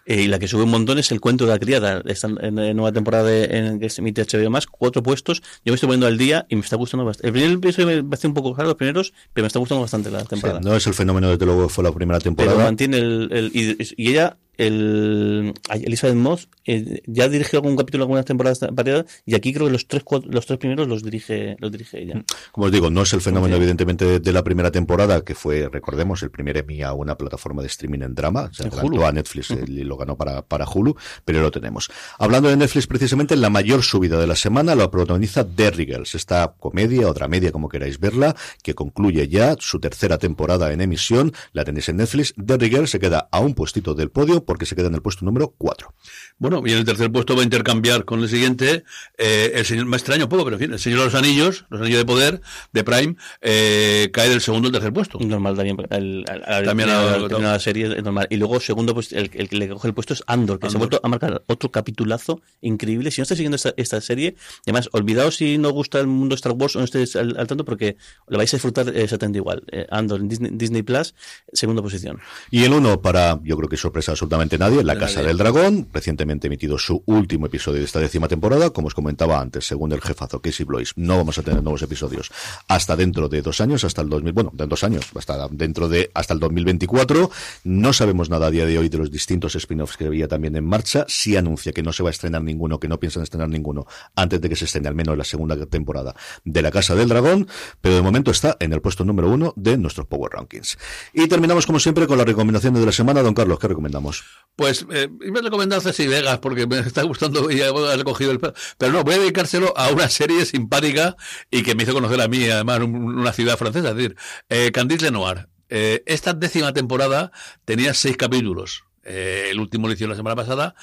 Eh, 0.06 0.24
y 0.24 0.28
la 0.28 0.40
que 0.40 0.48
sube 0.48 0.64
un 0.64 0.70
montón 0.70 1.00
es 1.00 1.12
el 1.12 1.22
cuento 1.22 1.46
de 1.46 1.52
la 1.52 1.60
criada. 1.60 2.02
Esta 2.06 2.28
en, 2.28 2.60
en 2.60 2.76
nueva 2.76 2.92
temporada 2.92 3.24
de, 3.24 3.46
en 3.46 3.80
que 3.80 3.90
se 3.90 4.02
emite 4.02 4.24
HBO 4.24 4.50
más, 4.50 4.68
cuatro 4.68 5.02
puestos. 5.02 5.42
Yo 5.64 5.72
me 5.72 5.76
estoy 5.76 5.88
poniendo 5.88 6.08
al 6.08 6.18
día 6.18 6.46
y 6.50 6.56
me 6.56 6.62
está 6.62 6.76
gustando 6.76 7.06
bastante. 7.06 7.28
El 7.28 7.34
primer 7.34 7.52
episodio 7.52 7.88
me 7.88 8.04
parece 8.04 8.28
un 8.28 8.34
poco 8.34 8.54
raro 8.54 8.70
los 8.70 8.78
primeros, 8.78 9.14
pero 9.34 9.44
me 9.44 9.48
está 9.48 9.60
gustando 9.60 9.82
bastante 9.82 10.12
la 10.12 10.24
temporada. 10.26 10.60
Sí, 10.60 10.66
no 10.66 10.76
es 10.76 10.88
el 10.88 10.94
fenómeno 10.94 11.30
desde 11.30 11.46
luego 11.46 11.70
fue 11.70 11.84
la 11.84 11.92
primera 11.92 12.20
temporada. 12.20 12.56
Pero 12.56 12.66
mantiene 12.66 12.98
el, 12.98 13.30
el 13.32 13.52
y, 13.54 13.78
y, 13.98 14.10
ella 14.10 14.38
el 14.58 15.54
Elizabeth 15.70 16.16
Moss 16.16 16.50
eh, 16.66 17.02
ya 17.06 17.28
dirigió 17.28 17.60
algún 17.60 17.76
capítulo 17.76 18.04
algunas 18.04 18.26
temporadas 18.26 18.60
pasadas 18.60 19.06
y 19.26 19.36
aquí 19.36 19.54
creo 19.54 19.68
que 19.68 19.74
los 19.74 19.88
tres 19.88 20.04
los 20.26 20.46
tres 20.46 20.60
primeros 20.60 20.88
los 20.88 21.04
dirige 21.04 21.56
los 21.60 21.72
dirige 21.72 22.02
ella. 22.02 22.24
Como 22.52 22.68
os 22.68 22.72
digo 22.72 22.90
no 22.90 23.04
es 23.04 23.14
el 23.14 23.22
fenómeno 23.22 23.56
evidentemente 23.56 24.06
de, 24.06 24.20
de, 24.20 24.34
la 24.34 24.44
primera 24.44 24.72
temporada 24.72 25.24
que 25.24 25.36
fue 25.36 25.70
recordemos 25.72 26.24
el 26.24 26.32
primer 26.32 26.58
Emmy 26.58 26.82
a 26.82 26.94
una 26.94 27.18
plataforma 27.18 27.62
de 27.62 27.68
streaming 27.68 28.02
en 28.02 28.16
drama 28.16 28.50
se 28.54 28.68
adelantó 28.68 29.06
a 29.06 29.12
Netflix 29.12 29.50
uh 29.52 29.56
-huh. 29.56 29.70
y 29.70 29.84
lo 29.84 29.98
ganó 29.98 30.18
para, 30.18 30.42
para 30.44 30.66
Hulu 30.66 30.96
pero 31.26 31.42
lo 31.42 31.52
tenemos. 31.52 31.90
Hablando 32.20 32.50
de 32.50 32.58
Netflix 32.58 32.88
precisamente 32.88 33.36
la 33.36 33.50
mayor 33.50 33.84
subida 33.84 34.20
de 34.20 34.28
la 34.28 34.36
semana 34.36 34.76
lo 34.76 34.90
protagoniza 34.90 35.44
Derry 35.44 35.86
Girls 35.86 36.16
esta 36.16 36.56
comedia 36.60 37.10
o 37.10 37.14
dramedia 37.14 37.52
como 37.52 37.70
queráis 37.70 38.00
verla 38.00 38.36
que 38.62 38.76
concluye 38.76 39.28
ya 39.28 39.56
su 39.60 39.80
tercera 39.80 40.18
temporada 40.18 40.72
en 40.72 40.82
emisión. 40.82 41.34
La 41.52 41.64
tenéis 41.64 41.90
en 41.90 41.98
Netflix. 41.98 42.34
Derry 42.38 42.70
Girls 42.70 42.92
se 42.92 43.00
queda 43.00 43.28
a 43.32 43.40
un 43.40 43.54
puestito 43.54 43.94
del 43.94 44.10
podio 44.10 44.43
porque 44.46 44.66
se 44.66 44.76
queda 44.76 44.88
en 44.88 44.96
el 44.96 45.02
puesto 45.02 45.26
número 45.26 45.54
4. 45.58 45.94
Bueno, 46.38 46.62
y 46.66 46.72
en 46.72 46.80
el 46.80 46.86
tercer 46.86 47.12
puesto 47.12 47.36
va 47.36 47.42
a 47.42 47.44
intercambiar 47.44 48.06
con 48.06 48.20
el 48.22 48.30
siguiente, 48.30 48.84
eh, 49.18 49.52
el 49.56 49.66
señor, 49.66 49.86
me 49.86 49.98
extraño 49.98 50.26
un 50.26 50.30
poco, 50.30 50.44
pero 50.44 50.56
en 50.56 50.62
fin, 50.62 50.74
el 50.74 50.80
señor 50.80 51.00
de 51.00 51.06
los 51.06 51.16
anillos, 51.16 51.66
los 51.70 51.82
anillos 51.82 52.00
de 52.00 52.06
poder, 52.06 52.42
de 52.74 52.84
Prime, 52.84 53.16
eh, 53.42 54.10
cae 54.12 54.30
del 54.30 54.42
segundo 54.42 54.68
al 54.68 54.74
tercer 54.74 54.92
puesto. 54.92 55.20
Normal 55.20 55.56
también, 55.56 55.78
el, 55.90 56.26
el, 56.28 56.66
también 56.66 56.90
la, 56.90 57.18
la, 57.18 57.40
la 57.40 57.60
serie 57.60 57.96
es 57.96 58.04
normal. 58.04 58.28
Y 58.30 58.38
luego, 58.38 58.60
segundo, 58.60 58.94
pues 58.94 59.14
el, 59.14 59.32
el, 59.34 59.48
que 59.48 59.56
le 59.56 59.70
coge 59.70 59.88
el 59.88 59.94
puesto 59.94 60.14
es 60.14 60.24
Andor, 60.28 60.60
que 60.60 60.68
Andor. 60.68 60.72
se 60.72 60.78
ha 60.78 60.80
vuelto 60.80 61.00
a 61.02 61.08
marcar 61.08 61.44
otro 61.48 61.72
capitulazo 61.72 62.42
increíble. 62.62 63.12
Si 63.12 63.22
no 63.22 63.24
estáis 63.24 63.38
siguiendo 63.38 63.56
esta, 63.56 63.74
esta 63.78 64.02
serie, 64.02 64.36
además, 64.66 64.90
olvidaos 64.92 65.38
si 65.38 65.58
no 65.58 65.72
gusta 65.72 66.00
el 66.00 66.08
mundo 66.08 66.36
Star 66.36 66.54
Wars 66.54 66.76
o 66.76 66.80
no 66.80 66.86
estéis 66.86 67.16
al, 67.16 67.38
al 67.38 67.48
tanto, 67.48 67.64
porque 67.64 67.96
lo 68.28 68.38
vais 68.38 68.54
a 68.54 68.58
disfrutar 68.58 68.90
exactamente 68.90 69.38
igual. 69.38 69.64
Eh, 69.72 69.88
Andor 69.90 70.20
en 70.20 70.28
Disney, 70.28 70.52
Disney 70.54 70.84
Plus, 70.84 71.16
segunda 71.54 71.82
posición. 71.82 72.20
Y 72.52 72.64
el 72.64 72.74
uno 72.74 73.02
para, 73.02 73.40
yo 73.44 73.56
creo 73.58 73.70
que 73.70 73.78
sorpresa 73.78 74.12
absolutamente 74.12 74.33
nadie, 74.38 74.84
La 74.84 74.98
Casa 74.98 75.22
del 75.22 75.38
Dragón, 75.38 75.88
recientemente 75.94 76.48
emitido 76.48 76.78
su 76.78 77.04
último 77.06 77.46
episodio 77.46 77.80
de 77.80 77.86
esta 77.86 78.00
décima 78.00 78.28
temporada, 78.28 78.72
como 78.72 78.88
os 78.88 78.94
comentaba 78.94 79.40
antes, 79.40 79.68
según 79.68 79.92
el 79.92 80.02
jefazo 80.02 80.42
Casey 80.42 80.66
Blois, 80.66 80.94
no 80.96 81.18
vamos 81.18 81.38
a 81.38 81.44
tener 81.44 81.62
nuevos 81.62 81.82
episodios 81.82 82.32
hasta 82.68 82.96
dentro 82.96 83.30
de 83.30 83.42
dos 83.42 83.62
años, 83.62 83.84
hasta 83.84 84.02
el 84.02 84.10
2000, 84.10 84.34
bueno, 84.34 84.52
de 84.54 84.66
dos 84.66 84.84
años, 84.84 85.06
hasta 85.16 85.48
dentro 85.50 85.88
de, 85.88 86.10
hasta 86.14 86.34
el 86.34 86.40
2024. 86.40 87.30
No 87.64 87.94
sabemos 87.94 88.30
nada 88.30 88.48
a 88.48 88.52
día 88.52 88.66
de 88.66 88.78
hoy 88.78 88.90
de 88.90 88.98
los 88.98 89.12
distintos 89.12 89.56
spin-offs 89.56 89.98
que 89.98 90.06
había 90.06 90.28
también 90.28 90.56
en 90.56 90.66
marcha. 90.66 91.06
Sí 91.08 91.38
anuncia 91.38 91.72
que 91.72 91.84
no 91.84 91.94
se 91.94 92.04
va 92.04 92.10
a 92.10 92.12
estrenar 92.12 92.42
ninguno, 92.44 92.80
que 92.80 92.88
no 92.88 93.00
piensan 93.00 93.24
estrenar 93.24 93.50
ninguno 93.50 93.86
antes 94.16 94.42
de 94.42 94.50
que 94.50 94.56
se 94.56 94.66
estrene 94.66 94.88
al 94.88 94.96
menos 94.96 95.18
la 95.18 95.24
segunda 95.24 95.56
temporada 95.66 96.16
de 96.44 96.62
La 96.62 96.72
Casa 96.72 96.96
del 96.96 97.08
Dragón, 97.08 97.48
pero 97.82 97.96
de 97.96 98.02
momento 98.02 98.32
está 98.32 98.58
en 98.60 98.74
el 98.74 98.82
puesto 98.82 99.06
número 99.06 99.30
uno 99.30 99.54
de 99.56 99.78
nuestros 99.78 100.08
Power 100.08 100.32
Rankings. 100.34 100.78
Y 101.14 101.28
terminamos 101.28 101.66
como 101.66 101.80
siempre 101.80 102.08
con 102.08 102.18
las 102.18 102.28
recomendaciones 102.28 102.80
de 102.80 102.86
la 102.86 102.92
semana. 102.92 103.22
Don 103.22 103.34
Carlos, 103.34 103.60
¿qué 103.60 103.68
recomendamos? 103.68 104.23
Pues 104.56 104.86
eh, 104.92 105.10
iba 105.26 105.40
a 105.40 105.44
recomendar 105.44 105.82
Ceci 105.82 106.06
Vegas 106.06 106.38
porque 106.38 106.68
me 106.68 106.80
está 106.80 107.02
gustando 107.02 107.50
y 107.50 107.60
he 107.60 107.98
recogido 107.98 108.32
el 108.32 108.40
pero 108.40 108.92
no, 108.92 109.04
voy 109.04 109.16
a 109.16 109.18
dedicárselo 109.18 109.74
a 109.76 109.90
una 109.90 110.10
serie 110.10 110.46
simpática 110.46 111.16
y 111.50 111.64
que 111.64 111.74
me 111.74 111.84
hizo 111.84 111.94
conocer 111.94 112.22
a 112.22 112.28
mí, 112.28 112.46
además, 112.46 112.82
una 112.82 113.34
ciudad 113.34 113.58
francesa, 113.58 113.90
es 113.90 113.96
decir, 113.96 114.16
eh, 114.50 114.72
Candice 114.72 115.06
Lenoir. 115.06 115.48
Eh, 115.70 116.04
esta 116.06 116.34
décima 116.34 116.72
temporada 116.72 117.32
tenía 117.66 117.96
seis 117.96 118.16
capítulos. 118.16 118.84
Eh, 119.04 119.48
el 119.50 119.60
último 119.60 119.88
lo 119.88 119.94
hicieron 119.94 120.12
la 120.12 120.18
semana 120.18 120.36
pasada, 120.36 120.76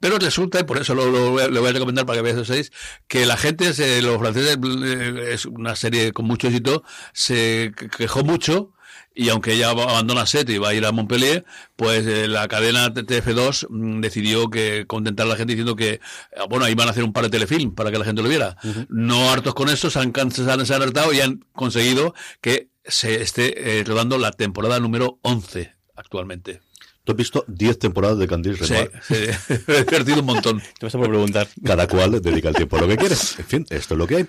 pero 0.00 0.18
resulta, 0.18 0.60
y 0.60 0.64
por 0.64 0.76
eso 0.76 0.94
lo, 0.94 1.30
voy 1.30 1.42
a 1.42 1.72
recomendar 1.72 2.04
para 2.04 2.18
que 2.18 2.22
veáis 2.22 2.36
esos 2.36 2.48
seis, 2.48 2.72
que 3.08 3.24
la 3.24 3.38
gente, 3.38 3.72
se, 3.72 4.02
los 4.02 4.18
franceses, 4.18 4.58
eh, 4.62 5.30
es 5.32 5.46
una 5.46 5.74
serie 5.76 6.12
con 6.12 6.26
mucho 6.26 6.48
éxito, 6.48 6.84
se 7.14 7.72
quejó 7.96 8.22
mucho 8.22 8.74
y 9.14 9.28
aunque 9.28 9.52
ella 9.52 9.70
abandona 9.70 10.26
Set 10.26 10.50
y 10.50 10.58
va 10.58 10.70
a 10.70 10.74
ir 10.74 10.84
a 10.84 10.92
Montpellier, 10.92 11.44
pues 11.76 12.06
eh, 12.06 12.26
la 12.26 12.48
cadena 12.48 12.92
TF2 12.92 13.68
mm, 13.70 14.00
decidió 14.00 14.50
que 14.50 14.86
contentar 14.86 15.26
a 15.26 15.30
la 15.30 15.36
gente 15.36 15.52
diciendo 15.52 15.76
que, 15.76 16.00
bueno, 16.48 16.68
iban 16.68 16.88
a 16.88 16.90
hacer 16.90 17.04
un 17.04 17.12
par 17.12 17.24
de 17.24 17.30
telefilm 17.30 17.74
para 17.74 17.92
que 17.92 17.98
la 17.98 18.04
gente 18.04 18.22
lo 18.22 18.28
viera. 18.28 18.56
Uh 18.64 18.68
-huh. 18.68 18.86
No 18.88 19.30
hartos 19.30 19.54
con 19.54 19.68
eso, 19.68 19.88
se 19.88 20.00
han, 20.00 20.12
se 20.32 20.50
han, 20.50 20.66
se 20.66 20.74
han 20.74 20.82
hartado 20.82 21.12
y 21.12 21.20
han 21.20 21.44
conseguido 21.52 22.14
que 22.40 22.68
se 22.84 23.22
esté 23.22 23.78
eh, 23.78 23.84
rodando 23.84 24.18
la 24.18 24.32
temporada 24.32 24.80
número 24.80 25.18
11 25.22 25.72
actualmente. 25.96 26.60
Tú 27.04 27.12
has 27.12 27.16
visto 27.16 27.44
10 27.46 27.78
temporadas 27.78 28.18
de 28.18 28.26
Candice 28.26 28.64
Renoir. 28.64 28.90
Sí, 29.02 29.14
sí. 29.14 29.54
he 29.68 29.84
perdido 29.84 30.20
un 30.20 30.26
montón. 30.26 30.62
Te 30.78 30.86
vas 30.86 30.94
a 30.94 30.98
preguntar. 30.98 31.48
Cada 31.62 31.86
cual 31.86 32.20
dedica 32.22 32.48
el 32.48 32.54
tiempo 32.54 32.78
a 32.78 32.80
lo 32.80 32.88
que 32.88 32.96
quiere. 32.96 33.14
En 33.14 33.44
fin, 33.44 33.66
esto 33.68 33.94
es 33.94 33.98
lo 33.98 34.06
que 34.06 34.16
hay. 34.16 34.28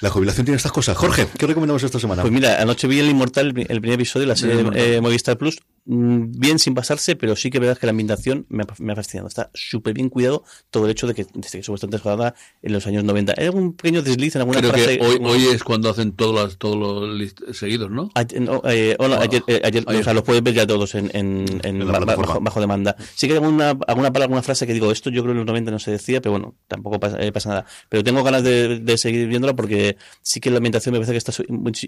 La 0.00 0.10
jubilación 0.10 0.44
tiene 0.44 0.56
estas 0.56 0.72
cosas. 0.72 0.96
Jorge, 0.96 1.26
¿qué 1.38 1.46
recomendamos 1.46 1.82
esta 1.82 1.98
semana? 1.98 2.22
Pues 2.22 2.32
mira, 2.32 2.60
anoche 2.60 2.86
vi 2.86 3.00
El 3.00 3.08
Inmortal, 3.08 3.46
el 3.46 3.80
primer 3.80 3.92
episodio 3.92 4.22
de 4.22 4.28
la 4.28 4.36
serie 4.36 4.56
de 4.56 4.96
eh, 4.96 5.00
Movistar 5.00 5.38
Plus. 5.38 5.58
Mm, 5.88 6.32
bien 6.32 6.58
sin 6.58 6.74
pasarse, 6.74 7.14
pero 7.14 7.36
sí 7.36 7.48
que 7.48 7.60
verdad 7.60 7.78
que 7.78 7.86
la 7.86 7.90
ambientación 7.90 8.44
me 8.48 8.64
ha, 8.64 8.66
me 8.78 8.92
ha 8.92 8.96
fascinado. 8.96 9.28
Está 9.28 9.50
súper 9.54 9.94
bien 9.94 10.08
cuidado 10.08 10.42
todo 10.70 10.84
el 10.86 10.90
hecho 10.90 11.06
de 11.06 11.14
que 11.14 11.26
desde 11.32 11.58
que 11.58 11.62
supuestamente 11.62 11.98
jugada 11.98 12.34
en 12.60 12.72
los 12.72 12.84
años 12.88 13.04
90. 13.04 13.34
Hay 13.38 13.46
algún 13.46 13.72
pequeño 13.72 14.02
desliz 14.02 14.34
en 14.34 14.40
alguna 14.40 14.58
Creo 14.58 14.72
frase. 14.72 14.98
Que 14.98 15.06
hoy, 15.06 15.18
hoy 15.22 15.44
es 15.46 15.62
cuando 15.62 15.88
hacen 15.88 16.10
todos 16.12 16.34
los, 16.34 16.58
todos 16.58 16.76
los 16.76 17.34
seguidos, 17.56 17.90
¿no? 17.92 18.10
Ayer, 18.14 18.40
no, 18.40 18.62
eh, 18.64 18.96
bueno, 18.98 19.14
ayer, 19.14 19.44
eh, 19.46 19.60
ayer, 19.62 19.84
ayer, 19.86 20.00
o 20.00 20.04
sea, 20.04 20.12
los 20.12 20.24
puedes 20.24 20.42
ver 20.42 20.54
ya 20.54 20.66
todos 20.66 20.92
en, 20.96 21.08
en, 21.14 21.60
en, 21.62 21.86
bajo, 21.86 22.40
bajo, 22.40 22.60
demanda. 22.60 22.96
Sí 23.14 23.28
que 23.28 23.34
hay 23.34 23.38
alguna, 23.38 23.70
alguna 23.86 24.12
palabra, 24.12 24.24
alguna 24.24 24.42
frase 24.42 24.66
que 24.66 24.72
digo, 24.72 24.90
esto 24.90 25.10
yo 25.10 25.22
creo 25.22 25.34
que 25.34 25.40
en 25.40 25.46
los 25.46 25.46
90 25.46 25.70
no 25.70 25.78
se 25.78 25.92
decía, 25.92 26.20
pero 26.20 26.32
bueno, 26.32 26.56
tampoco 26.66 26.98
pasa, 26.98 27.22
eh, 27.22 27.30
pasa 27.30 27.50
nada. 27.50 27.66
Pero 27.88 28.02
tengo 28.02 28.24
ganas 28.24 28.42
de, 28.42 28.80
de, 28.80 28.98
seguir 28.98 29.28
viéndola 29.28 29.54
porque 29.54 29.96
sí 30.20 30.40
que 30.40 30.50
la 30.50 30.56
ambientación 30.56 30.94
me 30.94 30.98
parece 30.98 31.12
que 31.12 31.18
está 31.18 31.32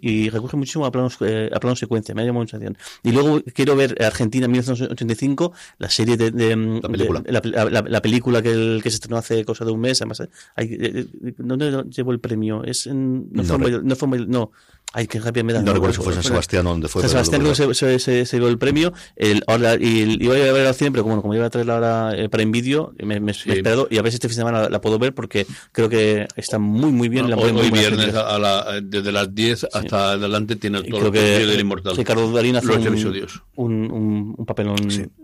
y 0.00 0.30
recurre 0.30 0.56
muchísimo 0.56 0.86
a 0.86 0.92
planos, 0.92 1.16
eh, 1.22 1.50
a 1.52 1.58
planos 1.58 1.80
secuencia, 1.80 2.14
me 2.14 2.22
ha 2.22 2.26
llamado 2.26 2.44
mucha 2.44 2.58
atención. 2.58 2.78
Y 3.02 3.10
luego 3.10 3.42
quiero 3.54 3.74
ver 3.74 3.87
ver 3.88 4.04
Argentina 4.06 4.46
1985, 4.48 5.52
la 5.78 5.90
serie 5.90 6.16
de, 6.16 6.30
de- 6.30 6.56
La 6.82 6.88
película. 6.88 7.20
de- 7.20 7.32
la, 7.32 7.64
la- 7.70 7.82
la 7.88 8.02
película 8.02 8.42
que, 8.42 8.50
el- 8.52 8.80
que 8.82 8.90
se 8.90 8.96
estrenó 8.96 9.16
hace 9.18 9.44
cosa 9.44 9.64
de 9.64 9.70
un 9.72 9.80
mes, 9.80 10.00
además, 10.00 10.22
hay, 10.56 10.66
eh, 10.74 11.06
eh, 11.24 11.34
¿dónde 11.38 11.84
llevó 11.90 12.12
el 12.12 12.20
premio? 12.20 12.64
Es 12.64 12.86
en, 12.86 13.30
no, 13.32 13.42
No 13.42 13.44
fue 13.44 13.58
re- 13.70 13.82
no, 13.82 13.96
fue 13.96 14.08
Valladolid- 14.08 14.28
no. 14.28 14.52
Ay, 14.94 15.06
qué 15.06 15.20
rápida 15.20 15.44
me 15.44 15.52
da. 15.52 15.60
No 15.60 15.74
recuerdo 15.74 15.96
si 15.96 16.02
fue 16.02 16.14
San 16.14 16.22
Sebastián 16.22 16.64
donde 16.64 16.88
fue. 16.88 17.02
San 17.02 17.10
Sebastián 17.10 17.42
no 17.42 17.52
creo 17.52 17.68
que 17.68 17.74
se, 17.74 17.98
se, 17.98 18.24
se- 18.24 18.36
llevó 18.38 18.48
el 18.48 18.56
premio. 18.56 18.94
El, 19.16 19.42
ahora, 19.46 19.74
y, 19.78 20.00
el- 20.00 20.22
iba 20.22 20.32
a 20.34 20.38
ver 20.38 20.66
al 20.66 20.74
cine, 20.74 20.90
pero 20.92 21.02
como, 21.02 21.20
como 21.20 21.34
iba 21.34 21.44
a 21.44 21.50
traerla 21.50 21.74
ahora 21.74 22.16
eh, 22.16 22.30
para 22.30 22.42
en 22.42 22.52
vídeo, 22.52 22.94
me, 22.98 23.20
me, 23.20 23.20
me 23.20 23.32
he 23.32 23.34
esperado 23.34 23.86
y 23.90 23.98
a 23.98 24.02
ver 24.02 24.12
si 24.12 24.16
este 24.16 24.28
fin 24.30 24.36
de 24.36 24.40
semana 24.40 24.62
la, 24.62 24.70
la 24.70 24.80
puedo 24.80 24.98
ver 24.98 25.12
porque 25.14 25.46
creo 25.72 25.90
que 25.90 26.26
está 26.36 26.58
muy, 26.58 26.90
muy 26.90 27.10
bien. 27.10 27.28
la 27.28 27.36
hoy, 27.36 27.40
ponen 27.52 27.56
muy 27.56 27.64
hoy 27.64 27.70
buenas 27.70 27.90
viernes 27.96 28.14
a 28.14 28.38
la, 28.38 28.80
desde 28.82 29.12
las 29.12 29.34
10 29.34 29.66
hasta 29.74 30.12
adelante 30.12 30.56
tiene 30.56 30.78
todo 30.82 31.00
creo 31.00 31.06
el 31.08 31.12
que 31.12 31.46
del 31.46 31.60
Inmortal. 31.60 31.94
Ricardo 31.94 32.32
Darín 32.32 32.56
hace 32.56 32.68
un, 32.72 32.86
episodios. 32.86 33.42
Un, 33.78 33.90
un, 33.92 34.34
un 34.36 34.46
papelón 34.46 34.76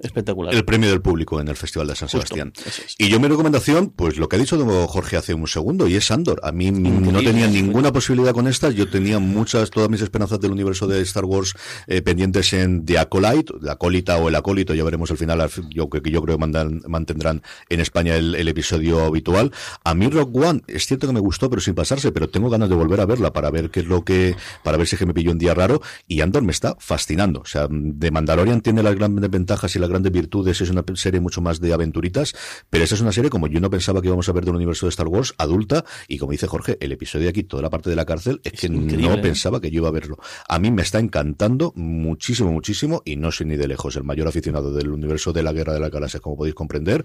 espectacular. 0.02 0.54
El 0.54 0.64
premio 0.64 0.90
del 0.90 1.00
público 1.02 1.40
en 1.40 1.48
el 1.48 1.56
Festival 1.56 1.88
de 1.88 1.96
San 1.96 2.08
Justo, 2.08 2.34
Sebastián. 2.34 2.52
es. 2.66 2.94
Y 2.98 3.08
yo 3.08 3.20
mi 3.20 3.28
recomendación, 3.28 3.90
pues 3.94 4.16
lo 4.16 4.28
que 4.28 4.36
ha 4.36 4.38
dicho 4.38 4.56
don 4.56 4.68
Jorge 4.86 5.16
hace 5.16 5.34
un 5.34 5.46
segundo, 5.46 5.86
y 5.88 5.96
es 5.96 6.10
Andor. 6.10 6.40
A 6.42 6.52
mí 6.52 6.70
no 6.70 7.20
tenía 7.22 7.46
ninguna 7.46 7.92
posibilidad 7.92 8.32
con 8.32 8.46
esta, 8.48 8.70
yo 8.70 8.88
tenía 8.88 9.18
muchas, 9.18 9.70
todas 9.70 9.88
mis 9.90 10.00
esperanzas 10.02 10.40
del 10.40 10.52
universo 10.52 10.86
de 10.86 11.00
Star 11.02 11.24
Wars 11.24 11.54
eh, 11.86 12.02
pendientes 12.02 12.52
en 12.52 12.84
The 12.84 12.98
Acolyte, 12.98 13.52
la 13.60 13.72
acólita 13.72 14.16
o 14.18 14.28
el 14.28 14.34
acólito, 14.34 14.74
ya 14.74 14.84
veremos 14.84 15.10
al 15.10 15.16
final, 15.16 15.40
al 15.40 15.48
fin- 15.50 15.68
yo, 15.70 15.88
que 15.88 15.98
yo 16.10 16.22
creo 16.22 16.36
que 16.36 16.40
mandan- 16.40 16.82
mantendrán 16.86 17.42
en 17.68 17.80
España 17.80 18.16
el, 18.16 18.34
el 18.34 18.48
episodio 18.48 19.02
habitual. 19.04 19.52
A 19.84 19.94
mí 19.94 20.08
Rock 20.08 20.36
One, 20.36 20.62
es 20.66 20.86
cierto 20.86 21.06
que 21.06 21.12
me 21.12 21.20
gustó, 21.20 21.48
pero 21.50 21.60
sin 21.60 21.74
pasarse, 21.74 22.12
pero 22.12 22.28
tengo 22.28 22.50
ganas 22.50 22.68
de 22.68 22.74
volver 22.74 23.00
a 23.00 23.06
verla 23.06 23.32
para 23.32 23.50
ver 23.50 23.70
qué 23.70 23.80
es 23.80 23.86
lo 23.86 24.04
que, 24.04 24.36
para 24.62 24.76
ver 24.76 24.86
si 24.86 24.96
es 24.96 24.98
que 25.00 25.06
me 25.06 25.14
pilló 25.14 25.30
un 25.32 25.38
día 25.38 25.54
raro, 25.54 25.80
y 26.06 26.20
Andor 26.20 26.42
me 26.42 26.52
está 26.52 26.76
fascinando. 26.78 27.40
O 27.40 27.46
sea, 27.46 27.66
de 27.70 28.10
Mandalorian 28.10 28.43
tiene 28.62 28.82
las 28.82 28.94
grandes 28.94 29.30
ventajas 29.30 29.74
y 29.76 29.78
las 29.78 29.88
grandes 29.88 30.12
virtudes, 30.12 30.60
es 30.60 30.70
una 30.70 30.84
serie 30.94 31.20
mucho 31.20 31.40
más 31.40 31.60
de 31.60 31.72
aventuritas, 31.72 32.34
pero 32.70 32.84
esa 32.84 32.94
es 32.94 33.00
una 33.00 33.12
serie 33.12 33.30
como 33.30 33.46
yo 33.46 33.60
no 33.60 33.70
pensaba 33.70 34.00
que 34.00 34.08
íbamos 34.08 34.28
a 34.28 34.32
ver 34.32 34.44
del 34.44 34.54
universo 34.54 34.86
de 34.86 34.90
Star 34.90 35.08
Wars, 35.08 35.34
adulta, 35.38 35.84
y 36.08 36.18
como 36.18 36.32
dice 36.32 36.46
Jorge, 36.46 36.76
el 36.80 36.92
episodio 36.92 37.24
de 37.24 37.30
aquí, 37.30 37.42
toda 37.42 37.62
la 37.62 37.70
parte 37.70 37.90
de 37.90 37.96
la 37.96 38.04
cárcel, 38.04 38.40
es, 38.44 38.52
que 38.52 38.68
no 38.68 39.14
¿eh? 39.14 39.18
pensaba 39.18 39.60
que 39.60 39.70
yo 39.70 39.78
iba 39.78 39.88
a 39.88 39.92
verlo. 39.92 40.18
A 40.48 40.58
mí 40.58 40.70
me 40.70 40.82
está 40.82 40.98
encantando 40.98 41.72
muchísimo, 41.76 42.52
muchísimo, 42.52 43.02
y 43.04 43.16
no 43.16 43.32
soy 43.32 43.46
ni 43.46 43.56
de 43.56 43.68
lejos 43.68 43.96
el 43.96 44.04
mayor 44.04 44.28
aficionado 44.28 44.72
del 44.72 44.90
universo 44.90 45.32
de 45.32 45.42
la 45.42 45.52
Guerra 45.52 45.72
de 45.72 45.80
las 45.80 45.90
Galaxias, 45.90 46.20
como 46.20 46.36
podéis 46.36 46.54
comprender. 46.54 47.04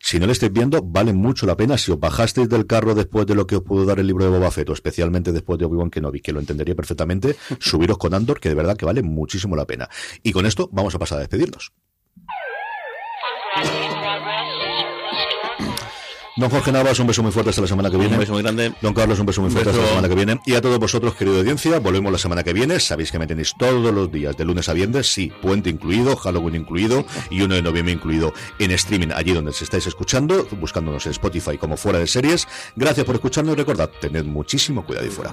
Si 0.00 0.18
no 0.18 0.26
lo 0.26 0.32
estáis 0.32 0.52
viendo, 0.52 0.82
vale 0.82 1.12
mucho 1.12 1.46
la 1.46 1.56
pena. 1.56 1.78
Si 1.78 1.90
os 1.90 1.98
bajasteis 1.98 2.48
del 2.48 2.66
carro 2.66 2.94
después 2.94 3.26
de 3.26 3.34
lo 3.34 3.46
que 3.46 3.56
os 3.56 3.62
pudo 3.62 3.84
dar 3.84 3.98
el 3.98 4.06
libro 4.06 4.24
de 4.24 4.30
Boba 4.30 4.50
Fett, 4.50 4.68
o 4.70 4.72
especialmente 4.72 5.32
después 5.32 5.58
de 5.58 5.64
Obi-Wan 5.64 5.90
Kenobi, 5.90 6.20
que 6.20 6.32
lo 6.32 6.40
entendería 6.40 6.74
perfectamente, 6.74 7.36
subiros 7.58 7.98
con 7.98 8.14
Andor, 8.14 8.40
que 8.40 8.48
de 8.48 8.54
verdad 8.54 8.76
que 8.76 8.86
vale 8.86 9.02
muchísimo 9.02 9.56
la 9.56 9.66
pena. 9.66 9.88
Y 10.22 10.32
con 10.32 10.46
esto 10.46 10.65
vamos 10.72 10.94
a 10.94 10.98
pasar 10.98 11.18
a 11.18 11.20
despedirnos. 11.20 11.72
Don 16.38 16.50
Jorge 16.50 16.70
Navas, 16.70 16.98
un 16.98 17.06
beso 17.06 17.22
muy 17.22 17.32
fuerte 17.32 17.48
hasta 17.48 17.62
la 17.62 17.66
semana 17.66 17.90
que 17.90 17.96
viene. 17.96 18.12
Un 18.12 18.20
beso 18.20 18.32
muy 18.34 18.42
grande. 18.42 18.74
Don 18.82 18.92
Carlos, 18.92 19.18
un 19.18 19.24
beso 19.24 19.40
muy 19.40 19.50
fuerte 19.50 19.70
beso. 19.70 19.80
hasta 19.80 19.94
la 19.94 19.96
semana 19.96 20.08
que 20.08 20.14
viene. 20.14 20.40
Y 20.44 20.54
a 20.54 20.60
todos 20.60 20.78
vosotros, 20.78 21.14
querida 21.14 21.38
audiencia, 21.38 21.78
volvemos 21.78 22.12
la 22.12 22.18
semana 22.18 22.44
que 22.44 22.52
viene. 22.52 22.78
Sabéis 22.78 23.10
que 23.10 23.18
me 23.18 23.26
tenéis 23.26 23.54
todos 23.58 23.94
los 23.94 24.12
días, 24.12 24.36
de 24.36 24.44
lunes 24.44 24.68
a 24.68 24.74
viernes, 24.74 25.10
sí, 25.10 25.32
puente 25.40 25.70
incluido, 25.70 26.14
Halloween 26.14 26.56
incluido 26.56 27.06
y 27.30 27.40
1 27.40 27.54
de 27.54 27.62
noviembre 27.62 27.94
incluido 27.94 28.34
en 28.58 28.70
streaming, 28.72 29.08
allí 29.14 29.32
donde 29.32 29.54
se 29.54 29.64
estáis 29.64 29.86
escuchando, 29.86 30.46
buscándonos 30.60 31.06
en 31.06 31.12
Spotify 31.12 31.56
como 31.56 31.78
fuera 31.78 31.98
de 31.98 32.06
series. 32.06 32.46
Gracias 32.76 33.06
por 33.06 33.14
escucharnos 33.14 33.54
y 33.54 33.56
recordad, 33.56 33.88
tened 33.98 34.26
muchísimo 34.26 34.84
cuidado 34.84 35.06
y 35.06 35.10
fuera. 35.10 35.32